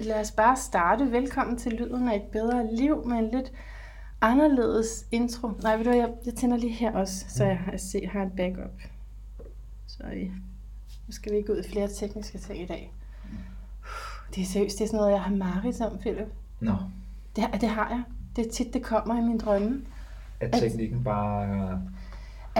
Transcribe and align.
lad 0.00 0.20
os 0.20 0.30
bare 0.30 0.56
starte. 0.56 1.12
Velkommen 1.12 1.56
til 1.56 1.72
Lyden 1.72 2.08
af 2.08 2.16
et 2.16 2.22
bedre 2.22 2.76
liv 2.76 3.06
med 3.06 3.16
en 3.18 3.30
lidt 3.30 3.52
anderledes 4.20 5.06
intro. 5.10 5.48
Nej, 5.62 5.76
ved 5.76 5.84
du 5.84 5.90
jeg, 5.90 6.08
jeg 6.26 6.34
tænder 6.34 6.56
lige 6.56 6.72
her 6.72 6.92
også, 6.92 7.24
så 7.28 7.44
jeg 7.44 7.58
har, 7.58 7.76
se, 7.76 8.06
har 8.06 8.22
et 8.22 8.32
backup. 8.36 8.80
Sorry. 9.86 10.30
Nu 11.06 11.12
skal 11.12 11.32
vi 11.32 11.36
ikke 11.36 11.52
ud 11.52 11.58
i 11.64 11.68
flere 11.72 11.88
tekniske 11.88 12.38
ting 12.38 12.62
i 12.62 12.66
dag. 12.66 12.92
Det 14.34 14.42
er 14.42 14.46
seriøst, 14.46 14.78
det 14.78 14.84
er 14.84 14.88
sådan 14.88 14.96
noget, 14.98 15.12
jeg 15.12 15.22
har 15.22 15.34
mareridt 15.36 15.80
om, 15.80 15.98
Philip. 15.98 16.28
Nå, 16.60 16.74
Det, 17.36 17.44
det 17.60 17.68
har 17.68 17.88
jeg. 17.88 18.02
Det 18.36 18.46
er 18.46 18.50
tit, 18.50 18.74
det 18.74 18.82
kommer 18.82 19.18
i 19.18 19.24
mine 19.24 19.38
drømme. 19.38 19.82
at 20.40 20.52
teknikken 20.52 21.04
bare... 21.04 21.82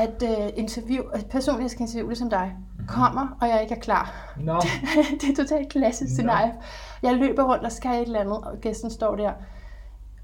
At 0.01 0.23
uh, 0.23 0.59
interview, 0.59 1.03
at 1.13 1.27
personen, 1.31 1.63
jeg 1.63 1.71
skal 1.71 1.83
interviewe 1.83 2.15
som 2.15 2.31
dig, 2.31 2.57
kommer, 2.89 3.37
og 3.41 3.49
jeg 3.49 3.63
ikke 3.63 3.75
er 3.75 3.79
klar. 3.79 4.35
Nå, 4.41 4.61
det 5.21 5.31
er 5.31 5.35
totalt 5.37 5.69
klassisk 5.69 6.13
scenarie. 6.13 6.53
Jeg 7.03 7.15
løber 7.15 7.43
rundt 7.53 7.65
og 7.65 7.73
skal 7.73 7.91
et 7.91 8.07
eller 8.07 8.21
andet, 8.21 8.37
og 8.37 8.59
gæsten 8.61 8.91
står 8.91 9.17
der. 9.17 9.33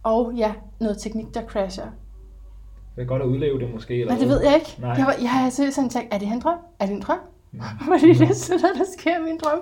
Og 0.02 0.32
ja, 0.36 0.52
noget 0.80 0.98
teknik, 0.98 1.34
der 1.34 1.42
crasher. 1.46 1.86
det 2.96 3.02
er 3.02 3.06
godt 3.06 3.22
at 3.22 3.28
udleve 3.28 3.60
det 3.60 3.74
måske. 3.74 4.00
Eller 4.00 4.12
Men 4.12 4.20
det 4.20 4.28
ved 4.28 4.42
jeg 4.42 4.54
ikke. 4.54 4.76
Nej. 4.78 4.90
Jeg, 4.90 5.06
var, 5.06 5.14
jeg 5.20 5.30
har 5.30 5.50
seriøst 5.50 5.74
sådan 5.74 5.90
tænkt, 5.90 6.14
er 6.14 6.18
det 6.18 6.28
en 6.28 6.40
drøm? 6.40 6.58
Er 6.80 6.86
det 6.86 6.94
en 6.94 7.02
drøm? 7.02 7.18
Fordi 7.88 8.08
det 8.08 8.30
er 8.30 8.34
sådan 8.34 8.60
noget, 8.62 8.76
der 8.78 8.84
sker 8.98 9.18
i 9.18 9.22
min 9.22 9.38
drøm. 9.38 9.58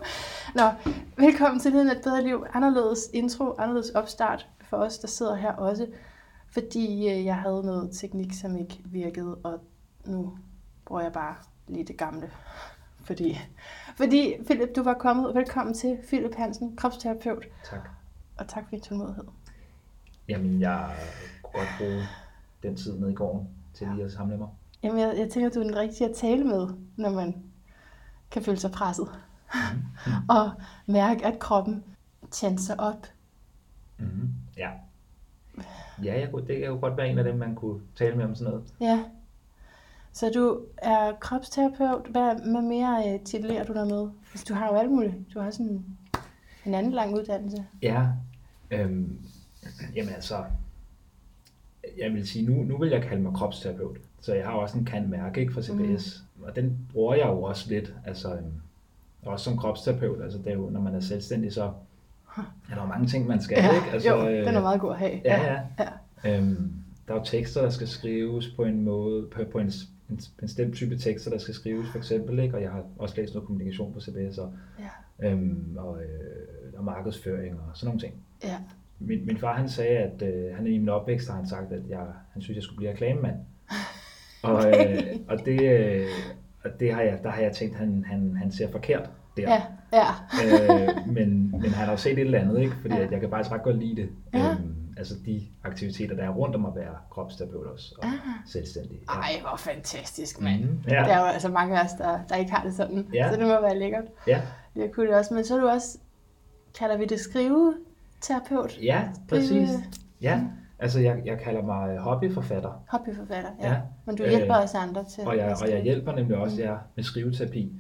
Nå, 0.55 0.93
velkommen 1.19 1.61
til 1.61 1.73
Lyden 1.73 1.91
af 1.91 1.95
et 1.95 2.03
bedre 2.05 2.23
liv. 2.23 2.45
Anderledes 2.55 3.11
intro, 3.13 3.55
anderledes 3.59 3.91
opstart 3.91 4.47
for 4.61 4.77
os, 4.77 4.99
der 4.99 5.09
sidder 5.09 5.35
her 5.35 5.53
også. 5.53 5.87
Fordi 6.53 7.09
øh, 7.09 7.25
jeg 7.25 7.37
havde 7.37 7.63
noget 7.67 7.91
teknik, 8.01 8.33
som 8.33 8.57
ikke 8.57 8.81
virkede, 8.85 9.37
og 9.45 9.61
nu 10.07 10.39
bruger 10.87 11.03
jeg 11.03 11.13
bare 11.13 11.35
lige 11.69 11.85
det 11.85 11.97
gamle. 11.97 12.31
Fordi, 13.05 13.39
fordi 13.97 14.35
Philip, 14.45 14.69
du 14.77 14.83
var 14.83 14.95
kommet. 14.95 15.35
Velkommen 15.35 15.75
til 15.75 15.99
Philip 16.07 16.35
Hansen, 16.35 16.77
kropsterapeut. 16.77 17.45
Tak. 17.65 17.89
Og 18.37 18.49
tak 18.49 18.65
for 18.65 18.71
din 18.71 18.81
tålmodighed. 18.81 19.25
Jamen, 20.29 20.61
jeg 20.61 20.97
kunne 21.43 21.53
godt 21.53 21.69
bruge 21.79 22.03
den 22.63 22.77
tid 22.77 22.99
nede 22.99 23.13
i 23.13 23.15
gården 23.15 23.49
til 23.75 23.89
lige 23.95 24.05
at 24.05 24.13
samle 24.13 24.37
mig. 24.37 24.49
Jamen, 24.83 25.01
jeg, 25.01 25.15
jeg 25.19 25.31
tænker, 25.31 25.51
du 25.51 25.61
er 25.61 25.65
den 25.65 25.77
rigtige 25.77 26.09
at 26.09 26.17
tale 26.17 26.45
med, 26.45 26.69
når 26.97 27.11
man 27.11 27.43
kan 28.31 28.43
føle 28.43 28.57
sig 28.59 28.71
presset. 28.71 29.09
og 30.29 30.51
mærke, 30.87 31.27
at 31.27 31.39
kroppen 31.39 31.85
tænder 32.31 32.77
op. 32.79 33.07
Mm-hmm. 33.99 34.31
Ja. 34.57 34.71
Ja, 36.03 36.21
jeg 36.21 36.31
kunne, 36.31 36.47
det 36.47 36.59
kan 36.59 36.67
jo 36.67 36.79
godt 36.81 36.97
være 36.97 37.09
en 37.09 37.19
af 37.19 37.25
dem, 37.25 37.37
man 37.37 37.55
kunne 37.55 37.81
tale 37.97 38.17
med 38.17 38.25
om 38.25 38.35
sådan 38.35 38.53
noget. 38.53 38.75
Ja. 38.81 39.05
Så 40.15 40.31
du 40.35 40.61
er 40.79 41.13
kropsterapeut. 41.21 42.07
Hvad, 42.11 42.51
hvad 42.51 42.63
mere 42.63 43.15
øh, 43.15 43.21
titulerer 43.21 43.65
du 43.65 43.73
dig 43.73 43.87
med? 43.87 44.09
Altså, 44.33 44.47
du 44.49 44.55
har 44.55 44.69
jo 44.69 44.75
alt 44.75 44.91
muligt. 44.91 45.15
Du 45.35 45.41
har 45.41 45.51
sådan 45.51 45.85
en 46.65 46.75
anden 46.75 46.93
lang 46.93 47.15
uddannelse. 47.15 47.65
Ja, 47.83 48.07
øhm, 48.71 49.19
jamen 49.95 50.15
altså, 50.15 50.45
jeg 51.99 52.13
vil 52.13 52.29
sige, 52.29 52.47
nu, 52.47 52.63
nu 52.63 52.79
vil 52.79 52.91
jeg 52.91 53.03
kalde 53.03 53.23
mig 53.23 53.33
kropsterapeut. 53.35 53.97
Så 54.21 54.35
jeg 54.35 54.45
har 54.45 54.53
også 54.53 54.79
en 54.79 54.85
kan 54.85 55.11
mærke 55.11 55.41
ikke, 55.41 55.53
fra 55.53 55.63
CBS, 55.63 56.25
mm. 56.37 56.45
og 56.45 56.57
den 56.57 56.79
bruger 56.93 57.15
jeg 57.15 57.27
jo 57.27 57.43
også 57.43 57.71
lidt. 57.71 57.95
Altså, 58.05 58.35
øhm, 58.35 58.53
også 59.23 59.45
som 59.45 59.57
kropsterapeut, 59.57 60.23
altså 60.23 60.39
det 60.39 60.49
er 60.49 60.55
jo, 60.55 60.71
når 60.71 60.81
man 60.81 60.95
er 60.95 61.01
selvstændig, 61.01 61.53
så 61.53 61.73
er 62.37 62.75
der 62.75 62.83
jo 62.83 62.87
mange 62.87 63.07
ting, 63.07 63.27
man 63.27 63.43
skal, 63.43 63.59
ikke? 63.59 63.91
Altså, 63.93 64.17
jo, 64.17 64.27
den 64.27 64.55
er 64.55 64.61
meget 64.61 64.81
god 64.81 64.93
at 64.93 64.99
have. 64.99 65.21
Ja, 65.25 65.53
ja. 65.53 65.61
ja. 65.79 66.39
Øhm, 66.39 66.73
der 67.09 67.15
er 67.15 67.19
jo 67.19 67.25
tekster, 67.25 67.63
der 67.63 67.71
skal 67.71 67.89
skrives 67.89 68.49
på 68.49 68.65
en 68.65 68.85
måde, 68.85 69.27
på, 69.27 69.45
på 69.53 69.59
en, 69.59 69.73
en 70.11 70.21
bestemt 70.39 70.75
type 70.75 70.97
tekster, 70.99 71.31
der 71.31 71.39
skal 71.39 71.55
skrives 71.55 71.89
for 71.91 71.99
eksempel, 71.99 72.39
ikke? 72.39 72.57
og 72.57 72.63
jeg 72.63 72.71
har 72.71 72.85
også 72.99 73.15
læst 73.17 73.35
noget 73.35 73.47
kommunikation 73.47 73.93
på 73.93 74.01
CBS, 74.01 74.39
og, 74.39 74.53
ja. 75.21 75.31
øhm, 75.31 75.77
og, 75.79 75.99
øh, 76.03 76.73
og 76.79 76.85
markedsføring 76.85 77.55
og 77.55 77.67
sådan 77.75 77.87
nogle 77.87 78.01
ting. 78.01 78.15
ja. 78.45 78.57
Min, 78.99 79.27
min 79.27 79.39
far 79.39 79.55
han 79.57 79.69
sagde, 79.69 79.99
at 79.99 80.23
øh, 80.23 80.57
han 80.57 80.67
i 80.67 80.79
min 80.79 80.89
opvækst 80.89 81.29
har 81.29 81.37
han 81.37 81.47
sagt, 81.49 81.73
at 81.73 81.83
jeg, 81.89 82.07
han 82.33 82.43
synes, 82.43 82.57
jeg 82.57 82.63
skulle 82.63 82.77
blive 82.77 82.91
reklamemand. 82.91 83.37
Og, 84.43 84.67
øh, 84.69 85.03
og, 85.29 85.39
det, 85.45 85.63
øh, 85.63 86.07
og 86.65 86.71
det 86.81 86.93
har 86.95 87.03
jeg, 87.03 87.19
der 87.23 87.31
har 87.31 87.43
jeg 87.43 87.53
tænkt, 87.53 87.75
at 87.75 87.81
han, 87.81 88.05
han, 88.07 88.37
han 88.37 88.53
ser 88.53 88.71
forkert 88.71 89.11
der. 89.37 89.43
Ja, 89.43 89.63
ja. 89.93 90.07
øh, 90.45 91.09
men, 91.15 91.51
men 91.51 91.63
han 91.71 91.85
har 91.87 91.91
jo 91.91 91.97
set 91.97 92.13
et 92.13 92.19
eller 92.19 92.39
andet, 92.41 92.61
ikke? 92.61 92.75
fordi 92.81 92.95
Ja. 92.95 93.03
at 93.05 93.11
jeg 93.13 93.21
kan 93.21 93.31
faktisk 93.31 93.53
ret 93.53 93.63
godt 93.63 93.79
lide 93.79 93.97
det. 93.97 94.09
Ja. 94.35 94.51
Øhm, 94.51 94.75
altså 94.97 95.15
de 95.27 95.43
aktiviteter, 95.65 96.17
der 96.17 96.25
er 96.25 96.29
rundt 96.31 96.55
om 96.57 96.67
at 96.67 96.75
være 96.77 96.95
kropsterapeut 97.11 97.67
også, 97.67 97.95
og 97.99 98.05
Ah. 98.07 98.13
selvstændig. 98.47 98.99
Ja. 99.09 99.13
Ej, 99.21 99.33
hvor 99.41 99.57
fantastisk, 99.57 100.41
mand. 100.41 100.65
Mhm. 100.65 100.79
Ja. 100.89 100.95
Der 100.95 101.15
er 101.15 101.21
jo 101.21 101.27
altså 101.27 101.49
mange 101.49 101.81
af 101.81 101.85
os, 101.85 101.93
der, 101.93 102.21
der 102.29 102.37
ikke 102.37 102.53
har 102.53 102.65
det 102.65 102.75
sådan. 102.75 103.09
Ja. 103.15 103.31
Så 103.33 103.37
det 103.39 103.47
må 103.47 103.61
være 103.61 103.79
lækkert. 103.79 104.05
Ja. 104.27 104.43
Det 104.75 104.93
kunne 104.93 105.07
det 105.07 105.15
også. 105.17 105.35
Men 105.35 105.45
så 105.45 105.57
er 105.57 105.61
du 105.61 105.69
også, 105.69 105.99
kalder 106.79 106.97
vi 106.97 107.05
det 107.07 107.21
skriveterapeut? 107.21 108.79
ja, 108.83 109.03
præcis. 109.29 109.69
Det- 109.71 110.01
Ja, 110.21 110.43
altså 110.79 111.01
jeg, 111.01 111.23
jeg 111.25 111.39
kalder 111.41 111.63
mig 111.63 111.99
hobbyforfatter. 111.99 112.83
Hobbyforfatter, 112.89 113.51
ja. 113.61 113.73
Ja. 113.73 113.81
Men 114.07 114.17
du 114.17 114.23
hjælper 114.29 114.57
Øh, 114.57 114.65
os 114.65 114.75
andre 114.75 115.05
til 115.05 115.25
Og 115.27 115.37
jeg, 115.37 115.51
og 115.51 115.57
skrive. 115.57 115.75
jeg 115.75 115.83
hjælper 115.83 116.13
nemlig 116.13 116.37
også 116.37 116.57
Mm. 116.57 116.63
jer 116.63 116.79
med 116.95 117.05
skriveterapi. 117.05 117.73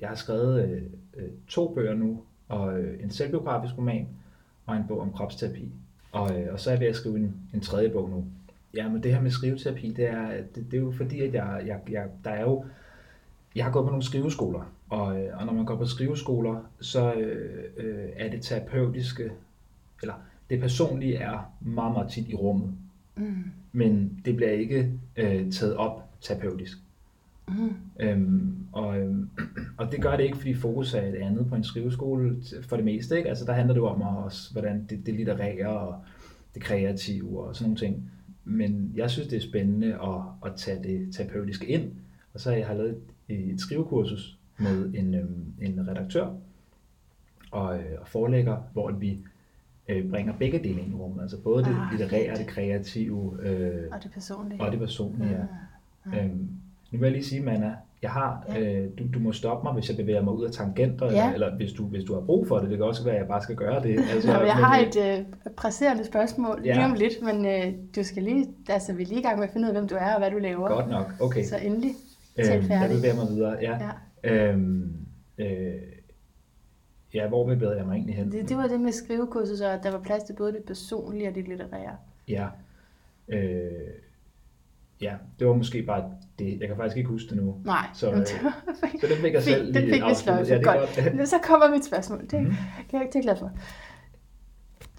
Jeg 0.00 0.08
har 0.08 0.16
skrevet 0.16 0.64
øh, 0.64 0.82
øh, 1.16 1.28
to 1.48 1.74
bøger 1.74 1.94
nu, 1.94 2.20
og 2.48 2.78
øh, 2.78 3.02
en 3.04 3.10
selvbiografisk 3.10 3.78
roman 3.78 4.08
og 4.66 4.76
en 4.76 4.84
bog 4.88 5.00
om 5.00 5.12
kropsterapi. 5.12 5.72
Og, 6.12 6.40
øh, 6.40 6.52
og 6.52 6.60
så 6.60 6.70
er 6.70 6.74
jeg 6.74 6.80
ved 6.80 6.86
at 6.88 6.96
skrive 6.96 7.16
en, 7.16 7.34
en 7.54 7.60
tredje 7.60 7.88
bog 7.90 8.10
nu. 8.10 8.24
Ja, 8.74 8.88
men 8.88 9.02
det 9.02 9.14
her 9.14 9.20
med 9.20 9.30
skriveterapi, 9.30 9.92
det 9.92 10.06
er, 10.06 10.30
det, 10.54 10.66
det 10.70 10.74
er 10.74 10.80
jo 10.80 10.92
fordi, 10.96 11.20
at 11.20 11.34
jeg, 11.34 11.62
jeg, 11.66 11.80
jeg, 11.90 12.06
der 12.24 12.30
er 12.30 12.42
jo, 12.42 12.64
jeg 13.56 13.64
har 13.64 13.72
gået 13.72 13.84
på 13.84 13.90
nogle 13.90 14.04
skriveskoler, 14.04 14.72
og, 14.88 15.20
øh, 15.22 15.38
og 15.40 15.46
når 15.46 15.52
man 15.52 15.64
går 15.64 15.76
på 15.76 15.86
skriveskoler, 15.86 16.60
så 16.80 17.12
øh, 17.14 17.64
øh, 17.76 18.08
er 18.16 18.30
det 18.30 18.42
terapeutiske, 18.42 19.30
eller 20.02 20.14
det 20.50 20.60
personlige 20.60 21.16
er 21.16 21.52
meget, 21.60 21.92
meget 21.92 22.10
tit 22.12 22.28
i 22.28 22.34
rummet, 22.34 22.72
Mm. 23.16 23.44
men 23.72 24.20
det 24.24 24.36
bliver 24.36 24.50
ikke 24.50 24.92
øh, 25.16 25.52
taget 25.52 25.76
op 25.76 26.04
terapeutisk. 26.20 26.78
Mm. 27.58 27.74
Øhm, 28.00 28.56
og, 28.72 28.98
øhm, 29.00 29.30
og 29.78 29.92
det 29.92 30.02
gør 30.02 30.16
det 30.16 30.24
ikke, 30.24 30.36
fordi 30.36 30.54
fokus 30.54 30.94
er 30.94 31.02
et 31.02 31.14
andet 31.14 31.48
på 31.48 31.54
en 31.54 31.64
skriveskole 31.64 32.36
for 32.62 32.76
det 32.76 32.84
meste. 32.84 33.16
Ikke? 33.16 33.28
Altså, 33.28 33.44
der 33.44 33.52
handler 33.52 33.74
det 33.74 33.80
jo 33.80 33.86
om 33.86 34.02
også, 34.02 34.52
hvordan 34.52 34.86
det, 34.90 35.06
det 35.06 35.14
litterære 35.14 35.68
og 35.68 35.94
det 36.54 36.62
kreative 36.62 37.40
og 37.46 37.56
sådan 37.56 37.68
nogle 37.68 37.78
ting. 37.78 38.10
Men 38.44 38.92
jeg 38.96 39.10
synes, 39.10 39.28
det 39.28 39.36
er 39.36 39.40
spændende 39.40 39.86
at, 39.94 40.50
at 40.50 40.56
tage 40.56 40.82
det 40.82 41.14
terapeutiske 41.14 41.66
ind. 41.66 41.90
Og 42.34 42.40
så 42.40 42.50
har 42.50 42.56
jeg 42.56 42.76
lavet 42.76 42.98
et, 43.28 43.50
et 43.52 43.60
skrivekursus 43.60 44.38
med 44.58 44.94
en, 44.94 45.14
øhm, 45.14 45.44
en 45.60 45.88
redaktør 45.88 46.34
og, 47.50 47.78
øh, 47.78 48.00
og 48.00 48.08
forlægger, 48.08 48.56
hvor 48.72 48.90
vi 48.92 49.18
øh, 49.88 50.10
bringer 50.10 50.32
begge 50.38 50.58
dele 50.58 50.80
ind 50.80 50.92
i 50.92 50.94
rummet. 50.94 51.22
Altså 51.22 51.40
både 51.42 51.64
det 51.64 51.70
Ah, 51.80 51.90
litterære, 51.98 52.36
det 52.36 52.46
kreative 52.46 53.38
øh, 53.42 53.88
Og 53.92 54.02
det 54.02 54.10
personlige. 54.12 54.60
og 54.60 54.70
det 54.72 54.78
personlige. 54.80 55.46
Ja. 56.12 56.24
Øhm, 56.24 56.48
nu 56.90 56.98
vil 56.98 57.06
jeg 57.06 57.12
lige 57.12 57.24
sige, 57.24 57.42
Manna, 57.42 57.74
jeg 58.02 58.10
har, 58.10 58.44
Ja. 58.48 58.60
øh, 58.60 58.90
du, 58.98 59.04
du 59.14 59.18
må 59.18 59.32
stoppe 59.32 59.64
mig, 59.64 59.72
hvis 59.72 59.88
jeg 59.88 59.96
bevæger 59.96 60.22
mig 60.22 60.32
ud 60.34 60.44
af 60.44 60.52
tangenter, 60.52 61.06
Ja. 61.06 61.10
eller, 61.32 61.32
eller 61.46 61.56
hvis, 61.56 61.72
du, 61.72 61.84
hvis 61.86 62.04
du 62.04 62.14
har 62.14 62.20
brug 62.20 62.48
for 62.48 62.58
det. 62.58 62.70
Det 62.70 62.78
kan 62.78 62.86
også 62.86 63.04
være, 63.04 63.14
at 63.14 63.20
jeg 63.20 63.28
bare 63.28 63.42
skal 63.42 63.56
gøre 63.56 63.82
det. 63.82 64.00
Altså, 64.14 64.28
Nå, 64.32 64.38
jeg 64.38 64.42
men, 64.56 64.64
har 64.64 64.78
et 64.78 65.18
øh, 65.18 65.24
presserende 65.56 66.04
spørgsmål 66.04 66.62
Ja. 66.64 66.74
lige 66.74 66.84
om 66.84 66.94
lidt, 66.94 67.22
men 67.22 67.46
øh, 67.46 67.72
du 67.96 68.02
skal 68.02 68.22
lige, 68.22 68.46
altså 68.68 68.92
vi 68.92 69.02
er 69.02 69.06
lige 69.06 69.20
i 69.20 69.22
gang 69.22 69.38
med 69.38 69.46
at 69.46 69.52
finde 69.52 69.64
ud 69.66 69.68
af, 69.70 69.74
hvem 69.74 69.88
du 69.88 69.94
er 69.94 70.12
og 70.14 70.18
hvad 70.20 70.30
du 70.30 70.38
laver. 70.38 70.68
Godt 70.68 70.88
nok, 70.90 71.12
okay. 71.20 71.44
Så 71.44 71.56
endelig, 71.62 71.90
Øhm, 72.38 72.70
jeg 72.70 72.90
bevæger 72.96 73.14
mig 73.14 73.28
videre. 73.28 73.56
Ja. 73.62 73.78
Ja. 74.24 74.50
Øhm, 74.52 74.96
øh, 75.38 75.72
ja, 77.14 77.28
hvor 77.28 77.46
bevæger 77.46 77.74
jeg 77.76 77.86
mig 77.86 77.94
egentlig 77.94 78.16
hen? 78.16 78.32
Det, 78.32 78.48
det 78.48 78.56
var 78.56 78.66
det 78.66 78.80
med 78.80 78.92
skrivekurset, 78.92 79.58
så 79.58 79.66
at 79.68 79.80
der 79.82 79.90
var 79.90 79.98
plads 80.00 80.22
til 80.22 80.32
både 80.32 80.52
det 80.52 80.64
personlige 80.66 81.28
og 81.28 81.34
det 81.34 81.48
litterære. 81.48 81.96
Ja. 82.28 82.46
Øh, 83.28 83.70
ja, 85.02 85.14
det 85.38 85.46
var 85.46 85.54
måske 85.54 85.82
bare 85.82 86.10
det. 86.40 86.60
Jeg 86.60 86.68
kan 86.68 86.76
faktisk 86.76 86.96
ikke 86.96 87.08
huske 87.08 87.28
det 87.28 87.36
nu. 87.36 87.56
Nej, 87.64 87.86
Så, 87.94 88.10
øh, 88.12 88.26
Så 88.26 89.06
den 89.08 89.16
fik 89.16 89.32
jeg 89.34 89.42
selv 89.42 89.66
den 89.66 89.74
lige 89.74 89.84
fik 89.92 90.02
vi 90.02 90.08
afsluttet. 90.08 90.48
Ja, 90.48 90.54
det 90.58 90.66
er 90.66 90.72
Godt. 90.78 91.16
godt. 91.16 91.28
Så 91.28 91.36
kommer 91.42 91.70
mit 91.70 91.84
spørgsmål. 91.84 92.20
Det, 92.30 92.32
Mhm. 92.32 92.42
mm. 92.50 92.56
det 92.86 92.94
er 92.94 92.98
jeg 92.98 93.02
ikke 93.02 93.22
glad 93.22 93.36
for. 93.36 93.50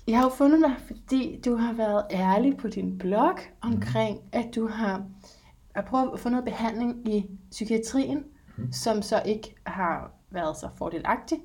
Jeg 0.07 0.17
har 0.17 0.23
jo 0.25 0.29
fundet 0.29 0.59
dig, 0.61 0.73
fordi 0.87 1.41
du 1.45 1.55
har 1.55 1.73
været 1.73 2.03
ærlig 2.11 2.57
på 2.57 2.67
din 2.67 2.97
blog 2.97 3.35
omkring, 3.61 4.19
at 4.31 4.45
du 4.55 4.67
har 4.67 5.03
at 5.75 5.85
prøve 5.85 6.13
at 6.13 6.19
få 6.19 6.29
noget 6.29 6.45
behandling 6.45 7.07
i 7.15 7.25
psykiatrien, 7.51 8.23
Mhm. 8.57 8.71
som 8.71 9.01
så 9.01 9.21
ikke 9.25 9.55
har 9.65 10.11
været 10.31 10.57
så 10.57 10.67
fordelagtig. 10.77 11.37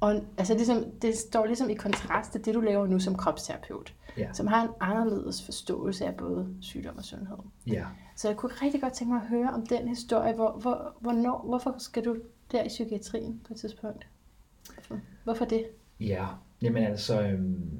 Og 0.00 0.20
altså 0.38 0.54
ligesom, 0.54 0.84
det 1.02 1.16
står 1.16 1.46
ligesom 1.46 1.70
i 1.70 1.74
kontrast 1.74 2.32
til 2.32 2.44
det, 2.44 2.54
du 2.54 2.60
laver 2.60 2.86
nu 2.86 2.98
som 2.98 3.14
kropsterapeut, 3.14 3.94
Ja. 4.18 4.32
som 4.32 4.46
har 4.46 4.62
en 4.62 4.70
anderledes 4.80 5.44
forståelse 5.44 6.06
af 6.06 6.14
både 6.14 6.48
sygdom 6.60 6.96
og 6.96 7.04
sundhed. 7.04 7.36
Ja. 7.66 7.86
Så 8.16 8.28
jeg 8.28 8.36
kunne 8.36 8.52
rigtig 8.62 8.80
godt 8.80 8.92
tænke 8.92 9.12
mig 9.12 9.22
at 9.22 9.28
høre 9.28 9.50
om 9.50 9.66
den 9.66 9.88
historie. 9.88 10.34
Hvor, 10.34 10.50
hvor, 10.60 10.94
hvornår, 11.00 11.44
hvorfor 11.48 11.74
skal 11.78 12.04
du 12.04 12.16
der 12.52 12.62
i 12.64 12.68
psykiatrien 12.68 13.40
på 13.46 13.52
et 13.54 13.60
tidspunkt? 13.60 14.06
Hvorfor, 14.74 15.00
hvorfor 15.24 15.44
det? 15.44 15.64
Ja, 16.00 16.26
jamen 16.62 16.84
altså, 16.84 17.22
øhm, 17.22 17.70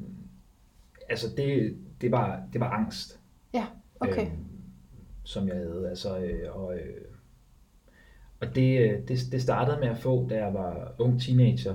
altså 1.11 1.27
det, 1.37 1.77
det, 2.01 2.13
var, 2.13 2.43
det 2.53 2.61
var 2.61 2.71
angst, 2.71 3.21
Ja, 3.53 3.67
okay. 4.01 4.27
øhm, 4.27 4.45
som 5.25 5.49
jeg 5.49 5.57
havde. 5.57 5.89
Altså, 5.89 6.19
øh, 6.19 6.57
og 6.57 6.75
øh, 6.75 7.05
og 8.41 8.55
det, 8.55 8.81
øh, 8.81 9.09
det, 9.09 9.19
det 9.33 9.43
startede 9.43 9.81
med 9.81 9.89
at 9.89 9.99
få, 9.99 10.29
da 10.29 10.45
jeg 10.45 10.55
var 10.55 10.93
ung 10.99 11.21
teenager. 11.21 11.75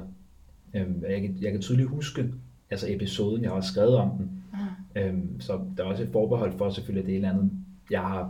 Øhm, 0.73 1.03
jeg, 1.09 1.35
jeg 1.41 1.51
kan 1.51 1.61
tydeligt 1.61 1.89
huske, 1.89 2.33
altså 2.69 2.85
episoden, 2.89 3.43
jeg 3.43 3.49
har 3.51 3.55
også 3.55 3.71
skrevet 3.71 3.95
om 3.95 4.17
den. 4.17 4.42
Øhm, 4.95 5.41
så 5.41 5.59
der 5.77 5.83
er 5.83 5.87
også 5.87 6.03
et 6.03 6.09
forbehold 6.11 6.57
for 6.57 6.69
selvfølgelig, 6.69 7.01
at 7.01 7.05
det 7.07 7.13
er 7.13 7.17
et 7.19 7.25
eller 7.25 7.39
andet, 7.39 7.51
jeg 7.91 8.01
har 8.01 8.21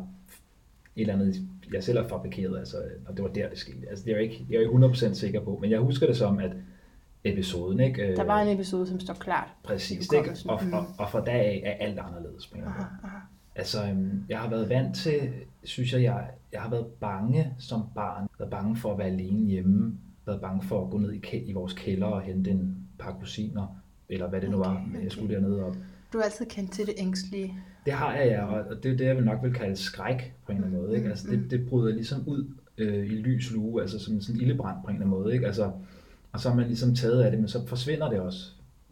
et 0.96 1.02
eller 1.02 1.14
andet, 1.14 1.36
jeg 1.74 1.84
selv 1.84 2.02
har 2.02 2.08
fabrikeret, 2.08 2.58
altså, 2.60 2.78
og 3.08 3.18
det 3.18 3.24
var 3.24 3.30
der, 3.32 3.50
det 3.50 3.58
skete. 3.58 3.90
Altså, 3.90 4.06
det 4.06 4.12
er 4.12 4.16
jeg 4.16 4.24
ikke, 4.24 4.46
jeg 4.50 4.56
er 4.56 4.62
ikke 4.62 4.72
100% 5.10 5.14
sikker 5.14 5.40
på, 5.42 5.58
men 5.62 5.72
jeg 5.72 5.80
husker 5.80 6.08
det 6.08 6.18
som, 6.18 6.40
at 6.40 6.52
episoden, 7.24 7.80
ikke? 7.80 8.08
Øh, 8.10 8.16
Der 8.18 8.24
var 8.24 8.42
en 8.42 8.48
episode, 8.56 8.88
som 8.88 9.00
står 9.00 9.14
klart. 9.14 9.48
Præcis, 9.64 9.92
ikke? 10.00 10.16
hukommelsen. 10.18 10.50
Og, 10.50 10.60
Mm. 10.64 10.74
og, 10.74 10.86
og 10.98 11.10
fra 11.10 11.22
dag 11.24 11.64
af 11.66 11.78
er 11.80 11.86
alt 11.86 12.00
anderledes 12.00 12.48
på. 12.48 12.58
Aha, 12.66 12.84
aha. 13.04 13.18
Altså, 13.56 13.84
øhm, 13.90 14.24
jeg 14.30 14.40
har 14.40 14.50
været 14.50 14.70
vant 14.70 14.96
til, 14.96 15.30
synes 15.64 15.94
jeg, 15.94 16.04
jeg, 16.04 16.28
jeg 16.54 16.62
har 16.62 16.70
været 16.70 16.86
bange 16.86 17.54
som 17.60 17.82
barn. 17.96 18.28
Været 18.40 18.52
bange 18.52 18.76
for 18.76 18.92
at 18.92 18.98
være 18.98 19.08
alene 19.08 19.50
hjemme. 19.50 19.98
Været 20.26 20.42
bange 20.42 20.64
for 20.64 20.86
at 20.86 20.92
gå 20.92 20.98
ned 20.98 21.14
i, 21.14 21.38
i 21.38 21.54
vores 21.54 21.74
kælder 21.74 22.08
og 22.08 22.22
hente 22.22 22.52
en 22.52 22.78
par 23.00 23.18
kusiner. 23.20 23.68
Eller 24.10 24.28
hvad 24.30 24.42
det 24.42 24.50
nu 24.50 24.58
var, 24.58 24.72
Okay, 24.76 24.90
okay. 24.90 25.04
jeg 25.04 25.12
skulle 25.12 25.36
dernede 25.36 25.64
op. 25.64 25.76
Du 26.14 26.18
har 26.18 26.24
altid 26.26 26.46
kendt 26.46 26.72
til 26.72 26.86
det 26.86 26.94
ængstlige. 26.98 27.54
Det 27.86 27.94
har 27.94 28.14
jeg, 28.16 28.28
ja, 28.28 28.46
og 28.46 28.84
det 28.84 28.92
er 28.92 28.98
det, 28.98 29.06
jeg 29.06 29.16
vil 29.16 29.26
nok 29.26 29.40
vil 29.44 29.54
kalde 29.54 29.76
skræk 29.76 30.34
på 30.46 30.52
en 30.52 30.58
eller 30.58 30.68
anden 30.68 30.82
måde. 30.82 30.96
Ikke? 30.98 31.10
Altså, 31.10 31.28
det, 31.32 31.52
det 31.52 31.68
bryder 31.70 31.94
ligesom 31.96 32.24
ud 32.28 32.48
øh, 32.78 33.06
i 33.06 33.10
lys 33.10 33.52
lue, 33.52 33.82
altså 33.82 34.00
som 34.00 34.22
sådan 34.22 34.42
en 34.42 34.48
ildebrand 34.48 34.78
på 34.84 34.88
en 34.90 34.96
eller 34.96 35.06
anden 35.06 35.20
måde. 35.20 35.34
Ikke? 35.34 35.46
Altså, 35.48 35.72
og 36.32 36.40
så 36.40 36.50
er 36.50 36.56
man 36.56 36.66
ligesom 36.68 36.96
taget 36.96 37.22
af 37.24 37.32
det, 37.32 37.40
men 37.40 37.48
så 37.50 37.68
forsvinder 37.68 38.10
det 38.10 38.20
også. 38.20 38.40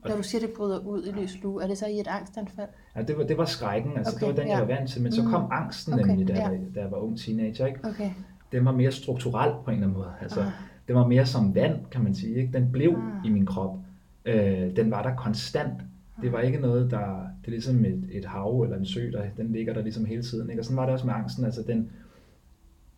Og- 0.01 0.09
Når 0.09 0.17
du 0.17 0.23
siger, 0.23 0.41
det 0.41 0.49
bryder 0.57 0.79
ud 0.79 1.05
i 1.05 1.11
lys 1.21 1.37
lue, 1.43 1.63
er 1.63 1.67
det 1.67 1.77
så 1.77 1.85
i 1.85 1.99
et 1.99 2.07
angstanfald? 2.07 2.67
Ja, 2.95 3.01
det, 3.01 3.17
var, 3.17 3.23
det 3.23 3.37
var 3.37 3.45
skrækken, 3.45 3.97
altså 3.97 4.15
Okay, 4.15 4.27
det 4.27 4.35
var 4.35 4.41
den, 4.41 4.49
jeg 4.51 4.57
ja. 4.59 4.65
var 4.65 4.75
vant 4.75 4.89
til, 4.89 5.01
men 5.01 5.11
så 5.11 5.21
Mm. 5.23 5.29
kom 5.29 5.47
angsten 5.51 5.93
Okay, 5.93 6.05
nemlig, 6.05 6.27
da, 6.27 6.33
ja. 6.33 6.47
jeg, 6.49 6.59
da 6.75 6.79
jeg 6.81 6.91
var 6.91 6.97
ung 6.97 7.19
teenager. 7.19 7.65
Ikke? 7.65 7.79
Okay. 7.83 8.09
Den 8.51 8.65
var 8.65 8.71
mere 8.71 8.91
strukturel 8.91 9.51
på 9.65 9.71
en 9.71 9.75
eller 9.77 9.87
anden 9.87 9.97
måde. 9.97 10.11
Altså, 10.21 10.39
Ah. 10.41 10.47
Den 10.87 10.95
var 10.95 11.07
mere 11.07 11.25
som 11.25 11.55
vand, 11.55 11.75
kan 11.91 12.03
man 12.03 12.15
sige. 12.15 12.35
Ikke? 12.35 12.53
Den 12.53 12.71
blev 12.71 12.89
Ah. 12.97 13.25
i 13.25 13.29
min 13.29 13.45
krop. 13.45 13.77
Øh, 14.25 14.75
den 14.75 14.91
var 14.91 15.03
der 15.03 15.15
konstant. 15.15 15.73
Det 16.21 16.31
var 16.31 16.39
ikke 16.39 16.59
noget, 16.59 16.91
der... 16.91 17.27
Det 17.41 17.47
er 17.47 17.51
ligesom 17.51 17.85
et, 17.85 18.09
et 18.11 18.25
hav 18.25 18.61
eller 18.61 18.77
en 18.77 18.85
sø, 18.85 19.11
der, 19.11 19.23
den 19.37 19.51
ligger 19.51 19.73
der 19.73 19.81
ligesom 19.81 20.05
hele 20.05 20.23
tiden. 20.23 20.49
Ikke? 20.49 20.61
Og 20.61 20.65
sådan 20.65 20.77
var 20.77 20.85
det 20.85 20.93
også 20.93 21.05
med 21.05 21.13
angsten. 21.13 21.45
Altså, 21.45 21.63
den, 21.67 21.91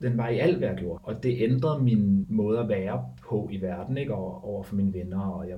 den 0.02 0.18
var 0.18 0.30
i 0.30 0.38
alt, 0.38 0.58
hvad 0.58 0.68
jeg 0.68 0.78
gjorde. 0.78 1.00
Og 1.04 1.24
det 1.24 1.42
ændrede 1.42 1.84
min 1.84 2.26
måde 2.30 2.60
at 2.60 2.70
være 2.70 3.06
på 3.28 3.50
i 3.52 3.62
verden, 3.62 3.98
ikke? 3.98 4.14
Og, 4.16 4.44
over 4.44 4.64
for 4.64 4.76
mine 4.76 4.94
venner. 4.94 5.20
Og 5.20 5.50
jeg, 5.50 5.58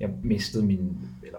jeg 0.00 0.10
mistede 0.22 0.66
min... 0.66 0.98
Eller, 1.26 1.38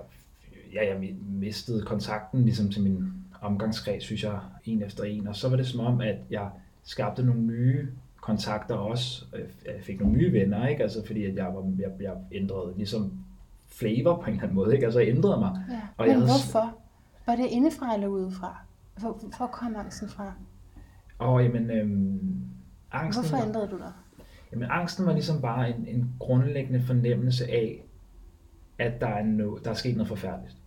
ja, 0.73 0.87
jeg 0.87 1.15
mistede 1.29 1.81
kontakten 1.81 2.43
ligesom 2.43 2.69
til 2.69 2.83
min 2.83 3.03
omgangskreds, 3.41 4.03
synes 4.03 4.23
jeg, 4.23 4.39
en 4.65 4.83
efter 4.83 5.03
en. 5.03 5.27
Og 5.27 5.35
så 5.35 5.49
var 5.49 5.55
det 5.55 5.67
som 5.67 5.79
om, 5.79 6.01
at 6.01 6.17
jeg 6.29 6.49
skabte 6.83 7.23
nogle 7.23 7.41
nye 7.41 7.87
kontakter 8.21 8.75
også. 8.75 9.25
Øh, 9.35 9.45
jeg 9.65 9.81
fik 9.81 9.99
nogle 9.99 10.17
nye 10.17 10.33
venner, 10.33 10.67
ikke? 10.67 10.83
Altså, 10.83 11.05
fordi 11.05 11.25
at 11.25 11.35
jeg, 11.35 11.45
var, 11.45 11.71
jeg, 11.79 11.91
jeg 12.01 12.13
ændrede 12.31 12.73
ligesom 12.77 13.13
flavor 13.79 14.15
på 14.15 14.21
en 14.25 14.29
eller 14.31 14.43
anden 14.43 14.55
måde. 14.55 14.73
Ikke? 14.73 14.85
Altså, 14.85 14.99
jeg 14.99 15.09
ændrede 15.09 15.39
mig. 15.39 15.51
Ja. 15.69 15.73
Og 15.73 15.79
Men 15.97 16.07
jeg 16.07 16.15
havde- 16.15 16.25
hvorfor? 16.27 16.75
Var 17.25 17.35
det 17.35 17.45
indefra 17.45 17.93
eller 17.93 18.07
udefra? 18.07 18.57
Hvor, 18.99 19.21
hvor 19.37 19.47
kom 19.47 19.75
angsten 19.75 20.09
fra? 20.09 20.33
Og 21.19 21.43
jamen, 21.43 21.69
øhm, 21.71 22.19
angsten, 22.91 23.29
Hvorfor 23.29 23.45
ændrede 23.47 23.67
du 23.67 23.77
dig? 23.77 23.91
jamen, 24.51 24.67
angsten 24.71 25.05
var 25.05 25.13
ligesom 25.13 25.41
bare 25.41 25.69
en, 25.69 25.85
en 25.87 26.09
grundlæggende 26.19 26.81
fornemmelse 26.81 27.45
af, 27.51 27.85
at 28.79 29.01
der 29.01 29.07
er, 29.07 29.23
no, 29.23 29.57
der 29.63 29.69
er 29.69 29.73
sket 29.73 29.95
noget 29.95 30.07
forfærdeligt. 30.07 30.57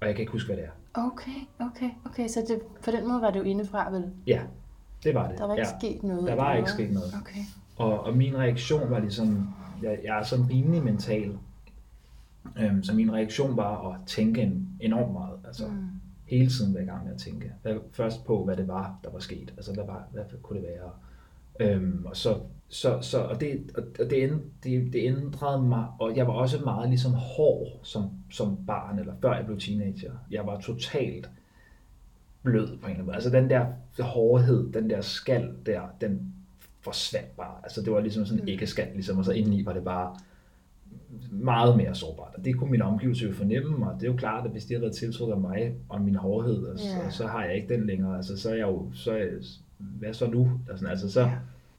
Og 0.00 0.06
jeg 0.06 0.14
kan 0.14 0.20
ikke 0.22 0.32
huske, 0.32 0.46
hvad 0.46 0.56
det 0.56 0.64
er. 0.64 0.70
Okay, 0.94 1.66
okay, 1.70 1.90
okay. 2.06 2.28
Så 2.28 2.40
det, 2.48 2.60
på 2.84 2.90
den 2.90 3.08
måde 3.08 3.20
var 3.22 3.30
det 3.30 3.38
jo 3.38 3.44
indefra, 3.44 3.90
vel? 3.90 4.04
Ja, 4.26 4.40
det 5.04 5.14
var 5.14 5.28
det. 5.28 5.38
Der 5.38 5.46
var 5.46 5.54
ikke 5.54 5.68
ja. 5.72 5.78
sket 5.78 6.02
noget? 6.02 6.26
Der 6.26 6.34
var 6.34 6.54
ikke 6.54 6.70
sket 6.70 6.92
noget. 6.92 7.14
Okay. 7.20 7.40
Og, 7.76 8.00
og 8.00 8.16
min 8.16 8.36
reaktion 8.38 8.90
var 8.90 8.98
ligesom, 8.98 9.48
jeg, 9.82 9.98
jeg 10.04 10.18
er 10.18 10.22
sådan 10.22 10.50
rimelig 10.50 10.82
mental, 10.84 11.38
øhm, 12.58 12.82
så 12.82 12.94
min 12.94 13.12
reaktion 13.12 13.56
var 13.56 13.90
at 13.90 14.00
tænke 14.06 14.42
en, 14.42 14.68
enormt 14.80 15.12
meget. 15.12 15.38
Altså 15.46 15.66
Mm. 15.66 15.86
hele 16.24 16.50
tiden 16.50 16.74
være 16.74 16.82
i 16.82 16.86
gang 16.86 17.04
med 17.04 17.12
at 17.12 17.18
tænke. 17.18 17.52
Først 17.92 18.24
på, 18.24 18.44
hvad 18.44 18.56
det 18.56 18.68
var, 18.68 18.98
der 19.04 19.10
var 19.10 19.18
sket. 19.18 19.54
Altså 19.56 19.74
hvad, 19.74 19.84
var, 19.84 20.08
hvad 20.12 20.24
kunne 20.42 20.60
det 20.60 20.68
være? 20.68 20.90
Øhm, 21.60 22.04
og 22.06 22.16
så, 22.16 22.36
så, 22.68 22.98
så 23.00 23.18
og 23.18 23.40
det, 23.40 23.72
og 23.76 24.10
det, 24.10 24.40
det, 24.64 24.92
det 24.92 25.04
ændrede 25.06 25.62
mig, 25.62 25.86
og 25.98 26.16
jeg 26.16 26.26
var 26.26 26.32
også 26.32 26.58
meget 26.64 26.88
ligesom 26.88 27.12
hård 27.12 27.68
som, 27.82 28.10
som 28.30 28.58
barn, 28.66 28.98
eller 28.98 29.12
før 29.22 29.34
jeg 29.34 29.46
blev 29.46 29.58
teenager. 29.60 30.12
Jeg 30.30 30.46
var 30.46 30.60
totalt 30.60 31.30
blød 32.42 32.66
på 32.66 32.72
en 32.72 32.76
eller 32.76 32.88
anden 32.90 33.06
måde. 33.06 33.14
Altså 33.14 33.30
den 33.30 33.50
der 33.50 33.66
hårdhed, 34.02 34.72
den 34.72 34.90
der 34.90 35.00
skal 35.00 35.50
der, 35.66 35.80
den 36.00 36.34
forsvandt 36.80 37.36
bare. 37.36 37.54
Altså 37.62 37.82
det 37.82 37.92
var 37.92 38.00
ligesom 38.00 38.26
sådan 38.26 38.42
en 38.42 38.48
ikke 38.48 38.66
skal, 38.66 38.88
ligesom, 38.94 39.18
og 39.18 39.24
så 39.24 39.32
indeni 39.32 39.64
var 39.64 39.72
det 39.72 39.84
bare 39.84 40.16
meget 41.30 41.76
mere 41.76 41.94
sårbart. 41.94 42.34
Og 42.34 42.44
det 42.44 42.56
kunne 42.56 42.70
min 42.70 42.82
omgivelse 42.82 43.26
jo 43.26 43.32
fornemme, 43.32 43.90
og 43.90 44.00
det 44.00 44.06
er 44.06 44.10
jo 44.12 44.16
klart, 44.16 44.44
at 44.46 44.50
hvis 44.52 44.64
de 44.64 44.74
havde 44.74 44.82
været 44.82 44.94
tiltrukket 44.94 45.34
af 45.34 45.40
mig 45.40 45.74
og 45.88 46.00
min 46.02 46.14
hårdhed, 46.14 46.62
og, 46.62 46.78
Ja. 46.78 47.06
og 47.06 47.12
så 47.12 47.26
har 47.26 47.44
jeg 47.44 47.54
ikke 47.56 47.74
den 47.74 47.86
længere. 47.86 48.16
Altså 48.16 48.36
så 48.36 48.50
er 48.50 48.54
jeg 48.54 48.62
jo, 48.68 48.90
så 48.92 49.14
jeg, 49.14 49.28
hvad 49.78 50.12
så 50.14 50.30
nu? 50.30 50.50
Altså, 50.70 50.86
altså 50.86 51.10
så, 51.12 51.30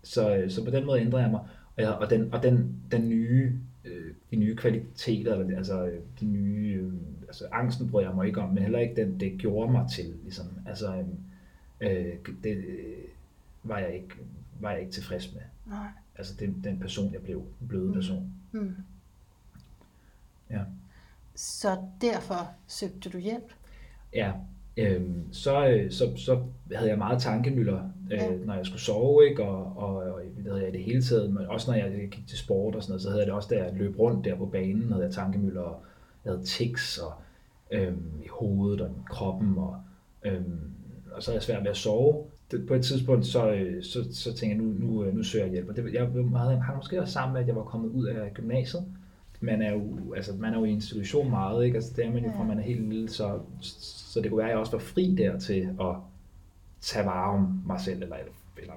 så, 0.04 0.46
så 0.50 0.66
på 0.66 0.72
den 0.72 0.86
måde 0.86 1.02
ændrer 1.02 1.20
jeg 1.20 1.30
mig. 1.32 1.40
Og, 1.78 1.84
jeg, 1.84 1.90
og, 1.94 2.10
den, 2.10 2.34
og 2.34 2.44
den, 2.44 2.76
den 2.92 3.10
nye, 3.10 3.54
øh, 3.86 4.14
de 4.32 4.36
nye 4.36 4.56
kvaliteter, 4.56 5.36
eller 5.36 5.58
altså 5.58 5.86
øh, 5.86 6.00
de 6.20 6.26
nye, 6.26 6.74
øh, 6.82 6.94
altså 7.28 7.46
angsten 7.52 7.90
bryder 7.90 8.08
jeg 8.08 8.16
mig 8.16 8.28
ikke 8.28 8.42
om, 8.42 8.50
men 8.50 8.64
heller 8.64 8.80
ikke 8.80 8.96
den, 8.96 9.20
det 9.20 9.34
gjorde 9.38 9.72
mig 9.72 9.86
til, 9.96 10.06
ligesom. 10.24 10.46
Altså, 10.68 11.04
øh, 11.82 11.92
øh, 11.92 12.14
det 12.44 12.58
øh, 12.58 13.04
var 13.64 13.78
jeg 13.78 13.94
ikke, 13.96 14.10
var 14.60 14.72
jeg 14.72 14.80
ikke 14.80 14.92
tilfreds 14.92 15.34
med. 15.34 15.42
Nej. 15.76 15.88
Altså 16.16 16.34
den, 16.40 16.62
den 16.64 16.80
person, 16.80 17.14
jeg 17.14 17.22
blev, 17.22 17.44
den 17.60 17.68
bløde 17.68 17.94
person. 17.94 18.28
Mm. 18.52 18.76
Ja. 20.52 20.60
Så 21.36 21.78
derfor 22.02 22.52
søgte 22.68 23.10
du 23.10 23.18
hjælp? 23.18 23.54
Ja, 24.14 24.32
øhm, 24.78 25.34
så, 25.34 25.68
øh, 25.68 25.92
så, 25.92 26.12
så 26.16 26.40
havde 26.76 26.90
jeg 26.90 26.98
meget 26.98 27.22
tankemøller, 27.22 27.80
øh, 28.12 28.18
Ja. 28.18 28.30
når 28.46 28.54
jeg 28.56 28.66
skulle 28.66 28.82
sove, 28.82 29.30
ikke? 29.30 29.44
Og, 29.44 29.78
og, 29.78 29.96
og 29.96 30.22
det 30.38 30.46
havde 30.46 30.60
jeg 30.60 30.70
i 30.70 30.78
det 30.78 30.84
hele 30.86 31.02
taget, 31.02 31.34
men 31.34 31.46
også 31.46 31.72
når 31.72 31.78
jeg 31.78 32.10
gik 32.12 32.28
til 32.28 32.38
sport 32.38 32.76
og 32.76 32.84
sådan 32.84 32.92
noget, 32.92 33.02
så 33.02 33.10
havde 33.10 33.20
jeg 33.20 33.28
det 33.28 33.36
også, 33.36 33.50
da 33.52 33.64
jeg 33.64 33.74
løb 33.74 34.00
rundt 34.00 34.26
der 34.26 34.36
på 34.36 34.46
banen, 34.46 34.92
havde 34.92 35.06
jeg 35.06 35.14
tankemøller, 35.14 35.62
og 35.62 35.84
jeg 36.26 36.34
havde 36.34 36.46
tics 36.46 36.98
og, 36.98 37.14
øhm, 37.72 38.12
i 38.24 38.28
hovedet 38.32 38.82
og 38.82 38.90
i 38.90 39.02
kroppen, 39.10 39.58
og, 39.58 39.76
øhm, 40.24 40.60
og 41.12 41.24
så 41.24 41.32
havde 41.32 41.38
jeg 41.38 41.44
svært 41.44 41.64
ved 41.64 41.70
at 41.72 41.78
sove. 41.78 42.26
Det, 42.52 42.68
på 42.68 42.74
et 42.74 42.84
tidspunkt, 42.84 43.26
så, 43.26 43.52
øh, 43.52 43.84
så, 43.84 44.08
så 44.14 44.34
tænkte 44.34 44.48
jeg, 44.48 44.58
nu, 44.58 44.64
nu, 44.88 45.04
øh, 45.04 45.16
nu 45.16 45.24
søger 45.24 45.46
jeg 45.46 45.52
hjælp. 45.52 45.70
Og 45.70 45.76
det, 45.76 45.94
jeg 45.94 46.08
havde, 46.36 46.60
har 46.60 46.76
måske 46.76 47.02
også 47.02 47.14
sammen 47.14 47.34
med, 47.34 47.42
at 47.42 47.48
jeg 47.48 47.56
var 47.56 47.64
kommet 47.64 47.90
ud 47.90 48.06
af 48.06 48.34
gymnasiet. 48.34 48.84
Man 49.44 49.62
er 49.62 49.72
jo, 49.72 50.14
altså, 50.14 50.34
man 50.40 50.54
er 50.54 50.58
jo 50.60 50.66
i 50.66 50.70
institution 50.72 51.30
meget, 51.30 51.66
ikke? 51.66 51.76
Altså, 51.76 51.92
det 51.96 52.06
er 52.06 52.12
man 52.12 52.24
jo 52.26 52.32
fra, 52.32 52.38
Ja. 52.42 52.44
man 52.48 52.58
er 52.60 52.64
helt 52.64 52.90
lille, 52.90 53.10
så, 53.10 53.40
så 53.62 54.22
det 54.22 54.30
kunne 54.32 54.38
være, 54.38 54.48
at 54.48 54.52
jeg 54.52 54.60
også 54.60 54.72
var 54.72 54.80
fri 54.80 55.16
der 55.18 55.40
til 55.40 55.70
at 55.82 55.96
tage 56.82 57.06
vare 57.06 57.32
om 57.34 57.62
mig 57.66 57.80
selv, 57.80 58.04
eller, 58.04 58.16
eller 58.58 58.74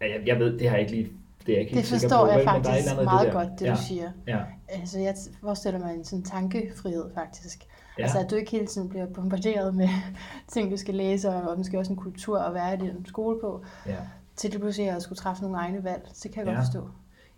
jeg, 0.00 0.22
jeg 0.26 0.38
ved, 0.38 0.58
det 0.58 0.68
har 0.68 0.76
jeg 0.76 0.80
ikke 0.80 0.92
lige, 1.02 1.12
det 1.46 1.48
er 1.48 1.52
jeg 1.52 1.60
ikke 1.60 1.74
Det 1.74 1.88
helt 1.88 2.00
forstår 2.02 2.24
på, 2.24 2.30
jeg 2.30 2.38
vel, 2.38 2.46
men 2.46 2.54
der 2.54 2.70
er 2.70 2.74
faktisk 2.74 2.90
andet 2.90 3.04
meget 3.04 3.26
det 3.26 3.32
der. 3.34 3.40
godt, 3.48 3.58
det 3.60 3.66
ja, 3.66 3.72
du 3.72 3.78
siger. 3.88 4.10
Ja, 4.26 4.40
Altså, 4.68 4.98
jeg 4.98 5.14
forestiller 5.40 5.80
mig 5.80 5.94
en 5.94 6.04
sådan 6.04 6.22
tankefrihed, 6.22 7.04
faktisk. 7.14 7.64
ja, 7.98 8.02
Altså, 8.02 8.18
at 8.18 8.30
du 8.30 8.34
ikke 8.36 8.50
hele 8.50 8.66
tiden 8.66 8.88
bliver 8.88 9.06
bombarderet 9.06 9.74
med 9.74 9.88
ting, 10.52 10.70
du 10.70 10.76
skal 10.76 10.94
læse, 10.94 11.28
og 11.28 11.58
måske 11.58 11.78
også 11.78 11.92
en 11.92 11.98
kultur 11.98 12.38
at 12.38 12.54
være 12.54 12.74
i 12.74 12.76
din 12.76 13.06
skole 13.06 13.40
på, 13.40 13.64
ja. 13.86 13.96
til 14.36 14.52
det 14.52 14.60
pludselig 14.60 14.90
at 14.90 15.02
skulle 15.02 15.16
træffe 15.16 15.42
nogle 15.42 15.56
egne 15.58 15.84
valg. 15.84 16.02
Det 16.22 16.32
kan 16.32 16.40
jeg 16.46 16.52
Ja. 16.52 16.56
godt 16.56 16.66
forstå. 16.66 16.88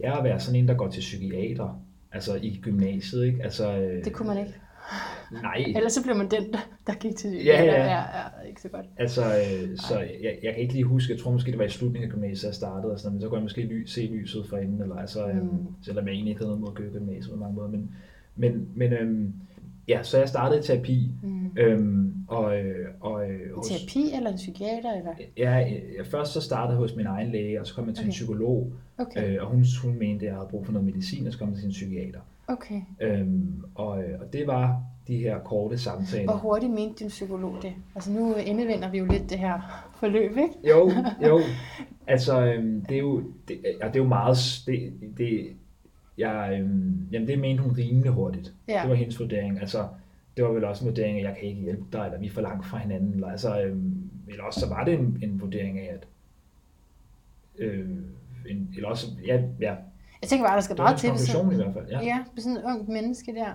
Jeg 0.01 0.09
er 0.09 0.13
at 0.17 0.25
være 0.25 0.41
sådan 0.41 0.61
en, 0.61 0.69
der 0.69 0.75
går 0.75 0.89
til 0.89 1.01
psykiater, 1.01 1.83
altså 2.13 2.35
i 2.43 2.61
gymnasiet, 2.63 3.25
ikke? 3.27 3.43
Altså, 3.43 3.77
øh, 3.79 4.05
Det 4.05 4.13
kunne 4.13 4.29
man 4.29 4.39
ikke. 4.39 4.55
Nej, 5.43 5.65
Ellers 5.77 5.93
så 5.93 6.03
blev 6.03 6.17
man 6.17 6.31
den, 6.31 6.53
der, 6.87 6.93
gik 6.95 7.17
til 7.17 7.31
Ja, 7.45 7.63
ja. 7.65 7.85
ja, 7.85 7.95
ja, 7.95 8.49
ikke 8.49 8.61
så 8.63 8.69
godt. 8.69 8.87
altså, 8.97 9.23
øh, 9.25 9.79
så 9.79 9.99
jeg, 10.01 10.39
jeg 10.43 10.53
kan 10.55 10.63
ikke 10.63 10.75
lige 10.75 10.85
huske, 10.85 11.13
jeg 11.13 11.21
tror 11.21 11.31
måske, 11.33 11.51
det 11.51 11.59
var 11.59 11.65
i 11.65 11.69
slutningen 11.69 12.11
af 12.11 12.15
gymnasiet, 12.15 12.49
jeg 12.49 12.55
startede, 12.55 12.93
og 12.93 12.99
sådan, 13.01 13.13
men 13.13 13.21
så 13.23 13.29
kunne 13.29 13.37
jeg 13.37 13.43
måske 13.43 13.63
ly, 13.63 13.85
se 13.87 14.01
lyset 14.01 14.47
fra 14.51 14.59
inden, 14.59 14.83
eller 14.83 14.97
altså, 14.97 15.27
øh, 15.29 15.43
Mm. 15.43 15.67
selvom 15.83 16.07
jeg 16.07 16.13
egentlig 16.15 16.31
ikke 16.31 16.41
havde 16.45 16.51
noget 16.61 16.61
mod 16.79 16.87
at 16.87 16.93
i 16.93 16.99
gymnasiet 16.99 17.31
på 17.35 17.41
mange 17.41 17.55
måder, 17.55 17.69
men, 17.69 17.91
men, 18.37 18.69
men 18.75 18.93
øh, 18.93 19.29
ja, 19.89 20.03
så 20.03 20.19
jeg 20.19 20.29
startede 20.29 20.61
i 20.61 20.63
terapi, 20.63 21.11
Mm. 21.23 21.51
øh, 21.59 22.07
og, 22.29 22.59
øh, 22.59 22.87
og 23.01 23.31
øh, 23.31 23.57
hos, 23.57 23.67
Terapi 23.69 24.15
eller 24.17 24.31
en 24.31 24.37
psykiater? 24.37 24.93
Eller? 24.93 25.11
Ja, 25.37 25.51
jeg, 25.55 26.07
først 26.11 26.33
så 26.33 26.41
startede 26.41 26.79
hos 26.79 26.97
min 26.97 27.07
egen 27.07 27.33
læge, 27.33 27.61
og 27.61 27.67
så 27.67 27.75
kom 27.75 27.87
jeg 27.87 27.95
til 27.95 28.03
en 28.05 28.09
Okay. 28.09 28.13
psykolog, 28.13 28.73
Okay, 28.99 29.35
øh, 29.37 29.43
og 29.43 29.51
hun, 29.51 29.65
hun 29.83 29.99
mente, 29.99 30.27
at 30.27 30.29
jeg 30.31 30.35
havde 30.35 30.49
brug 30.51 30.65
for 30.67 30.73
noget 30.73 30.87
medicin, 30.87 31.27
og 31.27 31.33
så 31.33 31.39
kom 31.39 31.49
jeg 31.49 31.57
til 31.57 31.65
en 31.67 31.71
psykiater. 31.71 32.21
okay. 32.49 32.81
Øhm, 33.01 33.53
og, 33.75 34.03
øh, 34.03 34.21
og 34.21 34.33
det 34.33 34.47
var 34.47 34.81
de 35.09 35.17
her 35.17 35.39
korte 35.39 35.79
samtaler. 35.79 36.25
Hvor 36.25 36.35
hurtigt 36.35 36.73
mente 36.73 36.95
din 36.99 37.09
psykolog 37.09 37.55
det? 37.63 37.73
Altså 37.95 38.13
nu 38.13 38.35
indevender 38.35 38.91
vi 38.91 38.99
jo 38.99 39.05
lidt 39.05 39.31
det 39.31 39.39
her 39.39 39.87
forløb, 40.01 40.31
ikke? 40.31 40.69
Jo, 40.69 40.91
jo. 41.29 41.41
Altså, 42.09 42.45
øhm, 42.45 42.85
det 42.89 42.95
er 42.95 43.01
jo, 43.01 43.23
det, 43.49 43.57
ja, 43.83 43.87
det 43.89 43.97
er 43.97 44.03
jo 44.03 44.09
meget, 44.09 44.37
det, 44.67 44.93
det, 45.19 45.47
jeg, 46.19 46.59
øhm, 46.61 47.09
jamen 47.13 47.29
det 47.29 47.39
mente 47.39 47.63
hun 47.63 47.73
rimelig 47.73 48.11
hurtigt. 48.13 48.55
Ja. 48.69 48.81
Det 48.83 48.91
var 48.91 48.95
hendes 48.97 49.21
vurdering. 49.21 49.61
Altså, 49.61 49.89
det 50.37 50.45
var 50.45 50.51
vel 50.51 50.65
også 50.65 50.85
en 50.85 50.91
vurdering, 50.91 51.19
at 51.19 51.25
jeg 51.25 51.35
kan 51.41 51.49
ikke 51.49 51.61
hjælpe 51.61 51.85
dig, 51.93 52.05
eller 52.07 52.19
vi 52.19 52.27
er 52.27 52.31
for 52.31 52.41
langt 52.41 52.67
fra 52.67 52.79
hinanden. 52.79 53.15
Eller, 53.15 53.29
altså, 53.29 53.63
øhm, 53.63 54.11
eller 54.29 54.45
også 54.45 54.61
så 54.61 54.69
var 54.69 54.85
det 54.85 54.95
en, 54.95 55.19
en 55.23 55.41
vurdering 55.41 55.79
af, 55.79 55.95
at 55.95 56.07
øh, 57.59 57.89
en, 58.49 58.71
eller 58.77 58.89
også, 58.89 59.07
ja, 59.27 59.43
ja, 59.61 59.75
Jeg 60.23 60.29
tænker 60.29 60.47
bare, 60.47 60.55
der 60.57 60.61
skal 60.63 60.77
det 60.77 60.83
meget 60.83 60.99
til. 60.99 61.11
i 61.15 61.19
Sådan, 61.19 61.55
hvert 61.55 61.75
fald. 61.75 61.89
Ja. 61.91 62.01
ja, 62.05 62.25
med 62.35 62.43
sådan 62.43 62.57
et 62.57 62.65
ungt 62.65 62.89
menneske 62.89 63.35
der. 63.35 63.53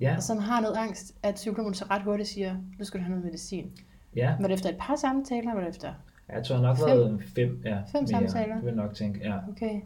Ja, 0.00 0.16
og 0.16 0.22
som 0.22 0.38
har 0.38 0.60
noget 0.60 0.76
angst, 0.76 1.14
at 1.22 1.34
psykologen 1.34 1.74
så 1.74 1.84
ret 1.90 2.02
hurtigt 2.02 2.28
siger, 2.28 2.56
nu 2.78 2.84
skal 2.84 3.00
du 3.00 3.04
have 3.04 3.10
noget 3.10 3.24
medicin. 3.24 3.70
ja. 4.16 4.34
Var 4.40 4.46
det 4.48 4.54
efter 4.54 4.68
et 4.68 4.76
par 4.80 4.96
samtaler? 4.96 5.54
Var 5.54 5.60
det 5.60 5.68
efter? 5.68 5.92
Jeg 6.28 6.44
tror 6.44 6.58
nok 6.60 6.76
Fem- 6.76 6.86
været 6.86 7.22
fem, 7.34 7.62
ja, 7.64 7.76
fem 7.76 7.84
mere. 7.94 8.06
samtaler? 8.08 8.54
Det 8.54 8.64
vil 8.64 8.74
jeg 8.74 8.84
nok 8.84 8.94
tænke, 8.94 9.20
ja. 9.28 9.38
Okay. 9.48 9.80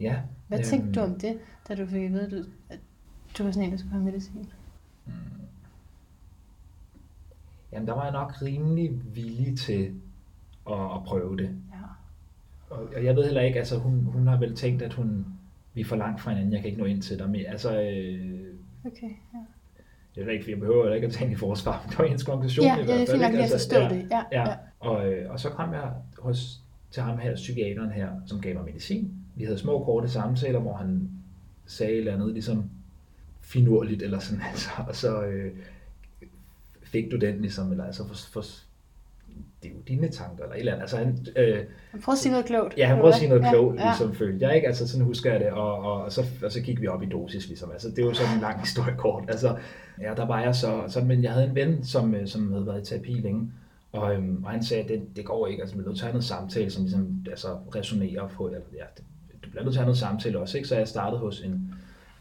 Ja. 0.00 0.20
Hvad 0.48 0.58
øhm, 0.58 0.64
tænkte 0.64 0.92
du 0.92 1.00
om 1.00 1.18
det, 1.18 1.38
da 1.68 1.74
du 1.74 1.86
fik 1.86 2.02
at 2.02 2.12
vide, 2.12 2.22
at 2.24 2.30
du, 2.30 2.44
at 2.70 2.78
du 3.38 3.42
var 3.44 3.50
sådan 3.50 3.64
en, 3.64 3.72
der 3.72 3.78
skulle 3.78 3.92
have 3.92 4.04
medicin? 4.04 4.46
Jamen, 7.72 7.88
der 7.88 7.94
var 7.94 8.02
jeg 8.02 8.12
nok 8.12 8.42
rimelig 8.42 9.00
villig 9.14 9.58
til 9.58 9.94
at, 10.70 10.80
at 10.94 11.04
prøve 11.06 11.36
det. 11.36 11.50
Ja. 11.72 12.74
Og 12.76 12.88
og 12.96 13.04
jeg 13.04 13.16
ved 13.16 13.24
heller 13.24 13.40
ikke, 13.40 13.58
altså 13.58 13.78
hun, 13.78 14.04
hun 14.04 14.26
har 14.26 14.36
vel 14.36 14.54
tænkt, 14.56 14.82
at 14.82 14.94
hun, 14.94 15.26
vi 15.74 15.80
er 15.80 15.84
for 15.84 15.96
langt 15.96 16.20
fra 16.20 16.30
hinanden, 16.30 16.52
jeg 16.52 16.60
kan 16.60 16.70
ikke 16.70 16.80
nå 16.80 16.86
ind 16.86 17.02
til 17.02 17.18
dig 17.18 17.30
mere. 17.30 17.48
Altså, 17.48 17.80
øh, 17.80 18.46
Okay, 18.84 19.10
ja. 19.34 19.38
jeg 20.16 20.26
ved 20.26 20.32
ikke, 20.32 20.44
for 20.44 20.50
jeg 20.50 20.60
behøver 20.60 20.94
ikke 20.94 21.06
at 21.06 21.12
tænke 21.12 21.32
i 21.32 21.36
forsvar, 21.36 21.94
var 21.98 22.04
hendes 22.04 22.22
konklusion 22.22 22.66
Ja, 22.66 22.76
i 22.76 22.78
ja, 22.78 22.84
hvert 22.84 22.96
det 22.96 23.02
er 23.02 23.06
fald, 23.06 23.20
fint 23.20 23.22
nok 23.22 23.32
lige 23.32 23.44
at 23.44 23.52
Altså, 23.52 23.78
ja, 23.80 23.88
det. 23.88 24.08
Ja, 24.10 24.22
Ja, 24.32 24.50
ja. 24.50 24.56
Og, 24.80 25.12
øh, 25.12 25.30
og 25.30 25.40
så 25.40 25.50
kom 25.50 25.72
jeg 25.72 25.92
hos, 26.18 26.60
til 26.90 27.02
ham 27.02 27.18
her, 27.18 27.34
psykiateren 27.34 27.90
her, 27.90 28.10
som 28.26 28.40
gav 28.40 28.54
mig 28.54 28.64
medicin. 28.64 29.14
Vi 29.36 29.44
havde 29.44 29.58
små 29.58 29.84
korte 29.84 30.08
samtaler, 30.08 30.58
hvor 30.58 30.74
han 30.74 31.10
sagde 31.66 31.92
et 31.92 31.98
eller 31.98 32.14
andet 32.14 32.32
ligesom 32.32 32.70
finurligt 33.40 34.02
eller 34.02 34.18
sådan, 34.18 34.42
altså, 34.50 34.70
og 34.88 34.96
så 34.96 35.22
øh, 35.22 35.52
fik 36.82 37.10
du 37.10 37.16
den 37.16 37.40
ligesom, 37.40 37.70
eller 37.70 37.84
altså 37.84 38.06
for, 38.08 38.14
for, 38.32 38.42
det 39.62 39.68
er 39.68 39.74
jo 39.74 39.80
dine 39.88 40.08
tanker, 40.08 40.42
eller 40.42 40.54
et 40.54 40.58
eller 40.58 40.72
andet. 40.72 40.82
Altså, 40.82 40.96
han, 40.96 41.26
øh, 41.36 41.64
Prøv 42.04 42.12
at 42.12 42.18
sige 42.18 42.32
noget 42.32 42.46
klogt. 42.46 42.78
Ja, 42.78 42.86
han 42.86 42.96
prøvede 42.96 43.14
at 43.14 43.18
sige 43.18 43.28
noget 43.28 43.42
Ja, 43.42 43.50
klogt, 43.50 43.78
ja. 43.78 43.84
ligesom 43.84 44.14
følte 44.14 44.46
jeg, 44.46 44.56
ikke? 44.56 44.66
Altså, 44.68 44.88
sådan 44.88 45.06
husker 45.06 45.32
jeg 45.32 45.40
det, 45.40 45.50
og, 45.50 45.78
og, 45.78 46.02
og, 46.02 46.12
så, 46.12 46.24
og 46.44 46.52
så 46.52 46.60
gik 46.60 46.80
vi 46.80 46.86
op 46.86 47.02
i 47.02 47.06
dosis, 47.06 47.48
ligesom. 47.48 47.70
Altså, 47.70 47.90
det 47.90 48.04
var 48.04 48.12
sådan 48.12 48.34
en 48.34 48.40
lang 48.40 48.60
historie 48.60 48.94
kort. 48.98 49.24
Altså, 49.28 49.56
ja, 50.00 50.14
der 50.16 50.26
var 50.26 50.40
jeg 50.40 50.54
så, 50.54 50.84
så, 50.88 51.04
men 51.04 51.22
jeg 51.22 51.32
havde 51.32 51.46
en 51.46 51.54
ven, 51.54 51.84
som, 51.84 52.14
øh, 52.14 52.28
som 52.28 52.52
havde 52.52 52.66
været 52.66 52.82
i 52.82 52.84
terapi 52.84 53.12
længe, 53.12 53.52
og, 53.92 54.14
øhm, 54.14 54.44
og 54.44 54.50
han 54.50 54.62
sagde, 54.62 54.82
at 54.82 54.88
det, 54.88 55.16
det 55.16 55.24
går 55.24 55.46
ikke, 55.46 55.62
altså, 55.62 55.76
vi 55.76 55.82
er 55.82 55.86
nødt 55.86 55.96
til 55.96 56.04
at 56.04 56.06
have 56.06 56.12
noget 56.12 56.24
samtale, 56.24 56.70
som 56.70 56.82
ligesom, 56.82 57.24
altså, 57.30 57.48
resonerer 57.74 58.28
på, 58.28 58.46
eller, 58.46 58.60
ja, 58.72 58.84
det, 58.96 59.04
bliver 59.56 59.64
nødt 59.64 59.72
til 59.74 59.78
at 59.78 59.82
have 59.84 59.86
noget 59.86 59.98
samtale 59.98 60.38
også, 60.38 60.56
ikke? 60.58 60.68
Så 60.68 60.76
jeg 60.76 60.88
startede 60.88 61.20
hos 61.20 61.40
en 61.40 61.74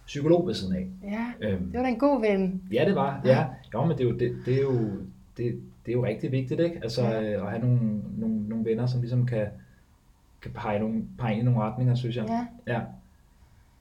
psykolog 0.05 0.47
ved 0.47 0.53
siden 0.53 0.75
af. 0.75 0.87
Ja, 1.03 1.47
Øhm, 1.49 1.65
det 1.65 1.73
var 1.77 1.83
da 1.83 1.89
en 1.89 1.99
god 1.99 2.21
ven. 2.21 2.61
Ja, 2.71 2.85
det 2.85 2.95
var. 2.95 3.21
Ja. 3.25 3.45
Jo, 3.73 3.85
men 3.85 3.97
det 3.97 4.03
er 4.03 4.09
jo, 4.09 4.17
det, 4.17 4.37
det 4.45 4.55
er 4.55 4.61
jo, 4.61 4.73
det, 5.37 5.61
det 5.85 5.91
er 5.91 5.93
jo 5.93 6.05
rigtig 6.05 6.31
vigtigt, 6.31 6.59
ikke? 6.59 6.79
Altså 6.83 7.01
Ja. 7.03 7.21
øh, 7.21 7.43
at 7.43 7.49
have 7.49 7.61
nogle, 7.61 7.79
nogle, 8.17 8.47
nogle 8.49 8.65
venner, 8.65 8.85
som 8.85 8.99
ligesom 9.01 9.25
kan, 9.25 9.47
kan 10.41 10.51
pege, 10.51 10.79
nogle, 10.79 11.03
pege 11.19 11.39
i 11.39 11.41
nogle 11.43 11.59
retninger, 11.59 11.95
synes 11.95 12.15
jeg. 12.15 12.25
Ja. 12.67 12.73
ja. 12.73 12.81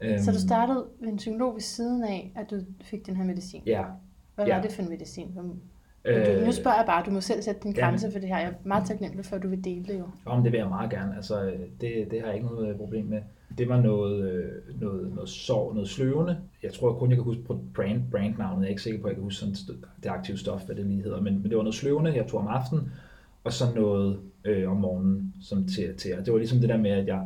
Øhm, 0.00 0.18
Så 0.22 0.32
du 0.32 0.38
startede 0.38 0.84
ved 1.00 1.08
en 1.08 1.16
psykolog 1.16 1.54
ved 1.54 1.60
siden 1.60 2.04
af, 2.04 2.32
at 2.34 2.50
du 2.50 2.60
fik 2.80 3.06
den 3.06 3.16
her 3.16 3.24
medicin. 3.24 3.62
Ja. 3.66 3.84
Hvad 4.34 4.46
ja. 4.46 4.54
var 4.54 4.62
det 4.62 4.72
for 4.72 4.82
en 4.82 4.88
medicin? 4.88 5.30
Øh, 6.04 6.26
Du, 6.40 6.44
nu 6.46 6.52
spørger 6.52 6.76
jeg 6.76 6.86
bare, 6.86 7.02
du 7.06 7.10
må 7.10 7.20
selv 7.20 7.42
sætte 7.42 7.60
din 7.62 7.74
ja. 7.76 7.80
grænse 7.80 8.12
for 8.12 8.18
det 8.18 8.28
her. 8.28 8.38
Jeg 8.38 8.48
er 8.48 8.52
meget 8.64 8.86
taknemmelig 8.86 9.24
for, 9.24 9.36
at 9.36 9.42
du 9.42 9.48
vil 9.48 9.64
dele 9.64 9.84
det 9.84 9.98
jo. 9.98 10.04
Om 10.24 10.42
det 10.42 10.52
vil 10.52 10.58
jeg 10.58 10.68
meget 10.68 10.90
gerne. 10.90 11.16
Altså, 11.16 11.44
øh, 11.44 11.58
det, 11.80 12.10
det 12.10 12.20
har 12.20 12.26
jeg 12.26 12.34
ikke 12.34 12.46
noget 12.46 12.68
øh, 12.70 12.76
problem 12.76 13.04
med. 13.06 13.20
Det 13.58 13.68
var 13.68 13.80
noget, 13.80 14.30
øh, 14.32 14.80
noget, 14.80 15.12
noget 15.14 15.28
sår, 15.28 15.74
noget 15.74 15.88
sløvende. 15.88 16.36
Jeg 16.62 16.72
tror 16.72 16.92
kun, 16.98 17.10
jeg 17.10 17.16
kan 17.16 17.24
huske 17.24 17.42
på 17.42 17.60
brand, 17.74 18.02
brandnavnet. 18.10 18.60
Jeg 18.62 18.66
er 18.66 18.70
ikke 18.70 18.82
sikker 18.82 19.00
på, 19.00 19.06
at 19.06 19.10
jeg 19.10 19.16
kan 19.16 19.22
huske 19.24 19.38
sådan 19.40 19.54
det 20.02 20.08
aktive 20.08 20.36
stof, 20.38 20.62
hvad 20.62 20.76
det 20.76 20.86
lige 20.86 21.02
hedder. 21.02 21.20
Men, 21.20 21.34
men 21.34 21.44
det 21.44 21.56
var 21.56 21.62
noget 21.62 21.74
sløvende, 21.74 22.16
jeg 22.16 22.26
tog 22.26 22.40
om 22.40 22.46
aftenen, 22.46 22.90
og 23.44 23.52
så 23.52 23.64
noget 23.74 24.18
øh, 24.44 24.70
om 24.70 24.76
morgenen 24.76 25.34
som 25.42 25.66
til, 25.68 25.94
til. 25.96 26.18
Og 26.18 26.24
det 26.26 26.32
var 26.32 26.38
ligesom 26.38 26.58
det 26.58 26.68
der 26.68 26.76
med, 26.76 26.90
at 26.90 27.06
jeg 27.06 27.20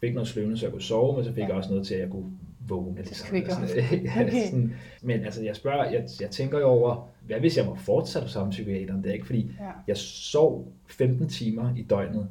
fik 0.00 0.14
noget 0.14 0.28
sløvende, 0.28 0.56
så 0.58 0.66
jeg 0.66 0.72
kunne 0.72 0.82
sove, 0.82 1.16
men 1.16 1.24
så 1.24 1.30
fik 1.32 1.42
Ja. 1.42 1.46
jeg 1.48 1.56
også 1.56 1.70
noget 1.70 1.86
til, 1.86 1.94
at 1.94 2.00
jeg 2.00 2.10
kunne 2.10 2.30
vågne. 2.68 2.96
Ligesom. 3.02 3.36
off. 3.36 3.68
Sådan, 3.68 4.04
ja, 4.04 4.22
Okay. 4.24 4.44
sådan, 4.44 4.74
men 5.02 5.24
altså, 5.24 5.42
jeg 5.44 5.56
spørger, 5.56 5.90
jeg, 5.90 6.04
jeg 6.20 6.30
tænker 6.30 6.58
jo 6.58 6.66
over, 6.66 7.08
hvad 7.20 7.40
hvis 7.40 7.56
jeg 7.56 7.66
var 7.66 7.74
fortsat 7.74 8.22
hos 8.22 8.32
samme 8.32 8.50
psykiateren? 8.50 9.02
Det 9.02 9.08
er 9.10 9.14
ikke, 9.14 9.26
fordi 9.26 9.50
Ja. 9.60 9.70
jeg 9.86 9.96
sov 9.96 10.72
15 10.86 11.28
timer 11.28 11.74
i 11.76 11.82
døgnet. 11.82 12.28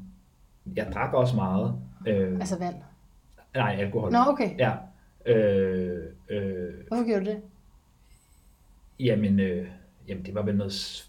Jeg 0.76 0.88
drak 0.94 1.14
også 1.14 1.36
meget. 1.36 1.76
Øh, 2.08 2.40
Altså 2.40 2.60
vand. 2.60 2.76
nej, 3.56 3.76
alkohol. 3.80 4.12
Nå, 4.12 4.18
okay. 4.28 4.50
Ja. 4.60 4.72
Øh, 5.26 6.04
øh, 6.30 6.74
Hvorfor 6.88 7.06
gjorde 7.08 7.26
du 7.26 7.30
det? 7.32 7.42
jamen, 9.00 9.40
øh, 9.40 9.68
jamen, 10.08 10.26
det 10.26 10.36
var 10.36 10.42
vel 10.42 10.56
noget... 10.58 11.07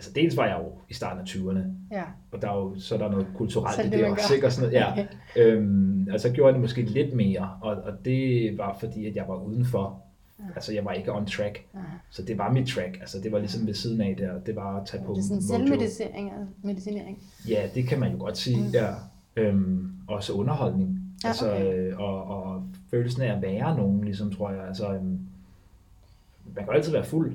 Altså, 0.00 0.12
dels 0.14 0.36
var 0.36 0.46
jeg 0.46 0.58
jo 0.62 0.72
i 0.88 0.94
starten 0.94 1.20
af 1.20 1.24
20'erne, 1.24 1.58
Ja. 1.92 2.02
og 2.32 2.42
der 2.42 2.50
er 2.50 2.56
jo, 2.56 2.74
så 2.78 2.94
er 2.94 2.98
der 2.98 3.10
noget 3.10 3.26
kulturelt 3.36 3.74
Så 3.74 3.80
er 3.82 3.86
i 3.86 3.90
det, 3.90 3.98
det 3.98 4.06
også, 4.06 4.34
ikke? 4.34 4.46
Og 4.46 4.52
sådan 4.52 4.70
noget, 4.72 4.84
ja. 4.96 5.06
Øhm, 5.42 6.08
og 6.12 6.20
så 6.20 6.30
gjorde 6.30 6.46
jeg 6.46 6.54
det 6.54 6.60
måske 6.60 6.82
lidt 6.82 7.14
mere, 7.14 7.50
og, 7.60 7.70
og 7.76 7.92
det 8.04 8.58
var 8.58 8.76
fordi, 8.80 9.06
at 9.06 9.16
jeg 9.16 9.24
var 9.28 9.36
udenfor. 9.36 10.02
Ja. 10.38 10.44
Altså, 10.54 10.72
jeg 10.74 10.84
var 10.84 10.92
ikke 10.92 11.12
on 11.12 11.26
track. 11.26 11.64
Ja. 11.74 11.78
Så 12.10 12.22
det 12.22 12.38
var 12.38 12.52
mit 12.52 12.68
track. 12.68 12.96
Altså, 13.00 13.18
det 13.22 13.32
var 13.32 13.38
ligesom 13.38 13.66
ved 13.66 13.74
siden 13.74 14.00
af 14.00 14.14
der. 14.18 14.38
Det 14.46 14.56
var 14.56 14.76
at 14.80 14.86
tage 14.86 15.02
på 15.04 15.12
Det 15.14 15.18
er 15.18 15.22
sådan 15.22 15.42
selvmedicinering. 15.42 16.30
altså 16.30 16.46
medicinering. 16.62 17.18
Ja, 17.48 17.68
det 17.74 17.88
kan 17.88 18.00
man 18.00 18.12
jo 18.12 18.18
godt 18.18 18.38
sige. 18.38 18.56
Mm. 18.56 18.70
Ja. 18.72 18.86
Øhm, 19.36 19.90
også 20.08 20.32
underholdning. 20.32 20.98
Ja, 21.24 21.28
altså, 21.28 21.52
okay. 21.54 21.74
øh, 21.74 22.00
og, 22.00 22.24
og 22.24 22.62
følelsen 22.90 23.22
af 23.22 23.36
at 23.36 23.42
være 23.42 23.76
nogen, 23.76 24.04
ligesom, 24.04 24.32
tror 24.32 24.50
jeg. 24.50 24.64
Altså, 24.68 24.94
øhm, 24.94 25.18
man 26.56 26.64
kan 26.64 26.74
altid 26.74 26.92
være 26.92 27.04
fuld. 27.04 27.32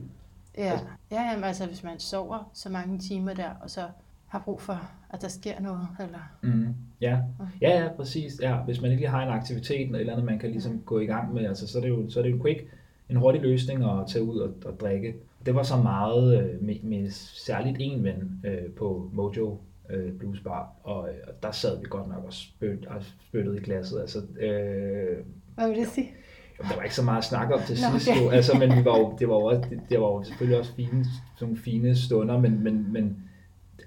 Ja. 0.57 0.79
Ja, 1.12 1.21
jamen, 1.21 1.43
altså 1.43 1.65
hvis 1.65 1.83
man 1.83 2.00
sover 2.00 2.51
så 2.53 2.69
mange 2.69 3.00
timer 3.00 3.33
der, 3.33 3.50
og 3.62 3.69
så 3.69 3.81
har 4.27 4.39
brug 4.45 4.62
for, 4.62 4.81
at 5.09 5.21
der 5.21 5.27
sker 5.27 5.59
noget, 5.59 5.88
eller... 6.00 6.19
Mm. 6.41 6.75
Ja. 7.01 7.19
Ja, 7.62 7.83
ja, 7.83 7.89
præcis. 7.95 8.39
Ja. 8.41 8.55
Hvis 8.55 8.81
man 8.81 8.91
ikke 8.91 9.01
lige 9.01 9.12
har 9.12 9.24
en 9.24 9.29
aktivitet 9.29 9.81
eller 9.81 9.95
et 9.95 10.00
eller 10.00 10.13
andet, 10.13 10.25
man 10.25 10.39
kan 10.39 10.51
ligesom 10.51 10.81
gå 10.85 11.00
i 11.00 11.05
gang 11.05 11.33
med, 11.33 11.45
altså, 11.45 11.67
så, 11.67 11.77
er 11.77 11.81
det 11.81 11.89
jo, 11.89 12.09
så 12.09 12.19
er 12.19 12.24
det 12.24 12.29
jo 12.29 12.35
en 12.35 12.41
quick, 12.41 12.67
en 13.09 13.15
hurtig 13.15 13.41
løsning 13.41 13.83
at 13.83 14.07
tage 14.07 14.24
ud 14.24 14.39
og, 14.39 14.53
og 14.65 14.79
drikke. 14.79 15.15
Det 15.45 15.55
var 15.55 15.63
så 15.63 15.77
meget 15.77 16.43
øh, 16.43 16.63
med, 16.63 16.75
med 16.83 17.09
særligt 17.45 17.77
en 17.79 18.03
ven 18.03 18.41
øh, 18.45 18.71
på 18.77 19.09
Mojo 19.13 19.57
øh, 19.89 20.13
Blues 20.13 20.39
Bar, 20.39 20.71
og, 20.83 21.09
øh, 21.09 21.15
og 21.27 21.33
der 21.43 21.51
sad 21.51 21.79
vi 21.79 21.85
godt 21.89 22.07
nok 22.07 22.24
og, 22.25 22.33
spød, 22.33 22.85
og 22.88 23.03
spyttede 23.27 23.57
i 23.57 23.63
glasset. 23.63 24.00
Altså, 24.01 24.19
øh, 24.39 25.25
Hvad 25.55 25.67
vil 25.67 25.77
det 25.77 25.88
sige? 25.88 26.12
Jamen, 26.59 26.69
der 26.69 26.75
var 26.75 26.83
ikke 26.83 26.95
så 26.95 27.03
meget 27.03 27.17
at 27.17 27.24
snakke 27.24 27.55
om 27.55 27.62
til 27.67 27.77
sidst, 27.77 28.09
okay. 28.09 28.21
jo. 28.21 28.29
Altså, 28.29 28.57
men 28.57 28.77
vi 28.77 28.85
var 28.85 28.97
jo, 28.97 29.15
det 29.19 29.29
var 29.29 29.35
jo, 29.35 29.45
også, 29.45 29.69
det, 29.69 29.81
det 29.89 30.01
var 30.01 30.07
jo 30.07 30.24
selvfølgelig 30.24 30.59
også 30.59 30.74
fine, 30.75 31.05
nogle 31.41 31.57
fine 31.57 31.95
stunder, 31.95 32.39
men, 32.39 32.63
men, 32.63 32.93
men 32.93 33.17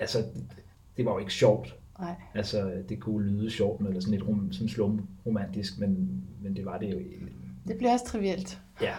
altså, 0.01 0.25
det, 0.97 1.05
var 1.05 1.13
jo 1.13 1.19
ikke 1.19 1.33
sjovt. 1.33 1.77
Nej. 1.99 2.15
Altså, 2.35 2.73
det 2.89 3.01
kunne 3.01 3.27
lyde 3.27 3.51
sjovt, 3.51 3.81
eller 3.81 4.01
sådan 4.01 4.19
lidt 4.19 4.29
rom, 4.29 4.53
sådan 4.53 4.69
slum 4.69 5.09
romantisk, 5.27 5.79
men, 5.79 6.23
men 6.43 6.57
det 6.57 6.65
var 6.65 6.79
det 6.79 6.93
jo. 6.93 6.99
Det 7.69 7.79
bliver 7.79 7.93
også 7.93 8.05
trivielt. 8.05 8.61
Ja, 8.83 8.95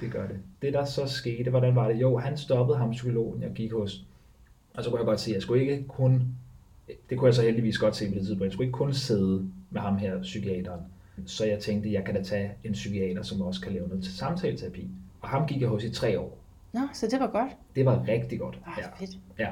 det 0.00 0.12
gør 0.12 0.26
det. 0.26 0.40
Det, 0.62 0.72
der 0.72 0.84
så 0.84 1.06
skete, 1.06 1.50
hvordan 1.50 1.74
var 1.74 1.88
det? 1.88 2.00
Jo, 2.00 2.18
han 2.18 2.36
stoppede 2.36 2.78
ham, 2.78 2.90
psykologen, 2.90 3.42
jeg 3.42 3.50
gik 3.54 3.72
hos. 3.72 4.04
Og 4.74 4.84
så 4.84 4.90
kunne 4.90 4.98
jeg 4.98 5.06
godt 5.06 5.20
se, 5.20 5.30
at 5.30 5.34
jeg 5.34 5.42
skulle 5.42 5.62
ikke 5.62 5.84
kun, 5.88 6.22
det 7.10 7.18
kunne 7.18 7.26
jeg 7.26 7.34
så 7.34 7.42
heldigvis 7.42 7.78
godt 7.78 7.96
se 7.96 8.08
på 8.08 8.14
det 8.14 8.20
tidspunkt, 8.20 8.44
jeg 8.44 8.52
skulle 8.52 8.66
ikke 8.66 8.76
kun 8.76 8.94
sidde 8.94 9.50
med 9.70 9.80
ham 9.80 9.96
her, 9.96 10.22
psykiateren. 10.22 10.80
Så 11.26 11.44
jeg 11.44 11.58
tænkte, 11.58 11.92
jeg 11.92 12.04
kan 12.04 12.14
da 12.14 12.22
tage 12.22 12.52
en 12.64 12.72
psykiater, 12.72 13.22
som 13.22 13.42
også 13.42 13.60
kan 13.60 13.72
lave 13.72 13.88
noget 13.88 14.04
til 14.04 14.16
samtaleterapi. 14.16 14.88
Og 15.20 15.28
ham 15.28 15.46
gik 15.46 15.60
jeg 15.60 15.68
hos 15.68 15.84
i 15.84 15.90
tre 15.90 16.20
år. 16.20 16.38
Nå, 16.72 16.80
så 16.94 17.06
det 17.10 17.20
var 17.20 17.26
godt. 17.26 17.50
Det 17.76 17.84
var 17.84 18.04
rigtig 18.08 18.38
godt. 18.40 18.58
Ah, 18.66 18.72
Ja. 18.78 19.04
fedt. 19.04 19.18
Ja. 19.38 19.48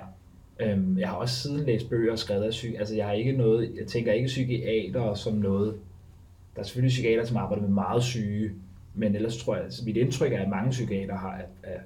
Øhm, 0.61 0.99
jeg 0.99 1.09
har 1.09 1.17
også 1.17 1.35
siden 1.35 1.67
læst 1.67 1.89
bøger 1.91 2.13
og 2.13 2.19
skrevet 2.19 2.43
af 2.45 2.51
psyk. 2.51 2.75
Altså, 2.79 2.95
jeg 2.95 3.07
har 3.07 3.13
ikke 3.13 3.33
noget, 3.33 3.73
jeg 3.81 3.87
tænker 3.87 4.13
ikke 4.13 4.27
psykiater 4.27 5.15
som 5.15 5.35
noget. 5.35 5.75
Der 6.55 6.61
er 6.61 6.65
selvfølgelig 6.65 6.91
psykiater, 6.95 7.25
som 7.25 7.37
arbejder 7.37 7.63
med 7.63 7.71
meget 7.71 8.03
syge, 8.03 8.51
men 8.95 9.15
ellers 9.15 9.37
tror 9.37 9.55
jeg, 9.55 9.65
altså, 9.65 9.85
mit 9.85 9.97
indtryk 9.97 10.33
er, 10.33 10.43
at 10.43 10.49
mange 10.49 10.71
psykiater 10.71 11.17
har, 11.17 11.37
er, 11.63 11.71
er 11.73 11.79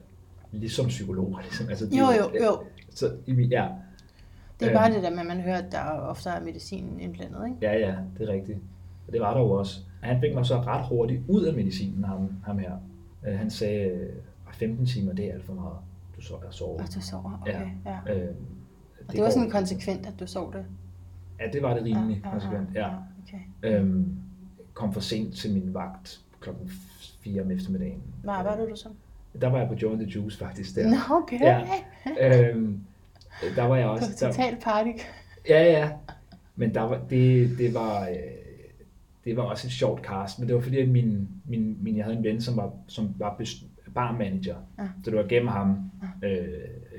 ligesom 0.52 0.86
psykologer. 0.86 1.40
Ligesom. 1.48 1.68
Altså, 1.68 1.86
de- 1.86 1.98
Jo, 1.98 2.04
jo, 2.04 2.44
jo. 2.44 2.62
Så, 2.90 3.10
ja, 3.28 3.68
Det 4.60 4.68
er 4.68 4.74
bare 4.74 4.86
Øhm. 4.88 4.94
det 4.94 5.02
der 5.02 5.10
med, 5.10 5.18
at 5.20 5.26
man 5.26 5.40
hører, 5.40 5.58
at 5.58 5.72
der 5.72 5.82
ofte 5.84 6.30
er 6.30 6.40
medicin 6.44 7.00
indblandet, 7.00 7.46
ikke? 7.46 7.56
ja, 7.62 7.72
ja, 7.88 7.94
det 8.18 8.28
er 8.28 8.32
rigtigt. 8.32 8.58
Og 9.10 9.14
det 9.14 9.20
var 9.20 9.34
der 9.34 9.40
jo 9.40 9.50
også. 9.50 9.80
Han 10.02 10.20
fik 10.20 10.34
mig 10.34 10.46
så 10.46 10.60
ret 10.60 10.86
hurtigt 10.86 11.22
ud 11.28 11.42
af 11.44 11.54
medicinen, 11.54 12.04
ham, 12.04 12.34
ham 12.44 12.58
her. 12.58 12.72
Øh, 13.26 13.38
Han 13.38 13.50
sagde, 13.50 13.84
øh, 13.84 14.12
15 14.52 14.86
timer, 14.86 15.12
det 15.12 15.24
er 15.24 15.32
alt 15.32 15.44
for 15.44 15.54
meget. 15.54 15.76
Du 16.16 16.20
så 16.20 16.34
er 16.34 16.50
sovet. 16.50 16.80
Og 16.80 16.94
du 16.94 17.00
sover, 17.00 17.38
okay. 17.42 17.66
Ja. 17.86 17.98
ja. 18.06 18.14
Øh, 18.16 18.28
Og 19.08 19.12
det 19.12 19.22
var 19.22 19.30
sådan 19.30 19.50
konsekvent, 19.50 20.06
at 20.06 20.12
du 20.20 20.26
sov 20.26 20.52
det? 20.52 20.64
Ja, 21.40 21.44
det 21.52 21.62
var 21.62 21.74
det 21.74 21.84
rimelig 21.84 22.22
ja, 22.24 22.30
konsekvent. 22.30 22.68
Ja. 22.74 22.88
okay. 23.26 23.38
Øhm, 23.62 24.16
kom 24.74 24.92
for 24.92 25.00
sent 25.00 25.34
til 25.36 25.52
min 25.54 25.74
vagt 25.74 26.20
klokken 26.40 26.70
4 27.20 27.42
om 27.42 27.50
eftermiddagen. 27.50 28.02
Hvad 28.22 28.34
arbejdede 28.34 28.70
du 28.70 28.76
som? 28.76 28.92
Der 29.40 29.48
var 29.48 29.58
jeg 29.58 29.68
på 29.68 29.74
Joe 29.74 29.96
the 29.96 30.06
Juice 30.06 30.38
faktisk 30.38 30.76
der. 30.76 30.90
Nå, 30.90 30.96
okay. 31.22 31.40
Ja. 31.40 31.66
Øhm, 32.50 32.80
der 33.56 33.62
var 33.62 33.76
jeg 33.76 33.86
også. 33.86 34.10
Der, 34.20 34.32
total 34.32 34.56
party. 34.62 34.90
ja, 35.48 35.62
ja. 35.80 35.90
Men 36.56 36.74
der 36.74 36.80
var, 36.80 37.00
det, 37.10 37.58
det 37.58 37.74
var, 37.74 38.00
øh, 38.08 38.16
det 39.24 39.36
var 39.36 39.42
også 39.42 39.66
et 39.68 39.72
sjovt 39.72 40.06
cast, 40.06 40.38
men 40.38 40.48
det 40.48 40.54
var 40.54 40.60
fordi, 40.60 40.78
at 40.78 40.88
min, 40.88 41.28
min, 41.44 41.78
min, 41.82 41.96
jeg 41.96 42.04
havde 42.04 42.16
en 42.18 42.24
ven, 42.24 42.40
som 42.40 42.56
var, 42.56 42.72
som 42.86 43.14
var 43.18 43.40
barmanager. 43.94 44.56
Ja. 44.78 44.88
Så 45.04 45.10
det 45.10 45.18
var 45.18 45.26
gennem 45.28 45.48
ham, 45.48 45.90
øh, 46.24 46.38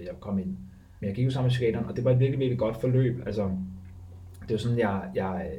jeg 0.06 0.14
kom 0.20 0.40
ind. 0.40 0.58
Men 1.00 1.08
jeg 1.08 1.16
gik 1.16 1.26
jo 1.26 1.32
sammen 1.32 1.46
med 1.46 1.52
psykiateren, 1.52 1.86
og 1.86 1.96
det 1.96 2.04
var 2.06 2.12
et 2.12 2.20
virkelig, 2.20 2.40
virkelig 2.40 2.60
godt 2.60 2.82
forløb. 2.82 3.24
Altså, 3.26 3.44
det 4.42 4.52
var 4.52 4.58
sådan, 4.58 4.80
jeg, 4.80 5.10
jeg, 5.16 5.52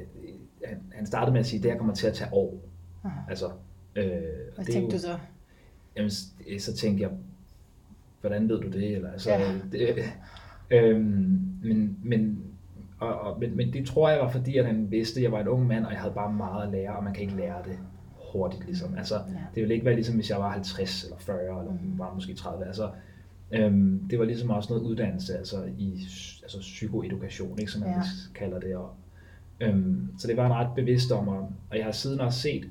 han, 0.67 0.79
han 0.95 1.07
startede 1.07 1.33
med 1.33 1.41
at 1.41 1.47
sige, 1.47 1.59
at 1.59 1.63
det 1.63 1.71
her 1.71 1.79
kommer 1.79 1.95
til 1.95 2.07
at 2.07 2.15
tage 2.15 2.33
år. 2.33 2.59
Aha. 3.05 3.21
Altså, 3.29 3.47
Øh, 3.97 4.05
Hvad 4.05 4.65
det 4.65 4.67
tænkte 4.73 4.81
jo- 4.81 4.91
du 4.91 4.99
så? 4.99 5.19
Jamen, 5.97 6.11
s- 6.11 6.35
så 6.59 6.77
tænkte 6.77 7.03
jeg, 7.03 7.11
hvordan 8.21 8.49
ved 8.49 8.61
du 8.61 8.69
det? 8.71 8.91
Eller, 8.97 9.13
altså, 9.13 9.31
Ja. 9.31 9.53
det, 9.73 9.89
øhm, 10.71 11.41
men, 11.63 11.99
men, 12.03 12.43
og, 13.03 13.21
og, 13.21 13.41
men, 13.41 13.57
men 13.57 13.73
det 13.73 13.87
tror 13.87 14.09
jeg 14.11 14.21
var 14.21 14.29
fordi, 14.31 14.57
at 14.57 14.67
han 14.67 14.91
vidste, 14.91 15.21
at 15.21 15.25
jeg 15.25 15.33
var 15.33 15.41
en 15.41 15.49
ung 15.49 15.67
mand, 15.67 15.85
og 15.85 15.93
jeg 15.93 16.01
havde 16.01 16.15
bare 16.15 16.33
meget 16.33 16.67
at 16.67 16.73
lære, 16.73 16.97
og 16.97 17.05
man 17.05 17.15
kan 17.15 17.23
ikke 17.23 17.37
lære 17.37 17.57
det 17.65 17.79
hurtigt. 18.33 18.65
Ligesom. 18.67 18.95
Altså, 18.99 19.15
Ja. 19.15 19.21
Det 19.55 19.61
ville 19.63 19.75
ikke 19.75 19.87
være 19.87 19.95
ligesom, 19.95 20.15
hvis 20.15 20.31
jeg 20.31 20.39
var 20.39 20.51
50 20.51 21.05
eller 21.05 21.17
40, 21.19 21.39
eller 21.43 21.73
var 21.97 22.15
måske 22.15 22.35
30. 22.35 22.67
Altså, 22.67 22.91
øhm, 23.53 24.01
det 24.11 24.19
var 24.19 24.25
ligesom 24.25 24.51
også 24.51 24.73
noget 24.73 24.85
uddannelse, 24.87 25.39
altså 25.39 25.57
i 25.79 26.07
altså 26.43 26.59
psykoedukation, 26.61 27.59
ikke, 27.59 27.73
som 27.73 27.81
man 27.81 27.91
Ja. 27.91 28.03
kalder 28.35 28.61
det. 28.61 28.77
Og, 28.77 28.91
øhm, 29.61 30.09
så 30.19 30.29
det 30.29 30.37
var 30.37 30.47
en 30.47 30.53
ret 30.53 30.75
bevidst 30.77 31.13
om, 31.13 31.29
og, 31.29 31.51
og 31.71 31.77
jeg 31.77 31.85
har 31.85 31.93
siden 31.93 32.21
også 32.21 32.41
set 32.41 32.65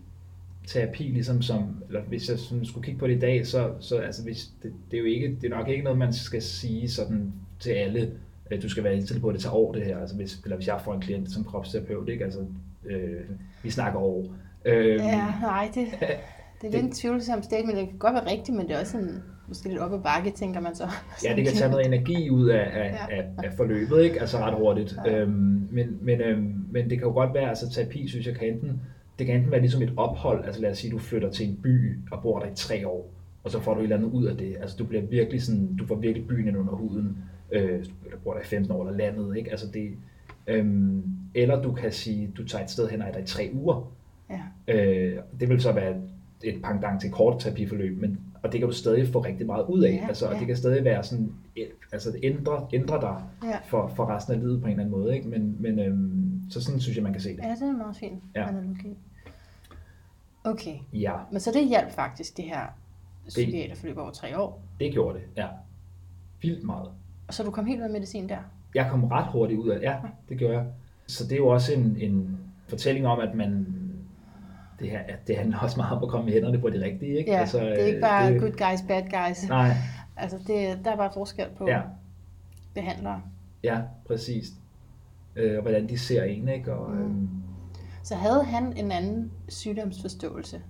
terapi 0.67 1.03
ligesom 1.03 1.41
som, 1.41 1.83
eller 1.87 2.01
hvis 2.01 2.29
jeg 2.29 2.39
sådan 2.39 2.65
skulle 2.65 2.83
kigge 2.85 2.99
på 2.99 3.07
det 3.07 3.15
i 3.15 3.19
dag, 3.19 3.47
så, 3.47 3.71
så 3.79 3.97
altså 3.97 4.23
hvis, 4.23 4.51
det, 4.63 4.73
det, 4.91 4.97
er 4.97 5.01
jo 5.01 5.07
ikke, 5.07 5.37
det 5.41 5.51
er 5.51 5.57
nok 5.57 5.67
ikke 5.67 5.83
noget, 5.83 5.99
man 5.99 6.13
skal 6.13 6.41
sige 6.41 6.89
sådan 6.89 7.33
til 7.59 7.69
alle, 7.71 8.11
du 8.59 8.69
skal 8.69 8.83
være 8.83 8.95
indstillet 8.95 9.21
på, 9.21 9.27
at 9.27 9.33
det 9.35 9.41
tager 9.43 9.55
år 9.55 9.71
det 9.73 9.83
her, 9.85 9.97
altså 9.99 10.15
hvis, 10.15 10.39
eller 10.43 10.55
hvis 10.55 10.67
jeg 10.67 10.81
får 10.83 10.93
en 10.93 11.01
klient 11.01 11.31
som 11.31 11.43
kropsterapeut, 11.43 12.09
ikke? 12.09 12.23
Altså, 12.23 12.39
øh, 12.85 13.21
vi 13.63 13.69
snakker 13.69 13.99
år. 13.99 14.25
Øh, 14.65 14.95
Ja, 14.95 15.27
nej, 15.41 15.69
det, 15.75 15.87
det 16.61 16.67
er 16.67 16.71
lidt 16.71 16.83
en 16.83 16.91
tvivlsom 16.91 17.43
statement. 17.43 17.77
Det 17.77 17.89
kan 17.89 17.97
godt 17.97 18.13
være 18.13 18.31
rigtigt, 18.31 18.57
men 18.57 18.67
det 18.67 18.75
er 18.75 18.79
også 18.79 18.91
sådan, 18.91 19.23
måske 19.47 19.67
lidt 19.69 19.79
op 19.79 19.93
ad 19.93 19.99
bakke, 19.99 20.31
tænker 20.31 20.59
man 20.59 20.75
så. 20.75 20.87
Ja, 21.25 21.35
det 21.35 21.43
kan 21.45 21.53
tage 21.53 21.71
noget 21.71 21.85
energi 21.85 22.29
ud 22.29 22.47
af, 22.49 22.69
af, 22.73 22.91
Ja. 23.09 23.15
af, 23.17 23.25
af 23.43 23.53
forløbet, 23.57 24.03
ikke? 24.03 24.21
Altså 24.21 24.37
ret 24.37 24.53
hurtigt. 24.53 24.95
Ja. 25.05 25.19
Øhm, 25.19 25.67
men, 25.71 25.97
men, 26.01 26.21
øhm, 26.21 26.65
men 26.71 26.89
det 26.89 26.97
kan 26.97 27.07
jo 27.07 27.13
godt 27.13 27.33
være, 27.33 27.49
altså 27.49 27.69
terapi, 27.69 28.07
synes 28.07 28.27
jeg, 28.27 28.35
kan 28.35 28.47
enten, 28.47 28.81
det 29.19 29.27
kan 29.27 29.35
enten 29.35 29.51
være 29.51 29.61
ligesom 29.61 29.81
et 29.81 29.93
ophold, 29.97 30.45
altså 30.45 30.61
lad 30.61 30.71
os 30.71 30.77
sige, 30.77 30.91
du 30.91 30.97
flytter 30.99 31.29
til 31.31 31.49
en 31.49 31.59
by 31.63 31.97
og 32.11 32.21
bor 32.21 32.39
der 32.39 32.45
i 32.45 32.55
tre 32.55 32.87
år, 32.87 33.09
og 33.43 33.51
så 33.51 33.59
får 33.59 33.73
du 33.73 33.79
et 33.79 33.83
eller 33.83 33.95
andet 33.97 34.09
ud 34.09 34.25
af 34.25 34.37
det. 34.37 34.55
Altså 34.61 34.75
du 34.79 34.85
bliver 34.85 35.03
virkelig 35.03 35.41
sådan, 35.43 35.75
du 35.75 35.85
får 35.87 35.95
virkelig 35.95 36.27
byen 36.27 36.47
ind 36.47 36.57
under 36.57 36.73
huden, 36.73 37.17
øh, 37.51 37.85
eller 38.05 38.17
bor 38.23 38.33
der 38.33 38.41
i 38.41 38.45
15 38.45 38.71
år 38.71 38.87
eller 38.87 38.97
landet, 38.97 39.37
ikke? 39.37 39.51
Altså 39.51 39.67
det, 39.73 39.91
øhm, 40.47 41.03
eller 41.35 41.61
du 41.61 41.71
kan 41.73 41.91
sige, 41.91 42.31
du 42.37 42.47
tager 42.47 42.63
et 42.63 42.69
sted 42.69 42.89
hen 42.89 43.01
og 43.01 43.07
er 43.07 43.11
der 43.11 43.19
i 43.19 43.25
tre 43.25 43.49
uger, 43.53 43.91
Ja. 44.29 44.41
Øh, 44.67 45.19
det 45.39 45.49
vil 45.49 45.61
så 45.61 45.71
være 45.71 45.95
et 46.43 46.61
pendant 46.63 47.01
til 47.01 47.11
kort 47.11 47.39
terapiforløb, 47.39 47.97
men, 48.01 48.19
og 48.43 48.51
det 48.51 48.59
kan 48.59 48.69
du 48.69 48.73
stadig 48.75 49.07
få 49.07 49.19
rigtig 49.19 49.45
meget 49.45 49.65
ud 49.65 49.83
af. 49.83 49.91
Ja, 50.01 50.07
altså, 50.07 50.25
og 50.27 50.33
ja. 50.33 50.39
det 50.39 50.47
kan 50.47 50.57
stadig 50.57 50.83
være 50.83 51.03
sådan, 51.03 51.31
altså 51.91 52.15
ændre, 52.23 52.67
ændre 52.73 53.01
dig 53.01 53.23
Ja. 53.43 53.57
for, 53.67 53.87
for 53.95 54.05
resten 54.15 54.33
af 54.33 54.39
livet 54.39 54.61
på 54.61 54.65
en 54.65 54.71
eller 54.71 54.83
anden 54.83 54.99
måde. 55.01 55.15
Ikke? 55.15 55.27
Men, 55.29 55.55
men 55.59 55.79
øhm, 55.79 56.41
så 56.49 56.61
sådan 56.63 56.79
synes 56.79 56.95
jeg, 56.97 57.03
man 57.03 57.11
kan 57.13 57.21
se 57.21 57.29
det. 57.29 57.43
ja, 57.43 57.49
det 57.55 57.61
er 57.61 57.69
en 57.69 57.77
meget 57.77 57.95
fin 57.95 58.21
Ja. 58.35 58.47
analogi. 58.49 58.97
Okay, 60.43 60.75
Ja, 60.93 61.13
men 61.31 61.39
så 61.39 61.51
det 61.51 61.67
hjalp 61.69 61.91
faktisk, 61.91 62.37
det 62.37 62.45
her 62.45 62.65
psykiaterforløb 63.27 63.97
over 63.97 64.11
tre 64.11 64.39
år. 64.39 64.61
det 64.79 64.91
gjorde 64.91 65.19
det. 65.19 65.25
Ja. 65.37 65.47
Vildt 66.41 66.63
meget. 66.63 66.89
Og 67.31 67.35
så 67.35 67.43
du 67.43 67.51
kom 67.51 67.65
helt 67.65 67.79
ud 67.79 67.85
af 67.85 67.89
medicin 67.91 68.29
der? 68.29 68.37
Jeg 68.75 68.87
kom 68.89 69.03
ret 69.03 69.31
hurtigt 69.31 69.59
ud 69.59 69.69
af 69.69 69.79
det. 69.79 69.85
Ja, 69.85 69.95
det 70.29 70.37
gjorde 70.37 70.57
jeg. 70.57 70.65
Så 71.07 71.23
det 71.23 71.31
er 71.31 71.37
jo 71.37 71.47
også 71.47 71.73
en, 71.73 71.97
en 71.99 72.37
fortælling 72.67 73.07
om, 73.07 73.19
at 73.19 73.35
man 73.35 73.67
det 74.79 74.89
her, 74.89 74.99
at 74.99 75.27
det 75.27 75.37
handler 75.37 75.57
også 75.59 75.77
meget 75.77 75.97
om 75.97 76.03
at 76.03 76.09
komme 76.09 76.29
i 76.29 76.33
hænderne 76.33 76.59
på 76.59 76.69
det 76.69 76.81
rigtige. 76.81 77.17
Ikke? 77.17 77.31
Ja, 77.31 77.39
altså, 77.39 77.59
det 77.59 77.81
er 77.81 77.85
ikke 77.85 77.97
øh, 77.97 78.01
bare 78.01 78.33
det... 78.33 78.41
good 78.41 78.51
guys, 78.51 78.81
bad 78.87 79.01
guys. 79.01 79.49
Nej, 79.49 79.71
Altså, 80.17 80.37
det, 80.47 80.85
der 80.85 80.91
er 80.91 80.95
bare 80.97 81.11
forskel 81.13 81.45
på 81.57 81.67
ja. 81.67 81.81
behandlere. 82.73 83.21
Ja, 83.63 83.81
præcis. 84.07 84.47
Øh, 85.35 85.55
og 85.55 85.61
hvordan 85.61 85.89
de 85.89 85.97
ser 85.97 86.23
en, 86.23 86.47
ikke? 86.47 86.73
Og, 86.73 86.91
Mm. 86.91 86.99
øhm, 87.01 87.29
Så 88.03 88.15
havde 88.15 88.43
han 88.43 88.77
en 88.77 88.91
anden 88.91 89.31
sygdomsforståelse, 89.49 90.61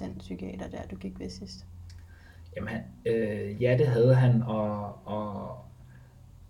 den 0.00 0.14
psykiater 0.18 0.68
der, 0.68 0.78
du 0.90 0.96
gik 0.96 1.20
ved 1.20 1.30
sidst? 1.30 1.66
jamen, 2.56 2.74
øh, 3.06 3.62
ja, 3.62 3.76
det 3.78 3.86
havde 3.86 4.14
han, 4.14 4.42
og, 4.42 4.98
og, 5.08 5.58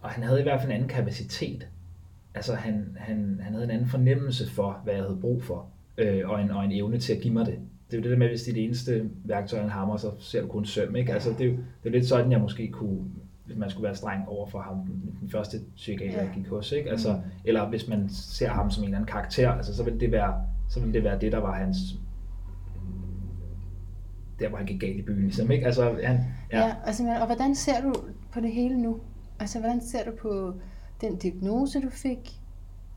og 0.05 0.11
han 0.11 0.25
havde 0.25 0.41
i 0.41 0.43
hvert 0.43 0.61
fald 0.61 0.71
en 0.71 0.75
anden 0.75 0.89
kapacitet. 0.89 1.69
Altså, 2.35 2.55
han, 2.55 2.97
han, 3.01 3.41
han 3.43 3.53
havde 3.53 3.65
en 3.65 3.71
anden 3.71 3.89
fornemmelse 3.89 4.51
for, 4.51 4.81
hvad 4.85 4.95
jeg 4.95 5.03
havde 5.03 5.19
brug 5.21 5.43
for, 5.43 5.67
øh, 5.99 6.29
og, 6.29 6.43
en, 6.43 6.51
og 6.51 6.65
en 6.65 6.73
evne 6.73 6.99
til 6.99 7.13
at 7.13 7.21
give 7.21 7.35
mig 7.35 7.47
det. 7.47 7.59
Det 7.91 7.97
er 7.97 7.99
jo 7.99 8.03
det 8.03 8.11
der 8.11 8.17
med, 8.19 8.29
hvis 8.29 8.43
det 8.43 8.51
er 8.51 8.55
det 8.55 8.65
eneste 8.65 9.11
værktøj, 9.25 9.61
han 9.61 9.71
hammer, 9.71 9.97
så 9.97 10.11
ser 10.19 10.41
du 10.41 10.47
kun 10.49 10.65
søm, 10.65 10.97
ikke? 10.97 11.13
Altså, 11.13 11.31
det 11.31 11.41
er 11.41 11.45
jo 11.45 11.53
det 11.53 11.89
er 11.89 11.91
lidt 11.91 12.07
sådan, 12.07 12.33
jeg 12.33 12.41
måske 12.41 12.69
kunne, 12.69 12.99
hvis 13.47 13.57
man 13.57 13.71
skulle 13.71 13.85
være 13.85 13.95
streng 13.95 14.29
over 14.29 14.47
for 14.47 14.61
ham, 14.61 14.77
den, 14.77 15.17
den 15.21 15.31
første 15.31 15.57
psykiater, 15.77 16.23
jeg 16.23 16.31
gik 16.35 16.49
hos, 16.49 16.73
ikke? 16.73 16.91
Altså, 16.91 17.21
eller 17.45 17.69
hvis 17.69 17.89
man 17.89 18.09
ser 18.09 18.49
ham 18.49 18.71
som 18.71 18.83
en 18.83 18.89
eller 18.89 18.99
anden 18.99 19.13
karakter, 19.13 19.51
altså, 19.51 19.77
så 19.77 19.85
vil 19.85 20.01
det 20.01 20.13
være, 20.13 20.35
så 20.69 20.81
vil 20.81 20.95
det 20.95 21.05
være 21.05 21.19
det, 21.21 21.33
der 21.33 21.39
var 21.39 21.55
hans 21.55 21.77
der 24.41 24.49
hvor 24.49 24.59
han 24.59 24.67
gik 24.67 24.81
galt 24.81 24.97
i 24.97 25.03
byen, 25.03 25.23
ligesom, 25.23 25.51
ikke? 25.51 25.67
Altså, 25.67 25.97
han, 26.05 26.21
Ja, 26.53 26.67
ja 26.67 26.75
altså, 26.85 27.03
men- 27.03 27.13
og 27.13 27.27
hvordan 27.27 27.55
ser 27.55 27.81
du 27.83 27.95
på 28.33 28.41
det 28.41 28.53
hele 28.53 28.83
nu? 28.83 29.01
Altså, 29.41 29.61
hvordan 29.61 29.81
ser 29.81 30.05
du 30.05 30.17
på 30.17 30.55
den 31.01 31.17
diagnose, 31.17 31.81
du 31.81 31.91
fik, 31.91 32.41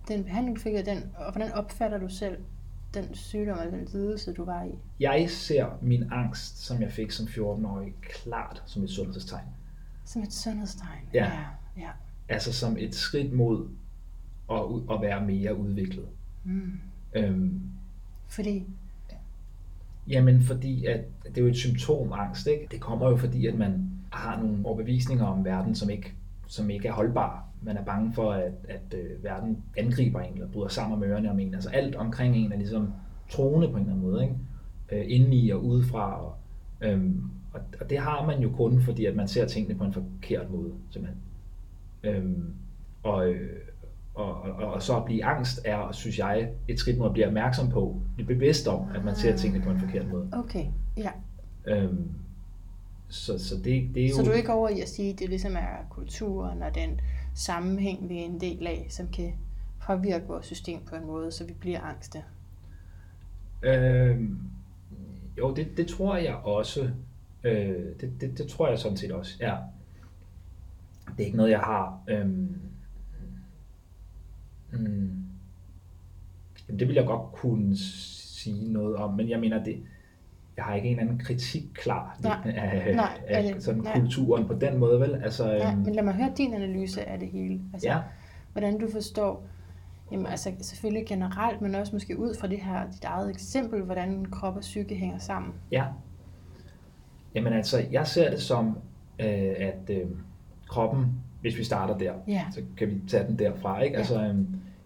den 0.08 0.24
behandling, 0.24 0.58
du 0.58 0.62
fik, 0.62 0.74
og, 0.74 0.86
den, 0.86 0.98
og 1.16 1.32
hvordan 1.32 1.54
opfatter 1.54 1.98
du 1.98 2.10
selv 2.10 2.38
den 2.94 3.16
sygdom 3.16 3.60
eller 3.60 3.78
den 3.78 3.88
lidelse, 3.94 4.34
du 4.34 4.46
var 4.46 4.64
i? 4.64 4.72
Jeg 5.00 5.30
ser 5.30 5.66
min 5.82 6.04
angst, 6.12 6.58
som 6.58 6.82
jeg 6.82 6.92
fik 6.92 7.12
som 7.12 7.26
14-årig, 7.26 7.94
klart 8.02 8.64
som 8.66 8.84
et 8.84 8.90
sundhedstegn. 8.90 9.48
Som 10.06 10.24
et 10.24 10.34
sundhedstegn. 10.34 11.10
Ja. 11.14 11.26
ja. 11.26 11.46
ja. 11.78 11.90
Altså 12.30 12.54
som 12.54 12.78
et 12.80 12.96
skridt 12.96 13.34
mod 13.34 13.70
at, 14.52 14.96
at 14.96 15.02
være 15.02 15.26
mere 15.26 15.58
udviklet. 15.58 16.08
Mm. 16.44 16.80
Øhm, 17.14 17.62
Fordi, 18.28 18.66
jamen 20.08 20.42
fordi, 20.42 20.86
at 20.86 21.02
det 21.26 21.38
er 21.38 21.42
jo 21.42 21.48
et 21.48 21.56
symptom, 21.56 22.14
angst, 22.14 22.48
ikke? 22.48 22.68
Det 22.72 22.82
kommer 22.82 23.10
jo 23.10 23.18
fordi, 23.18 23.48
at 23.48 23.56
man 23.56 23.92
har 24.12 24.42
nogle 24.42 24.66
overbevisninger 24.66 25.26
om 25.26 25.46
verden, 25.46 25.76
som 25.76 25.90
ikke, 25.90 26.14
som 26.48 26.70
ikke 26.70 26.88
er 26.88 26.94
holdbare. 26.94 27.42
Man 27.62 27.78
er 27.78 27.84
bange 27.84 28.14
for, 28.14 28.32
at, 28.32 28.52
at 28.70 28.94
øh, 28.94 29.24
verden 29.24 29.64
angriber 29.78 30.20
en, 30.20 30.34
eller 30.34 30.48
bryder 30.48 30.68
sammen 30.68 31.00
med 31.00 31.08
ørerne 31.08 31.32
om 31.32 31.40
en. 31.40 31.54
Altså 31.54 31.70
alt 31.70 31.96
omkring 31.96 32.36
en 32.36 32.52
er 32.52 32.58
ligesom 32.58 32.94
troende 33.30 33.68
på 33.68 33.74
en 33.74 33.82
eller 33.82 33.94
anden 33.94 34.12
måde, 34.12 34.24
ikke? 34.24 34.36
Øh, 34.92 35.06
indeni 35.08 35.50
og 35.50 35.66
udefra. 35.66 36.26
Og, 36.26 36.36
øhm, 36.82 37.32
og, 37.54 37.60
og 37.82 37.90
det 37.90 37.98
har 37.98 38.26
man 38.26 38.40
jo 38.40 38.50
kun, 38.50 38.82
fordi 38.82 39.06
at 39.06 39.16
man 39.16 39.28
ser 39.28 39.46
tingene 39.48 39.76
på 39.76 39.84
en 39.84 39.94
forkert 39.94 40.52
måde, 40.52 40.72
simpelthen. 40.90 41.22
Øhm, 42.04 42.54
og, 43.04 43.30
øh, 43.30 43.60
og, 44.16 44.42
og, 44.42 44.74
og 44.74 44.82
så 44.82 44.98
at 44.98 45.06
blive 45.06 45.26
angst 45.26 45.62
er, 45.66 45.92
synes 45.92 46.20
jeg, 46.20 46.50
et 46.68 46.80
skridt 46.80 46.98
mod 46.98 47.08
at 47.08 47.14
blive 47.14 47.28
opmærksom 47.28 47.70
på, 47.70 48.02
blive 48.16 48.28
bevidst 48.28 48.68
om, 48.68 48.82
at 48.96 49.06
man 49.06 49.16
ser 49.16 49.36
tingene 49.36 49.64
på 49.64 49.72
en 49.72 49.80
forkert 49.80 50.08
måde. 50.12 50.30
okay, 50.32 50.66
ja. 50.98 51.10
Øhm, 51.66 52.12
så, 53.10 53.40
så 53.40 53.56
det, 53.56 53.96
det 53.96 54.06
er 54.06 54.10
jo... 54.10 54.16
Så 54.16 54.22
du 54.22 54.30
er 54.30 54.36
ikke 54.36 54.54
over 54.54 54.70
i 54.70 54.82
at 54.82 54.90
sige, 54.90 55.14
at 55.14 55.20
det 55.20 55.30
ligesom 55.30 55.56
er 55.56 55.88
kulturen 55.90 56.62
og 56.62 56.76
den 56.76 57.02
sammenhæng, 57.34 58.10
vi 58.10 58.20
er 58.20 58.26
en 58.26 58.42
del 58.42 58.68
af, 58.68 58.88
som 58.90 59.08
kan 59.08 59.34
påvirke 59.88 60.28
vores 60.28 60.46
system 60.46 60.80
på 60.86 60.96
en 60.96 61.06
måde, 61.06 61.32
så 61.32 61.46
vi 61.46 61.54
bliver 61.54 61.82
angste? 61.82 62.24
Øhm, 63.62 64.40
jo, 65.38 65.54
det, 65.56 65.68
det 65.78 65.88
tror 65.88 66.16
jeg 66.16 66.36
også. 66.36 66.90
Øh, 67.44 67.76
det, 68.02 68.22
det, 68.22 68.38
det 68.38 68.48
tror 68.48 68.68
jeg 68.70 68.80
sådan 68.80 68.98
set 68.98 69.12
også, 69.12 69.38
ja. 69.40 69.56
Det 71.08 71.24
er 71.24 71.26
ikke 71.26 71.38
noget, 71.38 71.52
jeg 71.52 71.60
har... 71.60 72.00
Øhm, 72.08 72.60
mm, 74.72 75.24
det 76.80 76.88
vil 76.88 76.96
jeg 76.96 77.06
godt 77.06 77.32
kunne 77.32 77.78
sige 77.78 78.74
noget 78.74 78.96
om, 78.96 79.14
men 79.14 79.30
jeg 79.30 79.40
mener, 79.40 79.64
det, 79.64 79.84
jeg 80.58 80.66
har 80.66 80.76
ikke 80.76 80.90
en 80.90 81.00
anden 81.00 81.20
kritik 81.20 81.64
klar 81.74 82.18
Nej, 82.24 82.38
af, 82.56 82.96
nej, 82.96 83.20
af 83.28 83.44
det- 83.54 83.64
sådan 83.64 83.82
nej. 83.82 84.00
kulturen 84.00 84.48
på 84.48 84.54
den 84.54 84.78
måde, 84.78 85.00
vel? 85.00 85.16
Altså, 85.24 85.52
Ja, 85.52 85.72
øhm, 85.72 85.78
men 85.82 85.96
lad 85.96 86.04
mig 86.04 86.14
høre 86.14 86.32
din 86.38 86.54
analyse 86.54 87.10
af 87.10 87.20
det 87.20 87.28
hele. 87.28 87.62
Altså, 87.74 87.88
ja. 87.90 87.98
Hvordan 88.52 88.80
du 88.80 88.92
forstår, 88.92 89.44
jamen 90.12 90.26
altså 90.26 90.52
selvfølgelig 90.62 91.08
generelt, 91.08 91.62
men 91.62 91.76
også 91.76 91.96
måske 91.96 92.20
ud 92.20 92.36
fra 92.40 92.48
det 92.48 92.60
her, 92.62 92.92
dit 92.92 93.04
eget 93.04 93.30
eksempel, 93.30 93.82
hvordan 93.82 94.26
krop 94.26 94.56
og 94.56 94.62
psyke 94.62 94.96
hænger 94.96 95.18
sammen. 95.18 95.54
Ja. 95.72 95.86
Jamen 97.36 97.54
altså, 97.54 97.86
jeg 97.92 98.08
ser 98.08 98.30
det 98.30 98.42
som, 98.42 98.78
øh, 99.20 99.54
at 99.60 99.90
øh, 99.90 100.02
kroppen, 100.68 101.06
hvis 101.42 101.58
vi 101.58 101.64
starter 101.64 101.98
der, 101.98 102.14
Ja. 102.28 102.44
så 102.54 102.62
kan 102.78 102.90
vi 102.90 103.02
tage 103.08 103.28
den 103.28 103.40
derfra. 103.40 103.82
Ikke? 103.82 103.94
Ja. 103.94 104.00
Altså, 104.00 104.22
øh, 104.24 104.36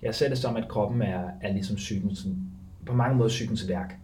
jeg 0.01 0.15
ser 0.15 0.29
det 0.29 0.37
som, 0.37 0.55
at 0.55 0.67
kroppen 0.67 1.01
er, 1.01 1.23
er 1.41 1.53
ligesom 1.53 1.75
psykens, 1.75 2.27
på 2.85 2.93
mange 2.95 3.15
måder 3.17 3.29
psykens 3.29 3.69
værk. 3.69 3.97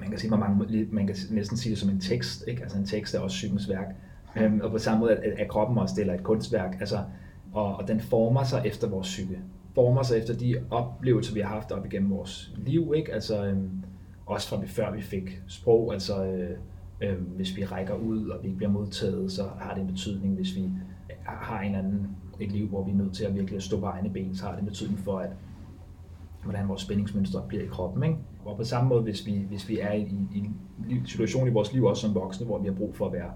Man 0.00 0.10
kan, 0.10 0.18
sige, 0.18 0.30
mange, 0.30 0.56
måder- 0.56 0.86
man 0.92 1.06
kan 1.06 1.16
næsten 1.30 1.56
sige 1.56 1.70
det 1.70 1.78
som 1.78 1.90
en 1.90 2.00
tekst. 2.00 2.44
Ikke? 2.48 2.62
Altså 2.62 2.78
en 2.78 2.84
tekst 2.86 3.14
er 3.14 3.20
også 3.20 3.34
psykens 3.34 3.68
værk. 3.68 3.94
Øhm, 4.36 4.60
og 4.60 4.70
på 4.70 4.78
samme 4.78 5.00
måde 5.00 5.12
er, 5.12 5.44
er 5.44 5.48
kroppen 5.48 5.78
også 5.78 5.94
del 5.98 6.10
af 6.10 6.14
et 6.14 6.22
kunstværk. 6.22 6.76
Altså, 6.80 6.98
og, 7.52 7.76
og 7.76 7.88
den 7.88 8.00
former 8.00 8.44
sig 8.44 8.62
efter 8.64 8.88
vores 8.88 9.06
psyke. 9.06 9.38
Former 9.74 10.02
sig 10.02 10.18
efter 10.18 10.34
de 10.34 10.56
oplevelser, 10.70 11.34
vi 11.34 11.40
har 11.40 11.48
haft 11.48 11.72
op 11.72 11.86
igennem 11.86 12.10
vores 12.10 12.52
liv. 12.56 12.92
Ikke? 12.96 13.12
Altså, 13.14 13.46
øhm, 13.46 13.70
også 14.26 14.48
fra 14.48 14.60
vi, 14.60 14.66
før 14.66 14.92
vi 14.94 15.00
fik 15.02 15.42
sprog. 15.46 15.92
Altså, 15.92 16.24
øh, 16.24 16.50
øh, 17.00 17.16
hvis 17.36 17.56
vi 17.56 17.64
rækker 17.64 17.94
ud, 17.94 18.28
og 18.28 18.38
vi 18.42 18.46
ikke 18.46 18.56
bliver 18.56 18.72
modtaget, 18.72 19.32
så 19.32 19.42
har 19.60 19.74
det 19.74 19.80
en 19.80 19.86
betydning. 19.86 20.34
Hvis 20.34 20.56
vi 20.56 20.70
har 21.24 21.60
en 21.60 21.74
anden, 21.74 22.06
et 22.40 22.52
liv, 22.52 22.68
hvor 22.68 22.84
vi 22.84 22.90
er 22.90 22.94
nødt 22.96 23.12
til 23.14 23.24
at 23.24 23.34
virkelig 23.34 23.62
stå 23.62 23.80
på 23.80 23.86
egne 23.86 24.10
ben, 24.10 24.34
så 24.36 24.44
har 24.44 24.52
det 24.52 24.60
en 24.60 24.66
betydning 24.66 24.98
for, 24.98 25.18
at 25.18 25.30
hvordan 26.44 26.68
vores 26.68 26.82
spændingsmønstre 26.82 27.42
bliver 27.48 27.64
i 27.64 27.66
kroppen. 27.66 28.02
Ikke? 28.02 28.16
Og 28.48 28.56
på 28.56 28.64
samme 28.64 28.88
måde, 28.88 29.02
hvis 29.02 29.26
vi, 29.26 29.44
hvis 29.48 29.68
vi 29.68 29.78
er 29.78 29.92
i, 29.92 30.02
i 30.34 30.38
en 30.90 31.06
situation 31.06 31.48
i 31.48 31.50
vores 31.50 31.72
liv, 31.72 31.84
også 31.84 32.00
som 32.00 32.14
voksne, 32.14 32.46
hvor 32.46 32.58
vi 32.58 32.66
har 32.66 32.74
brug 32.74 32.96
for 32.96 33.06
at 33.06 33.12
være, 33.12 33.30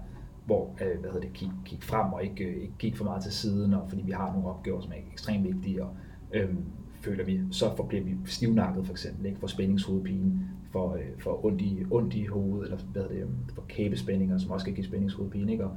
hvor, 0.45 0.75
øh, 0.81 0.99
hvad 0.99 1.11
hedder 1.11 1.27
det, 1.27 1.33
kigge 1.33 1.55
kig 1.65 1.83
frem 1.83 2.13
og 2.13 2.23
ikke, 2.23 2.43
øh, 2.43 2.61
ikke 2.61 2.73
kigge 2.79 2.97
for 2.97 3.05
meget 3.05 3.23
til 3.23 3.31
siden, 3.31 3.73
og 3.73 3.89
fordi 3.89 4.01
vi 4.01 4.11
har 4.11 4.33
nogle 4.33 4.47
opgaver, 4.47 4.81
som 4.81 4.91
er 4.91 4.95
ekstremt 5.11 5.43
vigtige, 5.43 5.83
og 5.83 5.89
øhm, 6.33 6.63
føler 7.01 7.25
vi, 7.25 7.39
så 7.51 7.75
får, 7.75 7.83
bliver 7.83 8.03
vi 8.03 8.15
stivnakket 8.25 8.85
for 8.85 8.93
eksempel, 8.93 9.25
ikke? 9.25 9.39
for 9.39 9.47
spændingshovedpine, 9.47 10.39
for, 10.71 10.93
øh, 10.93 11.01
for 11.19 11.45
ondt, 11.45 11.61
i, 11.61 11.85
ondt 11.91 12.13
i 12.13 12.25
hovedet, 12.25 12.63
eller 12.63 12.77
hvad 12.91 13.01
hedder 13.01 13.15
det, 13.15 13.27
for 13.55 13.63
kæbespændinger, 13.67 14.37
som 14.37 14.51
også 14.51 14.65
kan 14.65 14.75
give 14.75 14.85
spændingshovedpine. 14.85 15.51
Ikke? 15.51 15.65
Og 15.65 15.71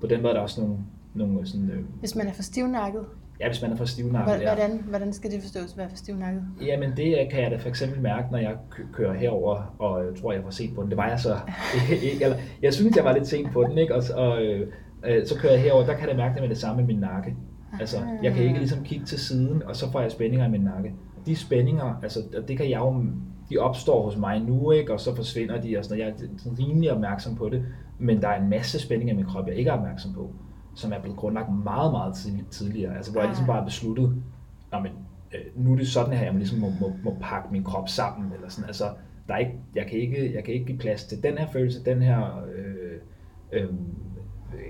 på 0.00 0.06
den 0.06 0.22
måde 0.22 0.30
er 0.30 0.34
der 0.34 0.42
også 0.42 0.60
nogle, 0.60 0.78
nogle 1.14 1.46
sådan, 1.46 1.70
øh, 1.70 1.84
Hvis 2.00 2.16
man 2.16 2.26
er 2.26 2.32
for 2.32 2.42
stivnakket, 2.42 3.04
Ja, 3.40 3.48
hvis 3.48 3.62
man 3.62 3.72
er 3.72 3.76
for 3.76 3.84
stivnakket. 3.84 4.36
Hvordan, 4.36 4.84
hvordan 4.88 5.12
skal 5.12 5.30
det 5.30 5.42
forstås, 5.42 5.72
at 5.72 5.78
være 5.78 5.88
for 5.88 5.96
stivnakket? 5.96 6.42
Jamen 6.66 6.90
det 6.96 7.28
kan 7.30 7.42
jeg 7.42 7.50
da 7.50 7.56
for 7.56 7.68
eksempel 7.68 8.00
mærke, 8.02 8.26
når 8.32 8.38
jeg 8.38 8.54
kø- 8.70 8.82
kører 8.92 9.14
herover 9.14 9.74
og 9.78 10.04
jeg 10.06 10.14
tror, 10.22 10.32
jeg 10.32 10.44
var 10.44 10.50
sent 10.50 10.74
på 10.74 10.82
den. 10.82 10.90
Det 10.90 10.96
var 10.96 11.08
jeg 11.08 11.20
så 11.20 11.36
ikke. 12.02 12.24
Eller, 12.24 12.36
jeg 12.62 12.74
synes, 12.74 12.96
jeg 12.96 13.04
var 13.04 13.12
lidt 13.12 13.26
sent 13.26 13.52
på 13.52 13.64
den, 13.64 13.78
ikke? 13.78 13.94
Og, 13.94 14.02
og 14.16 14.42
øh, 14.42 14.68
øh, 15.04 15.26
så 15.26 15.38
kører 15.38 15.52
jeg 15.52 15.62
herover, 15.62 15.86
der 15.86 15.94
kan 15.96 16.08
jeg 16.08 16.16
mærke 16.16 16.34
det 16.34 16.42
med 16.42 16.48
det 16.48 16.58
samme 16.58 16.82
i 16.82 16.86
min 16.86 16.98
nakke. 16.98 17.34
Altså, 17.80 17.96
jeg 18.22 18.32
kan 18.34 18.44
ikke 18.44 18.58
ligesom 18.58 18.84
kigge 18.84 19.04
til 19.06 19.18
siden, 19.18 19.62
og 19.66 19.76
så 19.76 19.92
får 19.92 20.00
jeg 20.00 20.10
spændinger 20.12 20.46
i 20.46 20.50
min 20.50 20.60
nakke. 20.60 20.92
De 21.26 21.36
spændinger, 21.36 21.98
altså, 22.02 22.20
det 22.48 22.56
kan 22.56 22.70
jeg 22.70 22.78
jo, 22.78 23.04
de 23.50 23.58
opstår 23.58 24.02
hos 24.04 24.16
mig 24.16 24.40
nu, 24.40 24.70
ikke? 24.70 24.92
og 24.92 25.00
så 25.00 25.16
forsvinder 25.16 25.60
de, 25.60 25.78
og 25.78 25.84
sådan, 25.84 25.98
jeg 25.98 26.08
er 26.08 26.12
sådan 26.38 26.58
rimelig 26.58 26.92
opmærksom 26.92 27.36
på 27.36 27.48
det. 27.48 27.62
Men 27.98 28.20
der 28.22 28.28
er 28.28 28.42
en 28.42 28.50
masse 28.50 28.78
spændinger 28.80 29.14
i 29.14 29.16
min 29.16 29.26
krop, 29.26 29.48
jeg 29.48 29.56
ikke 29.56 29.70
er 29.70 29.74
opmærksom 29.74 30.12
på 30.14 30.30
som 30.74 30.92
er 30.92 31.00
blevet 31.00 31.18
grundlagt 31.18 31.52
meget, 31.64 31.92
meget 31.92 32.14
tidligere. 32.50 32.96
Altså, 32.96 33.12
hvor 33.12 33.20
jeg 33.20 33.28
ligesom 33.28 33.46
bare 33.46 33.64
besluttet, 33.64 34.22
men, 34.72 34.92
øh, 35.34 35.64
nu 35.64 35.72
er 35.72 35.76
det 35.76 35.88
sådan 35.88 36.12
her, 36.12 36.24
jeg 36.24 36.34
ligesom 36.34 36.58
må, 36.58 36.72
må, 36.80 36.92
må 37.04 37.16
pakke 37.20 37.48
min 37.52 37.64
krop 37.64 37.88
sammen. 37.88 38.32
Eller 38.32 38.48
sådan. 38.48 38.66
Altså, 38.66 38.84
der 39.28 39.34
er 39.34 39.38
ikke, 39.38 39.58
jeg, 39.74 39.86
kan 39.86 39.98
ikke, 39.98 40.34
jeg 40.34 40.44
kan 40.44 40.54
ikke 40.54 40.66
give 40.66 40.78
plads 40.78 41.04
til 41.04 41.22
den 41.22 41.38
her 41.38 41.46
følelse, 41.46 41.84
den 41.84 42.02
her 42.02 42.44
øh, 42.56 42.98
øh, 43.52 43.68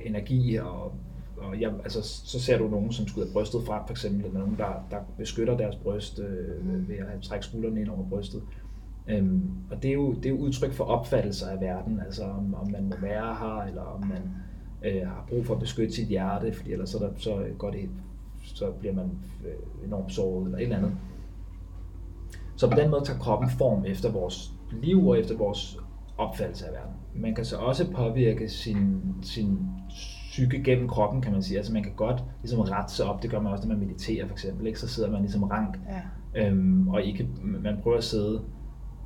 energi, 0.04 0.56
og, 0.56 0.92
og 1.36 1.60
jeg, 1.60 1.72
altså, 1.84 2.02
så 2.02 2.40
ser 2.40 2.58
du 2.58 2.68
nogen, 2.68 2.92
som 2.92 3.06
skyder 3.06 3.32
brystet 3.32 3.60
frem, 3.66 3.82
for 3.86 3.90
eksempel, 3.90 4.24
eller 4.24 4.38
nogen, 4.38 4.56
der, 4.56 4.86
der 4.90 4.98
beskytter 5.18 5.56
deres 5.56 5.76
bryst 5.76 6.18
øh, 6.18 6.88
ved 6.88 6.96
at 6.96 7.22
trække 7.22 7.46
skuldrene 7.46 7.80
ind 7.80 7.88
over 7.88 8.08
brystet. 8.08 8.42
Øhm, 9.08 9.50
og 9.70 9.82
det 9.82 9.88
er, 9.88 9.94
jo, 9.94 10.12
det 10.12 10.26
er 10.26 10.30
jo 10.30 10.36
udtryk 10.36 10.72
for 10.72 10.84
opfattelser 10.84 11.50
af 11.50 11.60
verden, 11.60 12.00
altså 12.00 12.24
om, 12.24 12.54
om 12.54 12.70
man 12.70 12.84
må 12.84 12.94
være 13.00 13.34
her, 13.34 13.64
eller 13.68 13.82
om 13.82 14.06
man 14.06 14.22
øh, 14.84 15.06
har 15.06 15.24
brug 15.28 15.46
for 15.46 15.54
at 15.54 15.60
beskytte 15.60 15.94
sit 15.94 16.08
hjerte, 16.08 16.52
fordi 16.52 16.72
ellers 16.72 16.90
så, 16.90 16.98
der, 16.98 17.08
så 17.16 17.44
går 17.58 17.70
det, 17.70 17.90
så 18.42 18.70
bliver 18.70 18.94
man 18.94 19.10
øh, 19.46 19.86
enormt 19.86 20.12
såret 20.12 20.44
eller 20.44 20.58
et 20.58 20.62
eller 20.62 20.76
andet. 20.76 20.92
Så 22.56 22.70
på 22.70 22.76
den 22.76 22.90
måde 22.90 23.04
tager 23.04 23.18
kroppen 23.18 23.50
form 23.50 23.84
efter 23.86 24.12
vores 24.12 24.52
liv 24.82 25.08
og 25.08 25.18
efter 25.18 25.36
vores 25.36 25.78
opfattelse 26.18 26.66
af 26.66 26.72
verden. 26.72 26.94
Man 27.14 27.34
kan 27.34 27.44
så 27.44 27.56
også 27.56 27.92
påvirke 27.92 28.48
sin, 28.48 29.02
sin 29.22 29.58
psyke 29.88 30.62
gennem 30.62 30.88
kroppen, 30.88 31.22
kan 31.22 31.32
man 31.32 31.42
sige. 31.42 31.56
Altså 31.56 31.72
man 31.72 31.82
kan 31.82 31.92
godt 31.96 32.24
ligesom 32.42 32.60
rette 32.60 32.94
sig 32.94 33.06
op. 33.06 33.22
Det 33.22 33.30
gør 33.30 33.40
man 33.40 33.52
også, 33.52 33.68
når 33.68 33.76
man 33.76 33.86
mediterer 33.86 34.26
for 34.26 34.32
eksempel. 34.32 34.66
Ikke? 34.66 34.80
Så 34.80 34.88
sidder 34.88 35.10
man 35.10 35.20
ligesom 35.20 35.42
rank. 35.42 35.78
Ja. 36.34 36.46
Øhm, 36.46 36.88
og 36.88 37.02
ikke, 37.02 37.28
man 37.42 37.76
prøver 37.82 37.96
at 37.96 38.04
sidde 38.04 38.42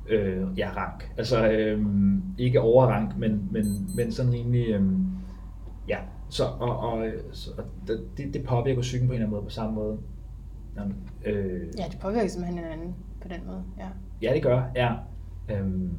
øh, 0.09 0.47
ja, 0.57 0.69
rank. 0.77 1.11
Altså 1.17 1.51
øhm, 1.51 2.23
ikke 2.37 2.61
overrank, 2.61 3.17
men, 3.17 3.49
men, 3.51 3.65
men 3.95 4.11
sådan 4.11 4.33
rimelig... 4.33 4.69
Øhm, 4.69 5.05
ja, 5.89 5.97
så, 6.29 6.43
og, 6.45 6.79
og, 6.79 7.07
så, 7.31 7.51
og 7.57 7.63
det, 8.17 8.33
det 8.33 8.43
påvirker 8.43 8.81
psyken 8.81 9.07
på 9.07 9.13
en 9.13 9.15
eller 9.15 9.25
anden 9.25 9.35
måde 9.35 9.43
på 9.43 9.49
samme 9.49 9.75
måde. 9.75 9.97
Jamen, 10.77 10.95
øh, 11.25 11.67
ja, 11.77 11.85
det 11.91 11.99
påvirker 12.01 12.27
simpelthen 12.27 12.63
hinanden 12.63 12.95
på 13.21 13.27
den 13.27 13.41
måde, 13.47 13.63
ja. 13.77 13.87
Ja, 14.21 14.33
det 14.33 14.43
gør, 14.43 14.63
ja. 14.75 14.93
Øhm, 15.49 15.91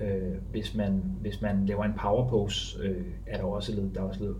øh, 0.00 0.34
hvis, 0.50 0.76
man, 0.76 1.02
hvis 1.20 1.42
man 1.42 1.66
laver 1.66 1.84
en 1.84 1.92
power 2.02 2.28
pose, 2.28 2.78
øh, 2.82 3.04
er 3.26 3.36
der 3.36 3.44
også 3.44 3.74
lidt, 3.74 3.94
der 3.94 4.00
er 4.00 4.04
også 4.04 4.20
lidt, 4.24 4.36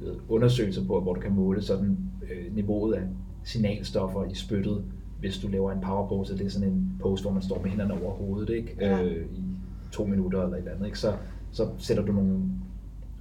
lidt 0.00 0.18
undersøgelser 0.28 0.86
på, 0.86 1.00
hvor 1.00 1.14
du 1.14 1.20
kan 1.20 1.32
måle 1.32 1.62
sådan 1.62 1.98
øh, 2.22 2.54
niveauet 2.54 2.94
af 2.94 3.02
signalstoffer 3.44 4.24
i 4.24 4.34
spyttet, 4.34 4.84
hvis 5.20 5.38
du 5.38 5.48
laver 5.48 5.72
en 5.72 5.80
power 5.80 6.08
pose, 6.08 6.38
det 6.38 6.46
er 6.46 6.50
sådan 6.50 6.68
en 6.68 6.98
pose, 7.00 7.22
hvor 7.22 7.32
man 7.32 7.42
står 7.42 7.62
med 7.62 7.70
hænderne 7.70 8.02
over 8.02 8.14
hovedet, 8.14 8.54
ikke? 8.54 8.76
Ja. 8.80 9.04
Øh, 9.04 9.26
i 9.32 9.44
to 9.92 10.04
minutter 10.04 10.42
eller 10.42 10.56
et 10.56 10.58
eller 10.58 10.72
andet, 10.72 10.86
ikke? 10.86 10.98
Så, 10.98 11.16
så 11.52 11.68
sætter 11.78 12.04
du 12.04 12.12
nogle 12.12 12.42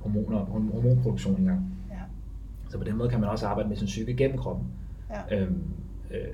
hormoner, 0.06 0.46
hormonproduktion 0.46 1.42
i 1.42 1.46
gang. 1.46 1.66
Ja. 1.90 2.00
Så 2.70 2.78
på 2.78 2.84
den 2.84 2.98
måde 2.98 3.10
kan 3.10 3.20
man 3.20 3.30
også 3.30 3.48
arbejde 3.48 3.70
med 3.70 3.78
sin 3.78 3.88
psyke 3.88 4.14
gennem 4.14 4.38
kroppen. 4.38 4.68
Ja. 5.10 5.42
Øhm, 5.42 5.64
øh, 6.12 6.28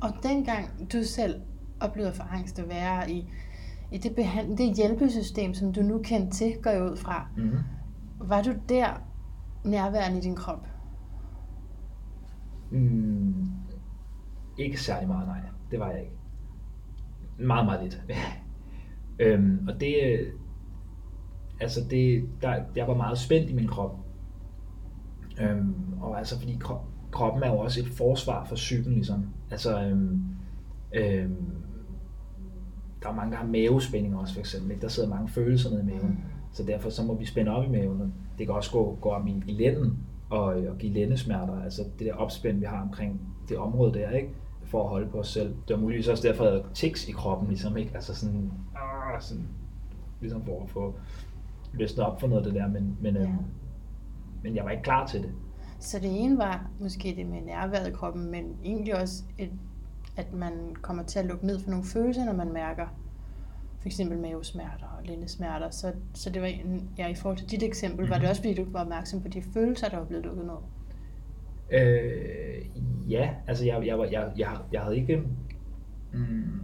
og 0.00 0.10
dengang 0.22 0.92
du 0.92 1.02
selv 1.02 1.40
oplevede 1.80 2.14
for 2.14 2.24
angst 2.24 2.58
at 2.58 2.68
være 2.68 3.10
i, 3.10 3.28
i 3.92 3.98
det, 3.98 4.14
behand, 4.14 4.56
det 4.56 4.76
hjælpesystem, 4.76 5.54
som 5.54 5.72
du 5.72 5.82
nu 5.82 6.00
kendte 6.02 6.36
til, 6.36 6.54
går 6.62 6.70
jeg 6.70 6.82
ud 6.82 6.96
fra, 6.96 7.28
mm-hmm. 7.36 7.58
var 8.18 8.42
du 8.42 8.52
der 8.68 9.02
nærværende 9.64 10.18
i 10.18 10.20
din 10.20 10.34
krop? 10.34 10.66
Mm, 12.70 13.50
ikke 14.58 14.80
særlig 14.80 15.08
meget, 15.08 15.26
nej. 15.26 15.40
Det 15.70 15.80
var 15.80 15.90
jeg 15.90 16.00
ikke. 16.00 16.16
Meget, 17.38 17.64
meget 17.64 17.82
lidt. 17.82 18.02
øhm, 19.18 19.68
og 19.68 19.80
det, 19.80 20.18
altså 21.64 21.80
det, 21.90 22.24
der, 22.42 22.62
jeg 22.76 22.88
var 22.88 22.94
meget 22.94 23.18
spændt 23.18 23.50
i 23.50 23.54
min 23.54 23.66
krop. 23.66 23.96
Øhm, 25.40 25.74
og 26.00 26.18
altså 26.18 26.38
fordi 26.38 26.56
krop, 26.60 26.84
kroppen 27.12 27.42
er 27.42 27.50
jo 27.50 27.58
også 27.58 27.80
et 27.80 27.88
forsvar 27.88 28.44
for 28.44 28.54
psyken, 28.54 28.92
ligesom. 28.92 29.26
Altså, 29.50 29.82
øhm, 29.82 30.24
øhm, 30.92 31.46
der 33.02 33.08
er 33.08 33.14
mange, 33.14 33.32
der 33.32 33.38
har 33.38 33.46
mavespændinger 33.46 34.18
også, 34.18 34.34
for 34.34 34.40
eksempel. 34.40 34.70
Ikke? 34.70 34.82
Der 34.82 34.88
sidder 34.88 35.08
mange 35.08 35.28
følelser 35.28 35.70
nede 35.70 35.82
i 35.82 35.84
maven. 35.84 36.24
Så 36.52 36.62
derfor 36.62 36.90
så 36.90 37.02
må 37.02 37.14
vi 37.14 37.24
spænde 37.24 37.50
op 37.52 37.64
i 37.64 37.68
maven. 37.68 38.14
Det 38.38 38.46
kan 38.46 38.54
også 38.54 38.70
gå, 38.70 38.98
gå 39.00 39.10
om 39.10 39.26
i, 39.26 39.42
i 39.46 39.52
lænden 39.52 39.98
og, 40.30 40.44
og 40.44 40.78
give 40.78 40.92
lændesmerter. 40.92 41.62
Altså 41.62 41.82
det 41.98 42.06
der 42.06 42.14
opspænd, 42.14 42.58
vi 42.58 42.64
har 42.64 42.82
omkring 42.82 43.20
det 43.48 43.58
område 43.58 43.94
der, 43.94 44.10
ikke? 44.10 44.30
for 44.64 44.82
at 44.82 44.88
holde 44.88 45.08
på 45.10 45.18
os 45.18 45.28
selv. 45.28 45.48
Det 45.68 45.76
var 45.76 45.80
muligvis 45.80 46.08
også 46.08 46.28
derfor, 46.28 46.44
at 46.44 46.52
jeg 46.52 46.60
havde 46.60 46.74
tics 46.74 47.08
i 47.08 47.12
kroppen, 47.12 47.48
ligesom, 47.48 47.76
ikke? 47.76 47.90
Altså 47.94 48.14
sådan, 48.14 48.50
ah, 48.76 49.20
sådan 49.22 49.48
ligesom 50.20 50.44
for 50.44 50.62
at 50.62 50.70
få 50.70 50.94
løsnet 51.78 52.06
op 52.06 52.20
for 52.20 52.26
noget 52.26 52.46
af 52.46 52.52
det 52.52 52.60
der, 52.60 52.68
men, 52.68 52.96
men, 53.00 53.14
ja. 53.14 53.22
øhm, 53.22 53.36
men 54.42 54.56
jeg 54.56 54.64
var 54.64 54.70
ikke 54.70 54.82
klar 54.82 55.06
til 55.06 55.22
det. 55.22 55.30
Så 55.78 55.98
det 55.98 56.24
ene 56.24 56.38
var 56.38 56.70
måske 56.80 57.14
det 57.16 57.26
med 57.26 57.40
nærværet 57.40 57.88
i 57.88 57.90
kroppen, 57.90 58.30
men 58.30 58.56
egentlig 58.64 59.00
også, 59.00 59.22
et, 59.38 59.50
at 60.16 60.32
man 60.32 60.52
kommer 60.82 61.02
til 61.02 61.18
at 61.18 61.26
lukke 61.26 61.46
ned 61.46 61.60
for 61.60 61.70
nogle 61.70 61.84
følelser, 61.84 62.24
når 62.24 62.32
man 62.32 62.52
mærker 62.52 62.86
for 63.80 63.88
eksempel 63.88 64.18
mavesmerter 64.18 64.86
og 64.98 65.06
lændesmerter. 65.06 65.70
Så, 65.70 65.92
så 66.14 66.30
det 66.30 66.42
var, 66.42 66.50
ja, 66.98 67.08
i 67.08 67.14
forhold 67.14 67.38
til 67.38 67.50
dit 67.50 67.62
eksempel, 67.62 68.00
mm-hmm. 68.00 68.10
var 68.10 68.16
det 68.16 68.22
mhm. 68.22 68.30
også 68.30 68.42
fordi, 68.42 68.54
du 68.54 68.64
var 68.68 68.80
opmærksom 68.80 69.22
på 69.22 69.28
de 69.28 69.42
følelser, 69.42 69.88
der 69.88 69.96
var 69.96 70.04
blevet 70.04 70.24
lukket 70.24 70.44
ned? 70.46 70.54
Øh, 71.80 73.10
ja, 73.10 73.30
altså 73.46 73.64
jeg, 73.64 73.86
jeg, 73.86 74.12
jeg, 74.12 74.32
jeg, 74.36 74.58
jeg 74.72 74.80
havde 74.80 74.96
ikke... 74.96 75.22
Mm, 76.12 76.60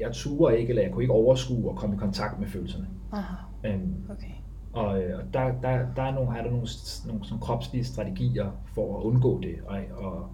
jeg 0.00 0.12
turde 0.12 0.58
ikke, 0.58 0.70
eller 0.70 0.82
jeg 0.82 0.92
kunne 0.92 1.02
ikke 1.02 1.14
overskue 1.14 1.70
at 1.70 1.76
komme 1.76 1.96
i 1.96 1.98
kontakt 1.98 2.40
med 2.40 2.48
følelserne. 2.48 2.88
Aha. 3.12 3.34
Øhm, 3.64 3.94
okay. 4.10 4.32
Og, 4.72 5.02
øh, 5.02 5.18
og 5.18 5.24
der, 5.34 5.44
der, 5.44 5.86
der 5.96 6.02
er 6.02 6.14
nogle, 6.14 6.38
er 6.38 6.42
der 6.42 6.50
nogle, 6.50 6.66
nogle 7.06 7.24
sådan 7.24 7.40
kropslige 7.40 7.84
strategier 7.84 8.50
for 8.74 8.98
at 8.98 9.02
undgå 9.02 9.40
det. 9.40 9.54
Og, 9.66 9.78
og 9.96 10.30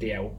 det 0.00 0.14
er 0.14 0.16
jo, 0.16 0.30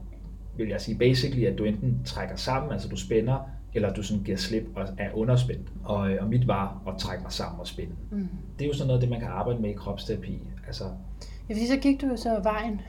vil 0.56 0.68
jeg 0.68 0.80
sige, 0.80 0.98
basically, 0.98 1.44
at 1.44 1.58
du 1.58 1.64
enten 1.64 2.04
trækker 2.04 2.36
sammen, 2.36 2.72
altså 2.72 2.88
du 2.88 2.96
spænder, 2.96 3.38
eller 3.74 3.92
du 3.92 4.02
sådan 4.02 4.22
giver 4.22 4.36
slip 4.36 4.64
og 4.74 4.88
er 4.98 5.10
underspændt. 5.14 5.72
Og, 5.84 6.10
øh, 6.10 6.22
og 6.22 6.28
mit 6.28 6.48
var 6.48 6.82
at 6.88 6.94
trække 6.98 7.22
mig 7.22 7.32
sammen 7.32 7.60
og 7.60 7.66
spænde. 7.66 7.94
Mm. 8.10 8.28
Det 8.58 8.64
er 8.64 8.68
jo 8.68 8.74
sådan 8.74 8.86
noget, 8.86 9.02
det 9.02 9.10
man 9.10 9.20
kan 9.20 9.28
arbejde 9.28 9.62
med 9.62 9.70
i 9.70 9.72
kropsterapi. 9.72 10.42
Altså, 10.66 10.84
Ja, 11.48 11.54
fordi 11.54 11.66
så 11.66 11.76
gik 11.76 12.00
du 12.00 12.06
jo 12.06 12.16
så 12.16 12.40
vejen, 12.42 12.80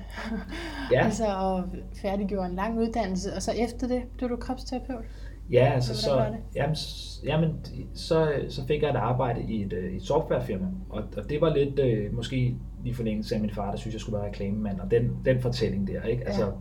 ja. 0.92 1.04
altså 1.06 1.26
og 1.26 1.64
færdiggjorde 2.02 2.50
en 2.50 2.56
lang 2.56 2.80
uddannelse, 2.80 3.34
og 3.36 3.42
så 3.42 3.52
efter 3.52 3.88
det 3.88 4.04
blev 4.18 4.30
du 4.30 4.36
kropsterapeut? 4.36 5.06
Ja, 5.52 5.72
altså 5.74 6.02
så, 6.02 6.26
jamen, 6.56 6.76
jamen, 7.24 7.50
så, 7.94 8.34
så 8.50 8.68
fik 8.68 8.82
jeg 8.82 8.90
et 8.90 8.96
arbejde 8.96 9.42
i 9.42 9.64
et, 9.64 9.74
øh, 9.74 9.94
et 9.94 10.02
softwarefirma, 10.02 10.68
og, 10.90 11.04
og 11.18 11.30
det 11.30 11.42
var 11.42 11.56
lidt 11.56 11.80
øh, 11.80 12.16
måske 12.16 12.56
i 12.86 12.94
forlængelse 12.94 13.36
af 13.36 13.42
min 13.42 13.50
far, 13.50 13.72
der 13.72 13.78
synes, 13.78 13.94
jeg 13.94 14.02
skulle 14.02 14.18
være 14.18 14.28
reklamemand, 14.28 14.80
og 14.80 14.92
den, 14.92 15.18
den 15.26 15.42
fortælling 15.42 15.88
der, 15.88 16.04
ikke? 16.04 16.28
Altså, 16.28 16.52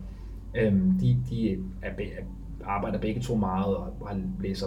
ja. 0.55 0.65
øhm, 0.65 0.99
de, 0.99 1.17
de 1.29 1.51
er, 1.53 1.57
er, 1.83 2.23
arbejder 2.65 2.99
begge 2.99 3.21
to 3.21 3.35
meget, 3.35 3.75
og 3.75 4.07
har 4.07 4.21
læser 4.39 4.65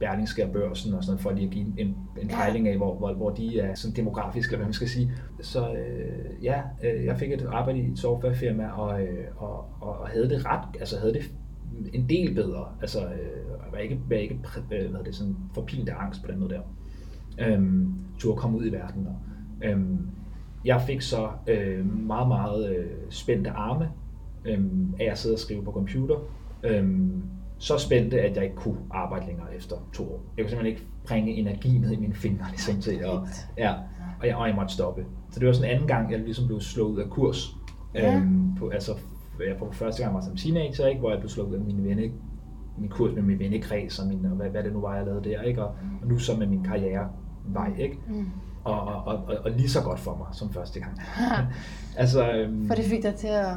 Berlingske 0.00 0.44
og 0.44 0.52
Børsen 0.52 0.94
og 0.94 1.04
sådan 1.04 1.18
for 1.18 1.30
lige 1.30 1.46
at 1.46 1.52
give 1.52 1.66
en, 1.78 1.96
en 2.22 2.28
pejling 2.28 2.68
af, 2.68 2.76
hvor, 2.76 2.94
hvor, 2.94 3.12
hvor 3.12 3.30
de 3.30 3.60
er 3.60 3.74
sådan 3.74 3.96
demografisk, 3.96 4.48
eller 4.48 4.58
hvad 4.58 4.66
man 4.66 4.72
skal 4.72 4.88
sige. 4.88 5.12
Så 5.40 5.72
øh, 5.72 6.44
ja, 6.44 6.62
øh, 6.84 7.04
jeg 7.04 7.16
fik 7.16 7.32
et 7.32 7.46
arbejde 7.52 7.78
i 7.78 7.90
et 7.90 7.98
softwarefirma, 7.98 8.68
og, 8.68 9.02
øh, 9.02 9.24
og, 9.36 9.68
og 9.80 10.08
havde 10.08 10.28
det 10.28 10.46
ret, 10.46 10.76
altså 10.80 10.98
havde 10.98 11.14
det 11.14 11.22
en 11.92 12.08
del 12.08 12.34
bedre. 12.34 12.66
Altså, 12.80 13.00
øh, 13.04 13.72
var 13.72 13.78
ikke, 13.78 14.00
var 14.08 14.16
ikke 14.16 14.38
øh, 14.72 14.90
hvad 14.90 15.04
det, 15.04 15.14
sådan 15.14 15.36
forpint 15.54 15.88
af 15.88 15.94
angst 15.98 16.22
på 16.22 16.30
den 16.30 16.40
måde 16.40 16.54
der. 16.54 16.60
Øhm, 17.38 17.94
turde 18.18 18.36
komme 18.36 18.58
ud 18.58 18.66
i 18.66 18.72
verden. 18.72 19.06
Og, 19.06 19.16
øhm, 19.68 19.98
jeg 20.64 20.82
fik 20.86 21.00
så 21.00 21.28
øh, 21.46 22.06
meget, 22.06 22.28
meget 22.28 22.76
øh, 22.76 22.86
spændte 23.10 23.50
arme 23.50 23.90
øh, 24.44 24.64
af 25.00 25.10
at 25.10 25.18
sidde 25.18 25.34
og 25.34 25.38
skrive 25.38 25.64
på 25.64 25.72
computer. 25.72 26.16
Øh, 26.62 27.00
så 27.58 27.78
spændte, 27.78 28.20
at 28.20 28.36
jeg 28.36 28.44
ikke 28.44 28.56
kunne 28.56 28.78
arbejde 28.90 29.26
længere 29.26 29.56
efter 29.56 29.76
to 29.92 30.02
år. 30.02 30.20
Jeg 30.36 30.44
kunne 30.44 30.50
simpelthen 30.50 30.66
ikke 30.66 30.86
bringe 31.06 31.32
energi 31.32 31.78
ned 31.78 31.90
i 31.90 31.96
mine 31.96 32.14
fingre, 32.14 32.46
ligesom 32.50 32.80
til, 32.80 33.04
og, 33.04 33.28
ja, 33.58 33.74
og, 34.20 34.26
jeg, 34.26 34.36
og 34.36 34.48
jeg 34.48 34.56
måtte 34.56 34.74
stoppe. 34.74 35.06
Så 35.30 35.40
det 35.40 35.46
var 35.46 35.52
sådan 35.52 35.70
en 35.70 35.74
anden 35.74 35.88
gang, 35.88 36.12
jeg 36.12 36.20
ligesom 36.20 36.46
blev 36.46 36.60
slået 36.60 36.92
ud 36.92 36.98
af 36.98 37.10
kurs. 37.10 37.56
Ja. 37.94 38.16
Øhm, 38.16 38.54
på, 38.58 38.68
altså, 38.68 38.92
jeg 39.38 39.56
på 39.58 39.72
første 39.72 40.02
gang 40.02 40.14
var 40.14 40.20
som 40.20 40.36
teenager, 40.36 40.86
ikke, 40.86 41.00
hvor 41.00 41.10
jeg 41.10 41.18
blev 41.18 41.28
slået 41.28 41.48
ud 41.48 41.54
af 41.54 41.60
mine 41.60 41.84
venner, 41.84 42.08
min 42.78 42.90
kurs 42.90 43.14
med 43.14 43.22
min 43.22 43.38
vennekreds 43.38 43.98
og, 43.98 44.06
min, 44.06 44.24
og 44.24 44.30
hvad, 44.30 44.50
hvad 44.50 44.62
det 44.64 44.72
nu 44.72 44.80
var, 44.80 44.96
jeg 44.96 45.04
lavede 45.04 45.30
der, 45.30 45.42
ikke? 45.42 45.64
Og, 45.64 45.74
og 46.02 46.08
nu 46.08 46.18
så 46.18 46.36
med 46.36 46.46
min 46.46 46.64
karrierevej, 46.64 47.72
ikke? 47.78 47.98
Mm. 48.08 48.26
Og, 48.64 48.80
og, 48.80 49.04
og, 49.04 49.16
og, 49.16 49.36
og 49.44 49.50
lige 49.50 49.68
så 49.68 49.82
godt 49.82 49.98
for 49.98 50.16
mig 50.16 50.26
som 50.32 50.52
første 50.52 50.80
gang. 50.80 51.00
altså, 52.02 52.32
øhm, 52.32 52.66
For 52.66 52.74
det 52.74 52.84
fik 52.84 53.02
dig 53.02 53.14
til 53.14 53.28
at 53.28 53.56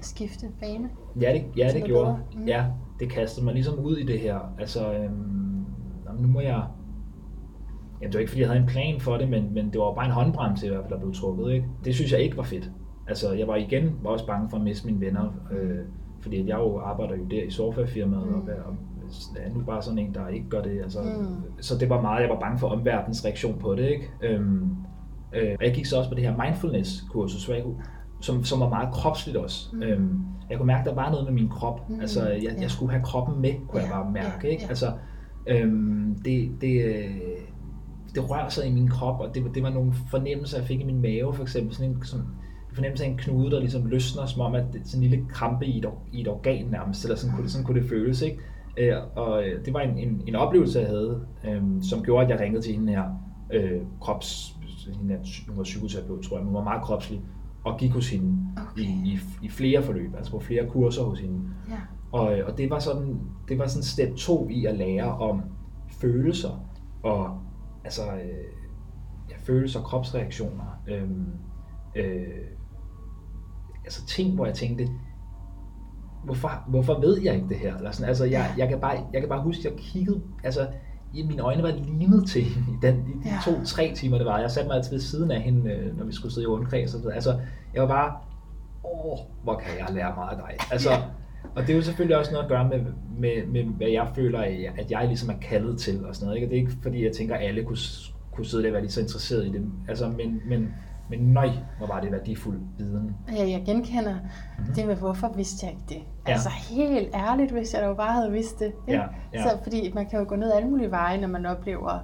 skifte 0.00 0.46
bane? 0.60 0.88
Ja, 1.20 1.32
det, 1.32 1.44
ja, 1.56 1.72
det 1.74 1.84
gjorde. 1.84 2.04
bedre. 2.04 2.20
Mm. 2.36 2.46
Ja, 2.46 2.64
det 3.00 3.10
kastede 3.10 3.44
mig 3.44 3.54
ligesom 3.54 3.78
ud 3.78 3.96
i 3.96 4.06
det 4.06 4.20
her. 4.20 4.38
Altså, 4.58 4.92
øhm, 4.92 5.64
jamen, 6.06 6.22
nu 6.22 6.28
må 6.28 6.40
jeg... 6.40 6.62
Jamen, 8.00 8.12
det 8.12 8.14
var 8.14 8.20
ikke, 8.20 8.30
fordi 8.30 8.40
jeg 8.40 8.48
havde 8.48 8.60
en 8.60 8.68
plan 8.68 9.00
for 9.00 9.16
det, 9.16 9.28
men, 9.28 9.54
men 9.54 9.72
det 9.72 9.80
var 9.80 9.94
bare 9.94 10.06
en 10.06 10.12
håndbremse 10.12 10.66
i 10.66 10.68
hvert 10.68 10.82
fald, 10.82 10.92
der 10.92 11.00
blev 11.00 11.14
trukket. 11.14 11.52
Ikke? 11.52 11.66
Det 11.84 11.94
synes 11.94 12.12
jeg 12.12 12.20
ikke 12.20 12.36
var 12.36 12.42
fedt. 12.42 12.70
Altså, 13.08 13.32
jeg 13.32 13.48
var 13.48 13.56
igen 13.56 13.92
var 14.02 14.10
også 14.10 14.26
bange 14.26 14.50
for 14.50 14.56
at 14.56 14.62
miste 14.62 14.86
mine 14.86 15.00
venner, 15.00 15.32
øh, 15.52 15.78
fordi 16.20 16.48
jeg 16.48 16.58
jo 16.58 16.78
arbejder 16.80 17.16
jo 17.16 17.24
der 17.24 17.42
i 17.42 17.50
sofa-firmaet, 17.50 18.26
mm. 18.28 18.34
og, 18.34 18.42
og 18.66 18.74
er 19.36 19.54
nu 19.54 19.60
bare 19.64 19.82
sådan 19.82 19.98
en, 19.98 20.14
der 20.14 20.28
ikke 20.28 20.48
gør 20.48 20.62
det. 20.62 20.80
Altså, 20.82 20.98
Mm. 21.02 21.42
Så 21.60 21.78
det 21.78 21.90
var 21.90 22.00
meget, 22.02 22.20
jeg 22.22 22.28
var 22.30 22.40
bange 22.40 22.58
for 22.58 22.68
omverdens 22.68 23.24
reaktion 23.24 23.58
på 23.58 23.74
det. 23.74 23.88
Ikke? 23.88 24.10
Øhm, 24.22 24.70
øh, 25.32 25.56
og 25.58 25.64
jeg 25.64 25.74
gik 25.74 25.86
så 25.86 25.98
også 25.98 26.10
på 26.10 26.14
det 26.14 26.24
her 26.24 26.36
mindfulness-kursus, 26.36 27.46
hvor 27.46 27.54
jeg 27.54 27.64
kunne, 27.64 27.76
som, 28.20 28.44
som 28.44 28.60
var 28.60 28.68
meget 28.68 28.92
kropsligt 28.94 29.36
også. 29.36 29.68
Mm. 29.76 29.82
Øhm, 29.82 30.18
jeg 30.50 30.56
kunne 30.58 30.66
mærke, 30.66 30.80
at 30.80 30.96
der 30.96 31.02
var 31.02 31.10
noget 31.10 31.24
med 31.24 31.32
min 31.32 31.48
krop. 31.48 31.90
Mm. 31.90 32.00
Altså, 32.00 32.28
jeg, 32.28 32.42
Ja. 32.42 32.60
jeg 32.60 32.70
skulle 32.70 32.92
have 32.92 33.04
kroppen 33.04 33.40
med, 33.42 33.50
kunne 33.68 33.80
jeg 33.82 33.88
Ja, 33.90 34.02
bare 34.02 34.12
mærke. 34.12 34.28
ja, 34.44 34.48
Ikke? 34.48 34.62
ja. 34.62 34.68
Altså, 34.68 34.92
øhm, 35.46 36.16
det, 36.24 36.50
det, 36.60 36.84
øh, 36.84 37.14
det 38.14 38.30
rører 38.30 38.48
sig 38.48 38.66
i 38.66 38.72
min 38.72 38.88
krop, 38.88 39.20
og 39.20 39.34
det, 39.34 39.44
var- 39.44 39.50
det 39.52 39.62
var 39.62 39.70
nogle 39.70 39.92
fornemmelser, 40.10 40.58
jeg 40.58 40.66
fik 40.66 40.80
i 40.80 40.84
min 40.84 41.00
mave, 41.02 41.34
for 41.34 41.42
eksempel 41.42 41.74
sådan 41.74 41.90
en, 41.90 42.04
sådan, 42.04 42.24
fornemmelse 42.78 43.04
af 43.04 43.08
en 43.08 43.16
knude, 43.16 43.50
der 43.50 43.60
ligesom 43.60 43.86
løsner, 43.86 44.26
som 44.26 44.40
om, 44.40 44.54
at 44.54 44.64
det 44.72 44.80
er 44.80 44.84
sådan 44.84 45.04
en 45.04 45.10
lille 45.10 45.26
krampe 45.30 45.66
i 45.66 45.78
et, 45.78 45.86
i 46.12 46.20
et 46.20 46.28
organ 46.28 46.66
nærmest, 46.66 47.04
eller 47.04 47.16
sådan, 47.16 47.34
kunne 47.34 47.44
det, 47.44 47.52
sådan 47.52 47.66
kunne 47.66 47.80
det 47.80 47.88
føles, 47.88 48.22
ikke? 48.22 48.38
Øh, 48.76 48.96
og 49.16 49.44
øh, 49.44 49.64
det 49.64 49.74
var 49.74 49.80
en, 49.80 49.98
en, 49.98 50.22
en 50.26 50.34
oplevelse, 50.34 50.78
jeg 50.78 50.88
havde, 50.88 51.20
øh, 51.44 51.62
som 51.82 52.02
gjorde, 52.02 52.24
at 52.24 52.30
jeg 52.30 52.40
ringede 52.40 52.62
til 52.62 52.74
hende 52.74 52.92
her 52.92 53.04
øh, 53.52 53.80
krops, 54.00 54.56
hende 54.98 55.14
her, 55.14 55.20
hun 55.48 55.56
var 55.56 55.62
psykoterapeut, 55.62 56.22
tror 56.22 56.36
jeg, 56.36 56.44
men 56.44 56.46
hun 56.46 56.54
var 56.54 56.64
meget 56.64 56.82
kropslig, 56.82 57.20
og 57.64 57.78
gik 57.78 57.90
hos 57.90 58.10
hende 58.10 58.36
Okay. 58.72 58.82
i, 58.82 58.84
i, 58.84 59.18
i 59.42 59.48
flere 59.48 59.82
forløb, 59.82 60.14
altså 60.16 60.32
på 60.32 60.40
flere 60.40 60.66
kurser 60.68 61.02
hos 61.02 61.20
hende. 61.20 61.40
Ja. 61.68 61.74
Og, 62.12 62.38
og 62.46 62.58
det 62.58 62.70
var 62.70 62.78
sådan, 62.78 63.20
det 63.48 63.58
var 63.58 63.66
sådan 63.66 63.82
step 63.82 64.14
2 64.16 64.48
i 64.50 64.64
at 64.64 64.76
lære 64.76 65.18
om 65.18 65.42
følelser 65.88 66.64
og 67.02 67.40
altså 67.84 68.02
øh, 68.02 68.44
ja, 69.30 69.34
følelser 69.38 69.80
og 69.80 69.86
kropsreaktioner. 69.86 70.82
Øhm, 70.88 71.26
øh, 71.96 72.26
altså 73.88 74.06
ting, 74.06 74.34
hvor 74.34 74.46
jeg 74.46 74.54
tænkte, 74.54 74.88
hvorfor, 76.24 76.64
hvorfor 76.68 77.00
ved 77.00 77.20
jeg 77.22 77.34
ikke 77.34 77.48
det 77.48 77.56
her? 77.56 77.76
Eller 77.76 77.90
sådan, 77.90 78.08
altså, 78.08 78.24
jeg, 78.24 78.54
jeg, 78.58 78.68
kan 78.68 78.80
bare, 78.80 78.96
jeg 79.12 79.20
kan 79.20 79.28
bare 79.28 79.42
huske, 79.42 79.60
at 79.60 79.64
jeg 79.74 79.80
kiggede, 79.80 80.20
altså, 80.44 80.66
i 81.14 81.22
mine 81.22 81.42
øjne 81.42 81.62
var 81.62 81.72
limet 81.98 82.28
til 82.28 82.42
hende 82.42 82.68
i, 82.74 82.76
den, 82.82 82.94
i 82.96 83.24
de 83.24 83.28
Ja. 83.28 83.38
to-tre 83.44 83.92
timer, 83.96 84.16
det 84.16 84.26
var. 84.26 84.38
Jeg 84.38 84.50
satte 84.50 84.68
mig 84.68 84.76
altid 84.76 84.90
ved 84.90 85.00
siden 85.00 85.30
af 85.30 85.40
hende, 85.40 85.70
øh, 85.72 85.98
når 85.98 86.04
vi 86.04 86.12
skulle 86.12 86.34
sidde 86.34 86.44
i 86.44 86.46
rundkreds. 86.46 86.84
Og 86.84 86.90
så, 86.90 86.98
videre. 86.98 87.14
altså, 87.14 87.38
jeg 87.74 87.82
var 87.82 87.88
bare, 87.88 88.12
åh, 88.84 89.18
hvor 89.42 89.54
kan 89.58 89.78
jeg 89.78 89.94
lære 89.94 90.12
meget 90.16 90.30
af 90.30 90.36
dig? 90.36 90.56
Altså, 90.70 90.90
og 91.56 91.62
det 91.62 91.70
er 91.70 91.76
jo 91.76 91.82
selvfølgelig 91.82 92.16
også 92.18 92.32
noget 92.32 92.44
at 92.44 92.48
gøre 92.50 92.68
med, 92.68 92.80
med, 93.18 93.46
med 93.46 93.64
hvad 93.76 93.88
jeg 93.88 94.08
føler, 94.14 94.40
at 94.78 94.90
jeg 94.90 95.06
ligesom 95.08 95.30
er 95.30 95.38
kaldet 95.42 95.78
til 95.78 96.06
og 96.06 96.14
sådan 96.14 96.26
noget. 96.26 96.36
Ikke? 96.36 96.46
Og 96.46 96.50
det 96.50 96.56
er 96.56 96.60
ikke 96.60 96.82
fordi, 96.82 97.04
jeg 97.04 97.12
tænker, 97.12 97.34
at 97.34 97.46
alle 97.48 97.64
kunne, 97.64 97.78
kunne 98.32 98.46
sidde 98.46 98.62
der 98.62 98.68
og 98.68 98.72
være 98.72 98.82
lige 98.82 98.92
så 98.92 99.00
interesseret 99.00 99.46
i 99.46 99.52
det. 99.52 99.62
Altså, 99.88 100.08
men, 100.08 100.42
men, 100.48 100.74
men 101.10 101.18
nøj, 101.18 101.50
hvor 101.78 101.86
var 101.86 102.00
det 102.00 102.12
værdifuld 102.12 102.60
viden. 102.78 103.16
Ja, 103.36 103.50
jeg 103.50 103.62
genkender 103.66 104.14
Mhm. 104.14 104.22
mm-hmm. 104.58 104.74
det 104.74 104.86
med, 104.86 104.96
hvorfor 104.96 105.28
vidste 105.36 105.66
jeg 105.66 105.72
ikke 105.74 105.84
det? 105.88 106.02
Ja. 106.28 106.32
Altså 106.32 106.48
helt 106.48 107.14
ærligt, 107.14 107.52
hvis 107.52 107.74
jeg 107.74 107.82
dog 107.82 107.96
bare 107.96 108.12
havde 108.12 108.30
vidst 108.32 108.58
det. 108.58 108.72
Ikke? 108.88 109.00
Ja, 109.00 109.06
ja. 109.34 109.42
Så, 109.42 109.58
fordi 109.62 109.92
man 109.94 110.06
kan 110.06 110.18
jo 110.18 110.24
gå 110.28 110.36
ned 110.36 110.52
alle 110.52 110.68
mulige 110.68 110.90
veje, 110.90 111.20
når 111.20 111.28
man 111.28 111.46
oplever 111.46 111.98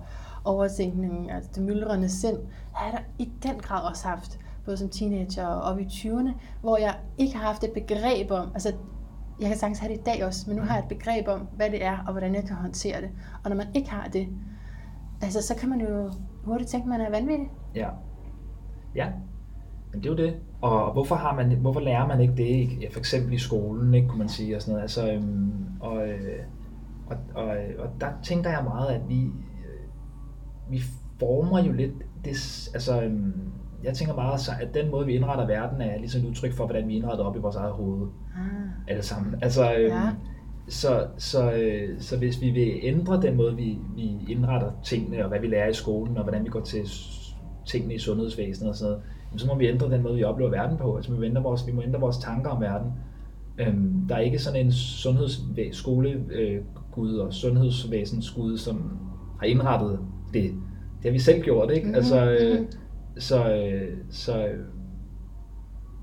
overtænkning, 0.45 1.31
altså 1.33 1.51
det 1.55 1.63
myldrende 1.63 2.09
sind. 2.09 2.37
Har 2.75 2.85
jeg 2.87 2.99
da 2.99 3.05
i 3.19 3.33
den 3.43 3.59
grad 3.59 3.89
også 3.91 4.09
haft, 4.09 4.39
både 4.65 4.77
som 4.77 4.89
teenager 4.89 5.47
og 5.47 5.63
op 5.73 5.79
i 5.81 5.85
20'erne, 5.85 6.31
hvor 6.61 6.77
jeg 6.79 6.95
ikke 7.19 7.37
har 7.37 7.47
haft 7.47 7.65
et 7.65 7.73
begreb 7.73 8.31
om, 8.31 8.51
altså 8.55 8.73
jeg 9.41 9.49
kan 9.49 9.57
sagtens 9.59 9.79
have 9.79 9.93
det 9.93 10.01
i 10.01 10.03
dag 10.03 10.25
også, 10.27 10.45
men 10.47 10.57
nu 10.57 10.63
har 10.63 10.75
jeg 10.75 10.83
et 10.83 10.89
begreb 10.89 11.29
om, 11.29 11.41
hvad 11.57 11.71
det 11.71 11.85
er, 11.85 11.99
og 12.07 12.13
hvordan 12.13 12.35
jeg 12.35 12.45
kan 12.45 12.57
håndtere 12.57 13.01
det. 13.01 13.11
Og 13.45 13.51
når 13.51 13.57
man 13.57 13.67
ikke 13.75 13.91
har 13.91 14.09
det, 14.09 14.29
altså 15.23 15.43
så 15.43 15.55
kan 15.57 15.69
man 15.69 15.81
jo 15.81 16.11
hurtigt 16.45 16.71
tænke, 16.71 16.85
at 16.85 16.89
man 16.89 17.01
er 17.01 17.11
vanvittig. 17.11 17.51
Ja. 17.75 17.89
Ja, 18.97 19.07
men 19.93 20.03
det 20.03 20.07
er 20.07 20.11
jo 20.11 20.17
det. 20.17 20.37
Og 20.61 20.93
hvorfor, 20.93 21.15
har 21.15 21.35
man, 21.37 21.51
hvorfor 21.57 21.81
lærer 21.81 22.07
man 22.07 22.21
ikke 22.21 22.35
det, 22.37 22.45
ikke? 22.47 22.79
Ja, 22.81 22.89
for 22.93 22.99
eksempel 22.99 23.33
i 23.33 23.39
skolen, 23.39 23.95
ikke, 23.95 24.09
kunne 24.09 24.19
man 24.19 24.29
sige, 24.29 24.57
og 24.57 24.63
sådan 24.63 24.73
noget. 24.73 24.83
Altså, 24.83 25.13
øhm, 25.13 25.53
og, 25.81 26.09
øh, 26.09 26.39
og, 27.07 27.17
og, 27.35 27.47
og 27.79 27.89
der 28.01 28.07
tænker 28.23 28.51
jeg 28.51 28.65
meget, 28.65 28.87
at 28.89 29.01
vi, 29.09 29.23
øh, 29.25 30.71
vi 30.71 30.81
former 31.21 31.63
jo 31.65 31.73
lidt, 31.73 31.93
det, 32.25 32.69
altså, 32.75 33.03
øhm, 33.03 33.33
jeg 33.85 33.95
tænker 33.95 34.15
meget, 34.15 34.41
så 34.41 34.51
at 34.61 34.75
den 34.75 34.91
måde, 34.91 35.07
vi 35.07 35.13
indretter 35.15 35.47
verden, 35.47 35.81
er 35.81 35.99
ligesom 35.99 36.23
et 36.23 36.27
udtryk 36.29 36.53
for, 36.53 36.65
hvordan 36.65 36.89
vi 36.89 36.97
indretter 36.97 37.25
op 37.25 37.37
i 37.37 37.39
vores 37.39 37.57
eget 37.57 37.73
hoved, 37.73 38.09
Ah. 38.37 38.41
alle 38.89 39.03
sammen. 39.03 39.35
Altså, 39.43 39.75
øhm, 39.75 39.93
Ja. 39.97 40.11
så, 40.69 41.07
så, 41.19 41.53
øh, 41.53 42.01
så 42.01 42.19
hvis 42.19 42.41
vi 42.41 42.51
vil 42.51 42.73
ændre 42.83 43.23
den 43.23 43.37
måde, 43.37 43.57
vi, 43.57 43.79
vi 43.97 44.19
indretter 44.29 44.71
tingene, 44.85 45.23
og 45.23 45.29
hvad 45.29 45.41
vi 45.41 45.47
lærer 45.47 45.69
i 45.69 45.73
skolen, 45.73 46.17
og 46.17 46.23
hvordan 46.23 46.45
vi 46.45 46.49
går 46.49 46.61
til 46.61 46.83
tingene 47.67 47.95
i 47.95 47.99
sundhedsvæsenet 47.99 48.71
og 48.71 48.77
sådan 48.77 48.91
noget, 48.93 49.05
jamen, 49.31 49.39
så 49.39 49.47
må 49.47 49.55
vi 49.55 49.69
ændre 49.69 49.91
den 49.91 50.03
måde, 50.03 50.15
vi 50.15 50.25
oplever 50.25 50.51
verden 50.51 50.79
på. 50.79 50.97
Altså, 50.97 51.13
vi, 51.13 51.19
må 51.19 51.25
ændre 51.25 51.43
vores, 51.43 51.67
vi 51.67 51.73
må 51.73 51.83
ændre 51.83 52.01
vores 52.01 52.19
tanker 52.19 52.51
om 52.51 52.61
verden. 52.63 52.91
Øhm, 53.59 54.07
der 54.09 54.15
er 54.15 54.19
ikke 54.21 54.39
sådan 54.39 54.67
en 54.67 54.73
sundhedsskolegud 54.73 57.19
øh, 57.19 57.27
og 57.27 57.35
sundhedsvæsens 57.35 58.31
Gud, 58.31 58.59
som 58.59 58.99
har 59.41 59.47
indrettet 59.47 59.99
det. 60.35 60.43
Det 60.97 61.05
har 61.05 61.11
vi 61.11 61.19
selv 61.19 61.43
gjort, 61.43 61.71
ikke? 61.71 61.87
Mhm, 61.87 61.95
Altså, 61.95 62.31
øh, 62.31 62.59
mhm. 62.61 62.69
så, 63.19 63.55
øh, 63.55 63.97
så, 64.11 64.47
øh, 64.47 64.61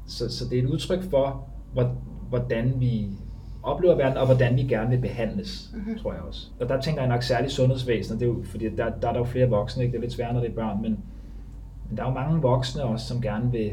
så, 0.08 0.30
så 0.30 0.46
det 0.50 0.60
er 0.60 0.64
et 0.64 0.70
udtryk 0.70 1.04
for, 1.10 1.48
hvor- 1.74 1.96
hvordan 2.30 2.74
vi 2.80 3.08
oplever 3.64 3.96
verden, 3.96 4.18
og 4.18 4.26
hvordan 4.26 4.56
vi 4.56 4.64
gerne 4.64 4.90
vil 4.90 5.02
behandles, 5.02 5.70
Mhm. 5.74 5.82
mm-hmm. 5.82 6.00
tror 6.00 6.14
jeg 6.14 6.22
også. 6.22 6.48
Og 6.60 6.70
der 6.70 6.82
tænker 6.82 7.02
jeg 7.02 7.10
nok 7.10 7.24
særligt 7.24 7.52
sundhedsvæsenet, 7.54 8.20
det 8.20 8.26
er 8.26 8.30
jo, 8.30 8.44
fordi 8.44 8.70
der, 8.70 8.90
der 9.02 9.08
er 9.08 9.12
der 9.12 9.20
jo 9.20 9.24
flere 9.26 9.50
voksne, 9.50 9.84
ikke? 9.84 9.92
det 9.92 9.98
er 9.98 10.02
lidt 10.02 10.14
sværere, 10.14 10.34
når 10.34 10.40
det 10.40 10.50
er 10.50 10.54
børn, 10.56 10.82
men, 10.82 10.98
men 11.92 11.98
der 11.98 12.04
er 12.04 12.08
jo 12.08 12.14
mange 12.14 12.42
voksne 12.42 12.84
også, 12.84 13.06
som 13.06 13.22
gerne 13.22 13.52
vil, 13.52 13.72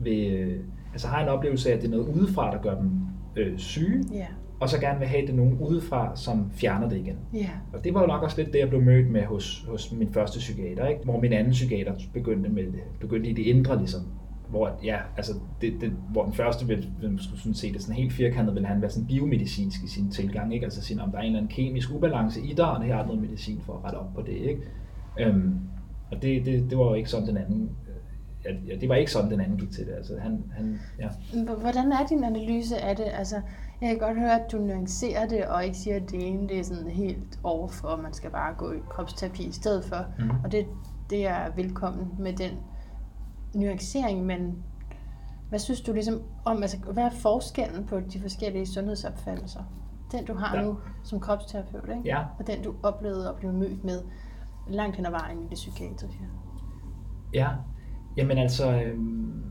vil 0.00 0.32
øh, 0.32 0.60
altså 0.92 1.08
har 1.08 1.22
en 1.22 1.28
oplevelse 1.28 1.70
af, 1.70 1.76
at 1.76 1.82
det 1.82 1.86
er 1.86 1.90
noget 1.90 2.08
udefra, 2.08 2.50
der 2.50 2.62
gør 2.62 2.74
dem 2.74 2.90
øh, 3.36 3.58
syge, 3.58 4.04
Ja, 4.12 4.26
og 4.60 4.68
så 4.68 4.80
gerne 4.80 4.98
vil 4.98 5.08
have, 5.08 5.26
det 5.26 5.34
nogen 5.34 5.58
udefra, 5.60 6.16
som 6.16 6.50
fjerner 6.52 6.88
det 6.88 6.96
igen. 6.96 7.16
ja. 7.34 7.48
Og 7.72 7.84
det 7.84 7.94
var 7.94 8.00
jo 8.00 8.06
nok 8.06 8.22
også 8.22 8.42
lidt 8.42 8.52
det, 8.52 8.58
jeg 8.58 8.68
blev 8.68 8.82
mødt 8.82 9.10
med 9.10 9.24
hos, 9.24 9.66
hos 9.68 9.92
min 9.92 10.12
første 10.12 10.38
psykiater, 10.38 10.86
ikke? 10.86 11.04
hvor 11.04 11.20
min 11.20 11.32
anden 11.32 11.52
psykiater 11.52 11.92
begyndte, 12.12 12.50
med 12.50 12.62
det, 12.62 12.82
begyndte 13.00 13.30
i 13.30 13.32
det 13.32 13.42
indre, 13.42 13.78
ligesom. 13.78 14.00
Hvor, 14.48 14.70
ja, 14.84 14.96
altså 15.16 15.32
det, 15.60 15.72
det, 15.80 15.92
hvor 16.12 16.24
den 16.24 16.32
første 16.32 16.66
vil, 16.66 16.88
vil 17.00 17.10
man 17.10 17.18
skulle 17.18 17.40
sådan 17.40 17.54
se 17.54 17.72
det 17.72 17.82
sådan 17.82 17.96
helt 17.96 18.12
firkantet, 18.12 18.54
vil 18.54 18.66
han 18.66 18.80
være 18.80 18.90
sådan 18.90 19.06
biomedicinsk 19.06 19.84
i 19.84 19.88
sin 19.88 20.10
tilgang, 20.10 20.54
ikke? 20.54 20.64
altså 20.64 20.82
sige, 20.82 21.02
om 21.02 21.10
der 21.10 21.18
er 21.18 21.22
en 21.22 21.26
eller 21.26 21.38
anden 21.38 21.52
kemisk 21.52 21.90
ubalance 21.94 22.40
i 22.40 22.54
dig, 22.54 22.70
og 22.70 22.82
her 22.82 22.96
er 22.96 23.06
noget 23.06 23.20
medicin 23.20 23.60
for 23.66 23.72
at 23.72 23.84
rette 23.84 23.96
op 23.96 24.14
på 24.14 24.22
det. 24.22 24.32
Ikke? 24.32 24.60
Øhm, 25.20 25.54
og 26.12 26.22
det, 26.22 26.44
det, 26.46 26.70
det 26.70 26.78
var 26.78 26.84
jo 26.84 26.94
ikke 26.94 27.10
sådan 27.10 27.26
den 27.28 27.36
anden, 27.36 27.70
øh, 28.48 28.68
ja, 28.68 28.76
det 28.76 28.88
var 28.88 28.94
ikke 28.94 29.12
sådan 29.12 29.30
den 29.30 29.40
anden 29.40 29.58
gik 29.58 29.70
til 29.70 29.86
det. 29.86 29.92
Altså, 29.92 30.18
han, 30.20 30.44
han, 30.56 30.80
ja. 30.98 31.08
Hvordan 31.60 31.92
er 31.92 32.06
din 32.06 32.24
analyse 32.24 32.76
af 32.78 32.96
det? 32.96 33.06
Altså, 33.12 33.36
jeg 33.80 33.90
kan 33.90 33.98
godt 33.98 34.18
høre, 34.18 34.40
at 34.44 34.52
du 34.52 34.58
nuancerer 34.58 35.28
det, 35.28 35.44
og 35.46 35.64
ikke 35.64 35.76
siger, 35.76 35.96
at 35.96 36.10
det 36.10 36.28
ene 36.28 36.48
det 36.48 36.58
er 36.58 36.62
sådan 36.64 36.88
helt 36.88 37.38
overfor, 37.42 37.88
at 37.88 38.00
man 38.02 38.12
skal 38.12 38.30
bare 38.30 38.54
gå 38.58 38.72
i 38.72 38.78
kropsterapi 38.90 39.42
i 39.42 39.52
stedet 39.52 39.84
for. 39.84 40.04
Mhm. 40.18 40.30
Og 40.44 40.52
det, 40.52 40.66
det 41.10 41.26
er 41.26 41.54
velkommen 41.56 42.08
med 42.18 42.32
den 42.32 42.50
nuancering, 43.54 44.26
men 44.26 44.62
hvad 45.48 45.58
synes 45.58 45.80
du 45.80 45.92
ligesom 45.92 46.22
om, 46.44 46.62
altså 46.62 46.76
hvad 46.92 47.04
er 47.04 47.10
forskellen 47.10 47.86
på 47.86 48.00
de 48.00 48.20
forskellige 48.20 48.66
sundhedsopfattelser? 48.66 49.60
Den 50.12 50.24
du 50.24 50.34
har 50.34 50.56
Ja. 50.56 50.62
nu 50.62 50.78
som 51.04 51.20
kropsterapeut, 51.20 51.88
ikke? 51.88 52.00
Ja. 52.04 52.18
og 52.38 52.46
den 52.46 52.62
du 52.62 52.74
oplevede 52.82 53.28
at 53.28 53.36
blive 53.36 53.52
mødt 53.52 53.84
med 53.84 54.02
langt 54.68 54.96
hen 54.96 55.06
ad 55.06 55.10
vejen 55.10 55.42
i 55.42 55.46
det 55.50 55.54
psykiatriske. 55.54 56.24
Ja, 57.34 57.48
jamen 58.16 58.38
altså, 58.38 58.72
øhm, 58.72 59.42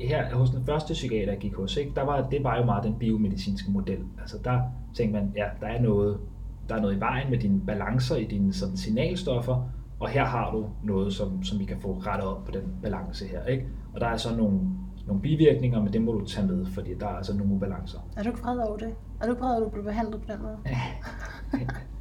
her 0.00 0.36
hos 0.36 0.50
den 0.50 0.66
første 0.66 0.92
psykiater, 0.92 1.32
jeg 1.32 1.40
gik 1.40 1.54
hos, 1.54 1.76
ikke, 1.76 1.92
der 1.96 2.02
var, 2.02 2.28
det 2.30 2.44
var 2.44 2.56
jo 2.56 2.64
meget 2.64 2.84
den 2.84 2.94
biomedicinske 2.94 3.70
model. 3.70 4.04
Altså 4.20 4.38
der 4.44 4.60
tænkte 4.94 5.20
man, 5.20 5.32
ja, 5.36 5.46
der 5.60 5.66
er 5.66 5.82
noget, 5.82 6.20
der 6.68 6.74
er 6.74 6.80
noget 6.80 6.96
i 6.96 7.00
vejen 7.00 7.30
med 7.30 7.38
dine 7.38 7.60
balancer 7.60 8.16
i 8.16 8.24
dine 8.24 8.52
sådan, 8.52 8.76
signalstoffer, 8.76 9.68
og 10.00 10.08
her 10.08 10.24
har 10.24 10.50
du 10.50 10.66
noget, 10.82 11.14
som, 11.14 11.42
som 11.42 11.58
vi 11.58 11.64
kan 11.64 11.80
få 11.80 11.92
rettet 11.92 12.28
op 12.28 12.44
på 12.44 12.50
den 12.50 12.62
balance 12.82 13.26
her. 13.26 13.44
Ikke? 13.44 13.66
Og 13.94 14.00
der 14.00 14.06
er 14.06 14.16
så 14.16 14.36
nogle, 14.36 14.60
nogle 15.06 15.22
bivirkninger, 15.22 15.82
men 15.82 15.92
det 15.92 16.02
må 16.02 16.12
du 16.12 16.26
tage 16.26 16.46
med, 16.46 16.66
fordi 16.66 16.94
der 16.94 17.06
er 17.06 17.16
altså 17.16 17.36
nogle 17.36 17.54
ubalancer. 17.54 17.98
Er 18.16 18.22
du 18.22 18.28
ikke 18.28 18.40
vred 18.40 18.58
over 18.58 18.76
det? 18.76 18.94
Er 19.20 19.26
du 19.26 19.32
ikke 19.32 19.42
vred 19.42 19.50
over, 19.50 19.60
at 19.60 19.64
du 19.66 19.70
blev 19.70 19.84
behandlet 19.84 20.22
på 20.22 20.32
den 20.32 20.42
måde? 20.42 20.58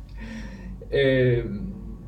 øh, 0.94 1.46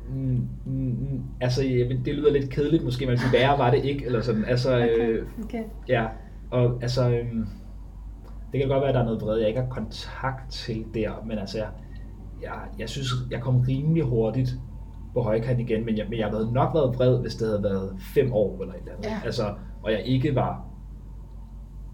mm, 0.08 0.48
mm, 0.66 1.22
altså, 1.40 1.62
det 2.04 2.14
lyder 2.14 2.32
lidt 2.32 2.50
kedeligt 2.50 2.84
måske, 2.84 3.06
men 3.06 3.18
værre 3.32 3.58
var 3.58 3.70
det 3.70 3.84
ikke, 3.84 4.06
eller 4.06 4.20
sådan. 4.20 4.44
Altså, 4.44 4.76
okay. 4.76 4.98
Øh, 4.98 5.26
okay. 5.44 5.62
Ja, 5.88 6.06
og 6.50 6.78
altså, 6.82 7.10
øh, 7.10 7.32
det 8.52 8.60
kan 8.60 8.68
godt 8.68 8.80
være, 8.80 8.88
at 8.88 8.94
der 8.94 9.00
er 9.00 9.04
noget 9.04 9.22
vrede, 9.22 9.40
jeg 9.40 9.48
ikke 9.48 9.60
har 9.60 9.68
kontakt 9.68 10.52
til 10.52 10.84
der, 10.94 11.24
men 11.26 11.38
altså, 11.38 11.58
jeg, 11.58 11.68
jeg, 12.42 12.60
jeg 12.78 12.88
synes, 12.88 13.08
jeg 13.30 13.40
kom 13.40 13.56
rimelig 13.56 14.02
hurtigt 14.02 14.50
på 15.14 15.22
højkant 15.22 15.60
igen, 15.60 15.84
men 15.84 15.96
jeg, 15.96 16.06
men 16.10 16.18
jeg 16.18 16.28
havde 16.28 16.52
nok 16.52 16.74
været 16.74 16.98
vred, 16.98 17.20
hvis 17.20 17.34
det 17.34 17.48
havde 17.48 17.62
været 17.62 17.96
fem 18.14 18.32
år 18.32 18.62
eller 18.62 18.74
et 18.74 18.80
eller 18.80 18.92
andet. 18.92 19.06
Ja. 19.06 19.20
Altså, 19.24 19.54
og 19.82 19.92
jeg 19.92 20.02
ikke 20.04 20.34
var 20.34 20.64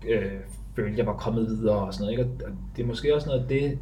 øh, 0.08 0.40
følte, 0.76 0.98
jeg 0.98 1.06
var 1.06 1.16
kommet 1.16 1.46
videre 1.46 1.76
og 1.76 1.94
sådan 1.94 2.04
noget. 2.04 2.18
Ikke? 2.18 2.46
Og 2.46 2.52
det 2.76 2.82
er 2.82 2.86
måske 2.86 3.14
også 3.14 3.28
noget 3.28 3.42
af 3.42 3.48
det, 3.48 3.78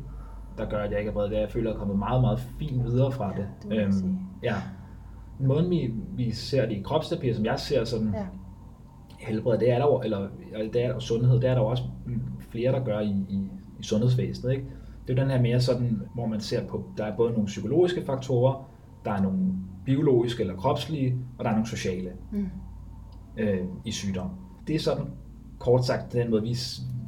der 0.59 0.65
gør, 0.65 0.79
at 0.79 0.91
jeg 0.91 0.99
ikke 0.99 1.09
er 1.09 1.15
vred, 1.15 1.25
det 1.25 1.33
er, 1.33 1.37
at 1.37 1.43
jeg 1.43 1.51
føler, 1.51 1.71
at 1.71 1.75
jeg 1.75 1.77
er 1.77 1.79
kommet 1.79 1.99
meget, 1.99 2.21
meget 2.21 2.41
fint 2.59 2.85
videre 2.85 3.13
fra 3.13 3.33
det. 3.37 3.47
Ja, 3.71 3.75
det 3.75 3.87
øhm, 3.87 4.19
ja. 4.43 4.55
Måden 5.41 5.71
vi, 5.71 5.95
vi 6.17 6.31
ser 6.31 6.67
det 6.67 6.77
i 6.77 6.83
kropsterapi, 6.83 7.35
som 7.35 7.45
jeg 7.45 7.59
ser 7.59 7.85
sådan 7.85 8.15
ja. 8.15 8.27
helbred, 9.19 9.59
det 9.59 9.71
er 9.71 9.79
der, 9.79 10.01
eller, 10.01 10.29
det 10.73 10.85
er, 10.85 10.95
og 10.95 11.03
sundhed, 11.03 11.41
det 11.41 11.51
er 11.51 11.55
der 11.55 11.61
også 11.61 11.83
flere, 12.51 12.73
der 12.73 12.85
gør 12.85 13.01
i, 13.01 13.11
i, 13.29 13.49
i 13.81 13.83
sundhedsvæsenet. 13.83 14.53
Ikke? 14.53 14.65
Det 15.07 15.13
er 15.13 15.23
jo 15.23 15.23
den 15.23 15.31
her 15.31 15.43
mere 15.43 15.61
sådan, 15.61 16.03
hvor 16.15 16.27
man 16.27 16.41
ser 16.41 16.67
på, 16.67 16.85
der 16.97 17.05
er 17.05 17.17
både 17.17 17.33
nogle 17.33 17.47
psykologiske 17.47 18.03
faktorer, 18.07 18.69
der 19.05 19.13
er 19.13 19.23
nogle 19.23 19.39
biologiske 19.85 20.41
eller 20.41 20.57
kropslige, 20.57 21.17
og 21.39 21.45
der 21.45 21.51
er 21.51 21.55
nogle 21.55 21.69
sociale 21.69 22.11
mm. 22.33 22.49
øh, 23.37 23.65
i 23.85 23.91
sygdom. 23.91 24.31
Det 24.67 24.75
er 24.75 24.81
sådan 24.81 25.05
kort 25.63 25.85
sagt 25.85 26.13
den 26.13 26.31
måde, 26.31 26.43
vi 26.43 26.55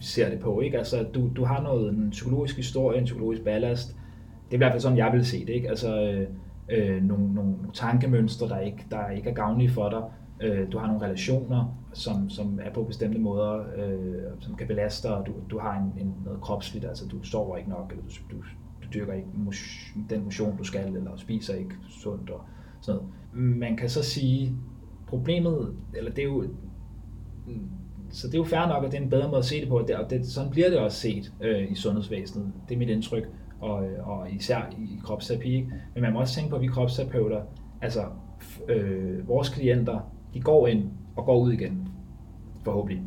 ser 0.01 0.31
det 0.31 0.41
på. 0.41 0.61
Ikke? 0.61 0.79
Altså, 0.79 1.03
du, 1.15 1.31
du 1.37 1.45
har 1.45 1.63
noget, 1.63 1.93
en 1.93 2.11
psykologisk 2.11 2.57
historie, 2.57 2.99
en 2.99 3.05
psykologisk 3.05 3.43
ballast. 3.43 3.89
Det 3.89 4.51
er 4.51 4.55
i 4.55 4.57
hvert 4.57 4.73
fald 4.73 4.81
sådan, 4.81 4.99
jeg 4.99 5.13
vil 5.13 5.27
se 5.27 5.41
det. 5.41 5.53
Ikke? 5.53 5.69
Altså, 5.69 6.03
øh, 6.03 6.29
øh, 6.69 7.03
nogle, 7.03 7.35
nogle, 7.35 7.55
tankemønstre, 7.73 8.49
der 8.49 8.59
ikke, 8.59 8.87
der 8.91 9.11
ikke 9.11 9.31
er 9.31 9.35
gavnlige 9.35 9.71
for 9.71 9.89
dig. 9.89 10.03
Øh, 10.41 10.73
du 10.73 10.79
har 10.79 10.87
nogle 10.87 11.03
relationer, 11.03 11.79
som, 11.93 12.31
som 12.31 12.61
er 12.63 12.73
på 12.73 12.85
bestemte 12.85 13.19
måder, 13.19 13.65
øh, 13.77 14.23
som 14.41 14.57
kan 14.57 14.67
belaste 14.67 15.09
dig, 15.09 15.23
du, 15.27 15.33
du 15.51 15.59
har 15.59 15.79
en, 15.79 16.07
en, 16.07 16.15
noget 16.25 16.41
kropsligt, 16.41 16.85
altså 16.85 17.07
du 17.09 17.23
sover 17.23 17.57
ikke 17.57 17.71
nok, 17.71 17.91
eller 17.91 18.05
du, 18.05 18.37
du, 18.37 18.43
du 18.83 18.89
dyrker 18.95 19.13
ikke 19.13 19.29
motion, 19.35 20.07
den 20.11 20.25
motion, 20.25 20.57
du 20.57 20.65
skal, 20.65 20.97
eller 20.97 21.17
spiser 21.17 21.55
ikke 21.55 21.75
sundt 21.91 22.31
og 22.31 22.41
sådan 22.81 23.01
noget. 23.01 23.59
Man 23.59 23.77
kan 23.77 23.89
så 23.89 24.03
sige, 24.03 24.57
problemet, 25.07 25.77
eller 25.95 26.11
det 26.11 26.23
er 26.23 26.29
jo, 26.29 26.45
så 28.15 28.27
det 28.27 28.35
er 28.35 28.39
jo 28.39 28.45
fair 28.45 28.67
nok, 28.67 28.85
at 28.85 28.93
det 28.93 28.99
er 28.99 29.03
en 29.03 29.11
bedre 29.11 29.29
måde 29.29 29.39
at 29.39 29.45
se 29.45 29.61
det 29.61 29.69
på, 29.69 29.79
og 29.79 30.11
det, 30.11 30.27
sådan 30.27 30.51
bliver 30.51 30.69
det 30.69 30.79
også 30.79 31.01
set 31.01 31.33
øh, 31.41 31.73
i 31.73 31.75
sundhedsvæsenet. 31.75 32.53
Det 32.69 32.75
er 32.75 32.79
mit 32.79 32.89
indtryk, 32.89 33.29
og, 33.61 33.85
og 34.03 34.31
især 34.31 34.71
i 34.79 35.01
kropsterapi. 35.05 35.69
Men 35.95 36.03
man 36.03 36.13
må 36.13 36.21
også 36.21 36.35
tænke 36.35 36.51
på, 36.51 36.57
at 36.57 36.63
vi 36.63 36.67
kropsterapeuter, 36.67 37.41
altså 37.83 38.05
øh, 38.69 39.29
vores 39.29 39.49
klienter, 39.49 40.13
de 40.35 40.41
går 40.41 40.67
ind 40.67 40.91
og 41.17 41.25
går 41.25 41.39
ud 41.39 41.53
igen, 41.53 41.89
forhåbentlig. 42.65 43.03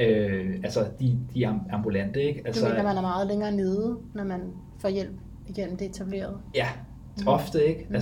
Øh, 0.00 0.60
altså, 0.64 0.86
de, 1.00 1.18
de 1.34 1.44
er 1.44 1.54
ambulante, 1.72 2.22
ikke? 2.22 2.42
Altså, 2.44 2.64
du 2.64 2.70
mener, 2.70 2.82
man 2.82 2.96
er 2.96 3.00
meget 3.00 3.26
længere 3.26 3.52
nede, 3.52 3.98
når 4.14 4.24
man 4.24 4.40
får 4.78 4.88
hjælp 4.88 5.20
igennem 5.48 5.76
det 5.76 5.86
etableret? 5.86 6.36
Ja, 6.54 6.68
mm. 7.18 7.28
ofte, 7.28 7.66
ikke? 7.66 7.86
Mm. 7.88 7.94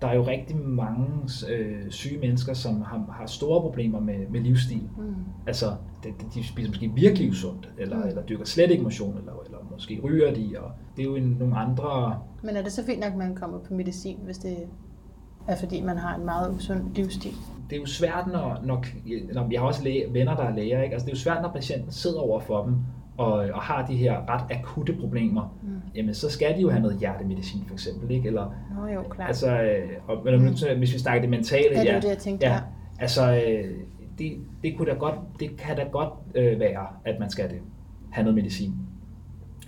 Der 0.00 0.08
er 0.08 0.14
jo 0.14 0.26
rigtig 0.26 0.56
mange 0.56 1.06
øh, 1.50 1.90
syge 1.90 2.18
mennesker, 2.18 2.54
som 2.54 2.82
har, 2.82 3.16
har 3.18 3.26
store 3.26 3.60
problemer 3.60 4.00
med, 4.00 4.28
med 4.30 4.40
livsstil. 4.40 4.88
Mm. 4.98 5.14
Altså, 5.46 5.66
de, 6.04 6.08
de 6.34 6.46
spiser 6.46 6.70
måske 6.70 6.90
virkelig 6.94 7.30
usundt, 7.30 7.70
eller, 7.78 7.96
mm. 7.96 8.08
eller 8.08 8.22
dyrker 8.22 8.44
slet 8.44 8.70
ikke 8.70 8.82
motion, 8.82 9.18
eller, 9.18 9.32
eller 9.46 9.58
måske 9.70 10.00
ryger 10.04 10.34
de, 10.34 10.54
og 10.58 10.70
det 10.96 11.02
er 11.02 11.06
jo 11.06 11.16
en, 11.16 11.36
nogle 11.38 11.56
andre... 11.56 12.18
Men 12.42 12.56
er 12.56 12.62
det 12.62 12.72
så 12.72 12.84
fint 12.84 13.00
nok, 13.00 13.12
at 13.12 13.18
man 13.18 13.34
kommer 13.34 13.58
på 13.58 13.74
medicin, 13.74 14.18
hvis 14.24 14.38
det 14.38 14.56
er 15.46 15.56
fordi, 15.56 15.80
man 15.80 15.96
har 15.96 16.16
en 16.16 16.24
meget 16.24 16.54
usund 16.54 16.94
livsstil? 16.94 17.32
Det 17.70 17.76
er 17.76 17.80
jo 17.80 17.86
svært, 17.86 18.26
når, 18.26 18.58
når, 18.64 18.84
når 19.34 19.48
jeg 19.50 19.60
har 19.60 19.66
også 19.66 19.84
læge, 19.84 20.12
venner, 20.12 20.36
der 20.36 20.42
er 20.42 20.54
læger, 20.54 20.82
ikke? 20.82 20.92
Altså, 20.92 21.06
det 21.06 21.12
er 21.12 21.16
jo 21.16 21.20
svært, 21.20 21.42
når 21.42 21.52
patienten 21.52 21.92
sidder 21.92 22.20
over 22.20 22.40
for 22.40 22.64
dem, 22.64 22.76
og, 23.18 23.32
og 23.32 23.62
har 23.62 23.86
de 23.86 23.96
her 23.96 24.30
ret 24.30 24.50
akutte 24.50 24.92
problemer, 25.00 25.58
mm. 25.62 25.80
jamen 25.94 26.14
så 26.14 26.30
skal 26.30 26.56
de 26.56 26.60
jo 26.60 26.70
have 26.70 26.82
noget 26.82 26.98
hjertemedicin 26.98 27.64
for 27.66 27.74
eksempel, 27.74 28.10
ikke? 28.10 28.26
Eller, 28.26 28.54
Nå 28.76 28.86
jo, 28.86 29.02
klart. 29.02 29.28
Altså, 29.28 29.62
øh, 29.62 29.88
og, 30.06 30.24
men, 30.24 30.40
mm. 30.40 30.78
hvis 30.78 30.94
vi 30.94 30.98
snakker 30.98 31.20
det 31.20 31.30
mentale, 31.30 31.74
ja, 31.74 31.80
det 31.80 31.90
er 31.90 32.00
det, 32.00 32.08
jeg 32.08 32.18
tænkte, 32.18 32.46
ja. 32.46 32.60
Altså, 32.98 33.34
øh, 33.34 33.74
det, 34.18 34.38
det, 34.62 34.76
kunne 34.76 34.90
da 34.90 34.96
godt, 34.96 35.14
det 35.40 35.56
kan 35.56 35.76
da 35.76 35.82
godt 35.82 36.12
øh, 36.34 36.60
være, 36.60 36.86
at 37.04 37.20
man 37.20 37.30
skal 37.30 37.50
det, 37.50 37.58
have 38.10 38.24
noget 38.24 38.34
medicin, 38.34 38.74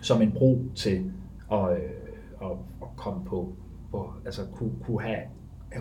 som 0.01 0.23
en 0.23 0.33
bro 0.33 0.63
til 0.75 1.13
at, 1.53 1.71
øh, 1.71 1.79
at, 2.43 2.51
at 2.83 2.89
komme 2.97 3.25
på, 3.25 3.53
på 3.91 4.13
altså 4.25 4.43
kunne, 4.53 4.73
kunne, 4.85 5.03
have, 5.03 5.19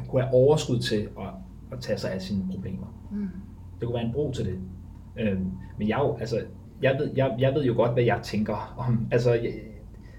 kunne 0.10 0.22
have 0.22 0.34
overskud 0.34 0.80
til 0.80 1.10
at, 1.20 1.28
at 1.72 1.80
tage 1.80 1.98
sig 1.98 2.12
af 2.12 2.22
sine 2.22 2.44
problemer. 2.52 2.88
Mm. 3.12 3.30
Det 3.80 3.88
kunne 3.88 3.94
være 3.94 4.06
en 4.06 4.14
bro 4.14 4.32
til 4.32 4.46
det. 4.46 4.60
Øh, 5.20 5.40
men 5.78 5.88
jeg, 5.88 6.16
altså, 6.20 6.38
jeg 6.82 6.96
ved, 7.00 7.12
jeg, 7.16 7.36
jeg 7.40 7.54
ved 7.54 7.64
jo 7.64 7.74
godt, 7.74 7.94
hvad 7.94 8.04
jeg 8.04 8.20
tænker 8.24 8.76
om. 8.78 9.08
Altså, 9.12 9.34
jeg, 9.34 9.54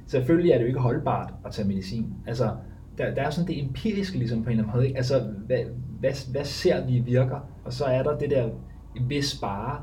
selvfølgelig 0.07 0.53
er 0.53 0.57
det 0.57 0.63
jo 0.63 0.69
ikke 0.69 0.81
holdbart 0.81 1.35
at 1.47 1.53
tage 1.53 1.69
medicin. 1.69 2.15
Altså, 2.27 2.57
der, 2.99 3.15
der 3.15 3.23
er 3.23 3.31
sådan 3.31 3.49
det 3.49 3.65
empiriske 3.65 4.19
ligesom 4.19 4.43
på 4.43 4.51
en 4.51 4.51
eller 4.51 4.65
anden 4.65 4.77
måde. 4.77 4.87
Ikke? 4.87 4.97
Altså, 4.97 5.21
hvad, 5.47 5.59
hvad, 6.01 6.33
hvad 6.33 6.45
ser 6.45 6.87
vi 6.87 6.99
virker? 6.99 7.41
Og 7.65 7.73
så 7.73 7.85
er 7.85 8.03
der 8.03 8.19
det 8.19 8.31
der, 8.31 8.51
hvis 9.07 9.39
bare, 9.41 9.81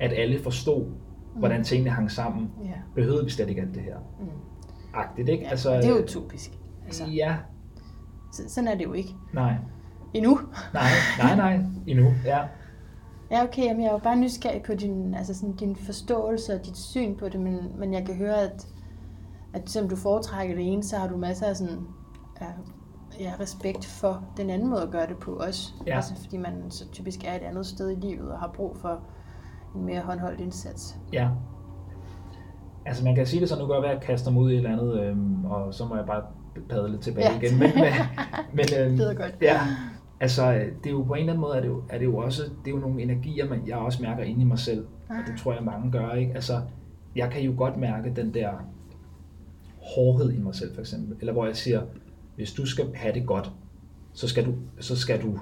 at 0.00 0.12
alle 0.12 0.38
forstod, 0.38 0.86
mm. 0.86 1.38
hvordan 1.38 1.64
tingene 1.64 1.90
hang 1.90 2.10
sammen, 2.10 2.50
yeah. 2.64 2.78
behøvede 2.94 3.24
vi 3.24 3.30
slet 3.30 3.48
ikke 3.48 3.60
alt 3.60 3.74
det 3.74 3.82
her. 3.82 3.96
Mm. 4.20 4.26
Agtigt, 4.94 5.28
ikke? 5.28 5.44
Ja, 5.44 5.50
altså, 5.50 5.76
det 5.76 5.84
er 5.84 6.02
utopisk. 6.02 6.50
Altså, 6.86 7.04
ja. 7.04 7.36
Så, 8.32 8.42
sådan 8.48 8.68
er 8.68 8.74
det 8.74 8.84
jo 8.84 8.92
ikke. 8.92 9.14
Nej. 9.34 9.54
Endnu. 10.14 10.38
nej, 10.74 10.90
nej, 11.18 11.36
nej. 11.36 11.60
Endnu, 11.86 12.06
ja. 12.24 12.38
Ja, 13.30 13.44
okay, 13.44 13.62
jamen 13.62 13.82
jeg 13.82 13.88
er 13.88 13.92
jo 13.92 13.98
bare 13.98 14.16
nysgerrig 14.16 14.62
på 14.62 14.74
din, 14.74 15.14
altså 15.14 15.34
sådan, 15.34 15.56
din 15.56 15.76
forståelse 15.76 16.54
og 16.54 16.66
dit 16.66 16.76
syn 16.76 17.16
på 17.16 17.28
det, 17.28 17.40
men, 17.40 17.58
men 17.78 17.94
jeg 17.94 18.06
kan 18.06 18.14
høre, 18.14 18.42
at, 18.42 18.66
at 19.54 19.70
selvom 19.70 19.90
du 19.90 19.96
foretrækker 19.96 20.54
det 20.54 20.72
ene, 20.72 20.82
så 20.82 20.96
har 20.96 21.08
du 21.08 21.16
masser 21.16 21.46
af 21.46 21.56
sådan, 21.56 21.78
ja, 22.40 22.46
ja, 23.20 23.32
respekt 23.40 23.84
for 23.84 24.24
den 24.36 24.50
anden 24.50 24.68
måde 24.68 24.82
at 24.82 24.90
gøre 24.90 25.06
det 25.06 25.16
på 25.16 25.32
også. 25.32 25.72
Ja. 25.86 25.96
Altså, 25.96 26.14
fordi 26.22 26.36
man 26.36 26.70
så 26.70 26.90
typisk 26.90 27.24
er 27.24 27.34
et 27.34 27.42
andet 27.42 27.66
sted 27.66 27.90
i 27.90 27.94
livet 27.94 28.32
og 28.32 28.38
har 28.38 28.50
brug 28.54 28.76
for 28.76 29.00
en 29.74 29.84
mere 29.84 30.00
håndholdt 30.00 30.40
indsats. 30.40 30.96
Ja. 31.12 31.28
Altså 32.86 33.04
man 33.04 33.14
kan 33.14 33.26
sige 33.26 33.40
det 33.40 33.48
så, 33.48 33.58
nu 33.58 33.66
gør 33.66 33.74
jeg, 33.74 33.84
at 33.84 33.90
jeg 33.90 34.00
kaster 34.00 34.30
mig 34.30 34.42
ud 34.42 34.50
i 34.50 34.54
et 34.54 34.56
eller 34.56 34.70
andet, 34.70 35.00
øhm, 35.00 35.44
og 35.44 35.74
så 35.74 35.84
må 35.84 35.96
jeg 35.96 36.06
bare 36.06 36.22
padle 36.68 36.98
tilbage 36.98 37.32
ja. 37.32 37.38
igen. 37.38 37.58
Men, 37.58 37.70
men, 37.74 37.92
men 38.56 38.66
øhm, 38.78 38.96
det 38.96 39.10
er 39.10 39.14
godt. 39.14 39.34
Ja, 39.40 39.60
Altså, 40.20 40.52
det 40.52 40.86
er 40.86 40.90
jo 40.90 41.02
på 41.02 41.14
en 41.14 41.20
eller 41.20 41.32
anden 41.32 41.40
måde, 41.40 41.56
er 41.56 41.60
det 41.60 41.68
jo, 41.68 41.82
er 41.88 41.98
det 41.98 42.04
jo 42.04 42.16
også 42.16 42.42
det 42.42 42.70
er 42.70 42.74
jo 42.74 42.80
nogle 42.80 43.02
energier, 43.02 43.48
man, 43.48 43.66
jeg 43.66 43.76
også 43.76 44.02
mærker 44.02 44.22
inde 44.22 44.40
i 44.40 44.44
mig 44.44 44.58
selv. 44.58 44.86
Og 45.08 45.16
det 45.26 45.38
tror 45.38 45.52
jeg, 45.52 45.64
mange 45.64 45.90
gør, 45.90 46.12
ikke? 46.12 46.34
Altså, 46.34 46.60
jeg 47.16 47.30
kan 47.30 47.42
jo 47.42 47.54
godt 47.56 47.76
mærke 47.76 48.12
den 48.16 48.34
der 48.34 48.50
hårdhed 49.94 50.32
i 50.32 50.38
mig 50.38 50.54
selv, 50.54 50.74
for 50.74 50.80
eksempel. 50.80 51.16
Eller 51.20 51.32
hvor 51.32 51.46
jeg 51.46 51.56
siger, 51.56 51.82
hvis 52.36 52.52
du 52.52 52.66
skal 52.66 52.94
have 52.94 53.14
det 53.14 53.26
godt, 53.26 53.52
så 54.12 54.28
skal 54.28 54.46
du, 54.46 54.54
så 54.80 54.96
skal 54.96 55.22
du 55.22 55.38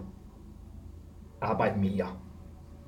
arbejde 1.40 1.80
mere. 1.80 2.06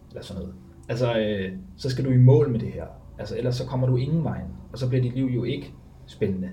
Eller 0.08 0.22
sådan 0.22 0.42
noget. 0.42 0.54
Altså, 0.88 1.18
øh, 1.18 1.52
så 1.76 1.90
skal 1.90 2.04
du 2.04 2.10
i 2.10 2.16
mål 2.16 2.50
med 2.50 2.60
det 2.60 2.72
her. 2.72 2.86
Altså, 3.18 3.36
ellers 3.36 3.56
så 3.56 3.66
kommer 3.66 3.86
du 3.86 3.96
ingen 3.96 4.24
vej. 4.24 4.40
Og 4.72 4.78
så 4.78 4.88
bliver 4.88 5.02
dit 5.02 5.14
liv 5.14 5.26
jo 5.26 5.44
ikke 5.44 5.74
spændende. 6.06 6.50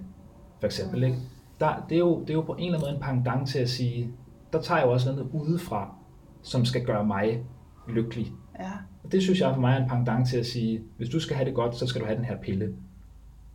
For 0.60 0.66
eksempel, 0.66 1.04
ikke? 1.04 1.18
Der, 1.60 1.86
det, 1.90 1.96
er 1.96 2.00
jo, 2.00 2.22
det 2.22 2.30
er 2.30 2.34
jo 2.34 2.42
på 2.42 2.54
en 2.54 2.66
eller 2.66 2.78
anden 2.78 2.82
måde 2.82 2.96
en 2.96 3.02
pangdang 3.02 3.48
til 3.48 3.60
at 3.60 3.70
sige, 3.70 4.14
der 4.58 4.64
tager 4.64 4.80
jeg 4.80 4.88
jo 4.88 4.92
også 4.92 5.12
noget 5.12 5.30
udefra, 5.34 5.96
som 6.42 6.66
skal 6.66 6.86
gøre 6.86 7.06
mig 7.06 7.44
lykkelig. 7.88 8.34
Ja. 8.60 8.72
Og 9.04 9.12
det 9.12 9.22
synes 9.22 9.40
jeg 9.40 9.54
for 9.54 9.62
mig 9.62 9.74
er 9.74 9.84
en 9.84 9.90
pendant 9.90 10.28
til 10.28 10.38
at 10.38 10.46
sige, 10.46 10.82
hvis 10.98 11.10
du 11.10 11.20
skal 11.20 11.36
have 11.36 11.46
det 11.46 11.56
godt, 11.56 11.76
så 11.76 11.88
skal 11.88 12.02
du 12.02 12.06
have 12.06 12.18
den 12.18 12.26
her 12.26 12.38
pille. 12.38 12.74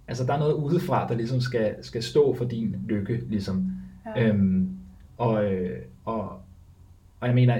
Altså 0.09 0.26
der 0.26 0.34
er 0.34 0.38
noget 0.38 0.55
udefra, 0.55 1.09
der 1.09 1.14
ligesom 1.14 1.40
skal, 1.40 1.74
skal 1.82 2.03
stå 2.03 2.34
for 2.34 2.44
din 2.44 2.76
lykke, 2.88 3.22
ligesom. 3.28 3.72
Ja. 4.16 4.28
Øhm, 4.28 4.76
og, 5.18 5.44
øh, 5.44 5.78
og, 6.05 6.28
og 7.20 7.26
jeg 7.26 7.34
mener, 7.34 7.59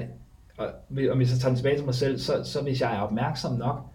og, 0.59 0.67
og 1.11 1.17
hvis 1.17 1.31
jeg 1.31 1.39
tager 1.39 1.51
den 1.51 1.57
tilbage 1.57 1.77
til 1.77 1.85
mig 1.85 1.95
selv, 1.95 2.19
så, 2.19 2.45
så 2.45 2.63
hvis 2.63 2.81
jeg 2.81 2.97
er 2.97 3.01
opmærksom 3.01 3.59
nok, 3.59 3.87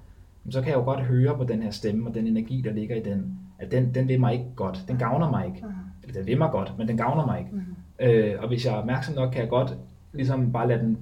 så 0.49 0.61
kan 0.61 0.69
jeg 0.69 0.77
jo 0.77 0.83
godt 0.83 0.99
høre 0.99 1.37
på 1.37 1.43
den 1.43 1.61
her 1.61 1.71
stemme 1.71 2.09
og 2.09 2.15
den 2.15 2.27
energi, 2.27 2.61
der 2.61 2.73
ligger 2.73 2.95
i 2.95 3.03
den, 3.03 3.39
at 3.59 3.71
den, 3.71 3.95
den 3.95 4.07
vil 4.07 4.19
mig 4.19 4.33
ikke 4.33 4.45
godt. 4.55 4.85
Den 4.87 4.97
gavner 4.97 5.29
mig 5.29 5.45
ikke. 5.45 5.59
Uh-huh. 5.59 6.03
Eller 6.03 6.13
den 6.13 6.27
vil 6.27 6.37
mig 6.37 6.51
godt, 6.51 6.73
men 6.77 6.87
den 6.87 6.97
gavner 6.97 7.25
mig 7.25 7.39
ikke. 7.39 7.51
Uh-huh. 7.51 7.76
Øh, 7.99 8.35
og 8.39 8.47
hvis 8.47 8.65
jeg 8.65 8.73
er 8.73 8.77
opmærksom 8.77 9.15
nok, 9.15 9.31
kan 9.31 9.41
jeg 9.41 9.49
godt 9.49 9.73
ligesom 10.13 10.51
bare 10.51 10.67
lade 10.67 10.79
den, 10.79 10.97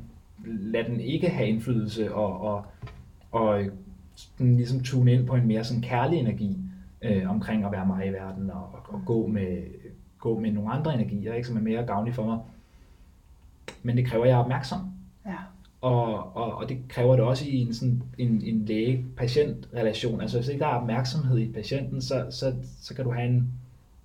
lade 0.46 0.88
den 0.88 1.00
ikke 1.00 1.30
have 1.30 1.50
indflydelse 1.50 2.14
og, 2.14 2.42
og, 2.42 2.66
og 3.32 3.64
den 4.38 4.58
ligesom 4.58 4.80
tune 4.80 5.14
ind 5.14 5.28
på 5.28 5.36
en 5.36 5.48
mere 5.48 5.64
sådan 5.64 5.82
kærlig 5.82 6.20
energi 6.20 6.58
øh, 7.02 7.30
omkring 7.30 7.66
at 7.66 7.72
være 7.72 7.86
mig 7.86 8.08
i 8.08 8.14
verden 8.14 8.50
og, 8.50 8.70
og 8.88 9.02
gå, 9.06 9.28
med, 9.28 9.64
gå 10.20 10.40
med 10.40 10.52
nogle 10.52 10.72
andre 10.72 10.94
energier, 10.94 11.34
ikke, 11.34 11.48
som 11.48 11.58
er 11.58 11.62
mere 11.62 11.86
gavnlige 11.86 12.16
for 12.16 12.26
mig. 12.26 12.40
Men 13.84 13.98
det 13.98 14.06
kræver, 14.06 14.24
at 14.24 14.30
jeg 14.30 14.36
er 14.36 14.40
opmærksom. 14.40 14.80
Ja. 15.26 15.36
Og, 15.82 16.36
og, 16.36 16.56
og 16.56 16.70
det 16.70 16.78
kræver 16.90 17.16
det 17.16 17.26
også 17.26 17.46
i 17.48 17.58
en, 17.58 17.74
sådan, 17.74 18.04
en, 18.18 18.42
en 18.46 18.66
læge-patient-relation. 18.66 20.22
Altså 20.22 20.38
hvis 20.38 20.48
ikke 20.48 20.60
der 20.60 20.68
er 20.68 20.76
opmærksomhed 20.76 21.38
i 21.38 21.52
patienten, 21.52 22.02
så, 22.02 22.26
så, 22.30 22.54
så 22.82 22.96
kan 22.96 23.06
du 23.06 23.12
have 23.12 23.28
en 23.28 23.52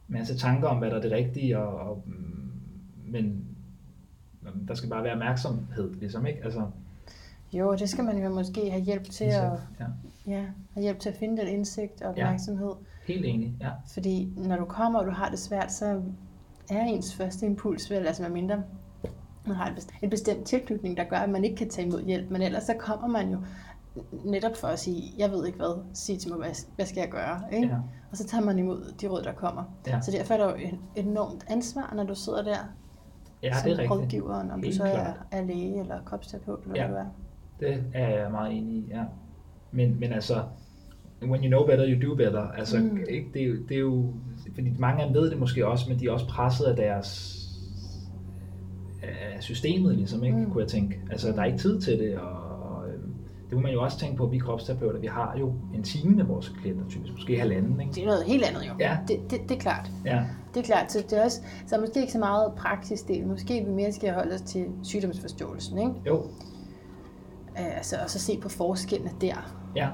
masse 0.08 0.38
tanker 0.38 0.68
om, 0.68 0.78
hvad 0.78 0.90
der 0.90 0.96
er 0.96 1.00
det 1.00 1.12
rigtige, 1.12 1.58
og, 1.58 1.90
og, 1.90 2.02
mm, 2.06 2.39
men 3.10 3.44
der 4.68 4.74
skal 4.74 4.88
bare 4.90 5.04
være 5.04 5.12
opmærksomhed, 5.12 5.94
ligesom, 5.94 6.26
ikke? 6.26 6.44
Altså, 6.44 6.66
Jo, 7.52 7.74
det 7.74 7.88
skal 7.88 8.04
man 8.04 8.22
jo 8.22 8.28
måske 8.28 8.70
have 8.70 8.82
hjælp 8.82 9.04
til 9.04 9.24
at, 9.24 9.52
ja, 9.80 9.86
ja, 10.26 10.44
have 10.74 10.82
hjælp 10.82 10.98
til 10.98 11.08
at 11.08 11.16
finde 11.16 11.36
den 11.42 11.48
indsigt 11.48 12.02
og 12.02 12.10
opmærksomhed. 12.10 12.72
helt 13.06 13.24
enig, 13.24 13.56
ja. 13.60 13.70
Fordi 13.92 14.32
når 14.36 14.56
du 14.56 14.64
kommer, 14.64 14.98
og 14.98 15.06
du 15.06 15.10
har 15.10 15.28
det 15.28 15.38
svært, 15.38 15.72
så 15.72 16.02
er 16.70 16.82
ens 16.84 17.14
første 17.14 17.46
impuls 17.46 17.90
vel, 17.90 18.06
altså 18.06 18.28
mindre 18.28 18.62
man 19.46 19.56
har 19.56 19.68
en 19.68 19.74
bestemt, 19.74 20.02
en 20.02 20.10
bestemt 20.10 20.46
tilknytning, 20.46 20.96
der 20.96 21.04
gør, 21.04 21.16
at 21.16 21.30
man 21.30 21.44
ikke 21.44 21.56
kan 21.56 21.68
tage 21.68 21.86
imod 21.86 22.04
hjælp. 22.04 22.30
Men 22.30 22.42
ellers 22.42 22.62
så 22.62 22.74
kommer 22.78 23.08
man 23.08 23.30
jo 23.30 23.38
netop 24.24 24.56
for 24.56 24.68
at 24.68 24.78
sige, 24.78 25.14
jeg 25.18 25.30
ved 25.30 25.46
ikke 25.46 25.58
hvad, 25.58 25.84
sig 25.94 26.18
til 26.18 26.30
mig, 26.30 26.38
hvad, 26.38 26.50
hvad 26.76 26.86
skal 26.86 27.00
jeg 27.00 27.10
gøre? 27.10 27.40
Ikke? 27.52 27.68
Ja. 27.68 27.76
Og 28.10 28.16
så 28.16 28.26
tager 28.26 28.44
man 28.44 28.58
imod 28.58 28.94
de 29.00 29.06
råd, 29.08 29.22
der 29.22 29.32
kommer. 29.32 29.64
Ja. 29.86 30.00
Så 30.00 30.10
derfor 30.10 30.34
er 30.34 30.38
der 30.38 30.50
jo 30.50 30.56
et 30.56 30.78
enormt 31.06 31.44
ansvar, 31.48 31.92
når 31.96 32.04
du 32.04 32.14
sidder 32.14 32.42
der 32.42 32.58
Ja, 33.42 33.52
som 33.54 33.64
det 33.64 33.72
er 33.72 33.78
rigtigt. 33.78 33.90
rådgiver, 33.90 34.34
om 34.34 34.48
du 34.60 34.64
Helt 34.66 34.74
så 34.76 34.84
er, 34.84 35.12
er 35.30 35.44
læge 35.44 35.80
eller 35.80 35.98
kropsterapeut, 36.06 36.60
eller 36.64 36.82
Ja. 36.82 36.86
hvad 36.88 36.96
du 37.00 37.66
er. 37.66 37.70
Det 37.70 37.84
er 37.94 38.08
jeg 38.22 38.30
meget 38.30 38.52
enig 38.56 38.74
i, 38.74 38.86
ja. 38.90 39.02
Men, 39.72 40.00
men 40.00 40.12
altså, 40.12 40.34
when 41.22 41.42
you 41.44 41.48
know 41.48 41.66
better, 41.66 41.86
you 41.88 42.10
do 42.10 42.16
better. 42.16 42.42
Altså, 42.42 42.78
Mm. 42.78 42.98
ikke, 43.08 43.30
det, 43.34 43.42
er 43.42 43.46
jo, 43.46 43.54
det 43.68 43.74
er 43.76 43.80
jo, 43.80 44.12
fordi 44.54 44.70
mange 44.78 45.02
af 45.02 45.06
dem 45.08 45.14
ved 45.16 45.30
det 45.30 45.38
måske 45.38 45.66
også, 45.66 45.88
men 45.88 45.98
de 46.00 46.06
er 46.06 46.10
også 46.10 46.26
presset 46.28 46.64
af 46.64 46.76
deres 46.76 47.36
af 49.02 49.42
systemet, 49.42 49.94
ligesom, 49.96 50.24
ikke, 50.24 50.36
Mm. 50.36 50.50
kunne 50.50 50.62
jeg 50.62 50.68
tænke. 50.70 51.00
Altså, 51.10 51.32
der 51.32 51.40
er 51.40 51.44
ikke 51.44 51.58
tid 51.58 51.80
til 51.80 51.98
det, 51.98 52.18
og, 52.18 52.39
det 53.50 53.58
må 53.58 53.62
man 53.62 53.72
jo 53.72 53.82
også 53.82 53.98
tænke 53.98 54.16
på, 54.16 54.24
at 54.24 54.30
vi 54.32 54.38
kropsterapeuter, 54.38 54.98
vi 55.00 55.06
har 55.06 55.36
jo 55.38 55.52
en 55.74 55.82
time 55.82 56.16
med 56.16 56.24
vores 56.24 56.48
klienter, 56.48 56.84
typisk, 56.88 57.12
måske 57.12 57.38
halvanden, 57.38 57.80
ikke? 57.80 57.92
Det 57.92 58.02
er 58.02 58.06
noget 58.06 58.24
helt 58.24 58.44
andet 58.44 58.68
jo. 58.68 58.72
Ja. 58.80 58.98
Det, 59.08 59.30
det, 59.30 59.40
det 59.48 59.56
er 59.56 59.60
klart. 59.60 59.90
Ja, 60.04 60.24
Det 60.54 60.60
er 60.60 60.64
klart, 60.64 60.92
så 60.92 61.04
det 61.10 61.18
er 61.18 61.24
også, 61.24 61.40
så 61.66 61.76
er 61.76 61.80
måske 61.80 62.00
ikke 62.00 62.12
så 62.12 62.18
meget 62.18 62.52
praktisk 62.56 63.08
del. 63.08 63.26
Måske 63.26 63.64
vi 63.66 63.70
mere 63.70 63.92
skal 63.92 64.14
holde 64.14 64.34
os 64.34 64.40
til 64.40 64.66
sygdomsforståelsen, 64.82 65.78
ikke? 65.78 65.92
jo, 66.06 66.24
Øh, 67.58 67.76
Altså, 67.76 67.96
og 68.04 68.10
så 68.10 68.18
se 68.18 68.38
på 68.42 68.48
forskellene 68.48 69.10
der. 69.20 69.52
Ja. 69.76 69.88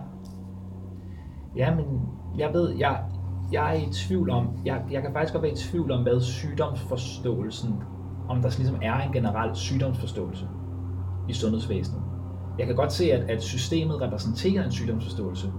Ja, 1.57 1.75
men 1.75 1.85
jeg 2.39 2.53
ved, 2.53 2.75
jeg, 2.79 3.03
jeg 3.53 3.77
er 3.77 3.81
i 3.89 3.93
tvivl 3.93 4.31
om, 4.31 4.49
jeg, 4.65 4.83
jeg 4.91 5.03
kan 5.03 5.13
faktisk 5.13 5.33
godt 5.33 5.43
være 5.43 5.53
i 5.53 5.57
tvivl 5.57 5.91
om, 5.91 6.03
hvad 6.03 6.21
sygdomsforståelsen, 6.21 7.75
om 8.29 8.43
der 8.43 8.55
ligesom 8.57 8.77
er 8.83 9.01
en 9.01 9.13
generel 9.13 9.57
sygdomsforståelse 9.57 10.49
i 11.29 11.33
sundhedsvæsenet. 11.33 12.03
Jeg 12.59 12.67
kan 12.67 12.77
godt 12.77 12.93
se, 12.93 13.13
at, 13.13 13.31
at 13.31 13.43
systemet 13.43 14.01
repræsenterer 14.01 14.65
en 14.65 14.71
sygdomsforståelse, 14.71 15.53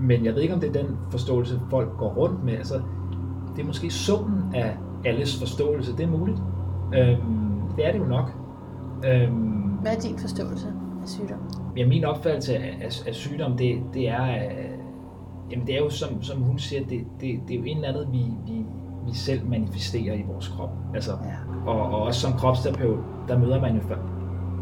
men 0.00 0.24
jeg 0.24 0.34
ved 0.34 0.42
ikke, 0.42 0.54
om 0.54 0.60
det 0.60 0.76
er 0.76 0.82
den 0.82 0.96
forståelse, 1.10 1.60
folk 1.70 1.96
går 1.98 2.08
rundt 2.14 2.44
med. 2.44 2.52
Altså, 2.52 2.80
det 3.56 3.62
er 3.62 3.66
måske 3.66 3.90
summen 3.90 4.54
af 4.54 4.76
alles 5.04 5.38
forståelse, 5.38 5.96
det 5.96 6.00
er 6.04 6.10
muligt. 6.10 6.38
Øhm, 6.94 7.60
det 7.76 7.86
er 7.86 7.92
det 7.92 7.98
jo 7.98 8.04
nok. 8.04 8.32
Øhm, 9.04 9.32
Hvad 9.82 9.96
er 9.96 10.00
din 10.00 10.18
forståelse 10.18 10.66
af 11.02 11.08
sygdom? 11.08 11.38
Ja, 11.76 11.86
min 11.86 12.04
opfattelse 12.04 12.56
af, 12.56 12.78
af, 12.82 13.02
af 13.08 13.14
sygdom, 13.14 13.56
det, 13.56 13.80
det 13.94 14.08
er, 14.08 14.24
øh, 14.30 14.70
jamen 15.50 15.66
det 15.66 15.74
er 15.74 15.78
jo 15.78 15.90
som, 15.90 16.22
som 16.22 16.40
hun 16.42 16.58
siger, 16.58 16.80
det, 16.86 17.00
det, 17.20 17.40
det 17.48 17.54
er 17.54 17.58
jo 17.58 17.64
en 17.64 17.76
eller 17.76 17.88
andet, 17.88 18.08
vi, 18.12 18.24
vi, 18.46 18.64
vi 19.06 19.14
selv 19.14 19.48
manifesterer 19.48 20.14
i 20.14 20.22
vores 20.32 20.48
krop. 20.48 20.70
Altså, 20.94 21.10
Ja. 21.10 21.70
og, 21.70 21.80
og 21.82 22.02
også 22.02 22.20
som 22.20 22.32
kropsterapeut, 22.32 22.98
der 23.28 23.38
møder 23.38 23.60
man 23.60 23.74
jo 23.74 23.80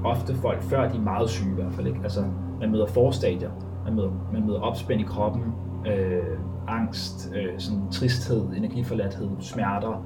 ofte 0.04 0.34
folk, 0.34 0.62
før 0.62 0.88
de 0.88 0.96
er 0.96 1.02
meget 1.02 1.30
syge 1.30 1.50
i 1.50 1.54
hvert 1.54 1.72
fald. 1.72 1.86
Ikke? 1.86 2.00
Altså, 2.02 2.24
man 2.60 2.70
møder 2.70 2.86
forstadier, 2.86 3.50
man 3.84 3.94
møder, 3.94 4.10
man 4.32 4.46
møder 4.46 4.60
opspænd 4.60 5.00
i 5.00 5.04
kroppen, 5.04 5.42
øh, 5.86 6.38
angst, 6.68 7.32
øh, 7.36 7.58
sådan 7.58 7.90
tristhed, 7.90 8.46
energiforladthed, 8.56 9.28
smerter. 9.40 10.04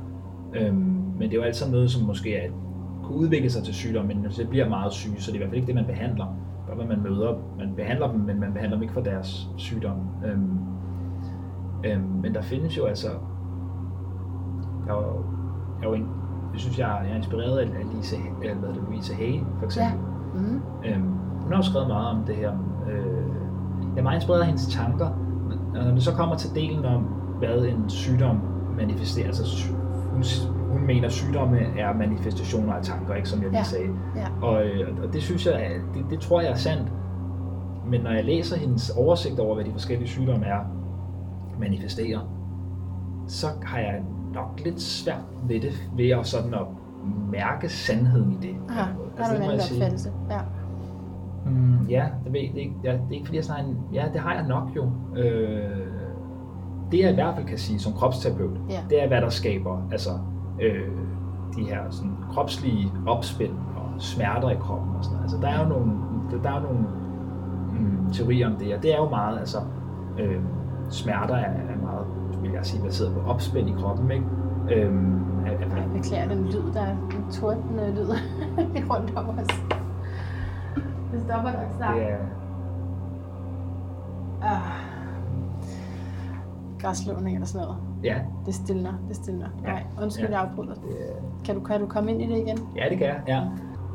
Øh, 0.54 0.74
men 0.74 1.22
det 1.22 1.32
er 1.32 1.36
jo 1.36 1.42
altid 1.42 1.70
noget, 1.70 1.90
som 1.90 2.06
måske 2.06 2.36
er, 2.36 2.50
kunne 3.02 3.18
udvikle 3.18 3.50
sig 3.50 3.64
til 3.64 3.74
sygdom, 3.74 4.06
men 4.06 4.26
det 4.36 4.48
bliver 4.48 4.68
meget 4.68 4.92
syge, 4.92 5.20
så 5.20 5.32
det 5.32 5.32
er 5.32 5.34
i 5.34 5.38
hvert 5.38 5.50
fald 5.50 5.56
ikke 5.56 5.66
det, 5.66 5.74
man 5.74 5.86
behandler. 5.86 6.26
Bare 6.66 6.76
hvad 6.76 6.86
man 6.86 7.02
møder, 7.02 7.34
man 7.58 7.74
behandler 7.76 8.12
dem, 8.12 8.20
men 8.20 8.40
man 8.40 8.52
behandler 8.52 8.76
dem 8.76 8.82
ikke 8.82 8.94
for 8.94 9.00
deres 9.00 9.48
sygdom. 9.56 9.98
Øh, 10.24 10.38
øh, 11.84 12.22
men 12.22 12.34
der 12.34 12.42
findes 12.42 12.78
jo 12.78 12.84
altså, 12.84 13.08
der 14.86 14.92
er 14.92 14.96
jo, 14.96 15.24
der 15.80 15.86
er 15.86 15.88
jo 15.88 15.94
en, 15.94 16.08
jeg 16.52 16.60
synes, 16.60 16.78
jeg 16.78 16.98
er, 16.98 17.02
jeg 17.02 17.12
er 17.12 17.16
inspireret 17.16 17.58
af 17.58 17.64
af 17.64 17.96
Lise, 17.96 18.16
eller 18.42 18.56
hvad 18.56 18.68
det, 18.68 18.82
Louise 18.88 19.14
Hay, 19.14 19.40
for 19.58 19.64
eksempel. 19.64 19.98
Ja. 20.34 20.40
Mm. 20.40 20.60
Øhm, 20.84 21.12
hun 21.42 21.50
har 21.52 21.56
jo 21.56 21.62
skrevet 21.62 21.88
meget 21.88 22.08
om 22.08 22.24
det 22.24 22.36
her. 22.36 22.52
Øh, 22.90 23.22
jeg 23.94 23.98
er 23.98 24.02
meget 24.02 24.16
inspireret 24.16 24.40
af 24.40 24.46
hendes 24.46 24.66
tanker. 24.66 25.06
Og 25.76 25.84
når 25.84 25.90
det 25.94 26.02
så 26.02 26.12
kommer 26.14 26.36
til 26.36 26.54
delen 26.54 26.84
om, 26.84 27.02
hvad 27.38 27.64
en 27.64 27.88
sygdom 27.88 28.36
manifesterer, 28.76 29.26
altså 29.26 29.46
sy- 29.46 29.72
hun, 30.12 30.22
hun 30.72 30.86
mener, 30.86 31.06
at 31.06 31.12
sygdomme 31.12 31.58
er 31.78 31.94
manifestationer 31.94 32.72
af 32.72 32.82
tanker, 32.82 33.14
ikke 33.14 33.28
som 33.28 33.42
jeg 33.42 33.48
lige 33.50 33.58
Ja. 33.58 33.64
sagde. 33.64 33.88
Ja. 34.16 34.46
Og, 34.46 34.64
øh, 34.64 34.88
og 35.02 35.12
det 35.12 35.22
synes 35.22 35.46
jeg, 35.46 35.70
det, 35.94 36.04
det 36.10 36.20
tror 36.20 36.40
jeg 36.40 36.50
er 36.50 36.54
sandt. 36.54 36.92
Men 37.86 38.00
når 38.00 38.10
jeg 38.10 38.24
læser 38.24 38.56
hendes 38.56 38.90
oversigt 38.90 39.40
over, 39.40 39.54
hvad 39.54 39.64
de 39.64 39.72
forskellige 39.72 40.08
sygdomme 40.08 40.46
er, 40.46 40.58
manifesterer, 41.60 42.20
så 43.26 43.46
har 43.62 43.78
jeg 43.78 44.02
nok 44.34 44.60
lidt 44.64 44.80
svært 44.80 45.24
ved 45.48 45.60
det, 45.60 45.72
ved 45.96 46.10
at 46.10 46.26
sådan 46.26 46.54
at 46.54 46.66
mærke 47.30 47.68
sandheden 47.68 48.32
i 48.32 48.46
det. 48.46 48.56
Aha, 48.68 48.90
der 49.16 49.24
er 49.24 49.28
Altså, 49.28 49.34
du 49.34 49.42
det 49.42 49.54
en 49.54 49.60
opfattelse. 49.76 50.12
Ja. 50.30 50.40
Mm, 51.46 51.86
ja, 51.88 52.08
det, 52.24 52.32
ved, 52.32 52.40
det, 52.40 52.56
er 52.56 52.60
ikke, 52.60 52.74
ja, 52.84 52.92
det 52.92 53.00
er 53.10 53.12
ikke 53.14 53.26
fordi, 53.26 53.40
jeg 53.50 53.60
en, 53.60 53.78
ja, 53.92 54.04
det 54.12 54.20
har 54.20 54.34
jeg 54.34 54.46
nok 54.46 54.68
jo. 54.76 54.90
Øh, 55.16 55.86
det 56.92 56.98
jeg 57.00 57.10
i 57.10 57.14
hvert 57.14 57.34
fald 57.34 57.46
kan 57.46 57.58
sige 57.58 57.78
som 57.78 57.92
kropsterapeut, 57.92 58.58
Ja. 58.70 58.80
det 58.90 59.02
er, 59.02 59.08
hvad 59.08 59.20
der 59.20 59.28
skaber 59.28 59.88
altså, 59.92 60.10
øh, 60.60 60.88
de 61.56 61.64
her 61.64 61.90
sådan, 61.90 62.16
kropslige 62.32 62.92
opspænd 63.06 63.52
og 63.76 64.00
smerter 64.02 64.50
i 64.50 64.54
kroppen. 64.54 64.96
Og 64.96 65.04
sådan. 65.04 65.16
noget. 65.16 65.22
Altså, 65.24 65.38
der 65.40 65.48
er 65.48 65.62
jo 65.62 65.68
nogle, 65.68 65.92
der, 66.30 66.42
der 66.42 66.50
er 66.50 66.62
nogle 66.62 66.78
mm, 67.72 68.12
teorier 68.12 68.46
om 68.46 68.56
det, 68.56 68.74
og 68.76 68.82
det 68.82 68.94
er 68.94 68.98
jo 68.98 69.08
meget, 69.08 69.38
altså, 69.38 69.58
øh, 70.18 70.40
smerter 70.90 71.34
er, 71.34 71.50
jeg 72.62 72.66
sige, 72.66 72.82
baseret 72.82 73.14
på 73.14 73.20
opspænd 73.30 73.68
i 73.68 73.72
kroppen, 73.72 74.10
ikke? 74.10 74.24
Øh, 74.70 74.94
at, 75.46 75.52
at, 75.52 75.76
Jeg 75.76 75.88
beklager 75.94 76.28
den 76.28 76.44
lyd, 76.44 76.72
der 76.74 76.80
er 76.80 76.90
en 76.92 77.32
tordende 77.32 77.90
lyd 77.94 78.08
rundt 78.90 79.16
om 79.16 79.28
os. 79.28 79.46
Det 81.12 81.20
stopper 81.20 81.50
nok 81.52 81.72
snart. 81.76 81.94
det 81.96 82.10
er, 82.10 82.16
Ah. 84.42 84.60
Græsslåning 86.80 87.34
eller 87.36 87.46
sådan 87.46 87.66
noget. 87.66 87.80
ja, 88.04 88.18
Det 88.46 88.54
stillner, 88.54 88.92
det 89.08 89.16
stillner. 89.16 89.46
Ja. 89.64 89.68
Nej, 89.68 89.82
undskyld, 90.02 90.28
Ja. 90.28 90.40
jeg 90.40 90.48
afbryder. 90.50 90.74
det 90.74 90.82
Kan 91.44 91.54
du, 91.54 91.60
kan 91.60 91.80
du 91.80 91.86
komme 91.86 92.10
ind 92.12 92.22
i 92.22 92.26
det 92.26 92.36
igen? 92.38 92.58
Ja, 92.76 92.84
det 92.90 92.98
kan 92.98 93.06
jeg. 93.06 93.20
Ja. 93.28 93.42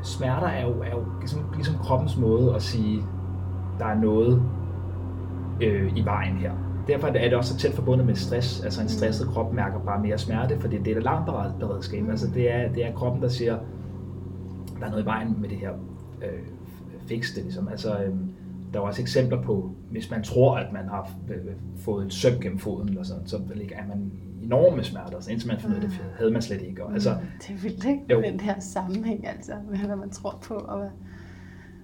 Smerter 0.02 0.46
er 0.46 0.66
jo, 0.66 0.70
er 0.82 0.90
jo 0.90 1.02
ligesom, 1.18 1.40
ligesom 1.54 1.74
kroppens 1.78 2.16
måde 2.18 2.54
at 2.54 2.62
sige, 2.62 3.02
der 3.78 3.86
er 3.86 3.94
noget 3.94 4.42
øh, 5.62 5.92
i 5.96 6.04
vejen 6.04 6.36
her. 6.36 6.52
Derfor 6.88 7.08
er 7.08 7.12
det, 7.12 7.22
det 7.22 7.34
også 7.34 7.52
så 7.52 7.58
tæt 7.58 7.72
forbundet 7.72 8.06
med 8.06 8.14
stress. 8.14 8.64
Altså 8.64 8.82
en 8.82 8.88
stresset 8.88 9.28
krop 9.28 9.52
mærker 9.52 9.78
bare 9.78 10.02
mere 10.02 10.18
smerte, 10.18 10.60
fordi 10.60 10.78
det 10.78 10.88
er 10.88 10.92
et 10.92 10.96
alarmberedskab. 10.96 12.02
Mm. 12.02 12.10
Altså 12.10 12.26
det 12.34 12.52
er, 12.54 12.72
det 12.72 12.84
er 12.86 12.92
kroppen, 12.94 13.22
der 13.22 13.28
siger, 13.28 13.58
der 14.80 14.86
er 14.86 14.90
noget 14.90 15.02
i 15.02 15.06
vejen 15.06 15.40
med 15.40 15.48
det 15.48 15.58
her. 15.58 15.72
Øh, 16.22 16.42
fix 17.06 17.34
det 17.34 17.42
ligesom. 17.42 17.68
Altså, 17.68 17.98
øh, 17.98 18.14
der 18.72 18.78
er 18.80 18.84
også 18.84 19.02
eksempler 19.02 19.42
på, 19.42 19.70
hvis 19.90 20.10
man 20.10 20.22
tror, 20.22 20.56
at 20.56 20.72
man 20.72 20.88
har 20.88 21.10
øh, 21.28 21.36
fået 21.76 22.06
et 22.06 22.12
søm 22.12 22.40
gennem 22.40 22.58
foden, 22.58 22.88
eller 22.88 23.02
sådan, 23.02 23.26
så 23.26 23.36
er 23.36 23.88
man 23.88 24.12
enorme 24.42 24.84
smerter, 24.84 25.20
så 25.20 25.30
indtil 25.30 25.48
man 25.48 25.58
finder 25.60 25.80
det 25.80 25.90
havde 26.18 26.30
man 26.30 26.42
slet 26.42 26.62
ikke. 26.62 26.84
Og, 26.84 26.92
altså, 26.92 27.10
Det 27.38 27.50
er 27.50 27.58
vildt, 27.62 27.84
ikke? 27.84 28.00
Jo. 28.10 28.22
Den 28.22 28.40
her 28.40 28.60
sammenhæng, 28.60 29.26
altså, 29.28 29.52
med 29.70 29.78
hvad 29.78 29.96
man 29.96 30.10
tror 30.10 30.38
på, 30.42 30.54
og 30.54 30.78
hvad, 30.78 30.88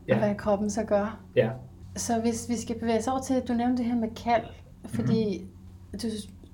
Ja. 0.09 0.15
og 0.15 0.19
hvad 0.27 0.35
kroppen 0.35 0.71
så 0.71 0.83
gør. 0.85 1.21
ja, 1.37 1.51
Så 1.97 2.21
hvis 2.21 2.47
vi 2.49 2.57
skal 2.57 2.79
bevæge 2.79 2.99
os 2.99 3.09
over 3.09 3.21
til, 3.21 3.43
du 3.49 3.53
nævnte 3.55 3.77
det 3.77 3.85
her 3.85 3.97
med 4.01 4.09
kald, 4.25 4.43
fordi 4.87 5.41
Mhm. 5.93 6.01
du, 6.03 6.09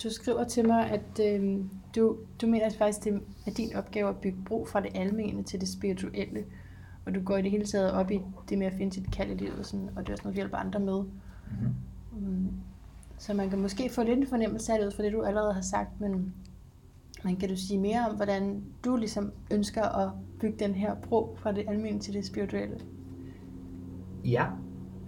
du 0.04 0.10
skriver 0.10 0.44
til 0.44 0.66
mig, 0.66 0.90
at 0.90 1.20
øh, 1.40 1.58
du, 1.96 2.16
du 2.40 2.46
mener 2.46 2.66
at 2.66 2.76
faktisk, 2.76 3.04
det 3.04 3.20
er 3.46 3.50
din 3.50 3.76
opgave 3.76 4.08
at 4.08 4.16
bygge 4.16 4.38
bro 4.44 4.64
fra 4.64 4.80
det 4.80 4.88
almene 4.94 5.42
til 5.42 5.60
det 5.60 5.68
spirituelle, 5.68 6.44
og 7.06 7.14
du 7.14 7.20
går 7.22 7.36
i 7.36 7.42
det 7.42 7.50
hele 7.50 7.64
taget 7.64 7.92
op 7.92 8.10
i 8.10 8.20
det 8.48 8.58
med 8.58 8.66
at 8.66 8.72
finde 8.72 8.92
sit 8.92 9.10
kald 9.12 9.30
i 9.30 9.34
livet, 9.34 9.58
og 9.58 9.66
sådan, 9.66 9.88
og 9.96 10.02
det 10.02 10.08
er 10.08 10.12
også 10.12 10.22
noget, 10.24 10.34
du 10.36 10.38
hjælper 10.40 10.56
andre 10.56 10.80
med. 10.80 11.02
Mhm. 11.02 11.74
Mm. 12.20 12.48
Så 13.18 13.34
man 13.34 13.50
kan 13.50 13.58
måske 13.60 13.90
få 13.92 14.02
lidt 14.02 14.18
en 14.18 14.26
fornemmelse 14.26 14.72
af 14.72 14.78
det 14.78 14.86
ud 14.86 14.92
fra 14.92 15.02
det, 15.02 15.12
du 15.12 15.22
allerede 15.22 15.52
har 15.54 15.60
sagt, 15.60 16.00
men, 16.00 16.34
men 17.24 17.36
kan 17.36 17.48
du 17.48 17.56
sige 17.56 17.78
mere 17.78 18.06
om, 18.10 18.16
hvordan 18.16 18.62
du 18.84 18.96
ligesom 18.96 19.32
ønsker 19.50 19.82
at 19.82 20.10
bygge 20.40 20.56
den 20.58 20.74
her 20.74 20.94
bro 20.94 21.36
fra 21.42 21.52
det 21.52 21.64
almene 21.68 21.98
til 22.00 22.14
det 22.14 22.26
spirituelle? 22.26 22.76
Ja. 24.24 24.46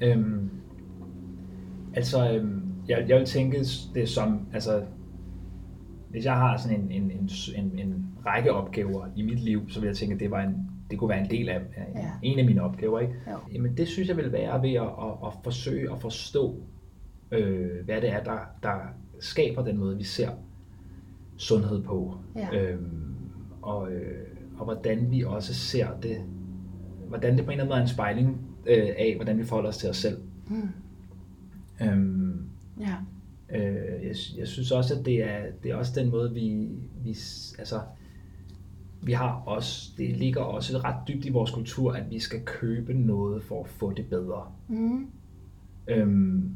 Øhm, 0.01 0.51
altså, 1.95 2.33
øhm, 2.33 2.72
jeg, 2.89 3.05
jeg 3.09 3.19
vil 3.19 3.27
tænke 3.27 3.65
det 3.95 4.09
som, 4.09 4.41
altså, 4.53 4.83
hvis 6.11 6.25
jeg 6.25 6.35
har 6.35 6.57
sådan 6.57 6.81
en, 6.81 6.91
en, 6.91 7.11
en, 7.11 7.29
en, 7.57 7.79
en 7.79 8.05
række 8.27 8.53
opgaver 8.53 9.07
i 9.17 9.23
mit 9.23 9.41
liv, 9.41 9.69
så 9.69 9.81
vil 9.81 9.87
jeg 9.87 9.97
tænke, 9.97 10.15
at 10.15 10.21
det 10.21 10.31
var 10.31 10.43
en, 10.43 10.57
det 10.91 10.99
kunne 10.99 11.09
være 11.11 11.21
en 11.25 11.31
del 11.31 11.49
af, 11.49 11.61
af 11.77 11.87
Ja. 11.95 12.11
en 12.23 12.39
af 12.39 12.45
mine 12.45 12.63
opgaver. 12.63 13.01
Ikke? 13.01 13.15
Jo. 13.31 13.37
Jamen 13.53 13.77
det 13.77 13.89
synes 13.89 14.09
jeg 14.09 14.17
vil 14.17 14.33
være 14.33 14.63
ved 14.63 14.73
at, 14.75 14.83
at, 14.83 15.27
at 15.27 15.33
forsøge 15.45 15.93
at 15.93 15.99
forstå, 16.01 16.57
øh, 17.31 17.85
hvad 17.85 18.01
det 18.01 18.13
er, 18.13 18.23
der, 18.25 18.39
der 18.63 18.75
skaber 19.21 19.65
den 19.65 19.79
måde, 19.79 19.97
vi 19.97 20.05
ser 20.05 20.29
sundhed 21.37 21.83
på. 21.83 22.15
Ja. 22.37 22.61
Øhm, 22.61 23.15
og, 23.63 23.93
øh, 23.93 24.27
og 24.59 24.65
hvordan 24.65 25.11
vi 25.11 25.25
også 25.25 25.55
ser 25.55 25.87
det, 26.03 26.17
hvordan 27.09 27.37
det 27.37 27.45
på 27.45 27.51
en 27.51 27.61
eller 27.61 27.65
anden 27.65 27.69
måde 27.69 27.79
er 27.79 27.83
en 27.83 27.89
spejling 27.89 28.41
øh, 28.67 28.89
af, 28.99 29.13
hvordan 29.17 29.39
vi 29.39 29.45
forholder 29.45 29.69
os 29.69 29.79
til 29.79 29.91
os 29.91 29.97
selv. 29.97 30.19
Mm. 30.49 30.69
Øhm, 31.83 32.22
Ja. 32.81 32.97
Øh, 33.55 34.05
jeg, 34.07 34.15
jeg 34.37 34.49
synes 34.49 34.71
også, 34.71 34.99
at 34.99 35.07
det 35.07 35.23
er, 35.23 35.43
det 35.63 35.71
er 35.71 35.77
også 35.77 36.01
den 36.01 36.11
måde, 36.11 36.33
vi, 36.35 36.69
vi, 37.05 37.17
altså, 37.59 37.81
vi 39.03 39.13
har 39.13 39.43
også, 39.47 39.91
det 39.97 40.17
ligger 40.17 40.41
også 40.41 40.79
ret 40.79 41.09
dybt 41.09 41.25
i 41.25 41.31
vores 41.31 41.51
kultur, 41.51 41.93
at 41.93 42.11
vi 42.11 42.19
skal 42.19 42.41
købe 42.45 42.95
noget 42.95 43.43
for 43.43 43.65
at 43.65 43.69
få 43.69 43.93
det 43.93 44.07
bedre. 44.07 44.53
Mm. 44.69 45.07
Øhm, 45.89 46.55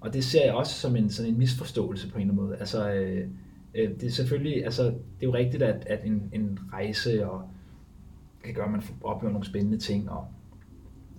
og 0.00 0.14
det 0.14 0.24
ser 0.24 0.44
jeg 0.44 0.54
også 0.54 0.74
som 0.74 0.96
en, 0.96 1.10
sådan 1.10 1.32
en 1.32 1.38
misforståelse 1.38 2.10
på 2.10 2.18
en 2.18 2.20
eller 2.20 2.32
anden 2.32 2.46
måde. 2.46 2.58
Altså, 2.58 2.92
øh, 2.92 3.28
øh, 3.74 3.90
det 3.90 4.02
er 4.02 4.10
selvfølgelig, 4.10 4.64
altså, 4.64 4.84
det 4.84 4.92
er 5.20 5.26
jo 5.26 5.34
rigtigt, 5.34 5.62
at, 5.62 5.86
at 5.86 6.00
en, 6.04 6.30
en 6.32 6.58
rejse 6.72 7.30
og, 7.30 7.42
kan 8.44 8.54
gøre, 8.54 8.64
at 8.64 8.70
man 8.70 8.82
oplever 9.02 9.32
nogle 9.32 9.46
spændende 9.46 9.78
ting, 9.78 10.10
og 10.10 10.26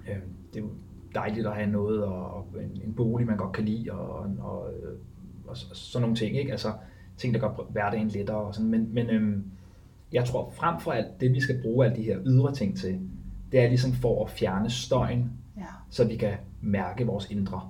øh, 0.10 0.16
det 0.54 0.60
er 0.60 0.64
jo 0.64 0.70
dejligt 1.16 1.48
at 1.48 1.56
have 1.56 1.68
noget, 1.68 2.04
og, 2.04 2.48
en, 2.62 2.82
en 2.88 2.94
bolig, 2.94 3.28
man 3.28 3.38
godt 3.38 3.52
kan 3.52 3.66
lide, 3.66 3.92
og, 3.92 4.10
og, 4.20 4.30
og, 4.40 4.72
og, 5.48 5.58
så- 5.58 5.76
sådan 5.76 6.02
nogle 6.02 6.16
ting, 6.16 6.38
ikke? 6.38 6.52
Altså, 6.52 6.74
ting, 7.18 7.34
der 7.34 7.40
gør 7.40 7.64
hverdagen 7.70 8.08
lettere 8.08 8.38
og 8.38 8.56
sådan, 8.56 8.70
men, 8.72 8.94
men 8.94 9.10
øhm, 9.10 9.44
jeg 10.14 10.26
tror 10.26 10.50
frem 10.52 10.80
for 10.80 10.92
alt, 10.92 11.20
det 11.22 11.34
vi 11.34 11.42
skal 11.42 11.62
bruge 11.62 11.86
alle 11.86 11.98
de 11.98 12.04
her 12.04 12.18
ydre 12.26 12.54
ting 12.54 12.78
til, 12.78 13.00
det 13.52 13.60
er 13.60 13.68
ligesom 13.68 13.94
for 13.94 14.26
at 14.26 14.30
fjerne 14.32 14.70
støjen, 14.70 15.32
Ja. 15.58 15.64
så 15.90 16.08
vi 16.08 16.16
kan 16.16 16.34
mærke 16.62 17.06
vores 17.06 17.30
indre. 17.32 17.62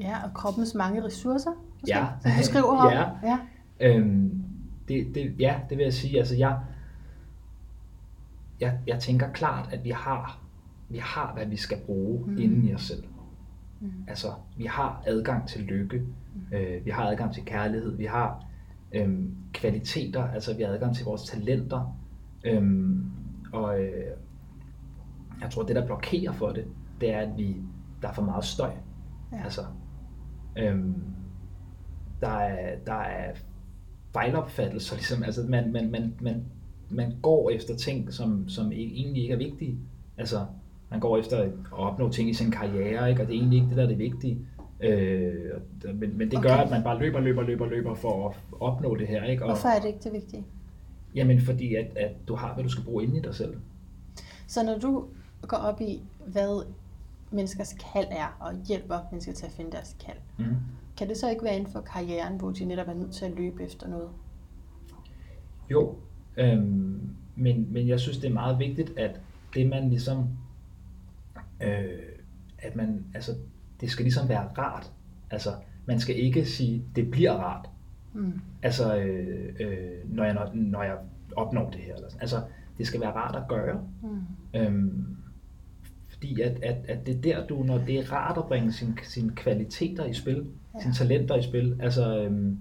ja, 0.00 0.14
og 0.24 0.34
kroppens 0.34 0.74
mange 0.74 1.04
ressourcer, 1.04 1.50
måske, 1.80 1.96
Ja. 1.98 2.06
som 2.20 2.30
du 2.38 2.42
skriver 2.44 2.66
om. 2.78 2.92
Ja. 2.92 3.04
ja. 3.22 3.38
Øhm, 3.80 4.42
det, 4.88 5.14
det, 5.14 5.34
ja, 5.38 5.60
det 5.70 5.78
vil 5.78 5.84
jeg 5.84 5.92
sige. 5.92 6.18
Altså, 6.18 6.36
jeg, 6.36 6.58
jeg, 8.60 8.78
jeg 8.86 8.98
tænker 9.00 9.28
klart, 9.32 9.68
at 9.72 9.84
vi 9.84 9.90
har, 9.90 10.38
vi 10.88 10.98
har, 10.98 11.34
hvad 11.34 11.46
vi 11.46 11.56
skal 11.56 11.78
bruge 11.86 12.26
Mm. 12.26 12.32
mm. 12.32 12.38
inden 12.38 12.64
i 12.64 12.74
os 12.74 12.82
selv. 12.82 13.04
Mm. 13.80 13.92
Altså, 14.08 14.28
vi 14.56 14.64
har 14.64 15.02
adgang 15.06 15.48
til 15.48 15.60
lykke, 15.60 16.02
øh, 16.52 16.84
vi 16.84 16.90
har 16.90 17.02
adgang 17.02 17.34
til 17.34 17.44
kærlighed, 17.44 17.96
vi 17.96 18.04
har 18.04 18.44
øhm, 18.92 19.34
kvaliteter, 19.52 20.24
altså 20.24 20.56
vi 20.56 20.62
har 20.62 20.70
adgang 20.70 20.96
til 20.96 21.04
vores 21.04 21.22
talenter. 21.22 21.96
Øhm, 22.44 23.10
og 23.52 23.80
øh, 23.82 24.10
jeg 25.40 25.50
tror, 25.50 25.62
det 25.62 25.76
der 25.76 25.86
blokerer 25.86 26.32
for 26.32 26.48
det, 26.48 26.64
det 27.00 27.12
er, 27.12 27.18
at 27.18 27.36
vi, 27.36 27.56
der 28.02 28.08
er 28.08 28.12
for 28.12 28.22
meget 28.22 28.44
støj. 28.44 28.70
Ja. 29.32 29.42
Altså, 29.44 29.60
øhm, 30.58 30.94
der, 32.20 32.28
er, 32.28 32.78
der 32.86 32.94
er 33.00 33.34
fejlopfattelser, 34.12 34.96
ligesom, 34.96 35.22
altså 35.22 35.42
man, 35.48 35.72
man, 35.72 35.90
man, 35.90 36.14
man, 36.20 36.44
man 36.90 37.12
går 37.22 37.50
efter 37.50 37.76
ting, 37.76 38.12
som, 38.12 38.48
som 38.48 38.72
ikke, 38.72 38.94
egentlig 38.94 39.22
ikke 39.22 39.34
er 39.34 39.38
vigtige. 39.38 39.78
Altså, 40.16 40.46
man 40.90 41.00
går 41.00 41.18
efter 41.18 41.38
at 41.42 41.50
opnå 41.72 42.08
ting 42.10 42.30
i 42.30 42.34
sin 42.34 42.50
karriere, 42.50 43.10
ikke? 43.10 43.22
og 43.22 43.28
det 43.28 43.34
er 43.34 43.38
egentlig 43.38 43.56
ikke 43.56 43.68
det, 43.68 43.76
der 43.76 43.82
er 43.82 43.88
det 43.88 43.98
vigtige. 43.98 44.38
Øh, 44.80 45.34
men, 45.94 46.18
men 46.18 46.30
det 46.30 46.42
gør, 46.42 46.50
Okay. 46.52 46.64
at 46.64 46.70
man 46.70 46.82
bare 46.82 46.98
løber, 46.98 47.20
løber, 47.20 47.42
løber, 47.42 47.66
løber 47.66 47.94
for 47.94 48.28
at 48.28 48.34
opnå 48.60 48.96
det 48.96 49.06
her. 49.08 49.24
Ikke? 49.24 49.42
Og, 49.44 49.48
Hvorfor 49.48 49.68
er 49.68 49.80
det 49.80 49.88
ikke 49.88 50.00
det 50.04 50.12
vigtige? 50.12 50.44
Jamen, 51.14 51.40
fordi 51.40 51.74
at, 51.74 51.86
at 51.96 52.10
du 52.28 52.34
har, 52.34 52.54
hvad 52.54 52.64
du 52.64 52.70
skal 52.70 52.84
bruge 52.84 53.04
inde 53.04 53.18
i 53.18 53.20
dig 53.20 53.34
selv. 53.34 53.56
Så 54.46 54.64
når 54.64 54.78
du 54.78 55.04
går 55.42 55.56
op 55.56 55.80
i, 55.80 56.02
hvad 56.26 56.64
menneskers 57.30 57.76
kald 57.92 58.06
er, 58.10 58.36
og 58.40 58.52
hjælper 58.68 58.98
mennesker 59.10 59.32
til 59.32 59.46
at 59.46 59.52
finde 59.52 59.70
deres 59.72 59.96
kald, 60.06 60.16
Mm. 60.38 60.56
kan 60.98 61.08
det 61.08 61.16
så 61.16 61.30
ikke 61.30 61.44
være 61.44 61.56
inden 61.56 61.72
for 61.72 61.80
karrieren, 61.80 62.38
hvor 62.38 62.50
de 62.50 62.64
netop 62.64 62.88
er 62.88 62.94
nødt 62.94 63.12
til 63.12 63.24
at 63.24 63.32
løbe 63.36 63.62
efter 63.64 63.88
noget? 63.88 64.08
Jo, 65.70 65.94
øhm, 66.36 67.00
men, 67.36 67.66
men 67.72 67.88
jeg 67.88 68.00
synes, 68.00 68.18
det 68.18 68.28
er 68.30 68.34
meget 68.34 68.58
vigtigt, 68.58 68.98
at 68.98 69.20
det 69.54 69.68
man 69.68 69.88
ligesom, 69.88 70.24
øh, 71.62 71.98
at 72.58 72.76
man, 72.76 73.04
altså, 73.14 73.32
det 73.80 73.90
skal 73.90 74.02
ligesom 74.04 74.28
være 74.28 74.48
rart. 74.58 74.92
Altså, 75.30 75.50
man 75.86 76.00
skal 76.00 76.18
ikke 76.18 76.44
sige, 76.44 76.84
det 76.96 77.10
bliver 77.10 77.32
rart. 77.32 77.70
Mm. 78.14 78.32
Altså, 78.62 78.96
øh, 78.98 79.54
øh, 79.60 80.14
når, 80.14 80.24
jeg, 80.24 80.34
når, 80.34 80.50
når 80.54 80.82
jeg 80.82 80.96
opnår 81.36 81.70
det 81.70 81.80
her. 81.80 81.94
Eller 81.94 82.08
sådan. 82.08 82.20
Altså, 82.22 82.42
det 82.78 82.86
skal 82.86 83.00
være 83.00 83.12
rart 83.12 83.36
at 83.36 83.48
gøre. 83.48 83.80
Mm. 84.02 84.60
Øhm, 84.60 85.16
fordi 86.08 86.40
at, 86.40 86.62
at, 86.62 86.76
at 86.88 87.06
det 87.06 87.16
er 87.16 87.20
der, 87.20 87.46
du, 87.46 87.62
når 87.62 87.78
det 87.78 87.98
er 87.98 88.12
rart 88.12 88.38
at 88.38 88.44
bringe 88.44 88.72
sine 88.72 88.94
sin 89.02 89.30
kvaliteter 89.34 90.04
i 90.04 90.12
spil, 90.14 90.46
Ja. 90.74 90.80
sine 90.82 90.94
talenter 90.94 91.36
i 91.36 91.42
spil, 91.42 91.76
altså, 91.80 92.22
øhm, 92.22 92.58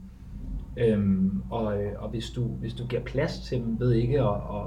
øhm, 0.78 1.42
og, 1.50 1.84
øh, 1.84 1.92
og 2.04 2.10
hvis, 2.10 2.30
du, 2.30 2.44
hvis 2.48 2.74
du 2.74 2.88
giver 2.88 3.04
plads 3.04 3.40
til 3.40 3.58
dem, 3.62 3.80
ved 3.80 3.94
ikke 3.94 4.22
at, 4.22 4.36
at 4.36 4.66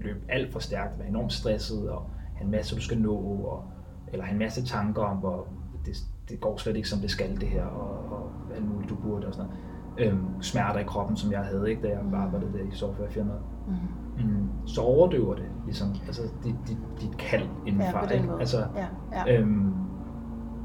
løbe 0.00 0.18
alt 0.28 0.52
for 0.52 0.58
stærkt, 0.58 0.98
være 0.98 1.08
enormt 1.08 1.32
stresset, 1.32 1.90
og 1.90 2.10
en 2.42 2.50
masse, 2.50 2.76
du 2.76 2.80
skal 2.80 2.98
nå, 3.00 3.14
og, 3.14 3.64
eller 4.12 4.24
have 4.24 4.32
en 4.32 4.38
masse 4.38 4.64
tanker 4.66 5.02
om, 5.02 5.16
hvor 5.16 5.46
det, 5.86 5.96
det 6.28 6.40
går 6.40 6.56
slet 6.56 6.76
ikke, 6.76 6.88
som 6.88 6.98
det 7.00 7.10
skal 7.10 7.40
det 7.40 7.48
her, 7.48 7.64
og, 7.64 8.12
og 8.12 8.30
alt 8.56 8.68
muligt, 8.68 8.90
du 8.90 8.94
burde, 8.94 9.26
og 9.26 9.34
sådan 9.34 9.50
noget. 9.50 10.12
Øhm, 10.12 10.42
smerter 10.42 10.80
i 10.80 10.84
kroppen, 10.84 11.16
som 11.16 11.32
jeg 11.32 11.40
havde, 11.40 11.70
ikke, 11.70 11.82
da 11.82 11.88
jeg 11.88 11.98
arbejdede 12.14 12.52
der 12.52 12.58
i 12.58 12.70
softwarefirmaet 12.74 13.40
Mm. 13.68 14.24
mm, 14.24 14.48
så 14.66 14.80
overdøver 14.80 15.34
det 15.34 15.44
ligesom, 15.64 15.88
altså 16.06 16.22
dit, 16.44 16.54
dit, 16.68 16.76
dit 17.00 17.16
kald 17.18 17.42
Ja, 17.42 17.48
indenfra. 17.70 18.06
den 18.06 18.12
ikke? 18.22 18.32
Altså, 18.40 18.58
ja, 18.76 18.86
ja. 19.26 19.38
øhm, 19.40 19.72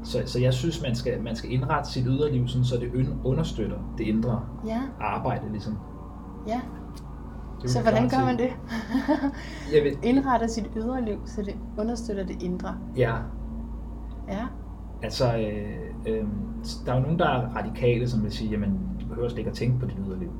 så, 0.02 0.22
så 0.26 0.40
jeg 0.40 0.54
synes, 0.54 0.82
man 0.82 0.94
skal, 0.94 1.22
man 1.22 1.36
skal 1.36 1.52
indrette 1.52 1.90
sit 1.90 2.04
ydre 2.08 2.32
liv, 2.32 2.48
sådan, 2.48 2.64
så 2.64 2.76
det 2.76 2.86
un- 2.92 3.26
understøtter 3.26 3.76
det 3.98 4.04
indre 4.04 4.40
ja, 4.66 4.80
arbejde. 5.00 5.48
Ligesom. 5.50 5.78
ja. 6.46 6.60
Det 7.64 7.72
Så 7.72 7.82
hvordan 7.82 8.08
gør 8.08 8.24
man 8.24 8.38
det? 8.38 8.48
Jeg 9.74 9.84
ved, 9.84 9.92
Indretter 10.02 10.46
sit 10.46 10.66
ydre 10.76 11.04
liv, 11.04 11.18
så 11.26 11.42
det 11.42 11.54
understøtter 11.78 12.26
det 12.26 12.42
indre. 12.42 12.74
ja, 12.96 13.12
Ja, 14.28 14.44
altså, 15.02 15.36
øh, 15.36 15.78
øh, 16.08 16.24
der 16.86 16.92
er 16.92 16.96
jo 16.96 17.02
nogen, 17.02 17.18
der 17.18 17.26
er 17.28 17.56
radikale, 17.56 18.08
som 18.08 18.22
vil 18.22 18.32
sige, 18.32 18.50
jamen, 18.50 18.78
du 19.00 19.06
behøver 19.06 19.28
slet 19.28 19.38
ikke 19.38 19.50
at 19.50 19.56
tænke 19.56 19.78
på 19.80 19.86
dit 19.86 19.96
ydre 20.06 20.18
liv. 20.18 20.30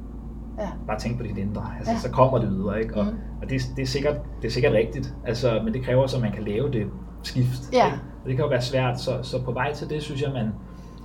ja. 0.58 0.68
Bare 0.86 0.98
tænk 0.98 1.16
på 1.16 1.22
dit 1.22 1.38
indre. 1.38 1.62
Altså, 1.78 1.92
Ja. 1.92 1.98
Så 1.98 2.10
kommer 2.10 2.38
det 2.38 2.48
ydre, 2.52 2.82
ikke? 2.82 2.94
Og, 2.96 3.04
Mm. 3.04 3.18
og 3.42 3.50
det, 3.50 3.60
det, 3.76 3.82
er 3.82 3.86
sikkert, 3.86 4.16
det 4.42 4.48
er 4.48 4.52
sikkert 4.52 4.72
rigtigt, 4.72 5.14
altså, 5.24 5.60
men 5.64 5.74
det 5.74 5.82
kræver 5.84 6.06
så, 6.06 6.16
at 6.16 6.22
man 6.22 6.32
kan 6.32 6.42
lave 6.42 6.72
det 6.72 6.86
skift. 7.22 7.72
Ja. 7.72 7.86
Ikke? 7.86 7.98
Og 8.22 8.28
det 8.28 8.36
kan 8.36 8.44
jo 8.44 8.48
være 8.48 8.62
svært, 8.62 9.00
så, 9.00 9.18
så 9.22 9.42
på 9.44 9.52
vej 9.52 9.72
til 9.74 9.90
det, 9.90 10.02
synes 10.02 10.22
jeg, 10.22 10.32
man, 10.32 10.48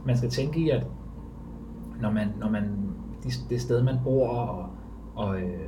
man 0.05 0.17
skal 0.17 0.30
tænke 0.30 0.59
i, 0.59 0.70
at 0.70 0.84
når 2.01 2.11
man, 2.11 2.28
når 2.39 2.49
man 2.49 2.63
det, 3.24 3.34
det 3.49 3.61
sted, 3.61 3.84
man 3.84 3.95
bor, 4.03 4.28
og, 4.30 4.65
og, 5.15 5.39
øh, 5.39 5.59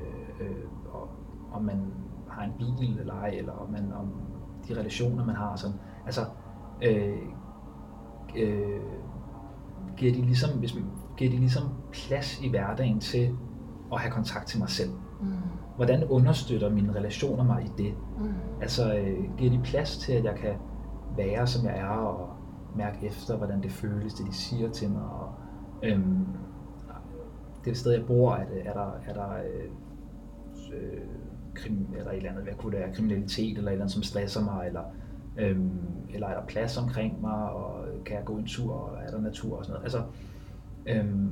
øh, 1.51 1.55
og 1.55 1.63
man 1.63 1.93
har 2.29 2.43
en 2.43 2.51
bil 2.57 2.99
eller 2.99 3.13
ej, 3.13 3.27
eller 3.27 3.53
om, 3.53 3.69
man, 3.71 3.93
om 3.93 4.11
de 4.67 4.79
relationer, 4.79 5.25
man 5.25 5.35
har, 5.35 5.55
sådan, 5.55 5.77
altså, 6.05 6.21
øh, 6.83 7.17
øh, 8.37 8.81
giver 9.97 10.13
de 10.13 10.21
ligesom, 10.21 10.59
hvis 10.59 10.75
man, 10.75 10.85
giver 11.17 11.31
de 11.31 11.37
ligesom 11.37 11.63
plads 11.91 12.41
i 12.41 12.49
hverdagen 12.49 12.99
til 12.99 13.35
at 13.93 13.99
have 13.99 14.11
kontakt 14.11 14.47
til 14.47 14.59
mig 14.59 14.69
selv? 14.69 14.91
Mm. 15.21 15.27
Hvordan 15.75 16.03
understøtter 16.03 16.69
mine 16.69 16.95
relationer 16.95 17.43
mig 17.43 17.63
i 17.63 17.83
det? 17.83 17.93
Mm. 18.19 18.33
Altså, 18.61 18.97
øh, 18.97 19.37
giver 19.37 19.51
de 19.51 19.61
plads 19.63 19.97
til, 19.97 20.13
at 20.13 20.23
jeg 20.23 20.35
kan 20.35 20.53
være, 21.17 21.47
som 21.47 21.65
jeg 21.65 21.77
er, 21.79 21.87
og 21.87 22.29
mærke 22.75 23.05
efter, 23.05 23.37
hvordan 23.37 23.63
det 23.63 23.71
føles, 23.71 24.13
det 24.13 24.27
de 24.27 24.33
siger 24.33 24.69
til 24.69 24.89
mig, 24.91 25.03
og 25.03 25.33
øhm, 25.83 26.27
det 27.65 27.77
sted, 27.77 27.91
jeg 27.91 28.05
bor, 28.05 28.33
er, 28.33 28.45
det, 28.45 28.67
er 28.67 28.73
der, 28.73 28.91
er 29.07 29.13
der, 29.13 29.33
øh, 29.33 29.69
øh, 30.73 31.01
krim, 31.55 31.87
er 31.99 32.03
der 32.03 32.11
et 32.11 32.17
eller 32.17 32.29
andet, 32.29 32.43
hvad 32.43 32.53
kunne 32.53 32.71
det 32.71 32.79
være, 32.79 32.95
kriminalitet, 32.95 33.57
eller 33.57 33.71
et 33.71 33.73
eller 33.73 33.83
andet, 33.83 33.93
som 33.93 34.03
stresser 34.03 34.43
mig, 34.43 34.67
eller, 34.67 34.83
øhm, 35.37 35.71
eller 36.13 36.27
er 36.27 36.39
der 36.39 36.45
plads 36.45 36.77
omkring 36.77 37.21
mig, 37.21 37.51
og 37.51 37.85
kan 38.05 38.15
jeg 38.15 38.25
gå 38.25 38.37
en 38.37 38.45
tur, 38.45 38.73
og 38.73 38.97
er 39.03 39.11
der 39.11 39.21
natur 39.21 39.57
og 39.57 39.65
sådan 39.65 39.73
noget. 39.73 39.83
Altså, 39.83 40.01
øhm, 40.85 41.31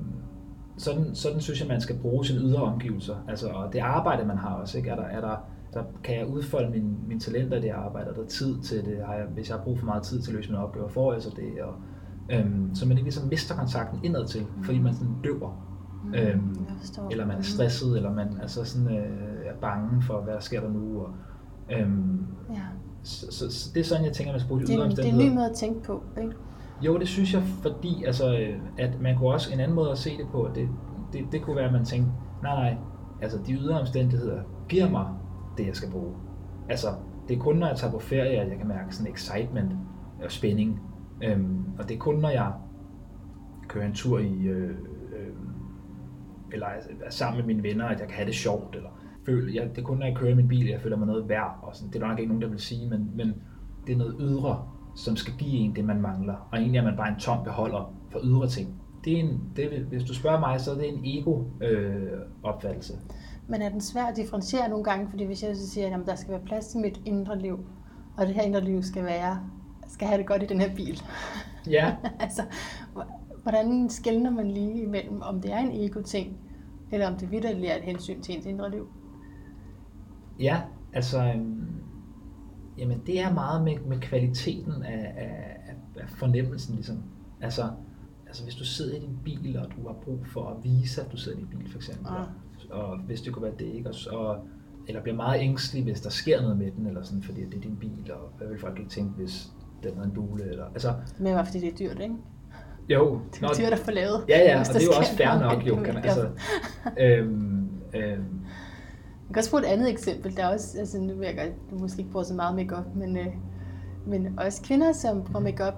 sådan, 0.78 1.16
sådan 1.16 1.42
synes 1.42 1.60
jeg, 1.60 1.68
man 1.68 1.82
skal 1.82 1.98
bruge 1.98 2.26
sine 2.26 2.40
ydre 2.40 2.62
omgivelser. 2.62 3.16
Altså, 3.28 3.48
og 3.50 3.74
det 3.74 3.80
arbejde, 3.80 4.26
man 4.26 4.38
har 4.38 4.56
også, 4.56 4.78
ikke? 4.78 4.90
Er 4.90 4.96
der, 4.96 5.04
er 5.04 5.22
der, 5.22 5.38
der 5.74 5.84
kan 6.04 6.16
jeg 6.16 6.28
udfolde 6.28 6.70
mine, 6.70 6.96
mine 7.08 7.20
talenter 7.20 7.58
i 7.58 7.62
det 7.62 7.70
arbejde, 7.70 8.10
er 8.10 8.14
der 8.14 8.26
tid 8.26 8.62
til 8.62 8.86
det, 8.86 9.06
har 9.06 9.14
jeg, 9.14 9.26
hvis 9.26 9.50
jeg 9.50 9.58
har 9.58 9.64
brug 9.64 9.80
for 9.80 9.86
meget 9.86 10.04
tid 10.04 10.22
til 10.22 10.32
at 10.32 10.36
løse 10.36 10.50
mine 10.50 10.64
opgaver, 10.64 10.88
får 10.88 11.14
jeg 11.14 11.22
så 11.22 11.30
det, 11.36 11.62
og, 11.62 11.74
øhm, 12.32 12.76
så 12.76 12.88
man 12.88 12.98
ikke 12.98 13.06
ligesom 13.06 13.28
mister 13.28 13.56
kontakten 13.56 14.00
indad 14.04 14.26
til, 14.26 14.46
fordi 14.64 14.80
man 14.80 14.94
sådan 14.94 15.16
døver, 15.24 15.69
Mm. 16.04 16.14
øhm, 16.14 16.58
eller 17.12 17.26
man 17.26 17.34
er 17.36 17.38
Mm. 17.40 17.44
stresset, 17.44 17.98
eller 17.98 18.14
man 18.14 18.28
altså 18.42 18.64
sådan, 18.64 18.98
øh, 18.98 19.46
er 19.46 19.54
bange 19.62 20.02
for, 20.02 20.22
hvad 20.22 20.34
der 20.34 20.40
sker 20.40 20.62
der 20.62 20.70
nu, 20.70 21.00
og, 21.02 21.10
øhm, 21.72 22.26
Ja. 22.50 22.56
så, 23.04 23.26
så, 23.32 23.52
så, 23.52 23.72
det 23.74 23.80
er 23.80 23.84
sådan, 23.84 24.06
jeg 24.06 24.14
tænker, 24.14 24.34
man 24.34 24.40
skal 24.40 24.48
bruge 24.48 24.62
de 24.62 24.68
Det, 24.68 24.98
det 24.98 25.06
er 25.06 25.10
en 25.10 25.18
ny 25.18 25.34
måde 25.36 25.50
at 25.50 25.56
tænke 25.56 25.84
på, 25.84 26.04
ikke? 26.22 26.34
Jo, 26.82 26.98
det 27.00 27.08
synes 27.08 27.34
jeg, 27.34 27.44
fordi 27.44 28.04
altså, 28.04 28.38
øh, 28.40 28.60
at 28.78 29.02
man 29.02 29.18
kunne 29.18 29.30
også 29.30 29.54
en 29.54 29.60
anden 29.60 29.76
måde 29.76 29.92
at 29.92 29.98
se 29.98 30.10
det 30.18 30.26
på, 30.32 30.50
det, 30.56 30.70
det, 31.14 31.22
det 31.32 31.42
kunne 31.42 31.56
være, 31.56 31.66
at 31.66 31.74
man 31.74 31.86
tænkte, 31.86 32.12
nej, 32.44 32.56
nej, 32.56 32.78
altså 33.22 33.40
de 33.48 33.54
ydre 33.54 33.80
omstændigheder 33.80 34.42
giver 34.70 34.90
mig 34.90 35.06
det, 35.58 35.68
jeg 35.68 35.76
skal 35.76 35.92
bruge. 35.92 36.14
altså, 36.70 36.88
det 37.28 37.36
er 37.38 37.40
kun, 37.42 37.56
når 37.56 37.68
jeg 37.68 37.76
tager 37.78 37.92
på 37.94 38.00
ferie, 38.00 38.42
at 38.42 38.50
jeg 38.50 38.58
kan 38.58 38.68
mærke 38.68 38.96
sådan 38.96 39.12
excitement 39.14 39.72
og 40.24 40.32
spænding. 40.32 40.80
Øhm, 41.24 41.64
og 41.80 41.90
det 41.90 41.96
er 41.96 42.00
kun, 42.00 42.16
når 42.16 42.30
jeg 42.30 42.52
kører 43.68 43.86
en 43.86 43.94
tur 43.94 44.20
i, 44.20 44.42
øh, 44.48 44.76
eller 46.54 46.68
er 47.06 47.10
sammen 47.10 47.38
med 47.38 47.46
mine 47.56 47.64
venner, 47.64 47.86
at 47.86 48.00
jeg 48.00 48.08
kan 48.08 48.16
have 48.16 48.28
det 48.28 48.36
sjovt, 48.36 48.76
eller 48.76 48.90
føle, 49.26 49.56
jeg, 49.56 49.70
det 49.70 49.78
er 49.78 49.86
kun, 49.86 49.98
når 49.98 50.06
jeg 50.06 50.16
kører 50.16 50.36
min 50.36 50.48
bil, 50.48 50.68
jeg 50.68 50.82
føler 50.82 50.98
mig 50.98 51.08
noget 51.08 51.30
værd, 51.30 51.60
og 51.62 51.76
sådan. 51.76 51.94
det 51.94 52.04
er 52.04 52.08
nok 52.08 52.20
ikke 52.20 52.28
nogen, 52.28 52.42
der 52.42 52.50
vil 52.50 52.60
sige, 52.60 52.90
men, 52.90 53.12
men 53.16 53.34
det 53.88 53.94
er 53.94 53.98
noget 53.98 54.16
ydre, 54.20 54.68
som 54.96 55.16
skal 55.16 55.34
give 55.38 55.52
en 55.52 55.76
det, 55.76 55.86
man 55.86 56.02
mangler, 56.02 56.48
og 56.52 56.58
egentlig 56.58 56.80
er 56.80 56.84
man 56.84 56.98
bare 56.98 57.10
en 57.10 57.20
tom 57.20 57.44
beholder 57.44 57.94
for 58.12 58.20
ydre 58.24 58.48
ting. 58.48 58.82
Det 59.06 59.14
er 59.14 59.20
en, 59.20 59.42
det 59.56 59.70
hvis 59.70 60.04
du 60.04 60.14
spørger 60.14 60.40
mig, 60.40 60.62
så 60.62 60.72
er 60.72 60.76
det 60.76 60.90
en 60.90 61.02
ego-opfattelse. 61.06 62.94
Øh, 62.94 63.00
men 63.48 63.62
er 63.62 63.70
den 63.70 63.82
svær 63.82 64.06
at 64.06 64.16
differentiere 64.16 64.70
nogle 64.70 64.84
gange? 64.84 65.08
Fordi 65.10 65.24
hvis 65.24 65.44
jeg 65.44 65.56
så 65.56 65.70
siger, 65.70 65.98
at 65.98 66.06
der 66.06 66.16
skal 66.16 66.32
være 66.32 66.42
plads 66.46 66.68
til 66.68 66.80
mit 66.80 67.02
indre 67.06 67.40
liv, 67.40 67.60
og 68.18 68.28
det 68.28 68.36
her 68.36 68.42
indre 68.42 68.62
liv 68.62 68.84
skal 68.84 69.06
være, 69.06 69.40
skal 69.88 70.08
have 70.08 70.18
det 70.18 70.28
godt 70.28 70.44
i 70.44 70.46
den 70.46 70.60
her 70.60 70.76
bil. 70.76 71.02
Ja. 71.68 71.96
altså, 72.20 72.42
hvordan 73.44 73.90
skældner 73.90 74.32
man 74.32 74.52
lige 74.52 74.84
imellem, 74.84 75.22
om 75.22 75.42
det 75.42 75.52
er 75.52 75.58
en 75.58 75.72
ego-ting, 75.72 76.38
eller 76.92 77.08
om 77.08 77.18
det 77.18 77.32
vidderligt 77.32 77.72
er 77.72 77.76
et 77.76 77.84
hensyn 77.84 78.22
til 78.22 78.36
ens 78.36 78.46
indre 78.46 78.72
liv? 78.72 78.88
Ja, 80.40 80.62
altså, 80.94 81.24
øhm, 81.24 81.68
jamen 82.78 83.02
det 83.06 83.20
er 83.22 83.34
meget 83.34 83.64
med, 83.64 83.80
med 83.88 84.00
kvaliteten 84.00 84.84
af, 84.84 85.14
af, 85.18 85.76
af 85.96 86.10
fornemmelsen, 86.10 86.76
ligesom. 86.76 87.04
Altså, 87.42 87.70
altså 88.28 88.44
hvis 88.44 88.56
du 88.56 88.64
sidder 88.66 88.98
i 88.98 89.00
din 89.00 89.18
bil, 89.24 89.58
og 89.60 89.68
du 89.78 89.88
har 89.88 89.94
brug 89.94 90.28
for 90.28 90.48
at 90.50 90.64
vise, 90.64 91.02
at 91.02 91.12
du 91.12 91.18
sidder 91.18 91.38
i 91.38 91.42
din 91.42 91.50
bil, 91.50 91.72
for 91.72 91.78
eksempel, 91.78 92.08
ah. 92.08 92.28
og, 92.70 92.82
og 92.82 93.00
hvis 93.00 93.22
det 93.22 93.34
kunne 93.34 93.44
være 93.44 93.58
det, 93.60 93.74
ikke? 93.74 93.90
Og, 93.90 94.20
og, 94.20 94.48
eller 94.88 95.02
bliver 95.02 95.16
meget 95.16 95.42
ængstelig, 95.42 95.84
hvis 95.84 96.02
der 96.02 96.10
sker 96.10 96.42
noget 96.42 96.58
med 96.58 96.72
den, 96.72 96.86
eller 96.86 97.02
sådan, 97.02 97.24
fordi 97.24 97.46
det 97.46 97.54
er 97.54 97.62
din 97.62 97.76
bil, 97.76 98.12
og 98.12 98.30
hvad 98.38 98.48
vil 98.48 98.60
folk 98.60 98.80
ikke 98.80 98.92
tænke, 98.92 99.12
hvis 99.12 99.52
den 99.84 99.94
havde 99.94 100.08
en 100.08 100.14
bule, 100.14 100.44
eller, 100.50 100.66
altså... 100.66 100.94
Men 101.20 101.34
bare 101.34 101.46
fordi 101.46 101.60
det 101.60 101.74
er 101.74 101.76
dyrt, 101.76 102.00
ikke? 102.02 102.16
Jo. 102.90 103.20
Det 103.34 103.44
er 103.44 103.54
dyrt 103.60 103.74
at 103.74 103.80
få 103.80 103.92
lavet. 103.92 104.26
Ja, 104.30 104.40
ja, 104.40 104.60
og 104.60 104.66
det 104.66 104.76
er 104.76 104.86
jo 104.86 104.92
også 104.98 105.16
fair 105.16 105.40
nok, 105.40 105.68
jo, 105.68 105.76
kan 105.76 105.94
man, 105.94 106.04
altså, 106.04 106.30
øhm, 107.00 107.70
øhm, 107.94 108.42
jeg 109.30 109.34
kan 109.34 109.38
også 109.38 109.50
bruge 109.50 109.64
et 109.64 109.68
andet 109.68 109.90
eksempel. 109.90 110.38
Der 110.38 110.44
er 110.46 110.54
også, 110.54 110.80
altså 110.80 111.00
nu 111.00 111.16
vil 111.16 111.26
jeg 111.26 111.36
godt, 111.38 111.72
du 111.72 111.76
måske 111.80 112.00
ikke 112.00 112.12
bruger 112.12 112.24
så 112.24 112.34
meget 112.34 112.56
makeup, 112.56 112.86
men, 112.96 113.18
øh, 113.18 113.28
men 114.06 114.40
også 114.40 114.62
kvinder, 114.62 114.92
som 114.94 115.24
bruger 115.24 115.40
makeup, 115.40 115.74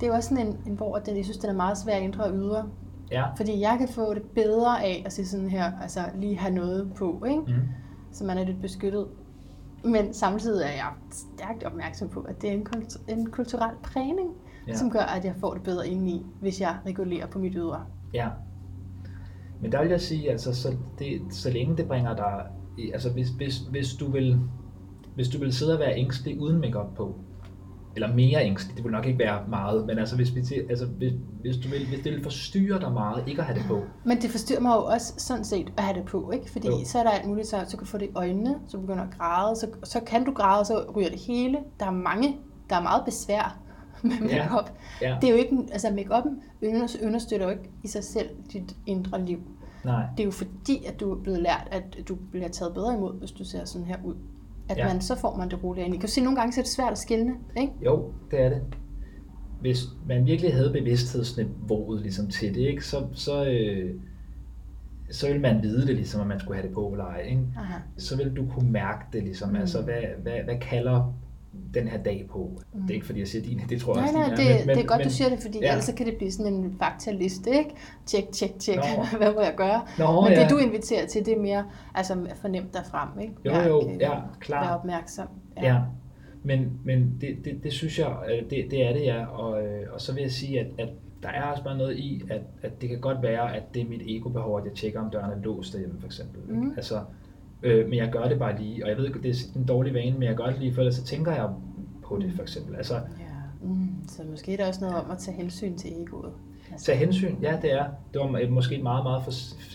det 0.00 0.06
er 0.06 0.10
jo 0.10 0.14
også 0.14 0.28
sådan 0.28 0.46
en, 0.46 0.56
en 0.66 0.74
hvor 0.74 0.98
den, 0.98 1.16
jeg 1.16 1.24
synes, 1.24 1.38
den 1.38 1.50
er 1.50 1.54
meget 1.54 1.78
svær 1.78 1.94
at 1.94 2.02
ændre 2.02 2.24
og 2.24 2.34
ydre. 2.34 2.68
Ja. 3.10 3.24
Fordi 3.36 3.60
jeg 3.60 3.76
kan 3.78 3.88
få 3.88 4.14
det 4.14 4.22
bedre 4.22 4.84
af 4.84 5.02
at 5.06 5.12
se 5.12 5.26
sådan 5.26 5.48
her, 5.48 5.72
altså 5.82 6.00
lige 6.14 6.38
have 6.38 6.54
noget 6.54 6.90
på, 6.96 7.24
ikke? 7.28 7.40
Mm. 7.40 7.54
Så 8.12 8.24
man 8.24 8.38
er 8.38 8.44
lidt 8.44 8.62
beskyttet. 8.62 9.06
Men 9.84 10.14
samtidig 10.14 10.64
er 10.64 10.70
jeg 10.72 10.86
stærkt 11.10 11.64
opmærksom 11.64 12.08
på, 12.08 12.20
at 12.20 12.42
det 12.42 12.50
er 12.50 12.54
en, 12.54 12.64
kultur, 12.64 13.00
en 13.08 13.30
kulturel 13.30 13.74
prægning, 13.82 14.28
ja. 14.68 14.76
som 14.76 14.90
gør, 14.90 15.00
at 15.00 15.24
jeg 15.24 15.34
får 15.40 15.54
det 15.54 15.62
bedre 15.62 15.88
indeni, 15.88 16.26
hvis 16.40 16.60
jeg 16.60 16.76
regulerer 16.86 17.26
på 17.26 17.38
mit 17.38 17.52
ydre. 17.56 17.84
Ja. 18.14 18.28
Men 19.62 19.72
der 19.72 19.80
vil 19.82 19.90
jeg 19.90 20.00
sige, 20.00 20.30
altså, 20.30 20.54
så, 20.54 20.76
det, 20.98 21.20
så 21.30 21.50
længe 21.50 21.76
det 21.76 21.88
bringer 21.88 22.16
dig 22.16 22.46
altså 22.94 23.10
hvis, 23.10 23.28
hvis, 23.28 23.58
hvis, 23.58 23.94
du 23.94 24.10
vil, 24.10 24.40
hvis 25.14 25.28
du 25.28 25.38
vil 25.38 25.52
sidde 25.52 25.72
og 25.72 25.80
være 25.80 25.96
ængstelig 25.96 26.40
uden 26.40 26.60
makeup 26.60 26.94
på, 26.96 27.14
eller 27.94 28.14
mere 28.14 28.44
ængstelig, 28.44 28.76
det 28.76 28.84
vil 28.84 28.92
nok 28.92 29.06
ikke 29.06 29.18
være 29.18 29.44
meget, 29.48 29.86
men 29.86 29.98
altså 29.98 30.16
hvis, 30.16 30.34
vi, 30.34 30.40
altså 30.70 30.86
hvis, 30.86 31.12
hvis, 31.40 31.56
du 31.56 31.68
vil, 31.68 31.86
hvis 31.88 32.00
det 32.04 32.12
vil 32.12 32.22
forstyrre 32.22 32.80
dig 32.80 32.92
meget, 32.92 33.24
ikke 33.26 33.40
at 33.40 33.46
have 33.46 33.58
det 33.58 33.66
på. 33.68 33.82
Men 34.04 34.22
det 34.22 34.30
forstyrrer 34.30 34.60
mig 34.60 34.74
jo 34.76 34.84
også 34.84 35.14
sådan 35.16 35.44
set 35.44 35.72
at 35.76 35.84
have 35.84 35.98
det 35.98 36.06
på, 36.06 36.30
ikke? 36.30 36.50
Fordi 36.50 36.68
jo. 36.68 36.84
så 36.84 36.98
er 36.98 37.02
der 37.02 37.10
alt 37.10 37.26
muligt, 37.28 37.46
så, 37.48 37.64
så 37.68 37.76
kan 37.76 37.84
du 37.84 37.90
få 37.90 37.98
det 37.98 38.06
i 38.06 38.12
øjnene, 38.14 38.54
så 38.68 38.78
begynder 38.78 39.02
at 39.02 39.10
græde, 39.18 39.56
så, 39.56 39.66
så 39.84 40.00
kan 40.00 40.24
du 40.24 40.32
græde, 40.32 40.64
så 40.64 40.92
ryger 40.96 41.10
det 41.10 41.20
hele. 41.20 41.58
Der 41.80 41.86
er 41.86 41.90
mange, 41.90 42.36
der 42.70 42.76
er 42.76 42.82
meget 42.82 43.04
besvær 43.04 43.58
med 44.02 44.20
makeup. 44.20 44.70
Ja. 45.02 45.08
Ja. 45.08 45.16
Det 45.20 45.28
er 45.28 45.32
jo 45.32 45.38
ikke, 45.38 45.58
altså 45.72 45.90
makeupen 45.90 46.42
understøtter 47.02 47.46
jo 47.46 47.50
ikke 47.50 47.70
i 47.84 47.88
sig 47.88 48.04
selv 48.04 48.28
dit 48.52 48.76
indre 48.86 49.24
liv. 49.24 49.38
Nej. 49.84 50.06
Det 50.16 50.20
er 50.20 50.24
jo 50.24 50.30
fordi, 50.30 50.84
at 50.84 51.00
du 51.00 51.12
er 51.12 51.22
blevet 51.22 51.42
lært, 51.42 51.68
at 51.70 52.08
du 52.08 52.14
bliver 52.30 52.48
taget 52.48 52.74
bedre 52.74 52.94
imod, 52.94 53.18
hvis 53.18 53.30
du 53.30 53.44
ser 53.44 53.64
sådan 53.64 53.86
her 53.86 53.96
ud. 54.04 54.14
At 54.68 54.76
ja. 54.76 54.86
man, 54.86 55.00
så 55.00 55.16
får 55.16 55.36
man 55.36 55.50
det 55.50 55.64
roligt 55.64 55.86
ind. 55.86 55.94
I 55.94 55.98
kan 55.98 56.08
se, 56.08 56.20
at 56.20 56.24
nogle 56.24 56.38
gange 56.38 56.52
så 56.52 56.60
er 56.60 56.62
det 56.62 56.72
svært 56.72 56.92
at 56.92 56.98
skille, 56.98 57.32
ikke? 57.56 57.72
Jo, 57.84 58.12
det 58.30 58.40
er 58.40 58.48
det. 58.48 58.62
Hvis 59.60 59.84
man 60.08 60.26
virkelig 60.26 60.54
havde 60.54 60.72
bevidsthedsniveauet 60.72 62.02
ligesom 62.02 62.30
til 62.30 62.54
det, 62.54 62.60
ikke, 62.60 62.84
så, 62.86 63.06
så, 63.12 63.44
øh, 63.44 63.94
så 65.10 65.32
vil 65.32 65.40
man 65.40 65.62
vide 65.62 65.86
det, 65.86 65.94
ligesom, 65.94 66.20
at 66.20 66.26
man 66.26 66.40
skulle 66.40 66.56
have 66.56 66.66
det 66.66 66.74
på 66.74 66.88
eller 66.88 67.04
ej. 67.04 67.20
Ikke? 67.20 67.42
Aha. 67.56 67.78
Så 67.96 68.16
vil 68.16 68.36
du 68.36 68.46
kunne 68.54 68.70
mærke 68.70 69.04
det, 69.12 69.22
ligesom, 69.22 69.48
mm. 69.48 69.56
altså, 69.56 69.82
hvad, 69.82 70.02
hvad, 70.22 70.44
hvad 70.44 70.58
kalder 70.60 71.14
den 71.74 71.88
her 71.88 72.02
dag 72.02 72.26
på. 72.30 72.60
Mm. 72.74 72.80
Det 72.80 72.90
er 72.90 72.94
ikke 72.94 73.06
fordi, 73.06 73.20
jeg 73.20 73.28
siger 73.28 73.44
din, 73.44 73.60
det 73.68 73.80
tror 73.80 73.94
jeg 73.98 74.12
nej, 74.12 74.22
også, 74.22 74.34
nej, 74.34 74.56
det, 74.56 74.66
men, 74.66 74.76
det 74.76 74.84
er 74.84 74.86
godt, 74.86 74.98
men, 74.98 75.06
du 75.08 75.12
siger 75.12 75.28
det, 75.28 75.38
fordi 75.38 75.58
ja. 75.58 75.70
ellers 75.70 75.92
kan 75.96 76.06
det 76.06 76.16
blive 76.16 76.32
sådan 76.32 76.54
en 76.54 76.76
faktaliste, 76.78 77.50
ikke? 77.50 77.70
Tjek, 78.06 78.24
tjek, 78.32 78.58
tjek, 78.58 78.78
hvad 79.18 79.34
må 79.34 79.40
jeg 79.40 79.54
gøre? 79.56 79.82
Nå, 79.98 80.20
men 80.20 80.32
ja. 80.32 80.42
det, 80.42 80.50
du 80.50 80.56
inviterer 80.56 81.06
til, 81.06 81.26
det 81.26 81.34
er 81.34 81.40
mere 81.40 81.64
altså, 81.94 82.26
fornemt 82.40 82.74
derfrem, 82.74 83.20
ikke? 83.20 83.34
Jo, 83.44 83.52
jo, 83.52 83.90
ja, 84.00 84.14
klar. 84.40 84.64
Være 84.64 84.78
opmærksom. 84.78 85.28
Ja. 85.56 85.74
ja. 85.74 85.80
Men, 86.42 86.80
men 86.84 87.18
det, 87.20 87.38
det, 87.44 87.60
det 87.62 87.72
synes 87.72 87.98
jeg, 87.98 88.16
øh, 88.30 88.50
det, 88.50 88.70
det 88.70 88.86
er 88.86 88.92
det, 88.92 89.02
ja. 89.02 89.26
Og, 89.26 89.62
øh, 89.62 89.86
og 89.92 90.00
så 90.00 90.14
vil 90.14 90.22
jeg 90.22 90.30
sige, 90.30 90.60
at, 90.60 90.66
at 90.78 90.88
der 91.22 91.28
er 91.28 91.42
også 91.42 91.64
bare 91.64 91.78
noget 91.78 91.96
i, 91.96 92.22
at, 92.30 92.40
at 92.62 92.80
det 92.80 92.88
kan 92.88 93.00
godt 93.00 93.22
være, 93.22 93.56
at 93.56 93.74
det 93.74 93.82
er 93.82 93.88
mit 93.88 94.02
ego-behov, 94.06 94.58
at 94.58 94.64
jeg 94.64 94.72
tjekker, 94.72 95.00
om 95.00 95.10
døren 95.10 95.30
er 95.30 95.42
låst 95.42 95.72
derhjemme, 95.72 96.00
for 96.00 96.06
eksempel. 96.06 96.54
Mm. 96.54 96.72
Altså, 96.76 97.00
øh, 97.62 97.88
men 97.88 97.98
jeg 97.98 98.10
gør 98.12 98.28
det 98.28 98.38
bare 98.38 98.62
lige, 98.62 98.84
og 98.84 98.88
jeg 98.88 98.96
ved 98.96 99.06
ikke, 99.06 99.22
det 99.22 99.30
er 99.30 99.58
en 99.58 99.64
dårlig 99.64 99.94
vane, 99.94 100.18
men 100.18 100.22
jeg 100.22 100.36
gør 100.36 100.46
det 100.46 100.58
lige, 100.58 100.74
for 100.74 100.80
ellers 100.80 100.94
så 100.94 101.04
tænker 101.04 101.32
jeg 101.32 101.50
på 102.04 102.18
det, 102.18 102.32
for 102.32 102.42
eksempel. 102.42 102.76
Altså, 102.76 102.94
ja. 102.94 103.00
mm, 103.62 104.08
så 104.08 104.22
måske 104.30 104.52
er 104.52 104.56
der 104.56 104.68
også 104.68 104.80
noget 104.80 105.04
om 105.04 105.10
at 105.10 105.18
tage 105.18 105.36
hensyn 105.36 105.76
til 105.76 106.02
egoet. 106.02 106.32
Altså. 106.72 106.86
Tage 106.86 106.98
hensyn, 106.98 107.36
ja 107.42 107.58
det 107.62 107.72
er. 107.72 107.84
Det 108.12 108.20
var 108.20 108.48
måske 108.50 108.76
et 108.76 108.82
meget, 108.82 109.04
meget 109.04 109.22
for 109.22 109.32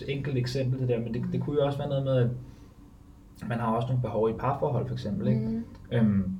enkelt 0.08 0.36
eksempel 0.36 0.80
det 0.80 0.88
der, 0.88 0.98
men 0.98 1.14
det, 1.14 1.22
det 1.32 1.40
kunne 1.40 1.56
jo 1.56 1.66
også 1.66 1.78
være 1.78 1.88
noget 1.88 2.04
med, 2.04 2.16
at 2.16 2.28
man 3.48 3.58
har 3.58 3.66
også 3.66 3.88
nogle 3.88 4.02
behov 4.02 4.30
i 4.30 4.32
parforhold 4.32 4.86
for 4.86 4.94
eksempel. 4.94 5.28
Ikke? 5.28 5.40
Mm. 5.40 5.64
Øhm, 5.92 6.36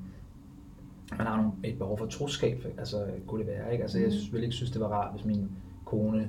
man 1.19 1.27
har 1.27 1.37
nogle, 1.37 1.53
et 1.65 1.79
behov 1.79 1.99
for 1.99 2.07
troskab, 2.07 2.67
altså 2.79 3.07
kunne 3.27 3.39
det 3.39 3.47
være. 3.47 3.73
Ikke? 3.73 3.83
Altså, 3.83 3.99
mm. 3.99 4.05
Jeg 4.05 4.13
ville 4.33 4.45
ikke 4.45 4.57
synes, 4.57 4.71
det 4.71 4.81
var 4.81 4.89
rart, 4.89 5.13
hvis 5.13 5.25
min 5.25 5.51
kone 5.85 6.29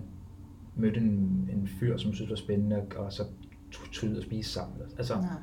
mødte 0.75 0.99
en, 0.99 1.49
en 1.53 1.69
fyr, 1.79 1.97
som 1.97 2.13
synes 2.13 2.29
var 2.29 2.35
spændende, 2.35 2.81
og 2.97 3.13
så 3.13 3.23
tog 3.93 4.09
ud 4.09 4.15
og 4.15 4.23
spise 4.23 4.51
sammen. 4.51 4.77
Altså, 4.97 5.15
Nej 5.15 5.39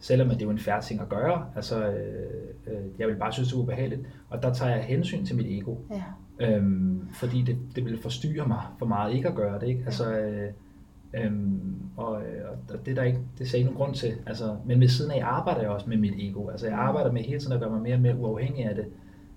selvom 0.00 0.28
det 0.28 0.42
er 0.42 0.44
jo 0.44 0.50
en 0.50 0.58
færre 0.58 0.82
ting 0.82 1.00
at 1.00 1.08
gøre. 1.08 1.46
Altså, 1.56 1.90
øh, 1.90 2.26
øh, 2.66 2.84
jeg 2.98 3.08
vil 3.08 3.16
bare 3.16 3.32
synes, 3.32 3.48
det 3.48 3.56
er 3.56 3.60
ubehageligt. 3.60 4.00
Og 4.30 4.42
der 4.42 4.52
tager 4.52 4.76
jeg 4.76 4.84
hensyn 4.84 5.24
til 5.24 5.36
mit 5.36 5.46
ego. 5.46 5.76
Ja. 5.90 6.02
Øhm, 6.46 7.08
fordi 7.14 7.42
det, 7.42 7.58
det 7.76 7.84
vil 7.84 8.02
forstyrre 8.02 8.48
mig 8.48 8.60
for 8.78 8.86
meget 8.86 9.14
ikke 9.14 9.28
at 9.28 9.34
gøre 9.34 9.60
det. 9.60 9.68
Ikke? 9.68 9.82
Altså, 9.84 10.18
øh, 10.18 10.50
øhm, 11.14 11.74
og, 11.96 12.12
og 12.70 12.86
det 12.86 12.90
er 12.90 12.94
der 12.94 13.02
ikke, 13.02 13.18
det 13.38 13.48
ser 13.48 13.58
ikke 13.58 13.70
nogen 13.70 13.78
grund 13.78 13.94
til. 13.94 14.14
Altså, 14.26 14.56
men 14.66 14.80
ved 14.80 14.88
siden 14.88 15.10
af 15.10 15.20
arbejder 15.24 15.60
jeg 15.60 15.70
også 15.70 15.88
med 15.88 15.96
mit 15.96 16.14
ego. 16.18 16.48
Altså, 16.48 16.66
jeg 16.66 16.78
arbejder 16.78 17.12
med 17.12 17.22
hele 17.22 17.40
tiden 17.40 17.52
at 17.52 17.60
gøre 17.60 17.70
mig 17.70 17.80
mere 17.80 17.94
og 17.94 18.00
mere 18.00 18.16
uafhængig 18.16 18.64
af 18.64 18.74
det. 18.74 18.86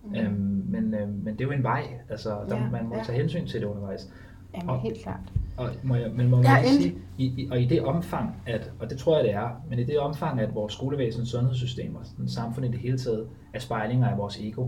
Mm. 0.05 0.15
Øhm, 0.15 0.65
men, 0.67 0.93
øh, 0.93 1.23
men 1.23 1.33
det 1.33 1.41
er 1.41 1.45
jo 1.45 1.51
en 1.51 1.63
vej. 1.63 1.83
Altså, 2.09 2.29
der, 2.49 2.57
ja, 2.57 2.69
man 2.69 2.87
må 2.87 2.95
ja. 2.95 3.03
tage 3.03 3.17
hensyn 3.17 3.47
til 3.47 3.61
det 3.61 3.67
undervejs. 3.67 4.09
Jamen, 4.53 4.69
og, 4.69 4.81
helt 4.81 5.01
klart. 5.03 5.19
Og, 5.57 5.69
må 5.83 5.95
jeg, 5.95 6.11
men 6.15 6.29
må 6.29 6.37
man 6.37 6.45
ja, 6.45 6.63
sige, 6.67 6.95
i, 7.17 7.25
i, 7.25 7.47
og 7.51 7.61
i 7.61 7.65
det 7.65 7.81
omfang, 7.81 8.35
at, 8.45 8.71
og 8.79 8.89
det 8.89 8.97
tror 8.97 9.15
jeg 9.15 9.23
det 9.23 9.33
er, 9.33 9.49
men 9.69 9.79
i 9.79 9.83
det 9.83 9.99
omfang, 9.99 10.39
at 10.39 10.55
vores 10.55 10.73
skolevæsen, 10.73 11.25
sundhedssystem 11.25 11.95
og 11.95 12.05
sådan, 12.05 12.27
samfund 12.27 12.65
i 12.65 12.69
det 12.69 12.79
hele 12.79 12.97
taget 12.97 13.27
er 13.53 13.59
spejlinger 13.59 14.07
af 14.07 14.17
vores 14.17 14.37
ego, 14.39 14.67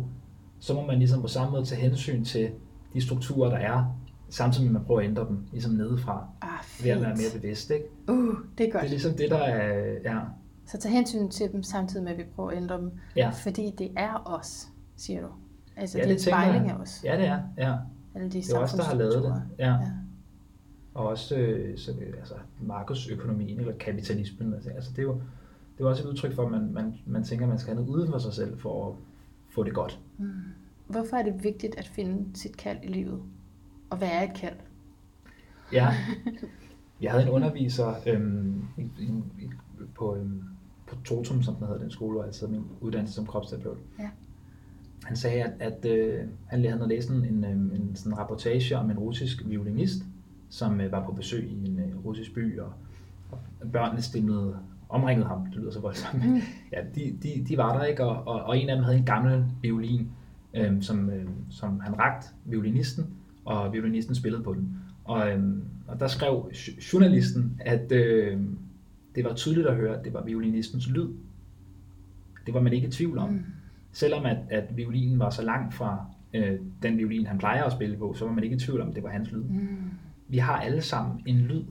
så 0.60 0.74
må 0.74 0.86
man 0.86 0.98
ligesom 0.98 1.22
på 1.22 1.28
samme 1.28 1.52
måde 1.52 1.66
tage 1.66 1.82
hensyn 1.82 2.24
til 2.24 2.50
de 2.94 3.02
strukturer, 3.02 3.50
der 3.50 3.58
er, 3.58 3.96
samtidig 4.30 4.66
med 4.66 4.70
at 4.70 4.82
man 4.82 4.86
prøver 4.86 5.00
at 5.00 5.08
ændre 5.08 5.28
dem, 5.28 5.46
ligesom 5.52 5.72
nedefra, 5.72 6.28
ah, 6.42 6.84
ved 6.84 6.92
at 6.92 7.02
være 7.02 7.16
mere 7.16 7.42
bevidst. 7.42 7.72
Ikke? 7.72 7.86
Uh, 8.08 8.36
det 8.58 8.68
er 8.68 8.72
godt. 8.72 8.82
Det 8.82 8.88
er 8.88 8.90
ligesom 8.90 9.14
det, 9.14 9.30
der 9.30 9.38
er, 9.38 9.84
ja. 10.04 10.20
Så 10.66 10.78
tag 10.78 10.92
hensyn 10.92 11.30
til 11.30 11.52
dem, 11.52 11.64
samtidig 11.64 12.04
med 12.04 12.12
at 12.12 12.18
vi 12.18 12.24
prøver 12.36 12.52
at 12.52 12.58
ændre 12.58 12.78
dem, 12.78 12.92
ja. 13.16 13.30
fordi 13.30 13.72
det 13.78 13.92
er 13.98 14.24
os, 14.26 14.68
siger 14.98 15.22
du. 15.22 15.28
Altså 15.78 15.98
ja, 15.98 16.04
det, 16.04 16.10
det 16.10 16.28
er 16.28 16.36
en 16.36 16.44
spejling 16.44 16.70
af 16.70 16.76
os. 16.76 17.02
Ja, 17.04 17.18
det 17.18 17.26
er, 17.26 17.40
ja. 17.58 17.76
Alle 18.16 18.30
de 18.30 18.42
det 18.42 18.54
er 18.54 18.60
også 18.60 18.78
der 18.78 18.84
har 18.84 18.96
lavet 18.96 19.24
det. 19.24 19.44
Ja. 19.60 19.72
ja. 19.72 19.78
Og 20.94 21.08
også 21.08 21.36
øh, 21.36 21.78
så, 21.78 21.92
altså, 22.20 22.34
markedsøkonomien 22.62 23.60
eller 23.60 23.74
kapitalismen. 23.74 24.54
Altså, 24.54 24.70
altså, 24.70 24.92
det, 24.92 25.00
er 25.00 25.04
jo, 25.04 25.14
det 25.14 25.80
er 25.80 25.84
jo 25.84 25.90
også 25.90 26.04
et 26.04 26.10
udtryk 26.10 26.34
for, 26.36 26.46
at 26.46 26.52
man, 26.52 26.74
man, 26.74 26.96
man 27.06 27.24
tænker, 27.24 27.46
at 27.46 27.50
man 27.50 27.60
skal 27.60 27.74
have 27.76 27.86
noget 27.86 28.00
uden 28.00 28.12
for 28.12 28.18
sig 28.18 28.34
selv 28.34 28.60
for 28.60 28.90
at 28.90 28.96
få 29.50 29.64
det 29.64 29.74
godt. 29.74 30.00
Mm. 30.18 30.32
Hvorfor 30.88 31.18
er 31.18 31.24
det 31.24 31.44
vigtigt 31.44 31.76
at 31.78 31.88
finde 31.88 32.38
sit 32.38 32.58
kald 32.58 32.78
i 32.84 32.88
livet? 32.88 33.22
Og 33.90 33.98
hvad 33.98 34.08
er 34.08 34.22
et 34.22 34.34
kald? 34.36 34.56
Ja, 35.74 35.88
jeg 37.02 37.12
havde 37.12 37.24
en 37.24 37.30
underviser 37.30 37.96
øhm, 38.06 38.66
i, 38.78 38.82
i, 39.42 39.50
på, 39.96 40.16
øhm, 40.16 40.44
på 40.88 40.96
Totum, 41.06 41.44
som 41.44 41.56
den 41.56 41.68
hedder 41.68 41.82
den 41.82 41.92
skole, 41.92 42.14
hvor 42.14 42.24
jeg 42.24 42.50
min 42.50 42.64
uddannelse 42.82 43.16
som 43.16 43.26
kropsterapeut. 43.26 43.78
Ja 44.00 44.10
han 45.06 45.16
sagde, 45.16 45.44
at, 45.44 45.52
at 45.60 45.86
øh, 45.86 46.20
han 46.48 46.66
havde 46.66 46.88
læst 46.90 47.10
en, 47.10 47.26
en, 47.26 47.46
en 47.46 47.92
sådan 47.96 48.18
rapportage 48.18 48.78
om 48.78 48.92
en 48.92 49.00
russisk 49.00 49.44
violinist, 49.46 50.04
som 50.50 50.82
øh, 50.82 50.92
var 50.92 51.06
på 51.06 51.12
besøg 51.12 51.50
i 51.50 51.68
en 51.68 51.80
øh, 51.80 52.06
russisk 52.06 52.34
by, 52.34 52.60
og, 52.60 52.74
og 53.32 53.72
børnene 53.72 54.02
stillede 54.02 54.58
omringede 54.90 55.28
ham, 55.28 55.46
det 55.46 55.56
lyder 55.56 55.72
så 55.72 55.80
voldsomt, 55.80 56.26
men 56.26 56.42
ja, 56.74 56.82
de, 56.96 57.18
de, 57.24 57.46
de 57.48 57.58
var 57.58 57.78
der 57.78 57.86
ikke, 57.86 58.04
og, 58.06 58.28
og, 58.28 58.42
og 58.44 58.58
en 58.58 58.70
af 58.70 58.76
dem 58.76 58.84
havde 58.84 58.98
en 58.98 59.06
gammel 59.06 59.46
violin, 59.62 60.08
øhm, 60.54 60.82
som, 60.82 61.10
øhm, 61.10 61.34
som 61.50 61.80
han 61.80 62.00
rakte 62.00 62.28
violinisten, 62.46 63.06
og 63.46 63.74
violinisten 63.74 64.16
spillede 64.16 64.44
på 64.44 64.54
den. 64.54 64.78
Og, 65.04 65.32
øhm, 65.32 65.64
og 65.88 66.00
der 66.00 66.08
skrev 66.08 66.52
journalisten, 66.94 67.62
at 67.66 67.92
øhm, 67.92 68.58
det 69.16 69.24
var 69.24 69.34
tydeligt 69.34 69.68
at 69.68 69.76
høre, 69.76 69.98
at 69.98 70.06
det 70.06 70.14
var 70.14 70.24
violinistens 70.24 70.90
lyd. 70.90 71.08
Det 72.46 72.54
var 72.54 72.62
man 72.62 72.74
ikke 72.74 72.88
i 72.88 72.92
tvivl 72.92 73.18
om. 73.18 73.30
Mm. 73.30 73.44
Selvom 73.94 74.26
at, 74.26 74.38
at 74.50 74.78
violinen 74.78 75.20
var 75.20 75.30
så 75.30 75.42
langt 75.42 75.74
fra 75.74 76.06
øh, 76.34 76.60
den 76.84 76.98
violin, 76.98 77.26
han 77.26 77.38
plejer 77.38 77.64
at 77.64 77.72
spille 77.72 77.98
på, 77.98 78.14
så 78.14 78.26
var 78.26 78.34
man 78.34 78.44
ikke 78.44 78.56
i 78.56 78.60
tvivl 78.60 78.82
om, 78.82 78.90
at 78.90 78.96
det 78.96 79.04
var 79.04 79.10
hans 79.10 79.32
lyd. 79.32 79.44
Mm. 79.44 79.78
Vi 80.28 80.38
har 80.38 80.58
alle 80.62 80.82
sammen 80.82 81.22
en 81.26 81.38
lyd, 81.38 81.64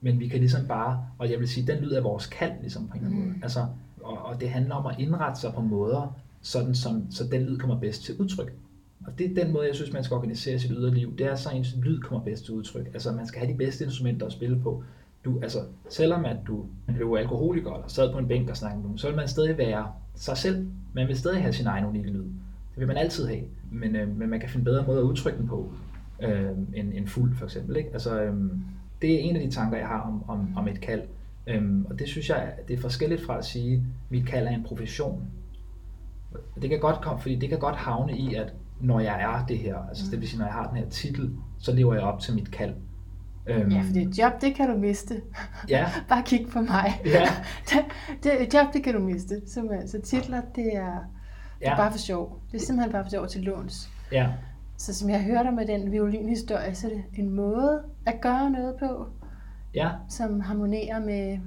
men 0.00 0.20
vi 0.20 0.28
kan 0.28 0.38
ligesom 0.38 0.66
bare, 0.66 1.04
og 1.18 1.30
jeg 1.30 1.38
vil 1.38 1.48
sige, 1.48 1.66
den 1.66 1.84
lyd 1.84 1.92
er 1.92 2.00
vores 2.00 2.26
kald, 2.26 2.52
ligesom 2.60 2.88
på 2.88 2.92
en 2.92 2.98
eller 2.98 3.10
anden 3.10 3.24
måde. 3.24 3.36
Mm. 3.36 3.42
Altså, 3.42 3.66
og, 4.02 4.18
og 4.24 4.40
det 4.40 4.50
handler 4.50 4.74
om 4.74 4.86
at 4.86 4.94
indrette 4.98 5.40
sig 5.40 5.52
på 5.54 5.60
måder, 5.60 6.16
sådan 6.42 6.74
som, 6.74 7.10
så 7.10 7.24
den 7.32 7.42
lyd 7.42 7.58
kommer 7.58 7.80
bedst 7.80 8.02
til 8.04 8.14
udtryk. 8.16 8.52
Og 9.06 9.18
det 9.18 9.30
er 9.30 9.44
den 9.44 9.52
måde, 9.52 9.66
jeg 9.66 9.74
synes, 9.74 9.92
man 9.92 10.04
skal 10.04 10.14
organisere 10.14 10.58
sit 10.58 10.70
yderliv. 10.70 11.16
Det 11.16 11.26
er 11.26 11.34
så, 11.34 11.50
ens 11.50 11.76
lyd 11.76 12.00
kommer 12.00 12.24
bedst 12.24 12.44
til 12.44 12.54
udtryk. 12.54 12.86
Altså, 12.86 13.12
man 13.12 13.26
skal 13.26 13.40
have 13.40 13.52
de 13.52 13.58
bedste 13.58 13.84
instrumenter 13.84 14.26
at 14.26 14.32
spille 14.32 14.60
på. 14.60 14.84
Du, 15.24 15.40
altså, 15.42 15.58
selvom 15.88 16.24
at 16.24 16.36
du 16.46 16.64
blev 16.86 17.16
alkoholiker 17.18 17.72
eller 17.72 17.88
sad 17.88 18.12
på 18.12 18.18
en 18.18 18.28
bænk 18.28 18.50
og 18.50 18.56
snakkede 18.56 18.88
med 18.88 18.98
så 18.98 19.06
vil 19.06 19.16
man 19.16 19.28
stadig 19.28 19.58
være 19.58 19.92
sig 20.14 20.36
selv. 20.36 20.68
Man 20.92 21.08
vil 21.08 21.18
stadig 21.18 21.42
have 21.42 21.52
sin 21.52 21.66
egen 21.66 21.84
unikke 21.84 22.10
lyd. 22.10 22.24
Det 22.70 22.76
vil 22.76 22.86
man 22.86 22.96
altid 22.96 23.26
have. 23.26 23.42
Men, 23.70 23.96
øh, 23.96 24.16
men 24.16 24.30
man 24.30 24.40
kan 24.40 24.48
finde 24.48 24.64
bedre 24.64 24.86
måder 24.86 25.00
at 25.00 25.04
udtrykke 25.04 25.38
den 25.38 25.48
på, 25.48 25.72
øh, 26.22 26.50
end, 26.74 26.92
end 26.94 27.08
fuld 27.08 27.36
for 27.36 27.44
eksempel. 27.44 27.76
Ikke? 27.76 27.90
Altså, 27.92 28.22
øh, 28.22 28.34
det 29.02 29.14
er 29.14 29.18
en 29.18 29.36
af 29.36 29.42
de 29.42 29.50
tanker, 29.50 29.78
jeg 29.78 29.86
har 29.86 30.00
om, 30.00 30.30
om, 30.30 30.56
om 30.56 30.68
et 30.68 30.80
kald. 30.80 31.02
Øhm, 31.46 31.86
og 31.90 31.98
det 31.98 32.08
synes 32.08 32.28
jeg, 32.28 32.52
det 32.68 32.76
er 32.76 32.80
forskelligt 32.80 33.22
fra 33.26 33.38
at 33.38 33.44
sige, 33.44 33.74
at 33.74 33.80
mit 34.10 34.26
kald 34.26 34.46
er 34.46 34.50
en 34.50 34.64
profession. 34.64 35.24
Det 36.62 36.70
kan 36.70 36.80
godt 36.80 37.00
komme, 37.00 37.20
fordi 37.20 37.36
det 37.36 37.48
kan 37.48 37.58
godt 37.58 37.76
havne 37.76 38.18
i, 38.18 38.34
at 38.34 38.54
når 38.80 39.00
jeg 39.00 39.22
er 39.22 39.46
det 39.46 39.58
her, 39.58 39.76
altså 39.88 40.04
det 40.10 40.20
vil 40.20 40.28
sige, 40.28 40.38
når 40.38 40.46
jeg 40.46 40.54
har 40.54 40.68
den 40.68 40.76
her 40.76 40.88
titel, 40.88 41.30
så 41.58 41.72
lever 41.72 41.94
jeg 41.94 42.02
op 42.02 42.20
til 42.20 42.34
mit 42.34 42.50
kald. 42.50 42.74
Øhm, 43.46 43.70
ja, 43.70 43.80
for 43.80 43.92
det 43.92 44.18
job, 44.18 44.32
det 44.40 44.54
kan 44.54 44.70
du 44.70 44.76
miste. 44.76 45.22
Ja. 45.68 45.88
Bare 46.08 46.22
kig 46.26 46.46
på 46.52 46.60
mig. 46.60 47.00
Ja. 47.04 47.28
det, 47.68 47.84
det, 48.22 48.54
job, 48.54 48.72
det 48.72 48.84
kan 48.84 48.94
du 48.94 49.00
miste. 49.00 49.40
Simpelthen. 49.46 49.88
Så 49.88 50.00
titler, 50.00 50.42
det 50.54 50.76
er, 50.76 50.98
det 51.58 51.68
er 51.68 51.76
bare 51.76 51.90
for 51.90 51.98
sjov. 51.98 52.40
Det 52.52 52.62
er 52.62 52.66
simpelthen 52.66 52.92
bare 52.92 53.04
for 53.04 53.10
sjov 53.10 53.28
til 53.28 53.42
låns. 53.42 53.90
Ja. 54.12 54.28
Så 54.76 54.94
som 54.94 55.10
jeg 55.10 55.22
hørte 55.24 55.52
med 55.52 55.66
den 55.66 55.92
violinhistorie, 55.92 56.74
så 56.74 56.86
er 56.86 56.90
det 56.90 57.04
en 57.14 57.30
måde 57.30 57.82
at 58.06 58.20
gøre 58.20 58.50
noget 58.50 58.74
på, 58.78 59.06
ja. 59.74 59.90
som 60.08 60.40
harmonerer 60.40 61.00
med, 61.00 61.38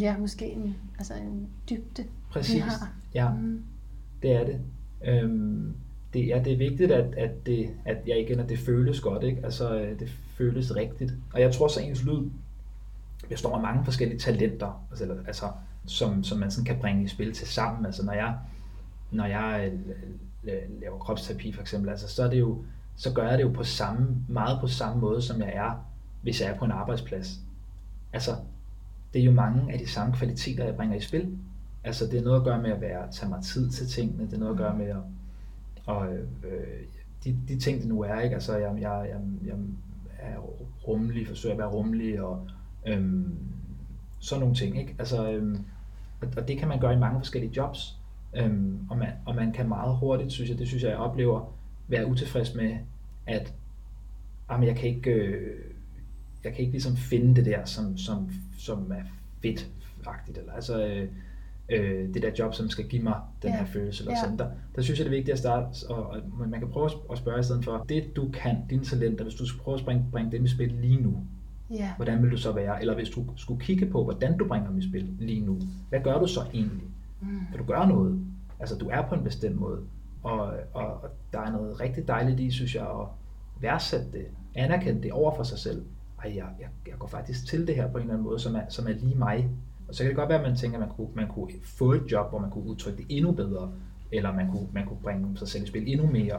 ja, 0.00 0.16
måske 0.18 0.46
en, 0.46 0.76
altså 0.98 1.14
en 1.14 1.48
dybde, 1.70 2.04
Præcis. 2.30 2.54
vi 2.54 2.60
har. 2.60 2.92
Ja, 3.14 3.28
mm. 3.32 3.64
det 4.22 4.32
er 4.32 4.44
det. 4.44 4.60
Øhm, 5.04 5.74
det, 6.14 6.28
ja, 6.28 6.42
det 6.44 6.52
er 6.52 6.56
vigtigt, 6.56 6.92
at, 6.92 7.14
at, 7.14 7.46
det, 7.46 7.70
at 7.84 7.96
jeg 8.06 8.20
igen, 8.20 8.40
at 8.40 8.48
det 8.48 8.58
føles 8.58 9.00
godt, 9.00 9.22
ikke? 9.22 9.40
Altså, 9.44 9.74
øh, 9.74 9.98
det 9.98 10.08
føles 10.36 10.76
rigtigt. 10.76 11.12
Og 11.32 11.40
jeg 11.40 11.54
tror 11.54 11.68
så, 11.68 11.80
ens 11.80 12.04
lyd 12.04 12.30
består 13.28 13.56
af 13.56 13.62
mange 13.62 13.84
forskellige 13.84 14.18
talenter, 14.18 14.86
altså, 14.90 15.16
altså 15.26 15.46
som, 15.86 16.24
som 16.24 16.38
man 16.38 16.50
sådan 16.50 16.64
kan 16.64 16.78
bringe 16.80 17.04
i 17.04 17.08
spil 17.08 17.32
til 17.34 17.46
sammen. 17.46 17.86
Altså, 17.86 18.04
når 18.04 18.12
jeg, 18.12 18.34
når 19.10 19.24
jeg 19.24 19.72
øh, 19.72 20.54
øh, 20.54 20.80
laver 20.80 20.98
kropsterapi 20.98 21.52
for 21.52 21.60
eksempel, 21.60 21.90
altså, 21.90 22.08
så, 22.08 22.22
er 22.22 22.30
det 22.30 22.40
jo, 22.40 22.64
så 22.96 23.12
gør 23.12 23.28
jeg 23.28 23.38
det 23.38 23.44
jo 23.44 23.52
på 23.52 23.64
samme, 23.64 24.16
meget 24.28 24.60
på 24.60 24.66
samme 24.66 25.00
måde, 25.00 25.22
som 25.22 25.40
jeg 25.40 25.52
er, 25.54 25.86
hvis 26.22 26.40
jeg 26.40 26.50
er 26.50 26.58
på 26.58 26.64
en 26.64 26.70
arbejdsplads. 26.70 27.40
Altså, 28.12 28.36
det 29.12 29.20
er 29.20 29.24
jo 29.24 29.32
mange 29.32 29.72
af 29.72 29.78
de 29.78 29.88
samme 29.88 30.14
kvaliteter, 30.14 30.64
jeg 30.64 30.76
bringer 30.76 30.96
i 30.96 31.00
spil. 31.00 31.38
Altså, 31.84 32.06
det 32.06 32.18
er 32.18 32.22
noget 32.22 32.40
at 32.40 32.44
gøre 32.44 32.62
med 32.62 32.70
at 32.70 32.80
være, 32.80 33.12
tage 33.12 33.28
mig 33.28 33.42
tid 33.42 33.70
til 33.70 33.86
tingene, 33.86 34.26
det 34.26 34.34
er 34.34 34.38
noget 34.38 34.52
at 34.52 34.58
gøre 34.58 34.76
med 34.76 34.86
at 34.86 34.96
og 35.86 36.14
øh, 36.44 36.82
de, 37.24 37.38
de 37.48 37.58
ting, 37.58 37.80
det 37.80 37.88
nu 37.88 38.02
er, 38.02 38.20
ikke? 38.20 38.34
Altså, 38.34 38.56
jeg, 38.56 38.76
jeg, 38.80 39.06
jeg, 39.08 39.20
jeg 39.46 39.56
er 40.18 40.38
rummelig, 40.88 41.26
forsøger 41.28 41.54
at 41.54 41.58
være 41.58 41.68
rummelig, 41.68 42.22
og 42.22 42.48
øhm, 42.86 43.38
sådan 44.20 44.40
nogle 44.40 44.54
ting, 44.54 44.78
ikke? 44.80 44.94
Altså, 44.98 45.30
øhm, 45.32 45.58
og, 46.20 46.28
og 46.36 46.48
det 46.48 46.58
kan 46.58 46.68
man 46.68 46.80
gøre 46.80 46.94
i 46.94 46.98
mange 46.98 47.20
forskellige 47.20 47.52
jobs, 47.56 47.98
øhm, 48.36 48.78
og, 48.90 48.98
man, 48.98 49.08
og 49.26 49.34
man 49.34 49.52
kan 49.52 49.68
meget 49.68 49.96
hurtigt, 49.96 50.32
synes 50.32 50.50
jeg, 50.50 50.58
det 50.58 50.68
synes 50.68 50.82
jeg, 50.82 50.90
jeg 50.90 50.98
oplever, 50.98 51.52
være 51.88 52.06
utilfreds 52.06 52.54
med, 52.54 52.76
at 53.26 53.54
jamen, 54.50 54.68
jeg 54.68 54.76
kan 54.76 54.88
ikke, 54.88 55.10
øh, 55.10 55.60
jeg 56.44 56.52
kan 56.52 56.60
ikke 56.60 56.72
ligesom 56.72 56.96
finde 56.96 57.36
det 57.36 57.46
der, 57.46 57.64
som, 57.64 57.96
som, 57.96 58.30
som 58.58 58.92
er 58.92 59.02
fedt-agtigt, 59.42 60.38
eller 60.38 60.52
altså, 60.52 60.86
øh, 60.86 61.08
øh, 61.68 62.14
det 62.14 62.22
der 62.22 62.30
job, 62.38 62.54
som 62.54 62.68
skal 62.68 62.88
give 62.88 63.02
mig 63.02 63.20
den 63.42 63.50
ja. 63.50 63.56
her 63.56 63.66
følelse. 63.66 64.02
Eller 64.02 64.12
ja. 64.12 64.20
sådan. 64.20 64.38
Der, 64.38 64.46
der 64.76 64.82
synes 64.82 64.98
jeg, 64.98 65.04
det 65.04 65.12
er 65.12 65.16
vigtigt 65.16 65.32
at 65.32 65.38
starte, 65.38 65.66
og, 65.88 66.06
og 66.06 66.48
man 66.48 66.60
kan 66.60 66.68
prøve 66.68 66.90
at 67.10 67.18
spørge 67.18 67.40
i 67.40 67.42
stedet 67.42 67.64
for, 67.64 67.84
det 67.88 68.16
du 68.16 68.28
kan, 68.32 68.56
dine 68.70 68.84
talenter, 68.84 69.24
hvis 69.24 69.34
du 69.34 69.46
skulle 69.46 69.62
prøve 69.62 69.78
at 69.78 69.84
bringe, 69.84 70.04
bringe 70.12 70.32
dem 70.32 70.44
i 70.44 70.48
spil 70.48 70.72
lige 70.80 71.02
nu, 71.02 71.16
ja. 71.70 71.92
hvordan 71.96 72.22
vil 72.22 72.30
du 72.30 72.36
så 72.36 72.52
være? 72.52 72.80
Eller 72.80 72.94
hvis 72.94 73.08
du 73.08 73.24
skulle 73.36 73.60
kigge 73.60 73.86
på, 73.86 74.04
hvordan 74.04 74.38
du 74.38 74.48
bringer 74.48 74.68
dem 74.68 74.78
i 74.78 74.88
spil 74.88 75.08
lige 75.18 75.40
nu, 75.40 75.58
hvad 75.88 76.00
gør 76.00 76.18
du 76.18 76.26
så 76.26 76.40
egentlig? 76.54 76.88
Mm. 77.20 77.40
Kan 77.50 77.58
du 77.58 77.64
gøre 77.64 77.88
noget? 77.88 78.20
Altså, 78.60 78.78
du 78.78 78.88
er 78.88 79.02
på 79.08 79.14
en 79.14 79.24
bestemt 79.24 79.60
måde, 79.60 79.80
og, 80.22 80.52
og, 80.72 80.86
og 80.86 81.08
der 81.32 81.40
er 81.40 81.52
noget 81.52 81.80
rigtig 81.80 82.08
dejligt 82.08 82.40
i, 82.40 82.50
synes 82.50 82.74
jeg, 82.74 82.82
at 82.82 83.06
værdsætte 83.60 84.12
det, 84.12 84.26
anerkende 84.54 85.02
det 85.02 85.12
over 85.12 85.36
for 85.36 85.42
sig 85.42 85.58
selv. 85.58 85.82
Ej, 86.24 86.32
jeg, 86.36 86.46
jeg, 86.60 86.68
jeg 86.86 86.94
går 86.98 87.06
faktisk 87.08 87.46
til 87.46 87.66
det 87.66 87.76
her 87.76 87.90
på 87.90 87.98
en 87.98 88.02
eller 88.02 88.14
anden 88.14 88.24
måde, 88.24 88.38
som 88.38 88.54
er, 88.54 88.62
som 88.68 88.86
er 88.86 88.92
lige 88.92 89.14
mig. 89.14 89.48
Og 89.88 89.94
så 89.94 90.02
kan 90.02 90.08
det 90.08 90.16
godt 90.16 90.28
være, 90.28 90.38
at 90.38 90.48
man 90.48 90.56
tænker, 90.56 90.78
at 90.78 90.80
man 90.80 90.96
kunne, 90.96 91.08
man 91.14 91.28
kunne 91.28 91.52
få 91.64 91.92
et 91.92 92.02
job, 92.12 92.30
hvor 92.30 92.38
man 92.38 92.50
kunne 92.50 92.64
udtrykke 92.64 92.98
det 92.98 93.06
endnu 93.08 93.32
bedre, 93.32 93.72
eller 94.12 94.32
man 94.32 94.50
kunne, 94.50 94.68
man 94.72 94.86
kunne 94.86 95.00
bringe 95.02 95.38
sig 95.38 95.48
selv 95.48 95.64
i 95.64 95.66
spil 95.66 95.88
endnu 95.88 96.06
mere. 96.06 96.38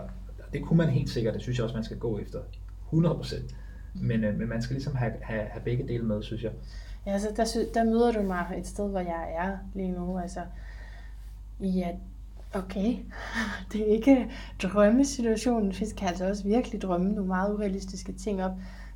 Det 0.54 0.64
kunne 0.64 0.78
man 0.78 0.90
helt 0.90 1.10
sikkert, 1.10 1.34
det 1.34 1.42
synes 1.42 1.58
jeg 1.58 1.64
også, 1.64 1.76
man 1.76 1.84
skal 1.84 1.98
gå 1.98 2.20
efter. 2.20 2.40
100%. 2.94 3.56
Men, 4.02 4.24
øh, 4.24 4.38
men 4.38 4.50
man 4.50 4.62
skal 4.62 4.74
ligesom 4.74 4.96
have, 4.96 5.14
have, 5.22 5.44
have 5.44 5.64
begge 5.64 5.88
dele 5.88 6.04
med, 6.04 6.24
synes 6.24 6.44
jeg. 6.44 6.52
Ja, 7.06 7.12
altså 7.12 7.30
der, 7.36 7.46
der 7.74 7.84
møder 7.84 8.12
du 8.12 8.22
mig 8.22 8.56
et 8.58 8.68
sted, 8.68 8.90
hvor 8.90 9.00
jeg 9.00 9.34
er 9.38 9.58
lige 9.76 9.92
nu. 9.92 10.18
Altså, 10.20 10.40
ja, 11.60 11.90
okay, 12.54 12.96
det 13.72 13.82
er 13.82 13.86
ikke 13.86 14.32
drømmesituationen. 14.64 15.74
Fisk 15.74 15.96
kan 15.96 16.08
altså 16.08 16.30
også 16.30 16.44
virkelig 16.44 16.82
drømme 16.82 17.12
nogle 17.12 17.28
meget 17.28 17.54
urealistiske 17.54 18.14
ting 18.14 18.44
op. 18.44 18.52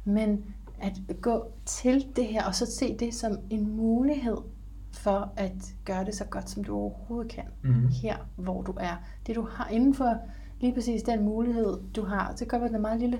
Men 0.05 0.45
at 0.81 1.21
gå 1.21 1.51
til 1.65 2.05
det 2.15 2.25
her, 2.25 2.43
og 2.45 2.55
så 2.55 2.65
se 2.65 2.97
det 2.97 3.13
som 3.13 3.37
en 3.49 3.75
mulighed 3.75 4.37
for 4.91 5.33
at 5.37 5.75
gøre 5.85 6.05
det 6.05 6.15
så 6.15 6.25
godt, 6.25 6.49
som 6.49 6.63
du 6.63 6.75
overhovedet 6.75 7.31
kan, 7.31 7.43
mm-hmm. 7.63 7.87
her 7.87 8.17
hvor 8.35 8.61
du 8.61 8.73
er. 8.79 9.03
Det 9.27 9.35
du 9.35 9.47
har 9.51 9.67
inden 9.67 9.93
for 9.93 10.17
lige 10.59 10.73
præcis 10.73 11.03
den 11.03 11.23
mulighed, 11.23 11.77
du 11.95 12.05
har, 12.05 12.33
så 12.35 12.45
gør 12.45 12.57
det 12.57 12.75
er 12.75 12.79
meget 12.79 12.99
lille. 12.99 13.19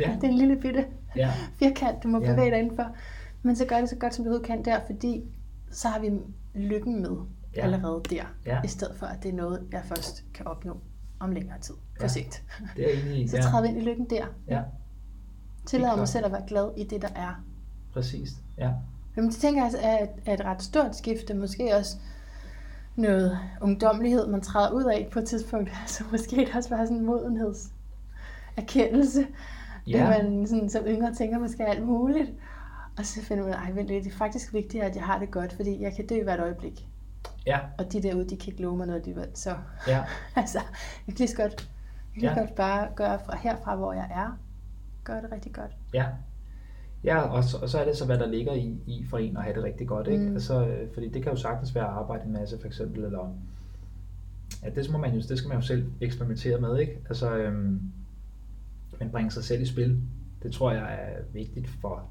Ja. 0.00 0.12
det 0.20 0.24
er 0.24 0.28
en 0.28 0.38
lille 0.38 0.56
bitte 0.56 0.86
ja. 1.16 1.32
firkant, 1.58 2.02
du 2.02 2.08
må 2.08 2.20
ja. 2.22 2.30
bevæge 2.30 2.50
dig 2.50 2.58
indenfor. 2.58 2.96
Men 3.42 3.56
så 3.56 3.66
gør 3.66 3.80
det 3.80 3.88
så 3.88 3.96
godt, 3.96 4.14
som 4.14 4.24
du 4.24 4.30
overhovedet 4.30 4.46
kan 4.46 4.64
der, 4.64 4.80
fordi 4.86 5.22
så 5.70 5.88
har 5.88 6.00
vi 6.00 6.10
lykken 6.54 7.02
med 7.02 7.16
ja. 7.56 7.62
allerede 7.62 8.02
der, 8.10 8.24
ja. 8.46 8.60
i 8.64 8.68
stedet 8.68 8.96
for 8.96 9.06
at 9.06 9.22
det 9.22 9.28
er 9.28 9.34
noget, 9.34 9.68
jeg 9.72 9.82
først 9.84 10.24
kan 10.34 10.46
opnå 10.46 10.80
om 11.20 11.32
længere 11.32 11.60
tid. 11.60 11.74
For 11.96 12.04
ja. 12.04 12.08
sigt. 12.08 12.44
Det 12.76 12.84
er 12.84 12.98
egentlig, 12.98 13.30
så 13.30 13.36
træder 13.42 13.62
vi 13.62 13.68
ind 13.68 13.78
i 13.78 13.84
lykken 13.84 14.10
der. 14.10 14.26
Ja. 14.48 14.62
Tillader 15.66 15.96
mig 15.96 16.08
selv 16.08 16.24
at 16.24 16.32
være 16.32 16.44
glad 16.46 16.70
i 16.76 16.84
det, 16.84 17.02
der 17.02 17.08
er. 17.14 17.44
Præcis, 17.92 18.30
ja. 18.58 18.70
Jamen, 19.16 19.30
det 19.30 19.38
tænker 19.38 19.62
jeg 19.62 19.72
er, 19.82 20.06
er 20.26 20.34
et 20.34 20.44
ret 20.44 20.62
stort 20.62 20.96
skifte. 20.96 21.34
Måske 21.34 21.76
også 21.76 21.96
noget 22.96 23.38
ungdomlighed, 23.60 24.26
man 24.26 24.40
træder 24.40 24.70
ud 24.70 24.84
af 24.84 25.08
på 25.12 25.18
et 25.18 25.24
tidspunkt. 25.24 25.70
Så 25.86 26.04
måske 26.10 26.36
det 26.36 26.56
også 26.56 26.68
bare 26.68 26.86
sådan 26.86 26.96
en 26.96 27.06
modenhedserkendelse. 27.06 29.26
Ja. 29.86 30.12
At 30.12 30.24
man 30.24 30.46
sådan, 30.46 30.70
som 30.70 30.84
yngre 30.84 31.14
tænker 31.14 31.38
måske 31.38 31.66
alt 31.66 31.86
muligt. 31.86 32.30
Og 32.98 33.06
så 33.06 33.22
finder 33.22 33.44
man, 33.44 33.52
ej, 33.52 33.70
det 33.82 34.06
er 34.06 34.10
faktisk 34.10 34.52
vigtigt, 34.52 34.84
at 34.84 34.96
jeg 34.96 35.04
har 35.04 35.18
det 35.18 35.30
godt, 35.30 35.52
fordi 35.52 35.82
jeg 35.82 35.92
kan 35.96 36.06
dø 36.06 36.22
hvert 36.22 36.40
øjeblik. 36.40 36.86
Ja. 37.46 37.58
Og 37.78 37.92
de 37.92 38.02
derude, 38.02 38.28
de 38.28 38.36
kan 38.36 38.52
ikke 38.52 38.62
love 38.62 38.76
mig 38.76 38.86
noget 38.86 39.00
alligevel. 39.00 39.28
Så 39.34 39.56
ja. 39.86 40.04
altså, 40.36 40.58
jeg 41.06 41.06
kan 41.06 41.14
lige 41.18 41.28
så 41.28 41.36
godt, 41.36 41.70
jeg 42.14 42.20
kan 42.20 42.30
ja. 42.30 42.38
godt 42.38 42.54
bare 42.54 42.88
gøre 42.96 43.18
fra 43.26 43.36
herfra, 43.36 43.76
hvor 43.76 43.92
jeg 43.92 44.10
er, 44.14 44.38
gør 45.04 45.20
det 45.20 45.32
rigtig 45.32 45.52
godt. 45.52 45.76
Ja, 45.94 46.06
ja 47.04 47.18
og, 47.20 47.44
så, 47.44 47.56
og 47.56 47.68
så 47.68 47.78
er 47.78 47.84
det 47.84 47.96
så, 47.96 48.06
hvad 48.06 48.18
der 48.18 48.26
ligger 48.26 48.52
i, 48.52 48.76
i 48.86 49.04
for 49.10 49.18
en 49.18 49.36
at 49.36 49.42
have 49.42 49.56
det 49.56 49.64
rigtig 49.64 49.88
godt. 49.88 50.08
Ikke? 50.08 50.24
Mm. 50.24 50.34
Altså, 50.34 50.66
øh, 50.66 50.94
fordi 50.94 51.08
det 51.08 51.22
kan 51.22 51.32
jo 51.32 51.38
sagtens 51.38 51.74
være 51.74 51.84
at 51.84 51.90
arbejde 51.90 52.24
en 52.24 52.32
masse, 52.32 52.58
for 52.60 52.66
eksempel, 52.66 53.04
eller 53.04 53.34
ja, 54.62 54.70
det, 54.70 54.90
må 54.90 54.98
man 54.98 55.14
jo, 55.14 55.20
det 55.28 55.38
skal 55.38 55.48
man 55.48 55.58
jo 55.58 55.66
selv 55.66 55.92
eksperimentere 56.00 56.60
med. 56.60 56.78
Ikke? 56.78 56.98
Altså, 57.08 57.36
øhm, 57.36 57.80
men 58.98 59.10
bringe 59.10 59.30
sig 59.30 59.44
selv 59.44 59.62
i 59.62 59.66
spil, 59.66 60.02
det 60.42 60.52
tror 60.52 60.72
jeg 60.72 60.94
er 60.94 61.22
vigtigt 61.32 61.68
for, 61.68 62.02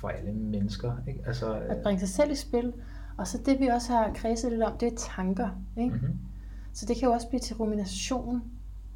for 0.00 0.08
alle 0.08 0.32
mennesker. 0.32 0.92
Ikke? 1.08 1.20
Altså, 1.26 1.54
at 1.54 1.82
bringe 1.82 2.00
sig 2.00 2.08
selv 2.08 2.30
i 2.30 2.34
spil, 2.34 2.72
og 3.16 3.26
så 3.26 3.38
det 3.46 3.60
vi 3.60 3.66
også 3.66 3.92
har 3.92 4.12
kredset 4.14 4.50
lidt 4.50 4.62
om, 4.62 4.78
det 4.78 4.92
er 4.92 4.96
tanker. 4.96 5.48
Ikke? 5.78 5.94
Mm-hmm. 5.94 6.18
Så 6.72 6.86
det 6.86 6.96
kan 6.96 7.08
jo 7.08 7.12
også 7.12 7.28
blive 7.28 7.40
til 7.40 7.56
rumination. 7.56 8.42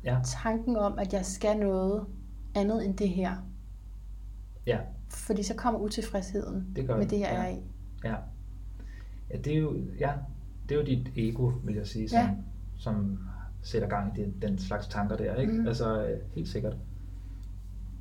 Ja. 0.05 0.19
Tanken 0.25 0.77
om, 0.77 0.99
at 0.99 1.13
jeg 1.13 1.27
skal 1.27 1.59
noget, 1.59 2.05
andet 2.55 2.85
end 2.85 2.97
det 2.97 3.09
her. 3.09 3.33
Ja. 4.67 4.79
Fordi 5.11 5.43
så 5.43 5.55
kommer 5.55 5.81
utilfredsheden 5.81 6.67
det 6.77 6.87
gør 6.87 6.97
med 6.97 7.07
det, 7.07 7.21
jeg 7.21 7.29
ja. 7.33 7.45
er 7.45 7.49
i. 7.49 7.61
Ja. 8.05 8.15
Ja, 9.31 9.37
det 9.39 9.55
er 9.55 9.59
jo, 9.59 9.77
ja, 10.01 10.13
det 10.69 10.75
er 10.75 10.81
jo 10.81 10.87
dit 10.87 11.13
ego, 11.17 11.53
vil 11.65 11.75
jeg 11.75 11.87
sige, 11.87 12.09
som, 12.09 12.19
Ja. 12.19 12.31
som 12.77 13.19
sætter 13.63 13.89
gang 13.89 14.19
i 14.19 14.23
den, 14.23 14.35
den 14.43 14.59
slags 14.59 14.89
tanker 14.89 15.17
der, 15.17 15.35
ikke? 15.35 15.53
Mhm. 15.53 15.67
Altså, 15.67 16.05
øh, 16.07 16.19
helt 16.35 16.49
sikkert. 16.49 16.77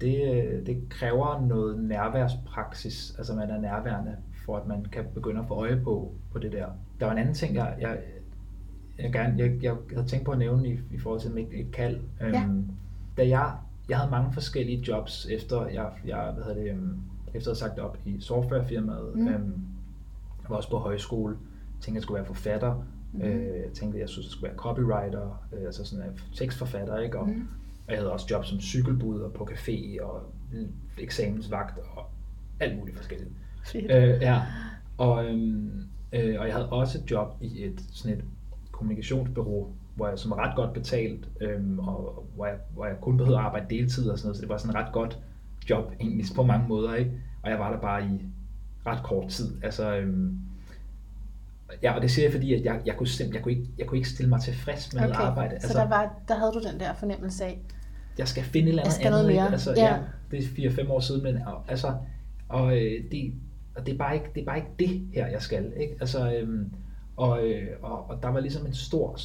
Det, 0.01 0.43
øh, 0.45 0.65
det 0.65 0.89
kræver 0.89 1.45
noget 1.47 1.79
nærværspraksis, 1.79 3.15
altså 3.17 3.35
man 3.35 3.49
er 3.49 3.61
nærværende, 3.61 4.15
for 4.45 4.57
at 4.57 4.67
man 4.67 4.85
kan 4.85 5.05
begynde 5.13 5.39
at 5.41 5.47
få 5.47 5.53
øje 5.53 5.81
på, 5.83 6.11
på 6.31 6.39
det 6.39 6.51
der. 6.51 6.67
Der 6.99 7.05
var 7.05 7.11
en 7.13 7.17
anden 7.19 7.33
ting, 7.33 7.55
jeg, 7.55 7.75
jeg, 7.79 7.99
jeg, 8.97 9.11
gerne, 9.11 9.35
jeg, 9.37 9.63
jeg 9.63 9.75
havde 9.93 10.07
tænkt 10.07 10.25
på 10.25 10.31
at 10.31 10.37
nævne 10.37 10.69
i, 10.69 10.79
i 10.91 10.97
forhold 10.97 11.21
til 11.21 11.31
mit 11.31 11.47
et 11.51 11.71
kald. 11.71 11.99
Ja. 12.19 12.43
Øhm, 12.43 12.71
da 13.17 13.27
jeg, 13.27 13.55
jeg 13.89 13.97
havde 13.97 14.11
mange 14.11 14.33
forskellige 14.33 14.83
jobs, 14.87 15.25
efter 15.29 15.67
jeg, 15.67 15.91
jeg 16.05 16.31
hvad 16.35 16.43
hedder 16.43 16.61
det, 16.61 16.71
øhm, 16.71 16.97
efter 17.33 17.51
at 17.51 17.59
have 17.61 17.69
sagt 17.69 17.79
op 17.79 17.97
i 18.05 18.19
softwarefirmaet. 18.19 19.15
Mm. 19.15 19.27
Øhm, 19.27 19.53
jeg 20.41 20.49
var 20.49 20.55
også 20.55 20.69
på 20.69 20.77
højskole. 20.77 21.35
Jeg 21.75 21.81
tænkte, 21.81 21.95
jeg 21.97 22.03
skulle 22.03 22.15
være 22.17 22.25
forfatter. 22.25 22.85
Mhm. 23.13 23.21
Øh, 23.21 23.45
jeg 23.45 23.71
tænkte, 23.73 23.99
jeg 23.99 24.09
synes, 24.09 24.25
jeg 24.25 24.31
skulle 24.31 24.47
være 24.49 24.57
copywriter, 24.57 25.45
øh, 25.53 25.65
altså 25.65 25.85
sådan 25.85 26.05
en 26.05 26.19
tekstforfatter, 26.35 26.97
ikke? 26.97 27.19
Og, 27.19 27.27
Mhm. 27.29 27.47
og 27.87 27.91
jeg 27.93 27.97
havde 27.99 28.11
også 28.11 28.27
job 28.31 28.45
som 28.45 28.59
cykelbud 28.59 29.19
og 29.19 29.33
på 29.33 29.47
café 29.51 30.03
og 30.03 30.21
eksamensvagt 30.97 31.79
og 31.95 32.05
alt 32.59 32.77
muligt 32.77 32.97
forskelligt. 32.97 33.29
Fedt. 33.65 33.91
Øh, 33.91 34.21
ja. 34.21 34.41
Og, 34.97 35.25
øhm, 35.25 35.71
øh, 36.13 36.35
og 36.39 36.45
jeg 36.47 36.53
havde 36.53 36.69
også 36.69 36.97
et 36.97 37.11
job 37.11 37.37
i 37.41 37.63
et 37.63 37.81
sådan 37.91 38.17
et 38.17 38.23
kommunikationsbureau, 38.71 39.71
hvor 39.97 40.07
jeg 40.07 40.19
som 40.19 40.31
var 40.31 40.37
ret 40.49 40.55
godt 40.55 40.73
betalt, 40.73 41.27
øhm, 41.41 41.79
og 41.79 42.25
hvor 42.35 42.45
jeg, 42.45 42.55
hvor 42.73 42.85
jeg 42.85 42.95
kun 43.01 43.17
behøvede 43.17 43.39
at 43.39 43.45
arbejde 43.45 43.65
deltid 43.75 44.09
og 44.09 44.17
sådan 44.17 44.27
noget, 44.27 44.35
så 44.37 44.41
det 44.41 44.49
var 44.49 44.57
sådan 44.57 44.75
et 44.75 44.85
ret 44.85 44.93
godt 44.93 45.19
job 45.69 45.91
egentlig 45.99 46.25
på 46.35 46.43
mange 46.43 46.67
måder, 46.67 46.95
ikke? 46.95 47.11
Og 47.43 47.49
jeg 47.49 47.59
var 47.59 47.71
der 47.71 47.79
bare 47.79 48.05
i 48.05 48.21
ret 48.85 49.03
kort 49.03 49.29
tid. 49.29 49.63
Altså, 49.63 49.95
øhm, 49.97 50.39
ja, 51.83 51.91
og 51.95 52.01
det 52.01 52.11
siger 52.11 52.25
jeg, 52.25 52.31
fordi 52.33 52.53
at 52.53 52.63
jeg, 52.65 52.81
jeg, 52.85 52.95
kunne 52.97 53.07
simpelthen, 53.07 53.35
jeg, 53.35 53.43
kunne 53.43 53.51
ikke, 53.51 53.67
jeg 53.77 53.87
kunne 53.87 53.97
ikke 53.97 54.09
stille 54.09 54.29
mig 54.29 54.41
tilfreds 54.41 54.93
med 54.93 55.01
okay. 55.01 55.13
noget 55.13 55.25
arbejde. 55.25 55.53
Altså, 55.53 55.67
så 55.67 55.77
der, 55.79 55.87
var, 55.87 56.13
der 56.27 56.35
havde 56.39 56.51
du 56.51 56.61
den 56.71 56.79
der 56.79 56.93
fornemmelse 56.93 57.45
af, 57.45 57.59
jeg 58.17 58.27
skal 58.27 58.43
finde 58.43 58.67
et 58.67 58.69
eller 58.69 58.83
andet 58.83 59.05
andet. 59.05 59.29
ikke? 59.29 59.41
mere. 59.41 59.51
Altså, 59.51 59.73
Ja. 59.77 59.85
ja. 59.95 59.99
det 60.31 60.65
er 60.65 60.69
4-5 60.83 60.91
år 60.91 60.99
siden, 60.99 61.23
men 61.23 61.37
og- 61.47 61.63
altså, 61.67 61.93
og, 62.49 62.77
øh, 62.77 63.03
det, 63.11 63.33
og 63.75 63.85
det, 63.85 63.93
er 63.93 63.97
bare 63.97 64.13
ikke, 64.15 64.27
det 64.35 64.41
er 64.41 64.45
bare 64.45 64.57
ikke 64.57 64.69
det 64.79 65.01
her, 65.13 65.27
jeg 65.27 65.41
skal. 65.41 65.73
Ikke? 65.77 65.97
Altså, 65.99 66.33
øhm, 66.33 66.71
og, 67.17 67.47
øh, 67.47 67.67
og, 67.81 68.09
og 68.09 68.23
der 68.23 68.29
var 68.29 68.39
ligesom 68.39 68.65
en 68.65 68.73
stor 68.73 69.15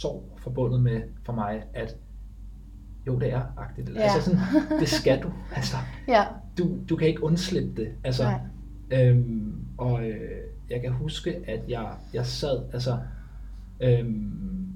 sorg 0.00 0.38
forbundet 0.42 0.82
med 0.82 1.02
for 1.24 1.32
mig, 1.32 1.62
at 1.74 1.96
jo, 3.06 3.18
det 3.18 3.32
er 3.32 3.42
agtigt. 3.56 3.90
Ja. 3.94 4.00
Altså 4.00 4.22
sådan, 4.30 4.40
det 4.80 4.88
skal 4.88 5.22
du. 5.22 5.32
Altså, 5.56 5.76
ja, 6.08 6.24
du, 6.58 6.76
du 6.88 6.96
kan 6.96 7.08
ikke 7.08 7.22
undslippe 7.22 7.82
det. 7.82 7.92
Altså, 8.04 8.22
Nej. 8.22 8.40
øhm, 8.90 9.54
og 9.78 10.08
øh, 10.08 10.40
jeg 10.70 10.80
kan 10.80 10.92
huske, 10.92 11.36
at 11.50 11.60
jeg, 11.68 11.92
jeg 12.14 12.26
sad, 12.26 12.62
altså, 12.72 12.98
øhm, 13.80 14.72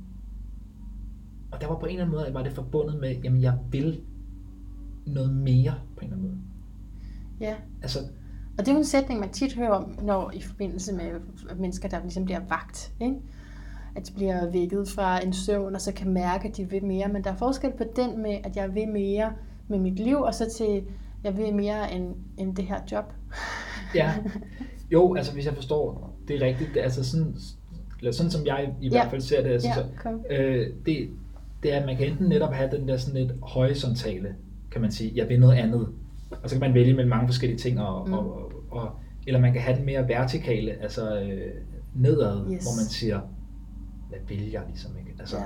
og 1.53 1.61
der 1.61 1.67
var 1.67 1.79
på 1.79 1.87
en 1.87 1.91
eller 1.93 2.05
anden 2.05 2.17
måde, 2.19 2.35
var 2.35 2.43
det 2.43 2.53
forbundet 2.53 3.01
med, 3.01 3.17
jamen 3.25 3.43
jeg 3.43 3.59
vil 3.71 4.01
noget 5.07 5.35
mere 5.35 5.75
på 5.97 6.01
en 6.01 6.05
eller 6.05 6.17
anden 6.17 6.29
måde. 6.31 6.41
ja. 7.41 7.55
Altså, 7.83 7.99
Og 8.59 8.59
det 8.59 8.69
er 8.69 8.73
jo 8.73 8.79
en 8.79 8.85
sætning, 8.85 9.21
man 9.21 9.31
tit 9.33 9.55
hører 9.55 9.71
om, 9.71 9.99
når 10.03 10.31
i 10.35 10.41
forbindelse 10.41 10.93
med 10.95 11.21
mennesker, 11.57 11.89
der 11.89 12.01
ligesom 12.03 12.25
bliver 12.25 12.41
vagt. 12.49 12.93
Ikke? 13.01 13.17
At 13.97 14.09
de 14.09 14.13
bliver 14.13 14.51
vækket 14.51 14.89
fra 14.89 15.25
en 15.25 15.33
søvn, 15.33 15.75
og 15.75 15.81
så 15.81 15.93
kan 15.93 16.11
mærke, 16.11 16.49
at 16.49 16.57
de 16.57 16.71
vil 16.71 16.85
mere. 16.85 17.09
Men 17.09 17.25
der 17.25 17.31
er 17.33 17.37
forskel 17.37 17.71
på 17.79 17.85
den 17.97 18.23
med, 18.23 18.37
at 18.45 18.57
jeg 18.57 18.75
vil 18.75 18.89
mere 18.89 19.33
med 19.69 19.79
mit 19.79 19.99
liv, 19.99 20.17
og 20.17 20.35
så 20.35 20.51
til, 20.57 20.83
jeg 21.25 21.37
vil 21.37 21.55
mere 21.55 21.93
end, 21.95 22.15
end 22.39 22.57
det 22.57 22.65
her 22.65 22.79
job. 22.93 23.05
ja, 23.95 24.13
jo, 24.91 25.15
altså 25.15 25.33
hvis 25.33 25.47
jeg 25.47 25.55
forstår 25.55 26.13
det 26.29 26.43
er 26.43 26.47
rigtigt, 26.47 26.71
det, 26.75 26.81
er 26.81 26.85
altså 26.85 27.05
sådan, 27.11 27.37
eller 27.99 28.13
sådan 28.13 28.31
som 28.31 28.47
jeg 28.47 28.75
i 28.81 28.85
Ja. 28.87 28.91
hvert 28.91 29.11
fald 29.11 29.21
ser 29.21 29.43
det, 29.43 29.51
altså, 29.51 29.69
Ja, 29.69 29.75
så, 30.03 30.19
øh, 30.31 30.67
det, 30.87 31.09
det 31.63 31.75
er, 31.75 31.81
at 31.81 31.87
man 31.87 31.97
kan 31.97 32.07
enten 32.07 32.29
netop 32.29 32.53
have 32.53 32.71
den 32.77 32.89
der 32.89 32.97
sådan 32.97 33.21
lidt 33.21 33.33
horisontale, 33.43 34.35
kan 34.71 34.81
man 34.81 34.93
sige, 34.93 35.13
jeg 35.15 35.29
vil 35.29 35.41
noget 35.41 35.55
andet, 35.57 35.89
og 36.43 36.51
så 36.51 36.55
kan 36.55 36.61
man 36.61 36.75
vælge 36.75 36.93
mellem 36.95 37.11
mange 37.11 37.29
forskellige 37.29 37.59
ting, 37.59 37.81
og, 37.81 38.09
Mm. 38.09 38.13
og, 38.15 38.37
og, 38.37 38.53
og, 38.71 38.91
eller 39.27 39.41
man 39.41 39.53
kan 39.53 39.63
have 39.63 39.77
den 39.77 39.87
mere 39.87 40.09
vertikale, 40.09 40.83
altså 40.83 41.21
øh, 41.21 41.51
nedad, 41.95 42.37
yes. 42.37 42.63
hvor 42.63 42.77
man 42.81 42.87
siger, 42.91 43.21
hvad 44.13 44.37
vil 44.37 44.51
jeg 44.51 44.63
ligesom 44.69 44.91
ikke? 44.99 45.15
Altså, 45.19 45.37
Ja. 45.37 45.43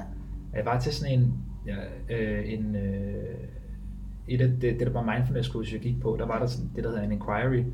Jeg 0.59 0.65
var 0.67 0.81
til 0.81 0.93
sådan 0.93 1.19
en, 1.21 1.35
ja, 1.67 1.77
øh, 2.17 2.53
en 2.53 2.77
øh, 2.77 3.35
et 4.29 4.41
af 4.41 4.49
det, 4.49 4.63
det 4.63 4.81
der 4.81 4.91
var 4.93 5.15
mindfulness 5.15 5.49
kursus, 5.49 5.73
jeg 5.73 5.81
gik 5.81 6.01
på, 6.01 6.17
der 6.19 6.27
var 6.27 6.39
der 6.39 6.47
sådan, 6.47 6.71
det, 6.77 6.85
der 6.85 6.91
hedder 6.91 7.03
en 7.05 7.13
inquiry, 7.13 7.65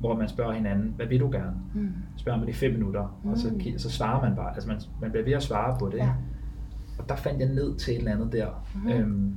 hvor 0.00 0.16
man 0.16 0.28
spørger 0.28 0.52
hinanden, 0.52 0.92
hvad 0.96 1.06
vil 1.06 1.20
du 1.20 1.30
gerne? 1.30 1.52
Mm. 1.74 1.88
Spørger 2.16 2.38
man 2.38 2.48
i 2.48 2.52
fem 2.52 2.72
minutter, 2.72 3.20
og 3.24 3.38
så, 3.38 3.48
Mm. 3.50 3.78
så 3.78 3.90
svarer 3.90 4.26
man 4.28 4.36
bare, 4.36 4.54
altså 4.54 4.68
man, 4.68 4.80
man 5.00 5.10
bliver 5.10 5.24
ved 5.24 5.32
at 5.32 5.42
svare 5.42 5.76
på 5.78 5.88
det. 5.88 5.96
Ja. 5.98 6.10
Og 6.98 7.08
der 7.08 7.16
fandt 7.16 7.40
jeg 7.40 7.48
ned 7.48 7.76
til 7.76 7.94
et 7.94 7.98
eller 7.98 8.12
andet 8.12 8.32
der. 8.32 8.66
Mhm. 8.74 8.88
Øhm, 8.92 9.34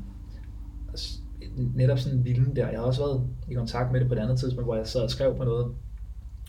netop 1.76 1.98
sådan 2.00 2.18
en 2.20 2.26
vilden 2.26 2.56
der. 2.56 2.62
Jeg 2.68 2.76
havde 2.78 2.88
også 2.88 3.02
været 3.02 3.28
i 3.52 3.54
kontakt 3.54 3.92
med 3.92 4.00
det 4.00 4.08
på 4.08 4.14
et 4.14 4.20
andet 4.20 4.40
tidspunkt, 4.40 4.68
hvor 4.68 4.76
jeg 4.76 4.88
sad 4.88 5.02
og 5.02 5.10
skrev 5.10 5.38
på 5.38 5.44
noget. 5.44 5.66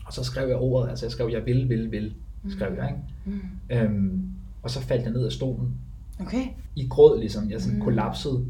Og 0.05 0.13
så 0.13 0.23
skrev 0.23 0.47
jeg 0.47 0.57
ordet, 0.57 0.89
altså 0.89 1.05
jeg 1.05 1.11
skrev, 1.11 1.29
jeg 1.31 1.45
vil, 1.45 1.69
vil, 1.69 1.91
vil, 1.91 2.15
skrev 2.49 2.73
jeg, 2.75 2.89
ikke? 2.89 3.01
Mm. 3.25 3.41
Øhm, 3.77 4.29
og 4.67 4.71
så 4.71 4.81
faldt 4.81 5.03
jeg 5.03 5.11
ned 5.11 5.25
af 5.25 5.31
stolen 5.31 5.73
Okay. 6.21 6.43
i 6.75 6.87
gråd, 6.89 7.19
ligesom. 7.19 7.49
Jeg 7.49 7.61
sådan 7.61 7.77
Mm. 7.77 7.83
kollapsede 7.83 8.45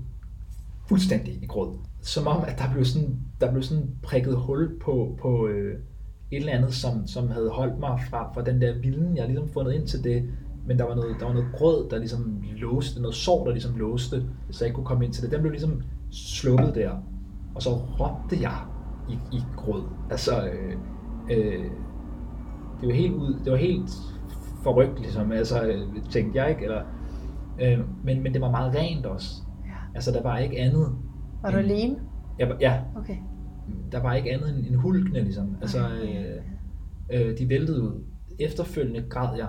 fuldstændig 0.88 1.34
i 1.43 1.45
gråd. 1.45 1.74
Som 2.01 2.28
om, 2.28 2.43
at 2.47 2.59
der 2.59 2.74
blev 2.74 2.86
sådan, 2.86 3.20
der 3.41 3.51
blev 3.51 3.63
sådan 3.63 3.89
prikket 4.03 4.36
hul 4.38 4.80
på, 4.82 5.18
på 5.22 5.47
øh, 5.47 5.74
et 6.32 6.38
eller 6.38 6.51
andet, 6.53 6.74
som, 6.74 7.07
som 7.07 7.28
havde 7.30 7.49
holdt 7.49 7.80
mig 7.80 7.99
fra, 8.09 8.34
fra 8.34 8.41
den 8.43 8.61
der 8.61 8.80
vilden. 8.80 9.15
Jeg 9.15 9.24
havde 9.24 9.34
ligesom 9.34 9.49
fundet 9.53 9.74
ind 9.74 9.88
til 9.88 10.03
det, 10.03 10.24
men 10.68 10.78
der 10.80 10.84
var 10.86 10.95
noget, 10.95 11.15
der 11.20 11.26
var 11.26 11.34
noget 11.34 11.49
grød, 11.53 11.89
der 11.89 11.97
ligesom 11.97 12.43
låste, 12.55 13.01
noget 13.01 13.15
sår, 13.15 13.45
der 13.45 13.51
ligesom 13.51 13.76
låste, 13.78 14.24
så 14.51 14.65
jeg 14.65 14.68
ikke 14.68 14.76
kunne 14.76 14.86
komme 14.86 15.05
ind 15.05 15.13
til 15.13 15.24
det. 15.24 15.32
Den 15.32 15.41
blev 15.41 15.51
ligesom 15.51 15.82
slukket 16.11 16.76
der, 16.76 16.91
og 17.55 17.61
så 17.61 17.70
råbte 17.70 18.41
jeg 18.41 18.57
i, 19.09 19.13
i 19.38 19.41
gråd. 19.57 19.84
Altså, 20.11 20.47
øh, 20.47 20.74
øh, 21.32 21.65
det 22.82 22.88
var 22.88 22.93
helt 22.93 23.13
ud, 23.13 23.39
det 23.43 23.51
var 23.51 23.57
helt 23.57 23.89
forrygt, 24.63 24.99
ligesom, 24.99 25.31
altså, 25.31 25.75
tænkte 26.09 26.39
jeg 26.41 26.49
ikke, 26.49 26.63
eller, 26.63 26.81
øh, 27.61 27.79
men, 28.05 28.23
men 28.23 28.33
det 28.33 28.41
var 28.41 28.51
meget 28.51 28.75
rent 28.75 29.05
også. 29.05 29.35
Ja. 29.65 29.71
Altså, 29.95 30.11
der 30.11 30.23
var 30.23 30.37
ikke 30.37 30.59
andet. 30.59 30.95
Var 31.41 31.51
du 31.51 31.57
end- 31.57 31.71
alene? 31.71 31.95
Var- 32.39 32.57
ja, 32.61 32.81
Okay. 32.95 33.17
der 33.91 34.01
var 34.01 34.13
ikke 34.13 34.31
andet 34.33 34.49
end, 34.57 34.65
end 34.67 34.75
hulkene, 34.75 35.19
ligesom. 35.23 35.55
Altså, 35.61 35.79
øh, 35.89 36.41
øh, 37.29 37.37
de 37.37 37.49
væltede 37.49 37.81
ud. 37.81 38.03
Efterfølgende 38.39 39.01
græd 39.09 39.37
jeg 39.37 39.47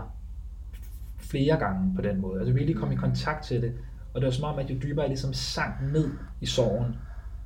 flere 1.18 1.56
gange 1.56 1.94
på 1.96 2.02
den 2.02 2.20
måde. 2.20 2.38
Altså 2.40 2.54
virkelig 2.54 2.76
kom 2.76 2.92
i 2.92 2.94
kontakt 2.94 3.44
til 3.44 3.62
det. 3.62 3.72
Og 4.14 4.20
det 4.20 4.24
var 4.26 4.30
som 4.32 4.44
om, 4.44 4.59
at 4.59 4.70
jo 4.70 4.76
dybere 4.82 5.00
jeg 5.02 5.09
ligesom 5.09 5.32
sank 5.32 5.74
ned 5.92 6.09
i 6.40 6.46
sorgen, 6.46 6.94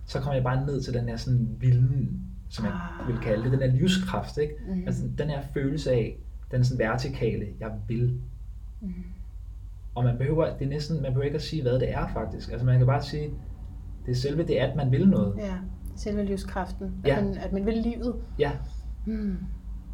så 0.06 0.20
kom 0.20 0.34
jeg 0.34 0.42
bare 0.42 0.66
ned 0.66 0.80
til 0.82 0.94
den 0.94 1.08
her 1.08 1.16
sådan 1.16 1.48
vilden, 1.60 2.20
som 2.50 2.64
jeg 2.64 2.72
Ah. 3.00 3.08
vil 3.08 3.18
kalde 3.22 3.42
det, 3.44 3.52
den 3.52 3.60
her 3.60 3.72
livskraft, 3.78 4.38
ikke? 4.38 4.54
Mhm. 4.68 4.82
Altså 4.86 5.02
den 5.18 5.28
her 5.28 5.40
følelse 5.54 5.90
af, 5.90 6.18
den 6.52 6.64
sådan 6.64 6.78
vertikale, 6.78 7.46
jeg 7.60 7.70
vil. 7.88 8.20
Mm. 8.80 8.92
Og 9.94 10.04
man 10.04 10.18
behøver, 10.18 10.56
det 10.58 10.64
er 10.64 10.68
næsten, 10.68 10.96
man 11.02 11.04
behøver 11.12 11.24
ikke 11.24 11.36
at 11.36 11.42
sige, 11.42 11.62
hvad 11.62 11.72
det 11.80 11.90
er 11.94 12.08
faktisk. 12.12 12.50
Altså 12.50 12.66
man 12.66 12.78
kan 12.78 12.86
bare 12.86 13.02
sige, 13.02 13.30
det 14.06 14.10
er 14.12 14.16
selve 14.16 14.42
det, 14.46 14.54
at 14.54 14.76
man 14.76 14.90
vil 14.90 15.08
noget. 15.08 15.34
Ja, 15.38 15.54
selve 15.96 16.24
livskraften. 16.24 16.94
At, 17.04 17.08
Ja. 17.10 17.20
man, 17.24 17.34
at 17.34 17.52
man 17.52 17.66
vil 17.66 17.74
livet. 17.74 18.14
Ja, 18.38 18.52
Mm. 19.06 19.36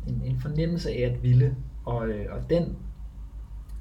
en, 0.07 0.23
en 0.25 0.41
fornemmelse 0.41 0.91
af 0.91 1.01
at 1.15 1.23
ville, 1.23 1.57
og, 1.85 2.09
øh, 2.09 2.27
og 2.35 2.51
den 2.51 2.77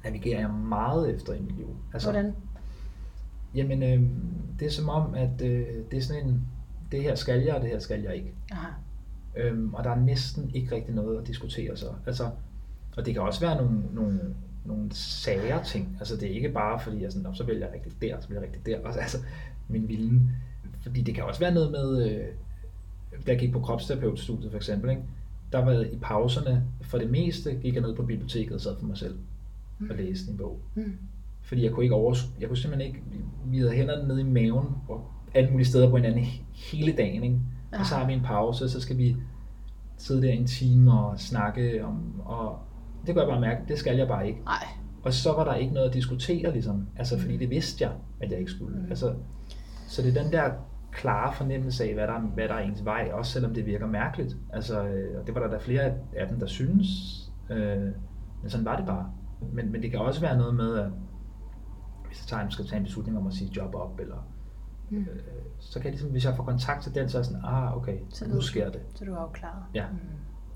navigerer 0.04 0.40
jeg 0.40 0.50
meget 0.50 1.14
efter 1.14 1.32
i 1.32 1.40
mit 1.40 1.56
liv. 1.56 1.76
Altså, 1.92 2.10
Hvordan? 2.12 2.34
Jamen, 3.54 3.82
øh, 3.82 4.10
det 4.58 4.66
er 4.66 4.70
som 4.70 4.88
om, 4.88 5.14
at 5.14 5.42
øh, 5.42 5.66
det 5.90 5.96
er 5.96 6.00
sådan 6.00 6.26
en, 6.28 6.42
det 6.92 7.02
her 7.02 7.14
skal 7.14 7.40
jeg, 7.42 7.54
og 7.54 7.62
det 7.62 7.70
her 7.70 7.78
skal 7.78 8.00
jeg 8.02 8.14
ikke. 8.14 8.34
Aha. 8.52 8.68
Øhm, 9.36 9.74
og 9.74 9.84
der 9.84 9.90
er 9.90 10.00
næsten 10.00 10.50
ikke 10.54 10.74
rigtig 10.74 10.94
noget 10.94 11.20
at 11.20 11.26
diskutere 11.26 11.76
så. 11.76 11.86
Altså, 12.06 12.30
og 12.98 13.06
det 13.06 13.14
kan 13.14 13.22
også 13.22 13.40
være 13.40 13.56
nogle, 13.56 13.82
nogle, 13.92 14.20
nogle 14.64 14.92
sager 14.92 15.62
ting. 15.62 15.96
Altså 15.98 16.16
det 16.16 16.30
er 16.30 16.34
ikke 16.34 16.48
bare 16.48 16.80
fordi, 16.80 17.02
jeg 17.02 17.12
sådan, 17.12 17.22
"Nå, 17.28 17.34
så 17.34 17.44
vælger 17.44 17.66
jeg 17.66 17.74
rigtigt 17.74 18.02
der, 18.02 18.20
så 18.20 18.28
vælger 18.28 18.40
jeg 18.42 18.48
rigtigt 18.48 18.66
der. 18.66 18.86
Altså, 18.86 19.00
altså 19.00 19.18
min 19.68 19.88
vilden. 19.88 20.30
Fordi 20.80 21.02
det 21.02 21.14
kan 21.14 21.24
også 21.24 21.40
være 21.40 21.54
noget 21.54 21.70
med, 21.70 22.10
øh, 22.10 22.24
da 23.26 23.30
jeg 23.32 23.38
gik 23.38 23.52
på 23.52 23.60
kropsterapeutstudiet 23.60 24.50
for 24.50 24.56
eksempel, 24.56 24.90
ikke? 24.90 25.02
der 25.52 25.64
var 25.64 25.72
i 25.72 25.98
pauserne, 26.02 26.64
for 26.82 26.98
det 26.98 27.10
meste 27.10 27.54
gik 27.54 27.74
jeg 27.74 27.82
ned 27.82 27.94
på 27.96 28.02
biblioteket 28.02 28.52
og 28.52 28.60
sad 28.60 28.76
for 28.78 28.86
mig 28.86 28.98
selv 28.98 29.14
og 29.90 29.96
læste 29.96 30.30
en 30.30 30.36
bog. 30.36 30.58
Mm. 30.74 30.92
Fordi 31.42 31.64
jeg 31.64 31.72
kunne 31.72 31.84
ikke 31.84 31.94
overskue, 31.94 32.32
jeg 32.40 32.48
kunne 32.48 32.56
simpelthen 32.56 32.88
ikke, 32.94 33.02
vi 33.46 33.58
havde 33.58 33.72
hænderne 33.72 34.08
nede 34.08 34.20
i 34.20 34.24
maven 34.24 34.66
og 34.88 35.10
alle 35.34 35.50
mulige 35.50 35.66
steder 35.66 35.90
på 35.90 35.96
hinanden 35.96 36.22
he- 36.24 36.42
hele 36.72 36.92
dagen. 36.92 37.22
Ikke? 37.24 37.38
Og 37.72 37.86
så 37.86 37.94
har 37.94 38.06
vi 38.06 38.12
en 38.12 38.22
pause, 38.22 38.68
så 38.68 38.80
skal 38.80 38.98
vi 38.98 39.16
sidde 39.96 40.22
der 40.22 40.32
en 40.32 40.46
time 40.46 40.92
og 41.00 41.20
snakke 41.20 41.84
om, 41.84 42.20
og 42.24 42.58
det 43.08 43.14
kunne 43.14 43.26
jeg 43.26 43.32
bare 43.32 43.40
mærke, 43.40 43.60
det 43.68 43.78
skal 43.78 43.96
jeg 43.96 44.08
bare 44.08 44.28
ikke. 44.28 44.40
Nej. 44.44 44.66
Og 45.02 45.12
så 45.12 45.32
var 45.32 45.44
der 45.44 45.54
ikke 45.54 45.74
noget 45.74 45.88
at 45.88 45.94
diskutere, 45.94 46.52
ligesom, 46.52 46.88
altså 46.96 47.20
fordi 47.20 47.36
det 47.36 47.50
vidste 47.50 47.84
jeg, 47.84 47.92
at 48.20 48.30
jeg 48.30 48.38
ikke 48.38 48.50
skulle. 48.50 48.78
Mm. 48.78 48.86
Altså, 48.90 49.14
så 49.88 50.02
det 50.02 50.16
er 50.16 50.22
den 50.22 50.32
der 50.32 50.50
klare 50.92 51.34
fornemmelse 51.34 51.84
af, 51.84 51.94
hvad 51.94 52.06
der, 52.06 52.20
hvad 52.20 52.48
der 52.48 52.54
er 52.54 52.58
ens 52.58 52.84
vej, 52.84 53.10
også 53.12 53.32
selvom 53.32 53.54
det 53.54 53.66
virker 53.66 53.86
mærkeligt. 53.86 54.36
Altså, 54.52 54.84
øh, 54.84 55.20
og 55.20 55.26
det 55.26 55.34
var 55.34 55.40
der, 55.40 55.48
der 55.48 55.58
flere 55.58 55.82
af 56.16 56.28
dem, 56.28 56.38
der 56.40 56.46
synes, 56.46 56.88
Øh, 57.50 57.92
men 58.42 58.50
sådan 58.50 58.64
var 58.64 58.76
det 58.76 58.86
bare. 58.86 59.12
Men, 59.52 59.72
men 59.72 59.82
det 59.82 59.90
kan 59.90 60.00
også 60.00 60.20
være 60.20 60.36
noget 60.36 60.54
med, 60.54 60.78
at 60.78 60.90
hvis 62.06 62.20
jeg 62.20 62.26
tager, 62.26 62.50
skal 62.50 62.66
tage 62.66 62.78
en 62.78 62.84
beslutning 62.84 63.18
om 63.18 63.26
at 63.26 63.32
sige 63.32 63.50
job 63.56 63.74
op, 63.74 64.00
eller 64.00 64.28
mm. 64.90 64.98
øh, 64.98 65.08
så 65.58 65.78
kan 65.78 65.84
jeg 65.84 65.92
ligesom, 65.92 66.10
hvis 66.10 66.24
jeg 66.24 66.36
får 66.36 66.44
kontakt 66.44 66.82
til 66.82 66.94
den, 66.94 67.08
så 67.08 67.18
er 67.18 67.20
jeg 67.20 67.26
sådan, 67.26 67.44
ah, 67.44 67.76
okay, 67.76 67.98
så 68.10 68.28
nu 68.28 68.40
sker 68.40 68.70
det. 68.70 68.80
Så 68.94 69.04
du 69.04 69.14
er 69.14 69.18
afklaret. 69.18 69.62
Ja. 69.74 69.86
Mm. 69.92 69.98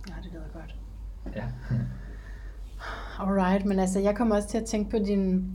Ja, 0.08 0.14
det 0.22 0.32
lyder 0.32 0.60
godt. 0.60 0.76
Ja. 1.36 1.44
Alright, 3.18 3.64
men 3.64 3.78
altså, 3.78 4.00
jeg 4.00 4.16
kommer 4.16 4.36
også 4.36 4.48
til 4.48 4.58
at 4.58 4.64
tænke 4.64 4.90
på 4.90 4.98
din 4.98 5.52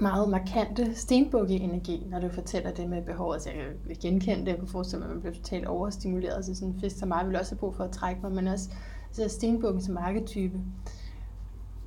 meget 0.00 0.28
markante 0.28 0.94
stenbukke-energi, 0.94 2.06
når 2.10 2.20
du 2.20 2.28
fortæller 2.28 2.70
det 2.70 2.88
med 2.88 3.02
behovet. 3.02 3.34
Altså, 3.34 3.50
jeg 3.50 3.66
kan 3.86 3.96
genkende 4.00 4.40
det, 4.40 4.48
jeg 4.48 4.58
kunne 4.58 4.68
forestille 4.68 5.00
mig, 5.00 5.08
at 5.08 5.14
man 5.14 5.20
bliver 5.20 5.34
totalt 5.34 5.66
overstimuleret. 5.66 6.44
Så 6.44 6.54
sådan 6.54 6.68
en 6.68 6.80
fisk 6.80 6.98
som 6.98 7.08
mig 7.08 7.26
vil 7.26 7.36
også 7.36 7.52
have 7.52 7.58
brug 7.58 7.74
for 7.74 7.84
at 7.84 7.90
trække 7.90 8.20
mig, 8.22 8.32
men 8.32 8.46
også 8.46 8.70
så 9.12 9.28
stenbukken 9.28 9.82
som 9.82 9.96
arketype 9.96 10.60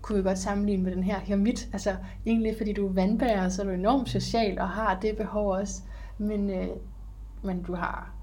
kunne 0.01 0.17
vi 0.17 0.23
godt 0.23 0.39
sammenligne 0.39 0.84
med 0.84 0.95
den 0.95 1.03
her 1.03 1.19
hermit. 1.19 1.69
Altså 1.73 1.95
egentlig 2.25 2.55
fordi 2.57 2.73
du 2.73 2.88
er 2.88 2.93
vandbærer, 2.93 3.49
så 3.49 3.61
er 3.61 3.65
du 3.65 3.71
enormt 3.71 4.09
social 4.09 4.59
og 4.59 4.69
har 4.69 4.99
det 4.99 5.17
behov 5.17 5.51
også. 5.51 5.82
Men, 6.17 6.49
øh, 6.49 6.67
men 7.43 7.63
du 7.63 7.75
har 7.75 8.13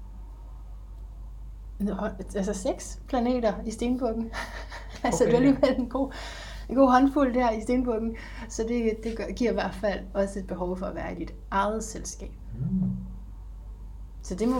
altså 2.35 2.53
seks 2.53 2.99
planeter 3.07 3.53
i 3.65 3.71
stenbukken. 3.71 4.31
altså 5.03 5.23
okay. 5.23 5.31
det 5.31 5.33
er 5.33 5.37
alligevel 5.37 5.79
en 5.79 5.89
god, 5.89 6.13
en 6.69 6.75
god 6.75 6.91
håndfuld 6.91 7.33
der 7.33 7.51
i 7.51 7.61
stenbukken. 7.61 8.15
Så 8.49 8.63
det, 8.67 9.03
det 9.03 9.17
gør, 9.17 9.31
giver 9.35 9.51
i 9.51 9.53
hvert 9.53 9.73
fald 9.73 9.99
også 10.13 10.39
et 10.39 10.47
behov 10.47 10.77
for 10.77 10.85
at 10.85 10.95
være 10.95 11.11
i 11.15 11.19
dit 11.19 11.33
eget 11.51 11.83
selskab. 11.83 12.31
Mm. 12.59 12.91
Så 14.21 14.35
det 14.35 14.47
må, 14.47 14.55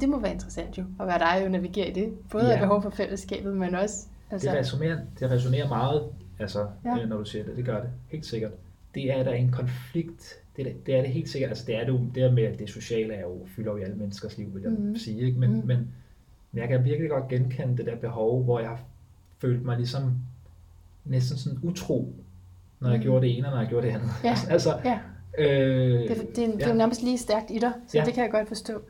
det 0.00 0.08
må 0.08 0.20
være 0.20 0.32
interessant 0.32 0.78
jo, 0.78 0.84
at 1.00 1.06
være 1.06 1.18
dig 1.18 1.44
og 1.44 1.50
navigere 1.50 1.88
i 1.88 1.92
det. 1.92 2.18
Både 2.30 2.48
ja. 2.48 2.60
behov 2.60 2.82
for 2.82 2.90
fællesskabet, 2.90 3.56
men 3.56 3.74
også... 3.74 4.06
Altså... 4.30 4.50
Det, 4.50 4.58
resonerer, 4.58 4.98
det 5.20 5.30
resonerer 5.30 5.68
meget, 5.68 6.10
altså, 6.38 6.66
ja. 6.84 6.98
Øh, 6.98 7.08
når 7.08 7.16
du 7.16 7.24
siger 7.24 7.44
det. 7.44 7.56
Det 7.56 7.64
gør 7.64 7.80
det, 7.80 7.90
helt 8.08 8.26
sikkert. 8.26 8.52
Det 8.94 9.18
er 9.18 9.22
der 9.22 9.32
en 9.32 9.52
konflikt 9.52 10.40
det, 10.56 10.86
det 10.86 10.94
er 10.94 11.02
det 11.02 11.10
helt 11.10 11.28
sikkert. 11.28 11.50
Altså, 11.50 11.64
det 11.66 11.76
er 11.76 11.80
det 11.80 11.88
jo, 11.88 12.00
det 12.14 12.34
med, 12.34 12.42
at 12.42 12.58
det 12.58 12.70
sociale 12.70 13.14
er 13.14 13.20
jo, 13.20 13.46
fylder 13.46 13.72
jo 13.72 13.76
i 13.76 13.82
alle 13.82 13.96
menneskers 13.96 14.38
liv, 14.38 14.54
vil 14.54 14.62
jeg 14.62 14.72
mm. 14.72 14.96
sige. 14.96 15.26
Ikke? 15.26 15.38
Men, 15.38 15.50
mm. 15.50 15.66
men, 15.66 15.88
men 16.56 16.60
jeg 16.60 16.68
kan 16.68 16.84
virkelig 16.84 17.10
godt 17.10 17.28
genkende 17.28 17.76
det 17.76 17.86
der 17.86 17.96
behov, 17.96 18.44
hvor 18.44 18.60
jeg 18.60 18.68
har 18.68 18.80
følt 19.38 19.64
mig 19.64 19.76
ligesom 19.76 20.14
næsten 21.04 21.38
sådan 21.38 21.58
utro, 21.62 22.12
når 22.80 22.88
jeg 22.88 22.98
mm. 22.98 23.02
gjorde 23.02 23.26
det 23.26 23.38
ene, 23.38 23.46
og 23.46 23.52
når 23.52 23.60
jeg 23.60 23.68
gjorde 23.68 23.86
det 23.86 23.92
andet. 23.92 24.10
Ja. 24.24 24.36
altså, 24.54 24.78
ja. 24.84 24.98
Øh, 25.38 26.08
det, 26.08 26.16
det, 26.16 26.36
det 26.36 26.60
ja. 26.60 26.64
er 26.64 26.68
jo 26.68 26.74
nærmest 26.74 27.02
lige 27.02 27.18
stærkt 27.18 27.50
i 27.50 27.58
dig, 27.58 27.72
så 27.88 27.98
ja. 27.98 28.04
det 28.04 28.14
kan 28.14 28.22
jeg 28.22 28.30
godt 28.30 28.48
forstå. 28.48 28.82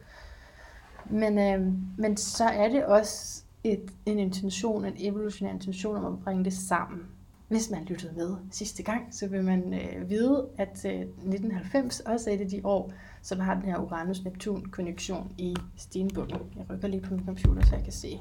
Men, 1.04 1.38
øh, 1.38 1.72
men 1.98 2.16
så 2.16 2.44
er 2.44 2.68
det 2.68 2.84
også 2.84 3.42
et, 3.64 3.90
en 4.06 4.18
intention, 4.18 4.84
en 4.84 4.94
evolutionær 4.98 5.50
intention 5.52 5.96
om 5.96 6.12
at 6.12 6.24
bringe 6.24 6.44
det 6.44 6.52
sammen. 6.52 7.02
Hvis 7.48 7.70
man 7.70 7.84
lyttede 7.84 8.12
med 8.16 8.36
sidste 8.50 8.82
gang, 8.82 9.14
så 9.14 9.28
vil 9.28 9.44
man 9.44 9.74
øh, 9.74 10.10
vide, 10.10 10.48
at 10.58 10.84
øh, 10.84 11.00
1990 11.00 12.00
også 12.00 12.30
er 12.30 12.34
et 12.34 12.40
af 12.40 12.48
de 12.48 12.60
år, 12.64 12.92
som 13.22 13.40
har 13.40 13.54
den 13.54 13.62
her 13.62 13.76
Uranus-Neptun-konjunktion 13.78 15.32
i 15.38 15.54
stenbunden. 15.76 16.40
Jeg 16.56 16.70
rykker 16.70 16.88
lige 16.88 17.00
på 17.00 17.14
min 17.14 17.24
computer, 17.24 17.66
så 17.66 17.74
jeg 17.74 17.84
kan 17.84 17.92
se. 17.92 18.20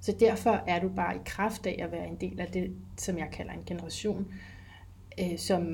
Så 0.00 0.16
derfor 0.20 0.64
er 0.66 0.80
du 0.80 0.88
bare 0.88 1.16
i 1.16 1.18
kraft 1.24 1.66
af 1.66 1.76
at 1.78 1.92
være 1.92 2.06
en 2.06 2.16
del 2.16 2.40
af 2.40 2.46
det, 2.46 2.76
som 2.96 3.18
jeg 3.18 3.28
kalder 3.32 3.52
en 3.52 3.64
generation, 3.66 4.26
øh, 5.20 5.38
som, 5.38 5.72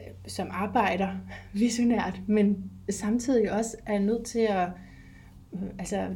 øh, 0.00 0.06
som 0.26 0.48
arbejder 0.50 1.16
visionært, 1.52 2.20
men 2.26 2.70
samtidig 2.90 3.52
også 3.52 3.76
er 3.86 3.98
nødt 3.98 4.26
til 4.26 4.46
at 4.50 4.68
øh, 5.52 5.60
altså, 5.78 6.08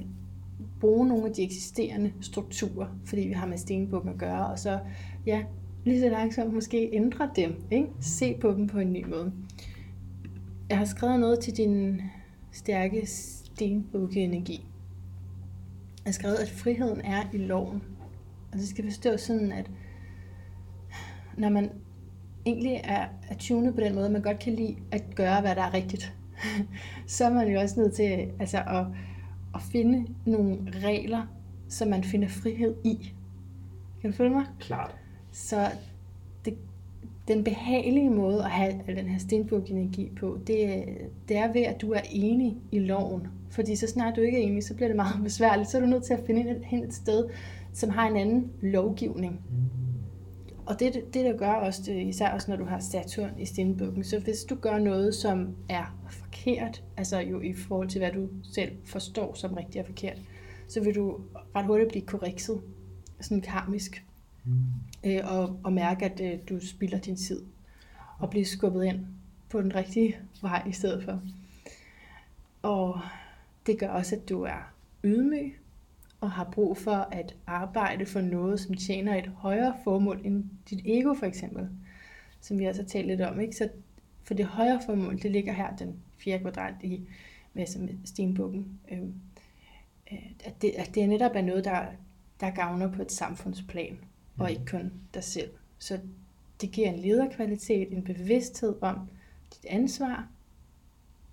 bruge 0.80 1.08
nogle 1.08 1.26
af 1.26 1.32
de 1.32 1.42
eksisterende 1.42 2.12
strukturer, 2.20 2.86
fordi 3.04 3.20
vi 3.20 3.32
har 3.32 3.46
med 3.46 3.58
stenbukken 3.58 4.12
at 4.12 4.18
gøre, 4.18 4.46
og 4.46 4.58
så 4.58 4.78
ja, 5.28 5.44
lige 5.84 6.00
så 6.00 6.08
langsomt 6.08 6.54
måske 6.54 6.90
ændre 6.92 7.30
dem, 7.36 7.62
ikke? 7.70 7.88
se 8.00 8.36
på 8.40 8.52
dem 8.52 8.66
på 8.66 8.78
en 8.78 8.92
ny 8.92 9.04
måde. 9.06 9.32
Jeg 10.70 10.78
har 10.78 10.84
skrevet 10.84 11.20
noget 11.20 11.40
til 11.40 11.56
din 11.56 12.02
stærke 12.52 13.06
stenbukke-energi. 13.06 14.66
Jeg 16.04 16.04
har 16.04 16.12
skrevet, 16.12 16.36
at 16.36 16.50
friheden 16.50 17.00
er 17.00 17.22
i 17.32 17.36
loven. 17.36 17.82
Og 18.52 18.58
det 18.58 18.68
skal 18.68 18.84
forstås 18.84 19.20
sådan, 19.20 19.52
at 19.52 19.70
når 21.36 21.48
man 21.48 21.70
egentlig 22.46 22.80
er, 22.84 23.06
er 23.28 23.34
tunet 23.38 23.74
på 23.74 23.80
den 23.80 23.94
måde, 23.94 24.10
man 24.10 24.22
godt 24.22 24.38
kan 24.38 24.54
lide 24.54 24.76
at 24.92 25.02
gøre, 25.14 25.40
hvad 25.40 25.54
der 25.54 25.62
er 25.62 25.74
rigtigt, 25.74 26.14
så 27.06 27.24
er 27.24 27.32
man 27.32 27.48
jo 27.48 27.60
også 27.60 27.80
nødt 27.80 27.94
til 27.94 28.30
altså, 28.40 28.58
at, 28.58 28.86
at 29.54 29.62
finde 29.72 30.14
nogle 30.26 30.58
regler, 30.84 31.26
som 31.68 31.88
man 31.88 32.04
finder 32.04 32.28
frihed 32.28 32.74
i. 32.84 33.12
Kan 34.00 34.10
du 34.10 34.16
følge 34.16 34.30
mig? 34.30 34.44
Klart. 34.60 34.96
Så 35.32 35.70
det, 36.44 36.54
den 37.28 37.44
behagelige 37.44 38.10
måde 38.10 38.44
at 38.44 38.50
have 38.50 38.74
den 38.86 39.08
her 39.08 39.18
stenbuk-energi 39.18 40.10
på, 40.20 40.38
det, 40.46 40.84
det 41.28 41.36
er 41.36 41.52
ved, 41.52 41.62
at 41.62 41.80
du 41.80 41.92
er 41.92 42.00
enig 42.10 42.56
i 42.72 42.78
loven. 42.78 43.26
Fordi 43.50 43.76
så 43.76 43.86
snart 43.86 44.16
du 44.16 44.20
ikke 44.20 44.38
er 44.38 44.42
enig, 44.42 44.64
så 44.64 44.74
bliver 44.74 44.88
det 44.88 44.96
meget 44.96 45.24
besværligt. 45.24 45.70
Så 45.70 45.76
er 45.76 45.80
du 45.80 45.86
nødt 45.86 46.04
til 46.04 46.14
at 46.14 46.22
finde 46.26 46.60
hen 46.64 46.84
et 46.84 46.94
sted, 46.94 47.28
som 47.72 47.90
har 47.90 48.08
en 48.08 48.16
anden 48.16 48.52
lovgivning. 48.60 49.40
Og 50.66 50.80
det, 50.80 50.94
det 51.14 51.24
der 51.24 51.36
gør 51.36 51.52
også, 51.52 51.82
det, 51.86 52.02
især 52.02 52.30
også 52.30 52.50
når 52.50 52.56
du 52.56 52.64
har 52.64 52.80
Saturn 52.80 53.30
i 53.38 53.44
stenbukken, 53.44 54.04
så 54.04 54.18
hvis 54.18 54.44
du 54.44 54.54
gør 54.54 54.78
noget, 54.78 55.14
som 55.14 55.56
er 55.68 55.98
forkert, 56.10 56.84
altså 56.96 57.18
jo 57.18 57.40
i 57.40 57.54
forhold 57.54 57.88
til, 57.88 57.98
hvad 57.98 58.12
du 58.12 58.28
selv 58.42 58.72
forstår 58.84 59.34
som 59.34 59.54
rigtigt 59.54 59.82
og 59.82 59.86
forkert, 59.86 60.18
så 60.68 60.80
vil 60.80 60.94
du 60.94 61.20
ret 61.56 61.66
hurtigt 61.66 61.88
blive 61.88 62.06
korrekset, 62.06 62.60
sådan 63.20 63.40
karmisk 63.40 64.04
mm 64.44 64.52
øh, 65.04 65.20
og, 65.24 65.60
og 65.64 65.72
mærke, 65.72 66.04
at 66.04 66.20
øh, 66.20 66.38
du 66.48 66.66
spilder 66.66 66.98
din 66.98 67.16
tid 67.16 67.42
og 68.18 68.30
bliver 68.30 68.46
skubbet 68.46 68.84
ind 68.84 69.06
på 69.48 69.62
den 69.62 69.74
rigtige 69.74 70.16
vej 70.42 70.62
i 70.68 70.72
stedet 70.72 71.04
for. 71.04 71.22
Og 72.62 73.00
det 73.66 73.78
gør 73.78 73.88
også, 73.88 74.16
at 74.16 74.28
du 74.28 74.42
er 74.42 74.72
ydmyg 75.04 75.58
og 76.20 76.30
har 76.30 76.44
brug 76.52 76.76
for 76.76 77.08
at 77.12 77.36
arbejde 77.46 78.06
for 78.06 78.20
noget, 78.20 78.60
som 78.60 78.74
tjener 78.74 79.16
et 79.16 79.26
højere 79.36 79.76
formål 79.84 80.20
end 80.24 80.44
dit 80.70 80.80
ego 80.84 81.14
for 81.14 81.26
eksempel, 81.26 81.68
som 82.40 82.58
vi 82.58 82.64
også 82.64 82.82
har 82.82 82.88
talt 82.88 83.06
lidt 83.06 83.20
om. 83.20 83.40
Ikke? 83.40 83.56
Så 83.56 83.68
for 84.24 84.34
det 84.34 84.46
højere 84.46 84.80
formål, 84.86 85.22
det 85.22 85.30
ligger 85.30 85.52
her, 85.52 85.76
den 85.76 85.96
fjerde 86.18 86.42
kvadrant 86.42 86.76
i 86.82 87.08
med, 87.54 87.66
stenbukken. 88.04 88.78
Øhm, 88.92 89.14
øh, 90.12 90.18
at, 90.44 90.62
det, 90.62 90.70
at 90.70 90.94
det 90.94 91.08
netop 91.08 91.32
er 91.34 91.42
noget, 91.42 91.64
der, 91.64 91.86
der 92.40 92.50
gavner 92.50 92.92
på 92.92 93.02
et 93.02 93.12
samfundsplan 93.12 93.98
og 94.38 94.50
ikke 94.50 94.66
kun 94.66 94.92
dig 95.14 95.24
selv. 95.24 95.50
Så 95.78 95.98
det 96.60 96.70
giver 96.70 96.88
en 96.88 96.98
lederkvalitet, 96.98 97.92
en 97.92 98.02
bevidsthed 98.02 98.76
om 98.80 98.98
dit 99.54 99.70
ansvar, 99.70 100.28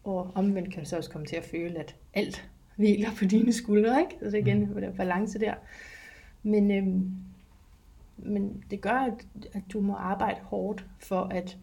og 0.04 0.32
omvendt 0.36 0.74
kan 0.74 0.84
du 0.84 0.90
så 0.90 0.98
også 0.98 1.10
komme 1.10 1.28
til 1.28 1.36
at 1.36 1.44
føle, 1.44 1.80
at 1.80 1.96
alt 2.14 2.50
hviler 2.76 3.10
på 3.18 3.26
dine 3.26 3.54
skuldre, 3.54 4.00
ikke? 4.02 4.16
Altså 4.22 4.38
igen, 4.38 4.60
mm. 4.60 4.82
der 4.82 4.92
balance 4.92 5.40
der. 5.40 5.54
Men, 6.44 6.72
øhm, 6.72 7.12
men 8.18 8.64
det 8.72 8.82
gør, 8.82 8.92
at, 8.92 9.48
at 9.54 9.62
du 9.74 9.82
må 9.82 9.94
arbejde 9.94 10.40
hårdt 10.42 10.86
for 11.00 11.22
at, 11.22 11.58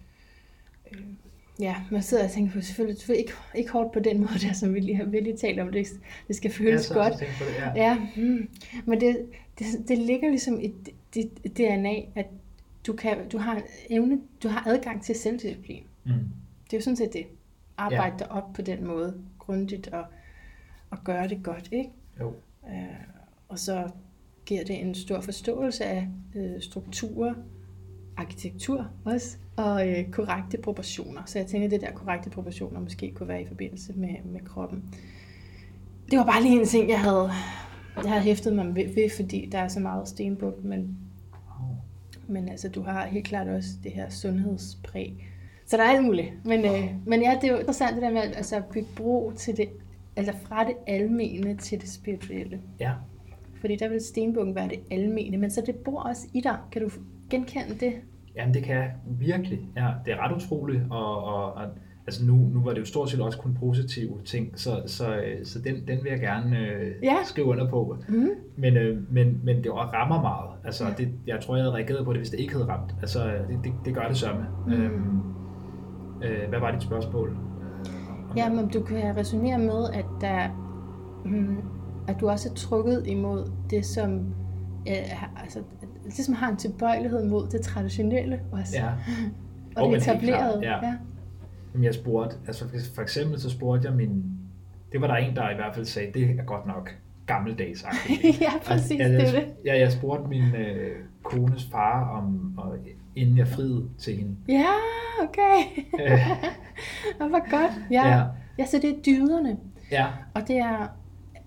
øh, 0.92 1.00
ja, 1.60 1.76
man 1.90 2.02
sidder 2.02 2.24
og 2.24 2.30
tænker 2.30 2.52
på, 2.52 2.60
selvfølgelig, 2.60 2.98
selvfølgelig 2.98 3.20
ikke, 3.20 3.32
ikke 3.54 3.70
hårdt 3.70 3.92
på 3.92 4.00
den 4.00 4.18
måde 4.24 4.38
der, 4.42 4.52
som 4.52 4.74
vi 4.74 4.80
lige 4.80 4.96
har 4.96 5.04
virkelig 5.04 5.38
talt 5.38 5.60
om, 5.60 5.72
det, 5.72 5.86
det 6.28 6.36
skal 6.36 6.50
føles 6.50 6.90
ja, 6.90 6.94
godt. 6.94 7.14
Det, 7.20 7.26
ja. 7.58 7.72
ja 7.76 7.98
mm, 8.16 8.48
men 8.84 9.00
det, 9.00 9.26
det, 9.58 9.66
det 9.88 9.98
ligger 9.98 10.28
ligesom 10.28 10.60
i 10.60 10.74
dit 11.14 11.56
DNA, 11.56 11.94
at 12.14 12.26
du, 12.86 12.92
kan, 12.92 13.28
du 13.28 13.38
har 13.38 13.62
evne, 13.90 14.20
du 14.42 14.48
har 14.48 14.66
adgang 14.66 15.02
til 15.02 15.14
selvdisciplin. 15.14 15.82
Mm. 16.04 16.12
Det 16.64 16.72
er 16.72 16.76
jo 16.76 16.82
sådan 16.82 16.96
set 16.96 17.12
det. 17.12 17.26
Arbejde 17.76 18.12
ja. 18.12 18.18
dig 18.18 18.32
op 18.32 18.52
på 18.54 18.62
den 18.62 18.86
måde, 18.86 19.14
grundigt 19.38 19.88
og, 19.88 20.04
og 20.90 20.98
gøre 21.04 21.28
det 21.28 21.42
godt, 21.42 21.68
ikke? 21.72 21.90
Jo. 22.20 22.34
Øh, 22.68 22.72
og 23.48 23.58
så 23.58 23.90
giver 24.46 24.64
det 24.64 24.80
en 24.80 24.94
stor 24.94 25.20
forståelse 25.20 25.84
af 25.84 26.08
øh, 26.34 26.62
strukturer, 26.62 27.34
arkitektur 28.16 28.90
også, 29.04 29.36
og 29.56 29.88
øh, 29.88 30.10
korrekte 30.10 30.58
proportioner. 30.58 31.22
Så 31.26 31.38
jeg 31.38 31.46
tænker, 31.46 31.66
at 31.66 31.70
det 31.70 31.80
der 31.80 31.92
korrekte 31.92 32.30
proportioner 32.30 32.80
måske 32.80 33.12
kunne 33.14 33.28
være 33.28 33.42
i 33.42 33.46
forbindelse 33.46 33.92
med, 33.92 34.22
med 34.24 34.40
kroppen. 34.40 34.94
Det 36.10 36.18
var 36.18 36.24
bare 36.24 36.42
lige 36.42 36.60
en 36.60 36.66
ting, 36.66 36.88
jeg 36.88 37.00
havde, 37.00 37.30
jeg 37.96 38.10
havde 38.10 38.22
hæftet 38.22 38.56
mig 38.56 38.74
ved, 38.74 38.94
ved, 38.94 39.10
fordi 39.16 39.48
der 39.52 39.58
er 39.58 39.68
så 39.68 39.80
meget 39.80 40.08
stenbuk, 40.08 40.64
men, 40.64 40.98
men 42.26 42.48
altså, 42.48 42.68
du 42.68 42.82
har 42.82 43.06
helt 43.06 43.26
klart 43.26 43.48
også 43.48 43.68
det 43.84 43.92
her 43.92 44.08
sundhedspræg. 44.08 45.28
Så 45.66 45.76
der 45.76 45.82
er 45.82 45.88
alt 45.88 46.04
muligt. 46.04 46.44
Men, 46.44 46.64
øh, 46.64 46.94
men 47.06 47.22
ja, 47.22 47.38
det 47.40 47.48
er 47.48 47.52
jo 47.52 47.58
interessant 47.58 47.94
det 47.94 48.02
der 48.02 48.10
med 48.10 48.20
at 48.20 48.36
altså, 48.36 48.62
bygge 48.72 48.88
bro 48.96 49.32
til 49.36 49.56
det, 49.56 49.68
altså 50.16 50.32
fra 50.42 50.64
det 50.64 50.74
almene 50.86 51.56
til 51.56 51.80
det 51.80 51.88
spirituelle. 51.88 52.60
Ja. 52.80 52.92
Fordi 53.60 53.76
der 53.76 53.88
vil 53.88 54.00
stenbukken 54.00 54.54
være 54.54 54.68
det 54.68 54.80
almene, 54.90 55.36
men 55.36 55.50
så 55.50 55.62
det 55.66 55.74
bor 55.74 56.00
også 56.00 56.28
i 56.34 56.40
dig. 56.40 56.56
Kan 56.72 56.82
du 56.82 56.90
genkende 57.30 57.74
det? 57.80 57.92
Jamen 58.36 58.54
det 58.54 58.64
kan 58.64 58.76
jeg 58.76 58.92
virkelig. 59.06 59.60
Ja, 59.76 59.90
det 60.04 60.12
er 60.12 60.16
ret 60.18 60.36
utroligt, 60.36 60.82
og, 60.90 61.24
og, 61.24 61.52
og 61.52 61.68
altså 62.06 62.24
nu, 62.26 62.32
nu 62.36 62.60
var 62.64 62.72
det 62.72 62.80
jo 62.80 62.84
stort 62.84 63.10
set 63.10 63.20
også 63.20 63.38
kun 63.38 63.54
positive 63.60 64.18
ting, 64.24 64.58
så, 64.58 64.82
så, 64.86 65.16
øh, 65.16 65.44
så 65.44 65.58
den, 65.58 65.74
den 65.88 65.98
vil 66.04 66.10
jeg 66.10 66.20
gerne 66.20 66.58
øh, 66.58 66.92
Ja. 67.02 67.16
skrive 67.24 67.46
under 67.46 67.68
på. 67.70 67.96
Mm. 68.08 68.28
Men, 68.56 68.76
øh, 68.76 69.12
men, 69.12 69.40
men 69.44 69.56
det 69.56 69.70
var- 69.72 69.90
rammer 69.94 70.20
meget. 70.22 70.50
Altså, 70.64 70.84
Ja. 70.84 70.90
det, 70.98 71.08
jeg 71.26 71.40
tror, 71.40 71.56
jeg 71.56 71.64
havde 71.64 71.74
reageret 71.74 72.04
på 72.04 72.12
det, 72.12 72.20
hvis 72.20 72.30
det 72.30 72.40
ikke 72.40 72.52
havde 72.52 72.66
ramt. 72.68 72.94
Altså, 73.00 73.24
det, 73.48 73.58
det, 73.64 73.72
det 73.84 73.94
gør 73.94 74.02
det 74.08 74.16
sørme. 74.16 74.44
Mm. 74.66 74.72
Øhm, 74.72 75.18
øh, 76.24 76.48
hvad 76.48 76.60
var 76.60 76.70
dit 76.70 76.82
spørgsmål? 76.82 77.28
Øh, 77.28 78.36
Ja, 78.36 78.48
men 78.52 78.68
du 78.68 78.82
kan 78.82 79.16
resonere 79.16 79.58
med, 79.58 79.84
at, 79.92 80.04
der, 80.20 80.48
mm, 81.24 81.56
at 82.08 82.16
du 82.20 82.28
også 82.28 82.48
er 82.48 82.54
trukket 82.54 83.02
imod 83.06 83.50
det, 83.70 83.84
som, 83.86 84.12
øh, 84.88 85.42
altså, 85.42 85.58
det, 86.04 86.14
som 86.14 86.34
har 86.34 86.50
en 86.50 86.56
tilbøjelighed 86.56 87.28
mod 87.28 87.46
det 87.48 87.60
traditionelle 87.60 88.40
også, 88.52 88.76
Ja. 88.76 88.88
og 89.82 89.90
men 89.90 90.00
det 90.00 90.08
etablerede. 90.08 90.60
ja. 90.62 90.86
ja. 90.86 90.94
Jamen, 91.72 91.84
jeg 91.84 91.94
spurgte, 91.94 92.36
altså 92.46 92.64
for- 92.94 93.02
eksempel 93.02 93.40
så 93.40 93.50
spurgte 93.50 93.88
jeg 93.88 93.96
min, 93.96 94.24
det 94.92 95.00
var 95.00 95.06
der 95.06 95.14
en, 95.14 95.36
der 95.36 95.50
i 95.50 95.54
hvert 95.54 95.74
fald 95.74 95.86
sagde, 95.86 96.12
det 96.12 96.30
er 96.40 96.44
godt 96.44 96.66
nok 96.66 96.94
gammeldags 97.26 97.84
ja, 98.40 98.50
præcis, 98.64 98.98
jeg, 98.98 99.08
det 99.10 99.20
er 99.20 99.24
jeg, 99.24 99.32
det. 99.32 99.46
Ja, 99.64 99.78
jeg 99.78 99.92
spurgte 99.92 100.28
min 100.28 100.54
øh, 100.54 100.96
kones 101.22 101.68
far, 101.72 102.08
om, 102.18 102.54
og, 102.58 102.76
inden 103.16 103.38
jeg 103.38 103.48
friede 103.48 103.88
til 103.98 104.16
hende. 104.16 104.36
Ja, 104.48 104.70
okay. 105.22 105.62
Øh, 106.00 106.30
Og 107.20 107.28
hvor 107.28 107.50
godt. 107.50 107.72
Ja. 107.90 108.08
ja, 108.08 108.22
ja. 108.58 108.66
så 108.66 108.78
det 108.82 108.90
er 108.90 109.02
dyderne. 109.06 109.56
ja, 109.90 110.06
Og 110.34 110.48
det 110.48 110.56
er, 110.58 110.86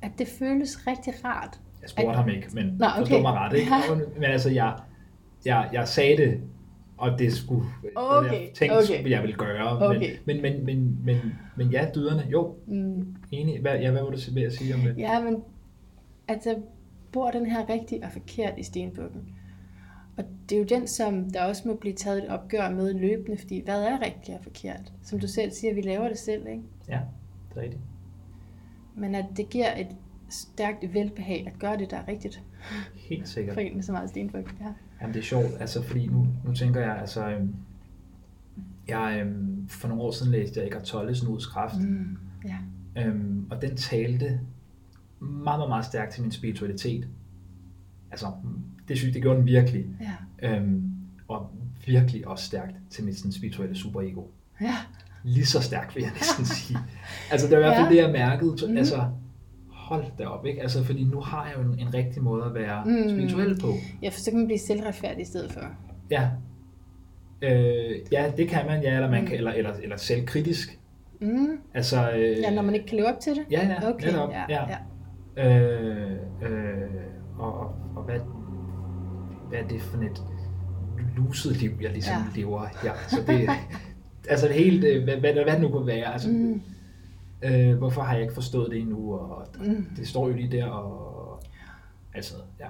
at 0.01 0.11
det 0.17 0.27
føles 0.39 0.87
rigtig 0.87 1.13
rart. 1.25 1.59
jeg 1.81 1.89
spurgte 1.89 2.13
ham 2.17 2.29
ikke, 2.29 2.47
men 2.53 2.65
Nå, 2.65 2.85
forstå 2.97 3.15
okay. 3.15 3.21
mig 3.21 3.33
ret, 3.33 3.53
ikke? 3.57 3.71
Ja. 3.89 3.95
Men 4.15 4.23
altså, 4.23 4.49
jeg, 4.49 4.73
jeg, 5.45 5.69
jeg 5.73 5.87
sagde 5.87 6.17
det, 6.17 6.41
og 6.97 7.19
det 7.19 7.33
skulle, 7.33 7.65
Okay, 7.95 8.31
jeg 8.31 8.49
tænkte, 8.53 8.75
okay. 8.77 9.09
jeg 9.09 9.21
ville 9.21 9.35
gøre. 9.35 9.89
Okay. 9.89 10.17
Men, 10.25 10.41
men, 10.41 10.65
men, 10.65 10.65
men, 10.65 10.99
men, 11.05 11.17
men 11.57 11.69
ja, 11.71 11.87
dyderne, 11.95 12.23
jo, 12.31 12.55
Mm. 12.67 13.15
enig. 13.31 13.61
Hvad, 13.61 13.79
ja, 13.79 13.91
hvad 13.91 14.01
var 14.01 14.09
du 14.09 14.17
ved 14.33 14.43
at 14.43 14.53
sige 14.53 14.73
om 14.75 14.79
det? 14.81 14.97
Ja, 14.97 15.21
men 15.23 15.43
altså, 16.27 16.55
bor 17.11 17.31
den 17.31 17.45
her 17.45 17.69
rigtig 17.69 18.03
og 18.03 18.11
forkert 18.11 18.53
i 18.57 18.63
stenbukken? 18.63 19.21
Og 20.17 20.23
det 20.49 20.55
er 20.55 20.59
jo 20.59 20.65
den, 20.65 20.87
som 20.87 21.29
der 21.29 21.43
også 21.43 21.67
må 21.67 21.75
blive 21.75 21.93
taget 21.95 22.23
et 22.23 22.29
opgør 22.29 22.69
med 22.69 22.93
løbende, 22.93 23.37
fordi 23.37 23.61
hvad 23.65 23.83
er 23.83 24.01
rigtigt 24.05 24.37
og 24.37 24.43
forkert? 24.43 24.93
Som 25.03 25.19
du 25.19 25.27
selv 25.27 25.51
siger, 25.51 25.73
vi 25.73 25.81
laver 25.81 26.07
det 26.07 26.17
selv, 26.17 26.47
ikke? 26.47 26.61
Ja, 26.89 26.99
det 27.49 27.57
er 27.57 27.61
rigtigt. 27.61 27.81
Men 28.95 29.15
at 29.15 29.25
det 29.37 29.49
giver 29.49 29.77
et 29.77 29.87
stærkt 30.29 30.93
velbehag 30.93 31.43
at 31.53 31.59
gøre 31.59 31.77
det, 31.77 31.91
der 31.91 31.97
er 31.97 32.07
rigtigt 32.07 32.43
Helt 32.95 33.27
sikkert. 33.27 33.53
for 33.53 33.61
en 33.61 33.75
med 33.75 33.83
så 33.83 33.91
meget 33.91 34.09
stenbuk. 34.09 34.53
Ja. 34.61 34.65
Jamen, 35.01 35.13
det 35.13 35.19
er 35.19 35.23
sjovt, 35.23 35.51
altså, 35.59 35.83
fordi 35.83 36.07
nu, 36.07 36.27
nu 36.45 36.53
tænker 36.53 36.81
jeg, 36.81 36.97
altså, 36.97 37.29
øhm, 37.29 37.55
jeg, 38.87 39.21
øhm, 39.25 39.67
for 39.69 39.87
nogle 39.87 40.03
år 40.03 40.11
siden 40.11 40.31
læste 40.31 40.59
jeg 40.59 40.65
Eckhart 40.67 40.83
Tolles 40.83 41.23
Nuets 41.23 41.45
Kraft, 41.45 41.79
Mm. 41.81 42.17
ja. 42.45 42.57
øhm, 43.05 43.47
og 43.51 43.61
den 43.61 43.75
talte 43.77 44.39
meget, 45.19 45.43
meget, 45.59 45.69
meget 45.69 45.85
stærkt 45.85 46.11
til 46.13 46.21
min 46.21 46.31
spiritualitet. 46.31 47.07
Altså, 48.11 48.27
det 48.87 48.97
synes 48.97 49.13
det 49.13 49.21
gjorde 49.21 49.37
den 49.39 49.45
virkelig, 49.47 49.85
Ja. 50.41 50.57
øhm, 50.57 50.91
og 51.27 51.51
virkelig 51.87 52.27
også 52.27 52.45
stærkt 52.45 52.75
til 52.89 53.05
mit 53.05 53.17
sådan, 53.17 53.31
spirituelle 53.31 53.75
superego. 53.75 54.23
Ja. 54.61 54.75
Lige 55.23 55.45
så 55.45 55.61
stærkt, 55.61 55.95
vil 55.95 56.01
jeg 56.03 56.11
næsten 56.13 56.45
sige. 56.55 56.79
Altså, 57.31 57.47
det 57.47 57.57
var 57.57 57.63
i 57.63 57.67
hvert 57.67 57.77
fald 57.77 57.87
Ja. 57.95 58.01
det, 58.01 58.07
jeg 58.07 58.11
mærkede. 58.11 58.67
Mhm. 58.67 58.77
Altså, 58.77 59.09
hold 59.87 60.05
da 60.19 60.25
op, 60.25 60.45
ikke? 60.45 60.61
Altså, 60.61 60.83
fordi 60.83 61.03
nu 61.03 61.19
har 61.21 61.45
jeg 61.45 61.53
jo 61.57 61.61
en, 61.71 61.79
en 61.79 61.93
rigtig 61.93 62.23
måde 62.23 62.43
at 62.45 62.53
være 62.53 62.83
Mm. 62.85 63.09
spirituel 63.09 63.59
på. 63.61 63.67
ja, 64.03 64.09
for 64.09 64.19
så 64.19 64.31
kan 64.31 64.37
man 64.39 64.47
blive 64.47 64.59
selvretfærdig 64.59 65.21
i 65.21 65.25
stedet 65.25 65.51
for. 65.51 65.61
Ja. 66.11 66.29
Øh, 67.41 67.95
ja, 68.11 68.31
det 68.37 68.47
kan 68.47 68.65
man, 68.65 68.81
ja, 68.81 68.95
eller, 68.95 69.09
man 69.11 69.21
Mm. 69.21 69.27
kan, 69.27 69.37
eller, 69.37 69.51
eller, 69.51 69.71
eller 69.83 69.97
selvkritisk. 69.97 70.79
Mm. 71.21 71.47
Altså, 71.73 72.11
øh, 72.11 72.37
Ja, 72.39 72.53
når 72.55 72.61
man 72.61 72.73
ikke 72.75 72.87
kan 72.87 72.97
leve 72.97 73.07
op 73.07 73.19
til 73.19 73.35
det? 73.35 73.43
Ja, 73.51 73.67
ja, 73.67 73.89
Okay, 73.89 74.07
netop. 74.07 74.29
ja, 74.29 74.43
ja. 74.49 74.63
ja. 74.69 74.77
Øh, 75.61 76.11
øh, 76.41 76.87
og, 77.39 77.59
og, 77.59 77.75
og 77.95 78.03
hvad, 78.03 78.19
hvad 79.49 79.59
er 79.59 79.67
det 79.67 79.81
for 79.81 79.97
et 79.97 80.21
luset 81.17 81.61
liv, 81.61 81.71
jeg 81.81 81.91
ligesom 81.91 82.13
Ja. 82.13 82.19
ja. 82.35 82.39
lever 82.41 82.65
her? 82.83 82.91
Så 83.07 83.17
det, 83.27 83.49
altså 84.31 84.47
det 84.47 84.55
helt, 84.55 84.83
øh, 84.83 85.03
hvad, 85.03 85.15
hvad, 85.17 85.33
hvad 85.33 85.53
det 85.53 85.61
nu 85.61 85.69
kunne 85.69 85.87
være. 85.87 86.13
Altså, 86.13 86.29
Mm. 86.29 86.61
Øh, 87.45 87.77
hvorfor 87.77 88.01
har 88.01 88.13
jeg 88.13 88.21
ikke 88.21 88.33
forstået 88.33 88.71
det 88.71 88.79
endnu? 88.79 89.13
Og 89.13 89.47
Mm. 89.59 89.85
det 89.97 90.07
står 90.07 90.27
jo 90.27 90.33
lige 90.33 90.51
der, 90.51 90.65
og 90.65 91.41
altså, 92.13 92.33
ja, 92.59 92.67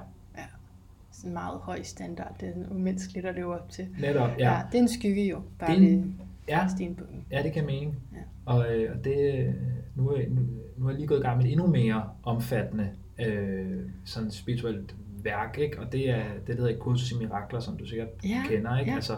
Sådan 1.11 1.29
en 1.29 1.33
meget 1.33 1.59
høj 1.59 1.83
standard. 1.83 2.35
Det 2.39 2.49
er 2.49 2.71
umenneskeligt 2.71 3.25
at 3.25 3.35
leve 3.35 3.59
op 3.59 3.69
til. 3.69 3.87
netop, 3.99 4.29
Ja, 4.39 4.51
ja. 4.53 4.61
det 4.71 4.77
er 4.77 4.81
en 4.81 4.87
skygge 4.87 5.27
jo. 5.27 5.41
Bare 5.59 5.75
Det 5.75 5.83
er 5.83 5.89
det 5.89 6.13
Ja, 6.47 6.61
ved 6.61 6.69
stenbukken. 6.69 7.25
Ja, 7.31 7.43
det 7.43 7.53
giver 7.53 7.65
mening. 7.65 7.95
Ja. 8.13 8.17
Og, 8.45 8.75
øh, 8.75 8.95
og 8.97 9.03
det, 9.05 9.53
nu, 9.95 10.09
er, 10.09 10.29
nu, 10.29 10.41
nu 10.77 10.85
er 10.85 10.89
jeg 10.89 10.97
lige 10.97 11.07
gået 11.07 11.19
i 11.19 11.21
gang 11.21 11.37
med 11.37 11.45
et 11.45 11.51
endnu 11.51 11.67
mere 11.67 12.09
omfattende 12.23 12.89
øh, 13.25 13.79
sådan 14.05 14.31
spirituelt 14.31 14.95
værk, 15.23 15.57
ikke? 15.57 15.79
og 15.79 15.91
det 15.91 16.09
er 16.09 16.23
det, 16.47 16.47
der 16.47 16.53
hedder 16.53 16.69
et 16.69 16.79
kursus 16.79 17.11
i 17.11 17.15
mirakler, 17.15 17.59
som 17.59 17.77
du 17.77 17.85
sikkert 17.85 18.07
Ja, 18.23 18.43
kender, 18.47 18.79
ikke? 18.79 18.91
ja. 18.91 18.95
Altså, 18.95 19.17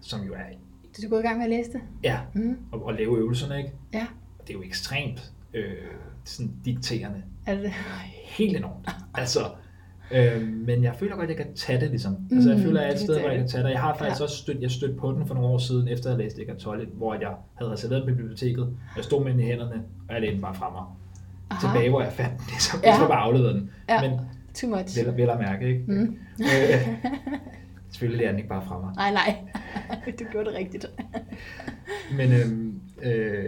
som 0.00 0.20
jo 0.26 0.32
er, 0.34 0.38
Så 0.92 1.02
du 1.02 1.08
gået 1.08 1.20
i 1.20 1.26
gang 1.26 1.36
med 1.38 1.44
at 1.44 1.50
læse 1.50 1.72
det? 1.72 1.80
ja, 2.04 2.20
Mm. 2.34 2.56
og, 2.72 2.84
og 2.84 2.94
lave 2.94 3.18
øvelserne, 3.18 3.58
ikke? 3.58 3.72
Ja. 3.94 4.06
Det 4.46 4.50
er 4.50 4.54
jo 4.58 4.62
ekstremt 4.62 5.32
øh, 5.54 5.64
sådan 6.24 6.52
dikterende. 6.64 7.22
Er 7.46 7.54
det? 7.54 7.70
Helt 8.24 8.56
enormt. 8.56 8.88
Altså, 9.14 9.40
øh, 10.10 10.42
men 10.48 10.84
jeg 10.84 10.94
føler 10.98 11.16
godt, 11.16 11.30
at 11.30 11.36
jeg 11.38 11.46
kan 11.46 11.54
tage 11.54 11.80
det, 11.80 11.90
ligesom. 11.90 12.16
Altså, 12.32 12.50
jeg 12.50 12.58
Mm, 12.58 12.64
føler, 12.64 12.80
at 12.80 12.84
jeg 12.86 12.90
er 12.90 12.94
et 12.94 13.00
sted, 13.00 13.20
hvor 13.20 13.28
jeg 13.28 13.38
kan 13.38 13.48
tage 13.48 13.64
det. 13.64 13.70
Jeg 13.70 13.80
har 13.80 13.96
faktisk 13.96 14.20
Ja. 14.20 14.24
også 14.24 14.36
stødt, 14.36 14.60
jeg 14.62 14.70
stødt 14.70 14.98
på 14.98 15.12
den 15.12 15.26
for 15.26 15.34
nogle 15.34 15.48
år 15.48 15.58
siden, 15.58 15.88
efter 15.88 16.10
jeg 16.10 16.18
læste 16.18 16.40
Eckhart 16.40 16.58
Tolle, 16.58 16.86
hvor 16.92 17.14
jeg 17.14 17.30
havde 17.54 17.70
reserveret 17.72 18.06
den 18.06 18.16
biblioteket. 18.16 18.76
Jeg 18.96 19.04
stod 19.04 19.24
med 19.24 19.32
den 19.32 19.40
i 19.40 19.44
hænderne, 19.44 19.82
og 20.08 20.14
jeg 20.14 20.20
lagde 20.20 20.34
den 20.34 20.42
bare 20.42 20.54
fra 20.54 20.70
mig. 20.70 20.82
Aha. 21.50 21.60
Tilbage, 21.68 21.90
hvor 21.90 22.02
jeg 22.02 22.12
fandt 22.12 22.38
den, 22.38 22.46
ligesom. 22.48 22.80
Ja. 22.82 22.86
Jeg 22.88 22.94
skulle 22.96 23.08
bare 23.08 23.20
aflevere 23.20 23.52
den. 23.52 23.70
Ja. 23.88 24.00
Men 24.10 24.20
Too 24.54 24.70
much. 24.70 24.98
vel, 25.06 25.16
vel 25.16 25.30
at 25.30 25.38
mærke, 25.38 25.66
ikke? 25.68 25.84
Mm. 25.88 26.16
Øh, 26.40 26.88
selvfølgelig 27.90 28.18
lader 28.18 28.30
den 28.30 28.38
ikke 28.38 28.48
bare 28.48 28.64
fra 28.66 28.78
mig. 28.80 28.94
Nej, 28.96 29.10
nej. 29.12 29.36
du 30.18 30.24
gjorde 30.32 30.50
det 30.50 30.54
rigtigt. 30.58 30.86
Men 32.16 32.32
øhm, 32.32 32.80
øh, 33.02 33.44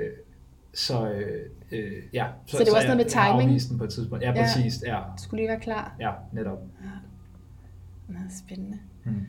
så, 0.77 1.11
øh, 1.11 1.51
øh, 1.73 1.93
ja. 2.13 2.27
Så 2.47 2.59
det 2.59 2.67
var 2.71 2.75
også 2.77 2.87
noget 2.89 2.97
med 2.97 3.05
timing? 3.11 3.43
afvist 3.51 3.69
den 3.71 3.79
på 3.79 3.85
et 3.85 3.91
tidspunkt. 3.91 4.25
Ja, 4.25 4.33
Ja. 4.33 4.43
præcis. 4.43 4.83
Ja, 4.87 4.97
Du 5.17 5.23
skulle 5.23 5.41
lige 5.43 5.49
være 5.49 5.61
klar. 5.61 5.95
ja 6.01 6.11
netop. 6.33 6.59
Meget 8.09 8.33
spændende. 8.47 8.79
Hmm. 9.05 9.27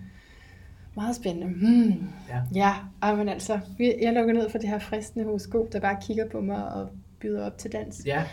Meget 0.95 1.15
spændende. 1.15 1.47
Hmm. 1.47 2.07
Ja. 2.29 2.41
Ja, 2.55 2.73
ej, 3.01 3.15
men 3.15 3.29
altså, 3.29 3.59
jeg 3.79 4.13
lukker 4.13 4.33
ned 4.33 4.49
for 4.49 4.57
det 4.57 4.69
her 4.69 4.79
fristende 4.79 5.25
horoskop, 5.25 5.73
der 5.73 5.79
bare 5.79 5.97
kigger 6.01 6.29
på 6.29 6.41
mig 6.41 6.71
og 6.73 6.89
byder 7.19 7.45
op 7.45 7.57
til 7.57 7.71
dans. 7.71 8.01
Ja. 8.05 8.23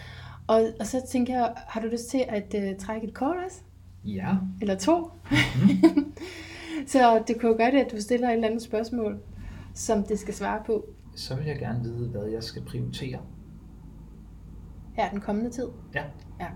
Og, 0.47 0.63
og 0.81 0.87
så 0.87 1.03
tænker 1.11 1.35
jeg, 1.35 1.53
har 1.57 1.81
du 1.81 1.87
lyst 1.87 2.09
til 2.09 2.25
at 2.29 2.55
uh, 2.59 2.79
trække 2.79 3.07
et 3.07 3.15
kort 3.15 3.37
også? 3.47 3.61
Ja. 4.05 4.35
Eller 4.61 4.75
to? 4.79 5.11
Mhm. 5.31 6.13
så 6.87 7.23
det 7.29 7.41
kunne 7.41 7.51
jo 7.51 7.57
gøre 7.57 7.71
det, 7.71 7.79
at 7.79 7.93
du 7.93 8.01
stiller 8.01 8.29
et 8.29 8.35
eller 8.35 8.49
andet 8.49 8.63
spørgsmål, 8.63 9.19
som 9.75 10.03
det 10.03 10.19
skal 10.19 10.35
svare 10.35 10.63
på 10.67 10.85
Så 11.15 11.35
vil 11.37 11.47
jeg 11.47 11.59
gerne 11.59 11.83
vide, 11.83 12.09
hvad 12.09 12.25
jeg 12.27 12.43
skal 12.43 12.63
prioritere. 12.63 13.19
her 14.93 15.11
den 15.11 15.21
kommende 15.21 15.51
tid. 15.51 15.69
Ja. 15.95 16.03
Ja. 16.41 16.47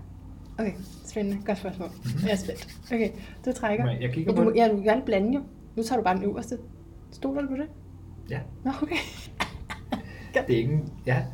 Okay, 0.57 0.73
spændende. 1.05 1.41
Godt 1.45 1.57
spørgsmål. 1.57 1.89
Jeg 2.23 2.31
er 2.31 2.35
spændt. 2.35 2.67
Okay, 2.93 3.09
du 3.45 3.51
trækker. 3.53 3.85
Men 3.85 4.01
jeg 4.01 4.13
kigger 4.13 4.31
Ja, 4.33 4.37
på 4.37 4.43
du, 4.43 4.49
det. 4.49 4.55
ja, 4.57 4.67
du 4.67 4.75
kan 4.75 4.83
gerne 4.83 5.01
blande 5.05 5.33
jo. 5.33 5.41
Nu 5.75 5.83
tager 5.83 5.97
du 5.99 6.03
bare 6.03 6.15
den 6.15 6.23
øverste. 6.23 6.57
Stoler 7.11 7.41
du 7.41 7.47
på 7.47 7.55
det? 7.55 7.67
Ja. 8.29 8.39
Nå, 8.65 8.71
okay. 8.81 8.95
Det 10.47 10.53
er 10.55 10.57
ikke 10.57 10.73
en... 10.73 10.89
Ja. 11.05 11.25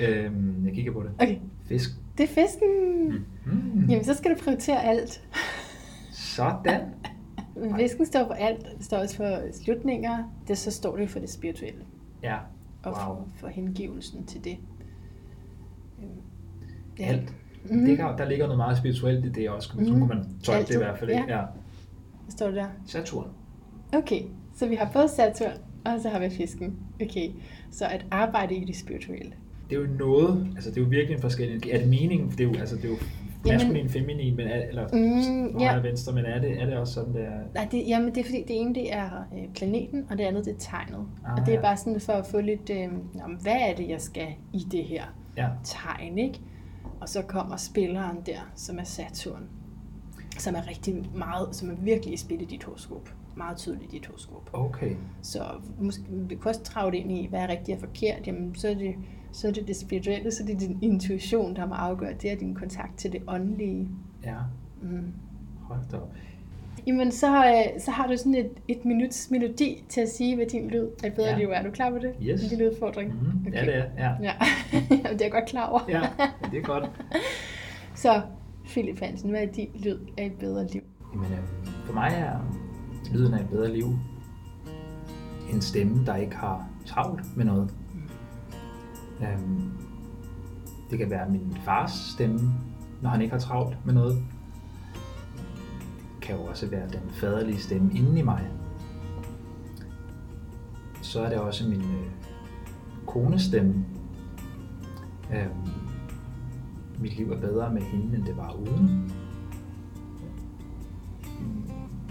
Øhm, 0.00 0.66
jeg 0.66 0.74
kigger 0.74 0.92
på 0.92 1.02
det. 1.02 1.10
Okay, 1.18 1.38
Fisk. 1.64 1.90
det 2.18 2.24
er 2.24 2.28
fisken. 2.28 2.68
Mm. 3.46 3.84
Jamen, 3.88 4.04
så 4.04 4.14
skal 4.14 4.30
du 4.34 4.40
prioritere 4.42 4.82
alt. 4.84 5.28
Sådan. 6.12 6.80
Fisken 7.78 8.06
står 8.06 8.26
for 8.26 8.34
alt. 8.34 8.66
Det 8.78 8.84
står 8.84 8.96
også 8.98 9.16
for 9.16 9.40
slutninger. 9.64 10.24
Det, 10.48 10.58
så 10.58 10.70
står 10.70 10.96
det 10.96 11.10
for 11.10 11.18
det 11.18 11.30
spirituelle. 11.30 11.84
Ja. 12.22 12.36
Og 12.82 12.92
Wow. 12.92 12.94
for, 12.94 13.28
for 13.36 13.48
hengivelsen 13.48 14.26
til 14.26 14.44
det. 14.44 14.56
Øhm, 15.98 16.08
ja. 16.98 17.04
Alt. 17.04 17.34
Mhm. 17.70 17.84
Det 17.84 17.96
kan, 17.96 18.06
der 18.18 18.28
ligger 18.28 18.44
noget 18.44 18.58
meget 18.58 18.78
spirituelt 18.78 19.24
i 19.24 19.28
det 19.28 19.50
også. 19.50 19.68
Så 19.68 19.74
Mhm. 19.80 19.86
kunne 19.90 20.06
man 20.06 20.26
tolke 20.44 20.68
det 20.68 20.74
i 20.74 20.78
hvert 20.78 20.98
fald. 20.98 21.10
Ja. 21.10 21.24
Ja. 21.28 21.42
Hvad 22.22 22.30
står 22.30 22.50
der? 22.50 22.66
Saturn. 22.86 23.26
Okay, 23.94 24.22
så 24.54 24.68
vi 24.68 24.74
har 24.74 24.90
både 24.92 25.08
Saturn, 25.08 25.52
og 25.84 26.00
så 26.00 26.08
har 26.08 26.18
vi 26.18 26.30
fisken. 26.30 26.76
Okay, 27.02 27.30
så 27.70 27.86
at 27.86 28.06
arbejde 28.10 28.54
i 28.56 28.64
det 28.64 28.76
spirituelle. 28.76 29.32
Det 29.70 29.76
er 29.76 29.80
jo 29.80 29.86
noget, 29.98 30.48
altså 30.54 30.70
det 30.70 30.76
er 30.76 30.80
jo 30.82 30.88
virkelig 30.88 31.18
en 31.24 31.42
energi. 31.50 31.70
Er 31.70 31.78
det 31.78 31.88
meningen? 31.88 32.30
Det 32.30 32.40
er 32.40 32.44
jo, 32.44 32.54
altså 32.54 32.76
det 32.76 32.84
er 32.84 32.88
jo 32.88 32.96
maskulin, 33.46 33.88
feminin, 33.88 34.36
men 34.36 34.46
er, 34.46 34.54
eller 34.68 34.88
Mm, 34.92 35.52
højre 35.58 35.74
ja. 35.74 35.80
venstre, 35.80 36.12
men 36.12 36.24
er 36.24 36.40
det, 36.40 36.62
er 36.62 36.66
det 36.66 36.76
også 36.76 36.92
sådan, 36.94 37.14
det 37.14 37.22
er? 37.24 37.38
Nej, 37.54 37.68
det, 37.70 37.88
jamen 37.88 38.08
det 38.14 38.18
er 38.20 38.24
fordi, 38.24 38.38
det 38.48 38.60
ene 38.60 38.74
det 38.74 38.94
er 38.94 39.10
øh, 39.36 39.48
planeten, 39.54 40.06
og 40.10 40.18
det 40.18 40.24
andet 40.24 40.44
det 40.44 40.52
er 40.54 40.58
tegnet. 40.58 41.06
Ah, 41.26 41.32
og 41.34 41.46
det 41.46 41.48
er 41.52 41.56
ja. 41.56 41.60
bare 41.62 41.76
sådan 41.76 42.00
for 42.00 42.12
at 42.12 42.26
få 42.26 42.40
lidt, 42.40 42.70
øh, 42.70 42.92
nå, 43.14 43.26
men 43.28 43.38
hvad 43.42 43.56
er 43.60 43.74
det, 43.74 43.88
jeg 43.88 44.00
skal 44.00 44.28
i 44.52 44.58
det 44.72 44.84
her 44.84 45.02
Ja. 45.36 45.48
tegn, 45.64 46.18
ikke? 46.18 46.40
Og 47.00 47.08
så 47.08 47.22
kommer 47.22 47.56
spilleren 47.56 48.16
der, 48.26 48.50
som 48.54 48.78
er 48.78 48.84
Saturn. 48.84 49.42
som 50.38 50.54
er 50.54 50.68
rigtig 50.68 50.94
meget, 51.14 51.48
som 51.56 51.70
er 51.70 51.74
virkelig 51.78 52.18
spillet 52.18 52.42
i 52.52 52.54
dit 52.54 52.64
horoskop. 52.64 53.08
Meget 53.36 53.56
tydeligt 53.56 53.92
i 53.94 53.96
dit 53.96 54.06
horoskop. 54.06 54.50
Okay. 54.52 54.90
Så 55.22 55.42
måske, 55.80 56.02
vi 56.10 56.34
kan 56.34 56.46
også 56.46 56.62
travle 56.62 56.98
ind 56.98 57.12
i, 57.12 57.26
hvad 57.30 57.40
er 57.40 57.48
rigtigt 57.48 57.74
og 57.76 57.80
forkert, 57.80 58.26
jamen 58.26 58.54
så 58.54 58.68
er 58.68 58.74
det 58.74 58.94
så 59.32 59.48
er 59.48 59.52
det, 59.52 59.68
det 59.68 59.76
spirituelle, 59.76 60.30
så 60.30 60.42
er 60.42 60.46
det 60.46 60.60
din 60.60 60.78
intuition, 60.82 61.56
der 61.56 61.66
må 61.66 61.74
afgøre. 61.74 62.12
Det 62.22 62.32
er 62.32 62.36
din 62.36 62.54
kontakt 62.54 62.98
til 62.98 63.12
det 63.12 63.22
åndelige. 63.28 63.88
Ja. 64.24 64.34
Mm. 64.82 65.12
Hold 65.60 65.80
da 65.90 65.96
op. 65.96 66.12
Jamen, 66.86 67.12
så, 67.12 67.46
øh, 67.46 67.80
så 67.80 67.90
har 67.90 68.06
du 68.06 68.16
sådan 68.16 68.34
et, 68.34 68.50
et 68.68 68.84
minuts 68.84 69.30
melodi 69.30 69.84
til 69.88 70.00
at 70.00 70.08
sige, 70.08 70.36
hvad 70.36 70.46
din 70.46 70.68
lyd 70.68 70.86
af 71.04 71.12
bedre 71.12 71.28
Ja. 71.28 71.38
liv 71.38 71.48
er. 71.48 71.54
Er 71.54 71.62
du 71.62 71.70
klar 71.70 71.90
på 71.90 71.98
det? 71.98 72.14
Yes. 72.22 72.42
En 72.42 72.48
lille 72.48 72.70
udfordring. 72.70 73.12
Mm-hmm. 73.14 73.46
Okay. 73.46 73.56
Ja, 73.58 73.66
det 73.66 73.76
er. 73.76 73.84
Ja. 73.98 74.10
Ja, 74.22 74.32
Jamen, 74.90 75.02
det 75.12 75.20
er 75.20 75.24
jeg 75.24 75.32
godt 75.32 75.46
klar 75.46 75.66
over. 75.68 75.80
ja, 75.88 76.00
det 76.50 76.58
er 76.58 76.62
godt. 76.62 76.90
Så, 77.94 78.22
Philip 78.64 79.00
Hansen, 79.00 79.30
hvad 79.30 79.42
er 79.42 79.46
din 79.52 79.68
lyd 79.84 79.98
af 80.18 80.26
et 80.26 80.32
bedre 80.32 80.66
liv? 80.66 80.82
Jamen, 81.14 81.32
øh, 81.32 81.38
for 81.86 81.92
mig 81.92 82.08
er 82.16 82.54
lyden 83.12 83.34
af 83.34 83.40
et 83.40 83.48
bedre 83.48 83.72
liv 83.72 83.86
en 85.52 85.60
stemme, 85.60 86.06
der 86.06 86.16
ikke 86.16 86.36
har 86.36 86.68
travlt 86.86 87.36
med 87.36 87.44
noget. 87.44 87.74
Øhm, 89.22 89.70
det 90.90 90.98
kan 90.98 91.10
være 91.10 91.30
min 91.30 91.56
fars 91.64 91.92
stemme, 91.92 92.40
når 93.02 93.10
han 93.10 93.22
ikke 93.22 93.32
har 93.32 93.40
travlt 93.40 93.86
med 93.86 93.94
noget. 93.94 94.24
Det 96.14 96.22
kan 96.22 96.36
jo 96.36 96.42
også 96.42 96.66
være 96.66 96.88
den 96.88 97.10
faderlige 97.10 97.58
stemme 97.58 97.92
inden 97.94 98.16
i 98.16 98.22
mig. 98.22 98.48
Så 101.02 101.22
er 101.22 101.28
det 101.28 101.38
også 101.38 101.68
min 101.68 101.80
øh, 101.80 102.10
kones 103.06 103.42
stemme. 103.42 103.84
Øhm, 105.34 105.68
mit 107.00 107.16
liv 107.16 107.30
er 107.30 107.40
bedre 107.40 107.74
med 107.74 107.82
hende, 107.82 108.16
end 108.16 108.24
det 108.24 108.36
var 108.36 108.52
uden. 108.52 109.12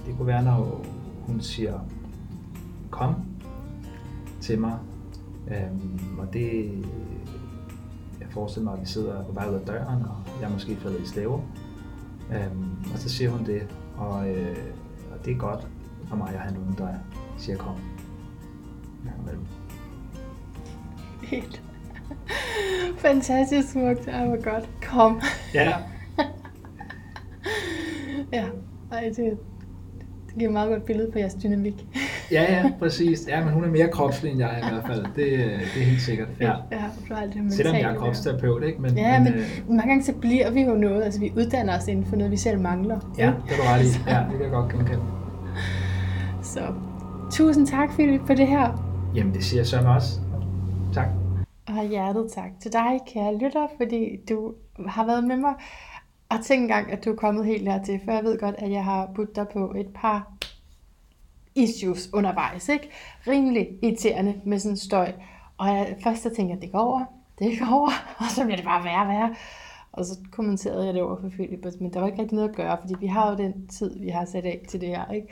Det 0.05 0.17
kunne 0.17 0.27
være, 0.27 0.43
når 0.43 0.85
hun 1.27 1.41
siger, 1.41 1.79
kom 2.89 3.15
til 4.41 4.59
mig. 4.59 4.79
Øhm, 5.51 6.19
og 6.19 6.33
det, 6.33 6.71
jeg 8.19 8.27
forestiller 8.29 8.69
mig, 8.69 8.73
at 8.73 8.81
vi 8.81 8.85
sidder 8.85 9.23
på 9.23 9.31
vej 9.31 9.49
ud 9.49 9.53
af 9.53 9.61
døren, 9.61 10.03
og 10.03 10.17
jeg 10.41 10.47
er 10.47 10.53
måske 10.53 10.75
faldet 10.75 11.01
i 11.01 11.07
staver. 11.07 11.39
Øhm, 12.33 12.91
og 12.93 12.99
så 12.99 13.09
siger 13.09 13.29
hun 13.29 13.45
det, 13.45 13.67
og, 13.97 14.29
øh, 14.29 14.57
og 15.11 15.25
det 15.25 15.33
er 15.33 15.37
godt 15.37 15.67
for 16.07 16.15
mig 16.15 16.29
at 16.33 16.39
have 16.39 16.53
nogen, 16.53 16.75
der 16.77 16.87
siger 17.37 17.57
kom. 17.57 17.75
Imellem. 19.21 19.45
Helt. 21.23 21.61
Fantastisk 22.97 23.71
smukt. 23.71 24.07
Ej, 24.07 24.27
hvor 24.27 24.43
godt. 24.43 24.69
Kom. 24.81 25.21
Ja, 25.53 25.73
Ja, 28.33 28.45
Ej, 28.91 29.03
det, 29.03 29.17
det 30.27 30.35
giver 30.37 30.49
et 30.49 30.53
meget 30.53 30.69
godt 30.69 30.85
billede 30.85 31.11
på 31.11 31.19
jeres 31.19 31.33
dynamik. 31.43 31.87
Ja, 32.31 32.53
ja, 32.53 32.71
præcis. 32.79 33.27
Ja, 33.27 33.43
men 33.43 33.53
hun 33.53 33.63
er 33.63 33.69
mere 33.69 33.87
kropslig 33.87 34.31
end 34.31 34.39
jeg 34.39 34.63
i 34.63 34.69
hvert 34.73 34.83
fald. 34.87 35.05
Det, 35.15 35.23
øh, 35.23 35.59
det 35.59 35.81
er 35.81 35.85
helt 35.85 36.01
sikkert. 36.01 36.27
Ja. 36.39 36.51
ja 36.71 36.83
du 37.09 37.13
har 37.13 37.25
det 37.25 37.53
Selvom 37.53 37.75
jeg 37.75 37.81
er 37.81 37.95
kropsterapeut, 37.95 38.63
ikke? 38.63 38.81
Men, 38.81 38.97
Ja, 38.97 39.19
men 39.19 39.33
øh, 39.33 39.45
mange 39.67 39.87
gange 39.87 40.03
så 40.03 40.13
bliver 40.13 40.51
vi 40.51 40.61
jo 40.61 40.73
noget, 40.73 41.03
altså 41.03 41.19
vi 41.19 41.33
uddanner 41.37 41.77
os 41.77 41.87
inden 41.87 42.05
for 42.05 42.15
noget, 42.15 42.31
vi 42.31 42.37
selv 42.37 42.59
mangler. 42.59 42.99
ja, 43.17 43.27
ikke? 43.27 43.39
det 43.47 43.53
er 43.53 43.57
du 43.57 43.63
ret 43.63 43.81
i. 43.81 43.87
Ja, 44.11 44.19
det 44.19 44.31
kan 44.31 44.41
jeg 44.41 44.51
godt 44.51 44.71
genkende. 44.71 45.03
Så 46.43 46.61
tusind 47.31 47.67
tak, 47.67 47.89
Philip, 47.89 48.21
for 48.27 48.33
det 48.33 48.47
her. 48.47 48.91
Jamen, 49.15 49.33
det 49.33 49.43
siger 49.43 49.59
jeg 49.59 49.67
så 49.67 49.77
også. 49.77 50.19
Tak. 50.93 51.07
Og 51.67 51.87
hjertet 51.89 52.31
tak 52.31 52.51
til 52.61 52.73
dig, 52.73 52.99
kære 53.13 53.37
lytter, 53.37 53.67
fordi 53.77 54.19
du 54.29 54.53
har 54.87 55.05
været 55.05 55.23
med 55.23 55.37
mig. 55.37 55.53
Og 56.29 56.37
tænk 56.45 56.61
engang, 56.61 56.91
at 56.91 57.05
du 57.05 57.11
er 57.11 57.15
kommet 57.15 57.45
helt 57.45 57.71
hertil, 57.71 57.99
for 58.05 58.11
jeg 58.11 58.23
ved 58.23 58.39
godt, 58.39 58.55
at 58.57 58.71
jeg 58.71 58.83
har 58.83 59.09
budt 59.15 59.35
dig 59.35 59.45
på 59.53 59.73
et 59.77 59.87
par 59.95 60.31
issues 61.55 62.13
undervejs, 62.13 62.69
ikke? 62.69 62.89
Rimelig 63.27 63.69
irriterende 63.81 64.41
med 64.45 64.59
sådan 64.59 64.77
støj. 64.77 65.11
Og 65.57 65.67
jeg, 65.67 65.95
først 66.03 66.23
så 66.23 66.29
tænkte 66.29 66.53
jeg, 66.53 66.61
det 66.61 66.71
går 66.71 66.79
over, 66.79 67.05
det 67.39 67.59
går 67.59 67.75
over, 67.75 67.91
og 68.19 68.25
så 68.35 68.43
bliver 68.43 68.55
det 68.55 68.65
bare 68.65 68.83
værre 68.83 69.01
og 69.01 69.07
værre. 69.07 69.35
Og 69.91 70.05
så 70.05 70.17
kommenterede 70.31 70.85
jeg 70.85 70.93
det 70.93 71.01
over 71.01 71.21
for 71.21 71.29
Philip, 71.29 71.65
men 71.79 71.93
der 71.93 71.99
var 71.99 72.07
ikke 72.07 72.21
rigtig 72.21 72.35
noget 72.35 72.49
at 72.49 72.55
gøre, 72.55 72.77
fordi 72.81 72.95
vi 72.99 73.07
har 73.07 73.31
jo 73.31 73.37
den 73.37 73.67
tid, 73.67 73.99
vi 73.99 74.09
har 74.09 74.25
sat 74.25 74.45
af 74.45 74.65
til 74.69 74.81
det 74.81 74.89
her, 74.89 75.11
ikke? 75.11 75.27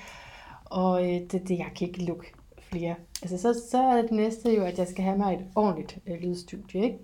Og 0.65 1.03
øh, 1.03 1.21
det, 1.21 1.47
det, 1.47 1.57
jeg 1.57 1.71
kan 1.75 1.87
ikke 1.87 2.05
lukke 2.05 2.33
flere. 2.61 2.95
Altså, 3.21 3.37
så, 3.37 3.61
så 3.71 3.77
er 3.77 4.01
det 4.01 4.11
næste 4.11 4.55
jo, 4.55 4.63
at 4.63 4.79
jeg 4.79 4.87
skal 4.87 5.03
have 5.03 5.17
mig 5.17 5.33
et 5.33 5.45
ordentligt 5.55 5.97
øh, 6.07 6.19
lydstudie, 6.21 6.83
ikke? 6.83 6.97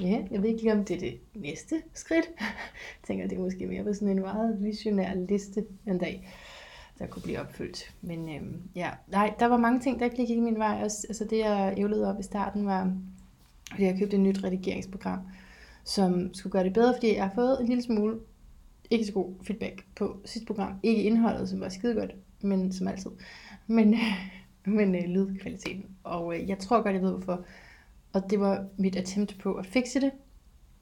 Ja, 0.00 0.22
jeg 0.30 0.42
ved 0.42 0.48
ikke 0.48 0.62
lige, 0.62 0.72
om 0.72 0.84
det 0.84 0.96
er 0.96 1.00
det 1.00 1.20
næste 1.34 1.82
skridt. 1.94 2.28
Jeg 2.40 2.46
tænker, 3.06 3.28
det 3.28 3.38
er 3.38 3.42
måske 3.42 3.66
mere 3.66 3.84
på 3.84 3.94
sådan 3.94 4.08
en 4.08 4.20
meget 4.20 4.56
visionær 4.60 5.14
liste 5.14 5.64
en 5.86 5.98
dag, 5.98 6.28
der 7.02 7.08
kunne 7.08 7.22
blive 7.22 7.40
opfyldt. 7.40 7.94
Men 8.02 8.28
øhm, 8.28 8.62
ja, 8.74 8.90
nej, 9.08 9.34
der 9.38 9.46
var 9.46 9.56
mange 9.56 9.80
ting, 9.80 9.98
der 9.98 10.04
ikke 10.04 10.26
gik 10.26 10.38
min 10.38 10.58
vej. 10.58 10.80
Også, 10.84 11.06
altså 11.08 11.24
det, 11.24 11.38
jeg 11.38 11.74
ævlede 11.76 12.08
op 12.08 12.20
i 12.20 12.22
starten, 12.22 12.66
var, 12.66 12.96
fordi 13.70 13.84
jeg 13.84 13.98
købte 13.98 14.16
et 14.16 14.20
nyt 14.20 14.44
redigeringsprogram, 14.44 15.18
som 15.84 16.34
skulle 16.34 16.52
gøre 16.52 16.64
det 16.64 16.72
bedre, 16.72 16.94
fordi 16.94 17.14
jeg 17.14 17.24
har 17.24 17.34
fået 17.34 17.60
en 17.60 17.66
lille 17.66 17.82
smule 17.82 18.18
ikke 18.90 19.04
så 19.04 19.12
god 19.12 19.34
feedback 19.42 19.86
på 19.96 20.20
sidste 20.24 20.46
program. 20.46 20.74
Ikke 20.82 21.02
indholdet, 21.02 21.48
som 21.48 21.60
var 21.60 21.68
skide 21.68 21.94
godt, 21.94 22.14
men 22.40 22.72
som 22.72 22.88
altid. 22.88 23.10
Men, 23.66 23.94
øh, 23.94 24.00
men 24.64 24.94
øh, 24.94 25.04
lydkvaliteten. 25.04 25.86
Og 26.04 26.36
øh, 26.38 26.48
jeg 26.48 26.58
tror 26.58 26.82
godt, 26.82 26.94
jeg 26.94 27.02
ved 27.02 27.10
hvorfor. 27.12 27.44
Og 28.12 28.30
det 28.30 28.40
var 28.40 28.66
mit 28.76 28.96
attempt 28.96 29.38
på 29.38 29.54
at 29.54 29.66
fikse 29.66 30.00
det, 30.00 30.10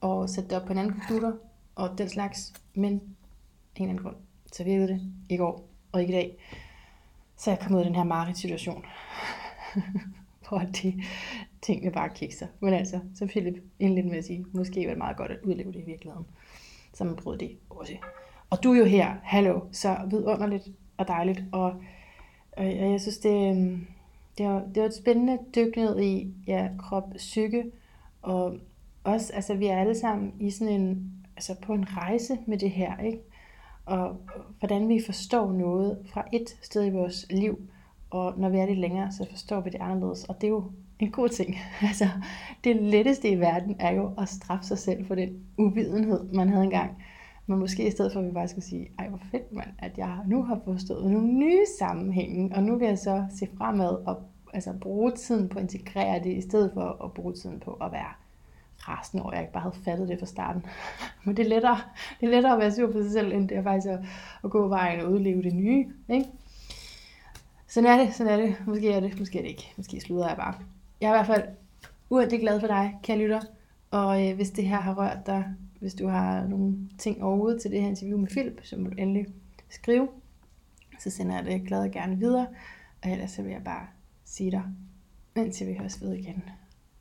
og 0.01 0.31
sætte 0.31 0.51
det 0.51 0.61
op 0.61 0.67
på 0.67 0.73
en 0.73 0.79
anden 0.79 0.95
computer, 0.95 1.33
og 1.75 1.99
den 1.99 2.09
slags. 2.09 2.53
Men 2.75 2.93
af 2.93 2.97
en 2.97 3.03
eller 3.77 3.91
anden 3.91 4.05
grund, 4.05 4.17
så 4.53 4.65
virkede 4.65 4.89
det 4.89 5.01
i 5.29 5.37
går, 5.37 5.70
og 5.93 6.01
ikke 6.01 6.13
i 6.13 6.17
dag. 6.17 6.37
Så 7.37 7.51
jeg 7.51 7.59
kom 7.59 7.75
ud 7.75 7.81
af 7.81 7.87
den 7.87 7.95
her 7.95 8.05
Marit-situation, 8.05 8.85
hvor 10.49 10.59
de 10.59 11.03
tingene 11.63 11.93
bare 11.93 12.09
kikser. 12.15 12.47
Men 12.61 12.75
altså, 12.75 13.01
så 13.15 13.27
Philip 13.27 13.63
indledte 13.79 14.09
med 14.09 14.19
at 14.19 14.25
sige, 14.25 14.47
måske 14.53 14.81
var 14.81 14.91
det 14.91 14.99
meget 14.99 15.17
godt 15.17 15.31
at 15.31 15.39
udleve 15.43 15.73
det 15.73 15.79
i 15.79 15.87
virkeligheden. 15.87 16.27
Så 16.95 17.05
man 17.05 17.17
prøvede 17.17 17.41
det 17.41 17.57
også. 17.71 17.97
Og 18.51 18.63
du 18.63 18.73
er 18.73 18.79
jo 18.79 18.85
her, 18.85 19.15
hallo, 19.23 19.61
så 19.73 19.97
vidunderligt 20.11 20.69
og 20.97 21.09
dejligt. 21.09 21.45
Og, 21.53 21.83
og 22.53 22.67
jeg 22.67 23.01
synes, 23.01 23.19
det, 23.19 23.51
øhm, 23.51 23.87
det, 24.39 24.47
var, 24.47 24.63
det 24.75 24.83
var 24.83 24.89
et 24.89 24.95
spændende 24.95 25.39
dyk 25.55 25.77
ned 25.77 26.01
i 26.01 26.35
ja, 26.47 26.69
krop, 26.79 27.05
psyke, 27.17 27.65
og 28.23 28.57
også, 29.05 29.33
altså 29.33 29.55
vi 29.55 29.67
er 29.67 29.79
alle 29.79 29.99
sammen 29.99 30.35
i 30.41 30.51
sådan 30.51 30.81
en, 30.81 31.13
altså 31.37 31.55
på 31.63 31.73
en 31.73 31.97
rejse 31.97 32.39
med 32.47 32.59
det 32.59 32.71
her, 32.71 32.99
ikke? 32.99 33.19
Og 33.91 34.17
hvordan 34.59 34.89
vi 34.89 35.03
forstår 35.07 35.53
noget 35.53 35.99
fra 36.13 36.25
et 36.33 36.59
sted 36.63 36.87
i 36.87 36.91
vores 36.91 37.27
liv, 37.31 37.59
og 38.11 38.35
når 38.39 38.49
vi 38.49 38.59
er 38.59 38.67
lidt 38.67 38.79
længere, 38.79 39.13
så 39.13 39.27
forstår 39.31 39.61
vi 39.61 39.71
det 39.71 39.81
anderledes, 39.81 40.25
og 40.25 40.41
det 40.41 40.47
er 40.47 40.51
jo 40.51 40.65
en 40.99 41.11
god 41.11 41.29
ting. 41.29 41.57
Altså, 41.89 42.09
det 42.65 42.77
letteste 42.77 43.29
i 43.29 43.41
verden 43.41 43.77
er 43.79 43.93
jo 43.93 44.13
at 44.19 44.29
straffe 44.29 44.67
sig 44.67 44.79
selv 44.79 45.07
for 45.07 45.15
den 45.15 45.45
uvidenhed, 45.59 46.33
man 46.33 46.49
havde 46.49 46.65
engang. 46.65 46.91
Men 47.47 47.59
måske 47.59 47.87
i 47.87 47.91
stedet 47.91 48.13
for, 48.13 48.21
at 48.21 48.27
vi 48.27 48.33
bare 48.33 48.49
skulle 48.49 48.65
sige, 48.65 48.91
ej 48.99 49.09
hvor 49.09 49.21
fedt 49.31 49.53
mand, 49.53 49.71
at 49.79 49.99
jeg 49.99 50.19
nu 50.27 50.43
har 50.43 50.61
forstået 50.65 51.11
nogle 51.11 51.33
nye 51.33 51.65
sammenhænge, 51.79 52.57
og 52.57 52.63
nu 52.63 52.79
vil 52.79 52.89
jeg 52.89 52.99
så 52.99 53.25
se 53.31 53.49
fremad 53.59 54.07
og 54.07 54.23
altså, 54.55 54.73
bruge 54.81 55.11
tiden 55.11 55.49
på 55.49 55.59
at 55.59 55.63
integrere 55.63 56.25
det, 56.25 56.37
i 56.37 56.41
stedet 56.41 56.71
for 56.75 57.05
at 57.05 57.13
bruge 57.13 57.33
tiden 57.33 57.61
på 57.61 57.73
at 57.73 57.93
være 57.93 58.20
rasende 58.91 59.23
over, 59.23 59.33
at 59.33 59.37
jeg 59.37 59.43
ikke 59.43 59.53
bare 59.53 59.63
havde 59.63 59.85
fattet 59.85 60.09
det 60.09 60.19
fra 60.19 60.27
starten. 60.27 60.67
Men 61.25 61.37
det 61.37 61.45
er 61.45 61.49
lettere, 61.49 61.81
det 62.21 62.27
er 62.27 62.31
lettere 62.31 62.53
at 62.53 62.59
være 62.59 62.73
sur 62.73 62.93
på 62.93 63.03
sig 63.03 63.13
selv, 63.13 63.33
end 63.33 63.49
det 63.49 63.57
er 63.57 63.63
faktisk 63.63 63.87
at, 63.89 63.99
at 64.45 64.51
gå 64.51 64.69
vejen 64.69 65.01
og 65.01 65.13
udleve 65.13 65.43
det 65.43 65.55
nye. 65.55 65.87
Ikke? 66.09 66.27
Sådan 67.67 67.91
er 67.91 68.05
det, 68.05 68.15
sådan 68.15 68.33
er 68.33 68.47
det. 68.47 68.57
Måske 68.67 68.93
er 68.93 69.01
det, 69.01 69.19
måske 69.19 69.39
er 69.39 69.43
det 69.43 69.49
ikke. 69.49 69.73
Måske 69.77 70.01
slutter 70.01 70.29
jeg 70.29 70.37
bare. 70.37 70.55
Jeg 71.01 71.07
er 71.07 71.15
i 71.15 71.17
hvert 71.17 71.27
fald 71.27 71.49
uendelig 72.11 72.41
glad 72.41 72.61
for 72.61 72.67
dig, 72.67 72.99
kære 73.03 73.19
lytter. 73.19 73.41
Og 73.91 74.29
øh, 74.29 74.35
hvis 74.35 74.51
det 74.51 74.65
her 74.65 74.81
har 74.81 74.95
rørt 74.95 75.27
dig, 75.27 75.45
hvis 75.81 75.95
du 75.95 76.09
har 76.09 76.47
nogle 76.47 76.77
ting 76.99 77.23
overhovedet 77.23 77.63
til 77.63 77.71
det 77.71 77.81
her 77.81 77.89
interview 77.89 78.19
med 78.19 78.29
Philip, 78.29 78.61
så 78.63 78.77
må 78.77 78.89
du 78.89 78.95
endelig 78.99 79.27
skrive. 79.69 80.09
Så 80.99 81.11
sender 81.11 81.35
jeg 81.35 81.45
det 81.45 81.67
glad 81.67 81.83
og 81.83 81.91
gerne 81.91 82.19
videre. 82.19 82.47
Og 83.03 83.11
ellers 83.11 83.31
så 83.31 83.43
vil 83.43 83.53
jeg 83.53 83.65
bare 83.65 83.87
sige 84.25 84.51
dig, 84.51 84.63
indtil 85.37 85.67
vi 85.67 85.75
høres 85.75 86.03
ved 86.03 86.15
igen. 86.15 86.43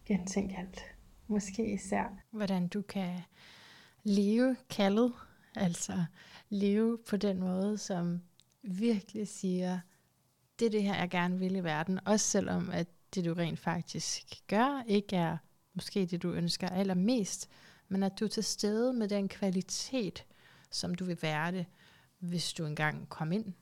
Gentænk 0.05 0.51
alt. 0.57 0.88
Måske 1.29 1.73
især, 1.73 2.03
hvordan 2.31 2.67
du 2.67 2.81
kan 2.81 3.19
leve 4.03 4.55
kaldet. 4.69 5.13
Altså 5.55 6.03
leve 6.49 6.97
på 7.09 7.17
den 7.17 7.39
måde, 7.39 7.77
som 7.77 8.21
virkelig 8.63 9.27
siger, 9.27 9.79
det 10.59 10.65
er 10.65 10.69
det 10.69 10.83
her, 10.83 10.95
jeg 10.95 11.09
gerne 11.09 11.39
vil 11.39 11.55
i 11.55 11.63
verden. 11.63 11.99
Også 12.05 12.25
selvom, 12.25 12.69
at 12.69 12.87
det 13.15 13.25
du 13.25 13.33
rent 13.33 13.59
faktisk 13.59 14.47
gør, 14.47 14.83
ikke 14.87 15.15
er 15.15 15.37
måske 15.73 16.05
det, 16.05 16.23
du 16.23 16.31
ønsker 16.31 16.69
allermest, 16.69 17.49
men 17.87 18.03
at 18.03 18.19
du 18.19 18.25
er 18.25 18.29
til 18.29 18.43
stede 18.43 18.93
med 18.93 19.07
den 19.07 19.27
kvalitet, 19.27 20.25
som 20.71 20.95
du 20.95 21.05
vil 21.05 21.17
være 21.21 21.51
det, 21.51 21.65
hvis 22.19 22.53
du 22.53 22.65
engang 22.65 23.09
kom 23.09 23.31
ind. 23.31 23.53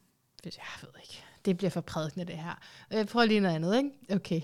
Jeg 0.44 0.52
ved 0.82 0.90
ikke. 1.02 1.24
Det 1.46 1.58
bliver 1.58 1.72
for 1.72 1.82
prædikende, 1.82 2.26
det 2.26 2.38
her. 2.38 2.60
Øh, 2.92 2.98
jeg 2.98 3.08
prøver 3.08 3.26
lige 3.26 3.40
noget 3.40 3.56
andet, 3.56 3.78
ikke? 3.78 3.92
Okay. 4.16 4.42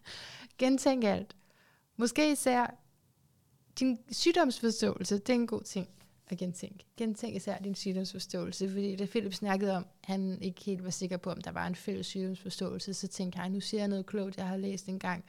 Gentænk 0.58 1.04
alt. 1.04 1.36
Måske 1.96 2.32
især 2.32 2.74
din 3.78 3.98
sygdomsforståelse, 4.10 5.18
det 5.18 5.30
er 5.30 5.34
en 5.34 5.46
god 5.46 5.62
ting. 5.62 5.88
at 6.28 6.38
gentænke. 6.38 6.84
Gentænk 6.96 7.36
især 7.36 7.58
din 7.58 7.74
sygdomsforståelse, 7.74 8.68
fordi 8.68 8.96
da 8.96 9.06
Philip 9.06 9.34
snakkede 9.34 9.76
om, 9.76 9.86
han 10.04 10.42
ikke 10.42 10.64
helt 10.64 10.84
var 10.84 10.90
sikker 10.90 11.16
på, 11.16 11.30
om 11.30 11.40
der 11.40 11.50
var 11.52 11.66
en 11.66 11.74
fælles 11.74 12.06
sygdomsforståelse, 12.06 12.94
så 12.94 13.08
tænkte 13.08 13.40
jeg, 13.40 13.50
nu 13.50 13.60
siger 13.60 13.80
jeg 13.80 13.88
noget 13.88 14.06
klogt, 14.06 14.36
jeg 14.36 14.48
har 14.48 14.56
læst 14.56 14.86
en 14.86 14.98
gang 14.98 15.24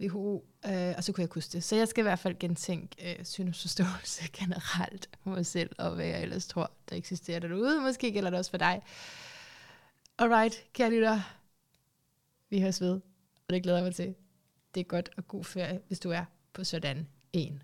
WHO, 0.00 0.44
øh, 0.66 0.94
og 0.96 1.04
så 1.04 1.12
kunne 1.12 1.22
jeg 1.22 1.28
huske 1.34 1.52
det. 1.52 1.64
Så 1.64 1.76
jeg 1.76 1.88
skal 1.88 2.02
i 2.02 2.08
hvert 2.08 2.18
fald 2.18 2.38
gentænke 2.38 3.18
øh, 3.18 3.24
sygdomsforståelse 3.24 4.22
generelt 4.40 5.08
for 5.22 5.30
mig 5.30 5.46
selv, 5.46 5.70
og 5.78 5.94
hvad 5.94 6.06
jeg 6.06 6.22
ellers 6.22 6.46
tror, 6.46 6.70
der 6.90 6.96
eksisterer 6.96 7.38
derude. 7.38 7.80
Måske 7.80 8.12
gælder 8.12 8.30
det 8.30 8.38
også 8.38 8.50
for 8.50 8.58
dig. 8.58 8.82
Alright, 10.18 10.64
kære 10.72 10.90
lytter, 10.90 11.20
vi 12.50 12.60
høres 12.60 12.80
ved, 12.80 13.00
og 13.48 13.54
det 13.54 13.62
glæder 13.62 13.78
jeg 13.78 13.84
mig 13.84 13.94
til. 13.94 14.14
Det 14.74 14.80
er 14.80 14.84
godt 14.84 15.10
og 15.16 15.28
god 15.28 15.44
ferie, 15.44 15.80
hvis 15.86 16.00
du 16.00 16.10
er 16.10 16.24
på 16.52 16.64
sådan 16.64 17.08
en. 17.32 17.62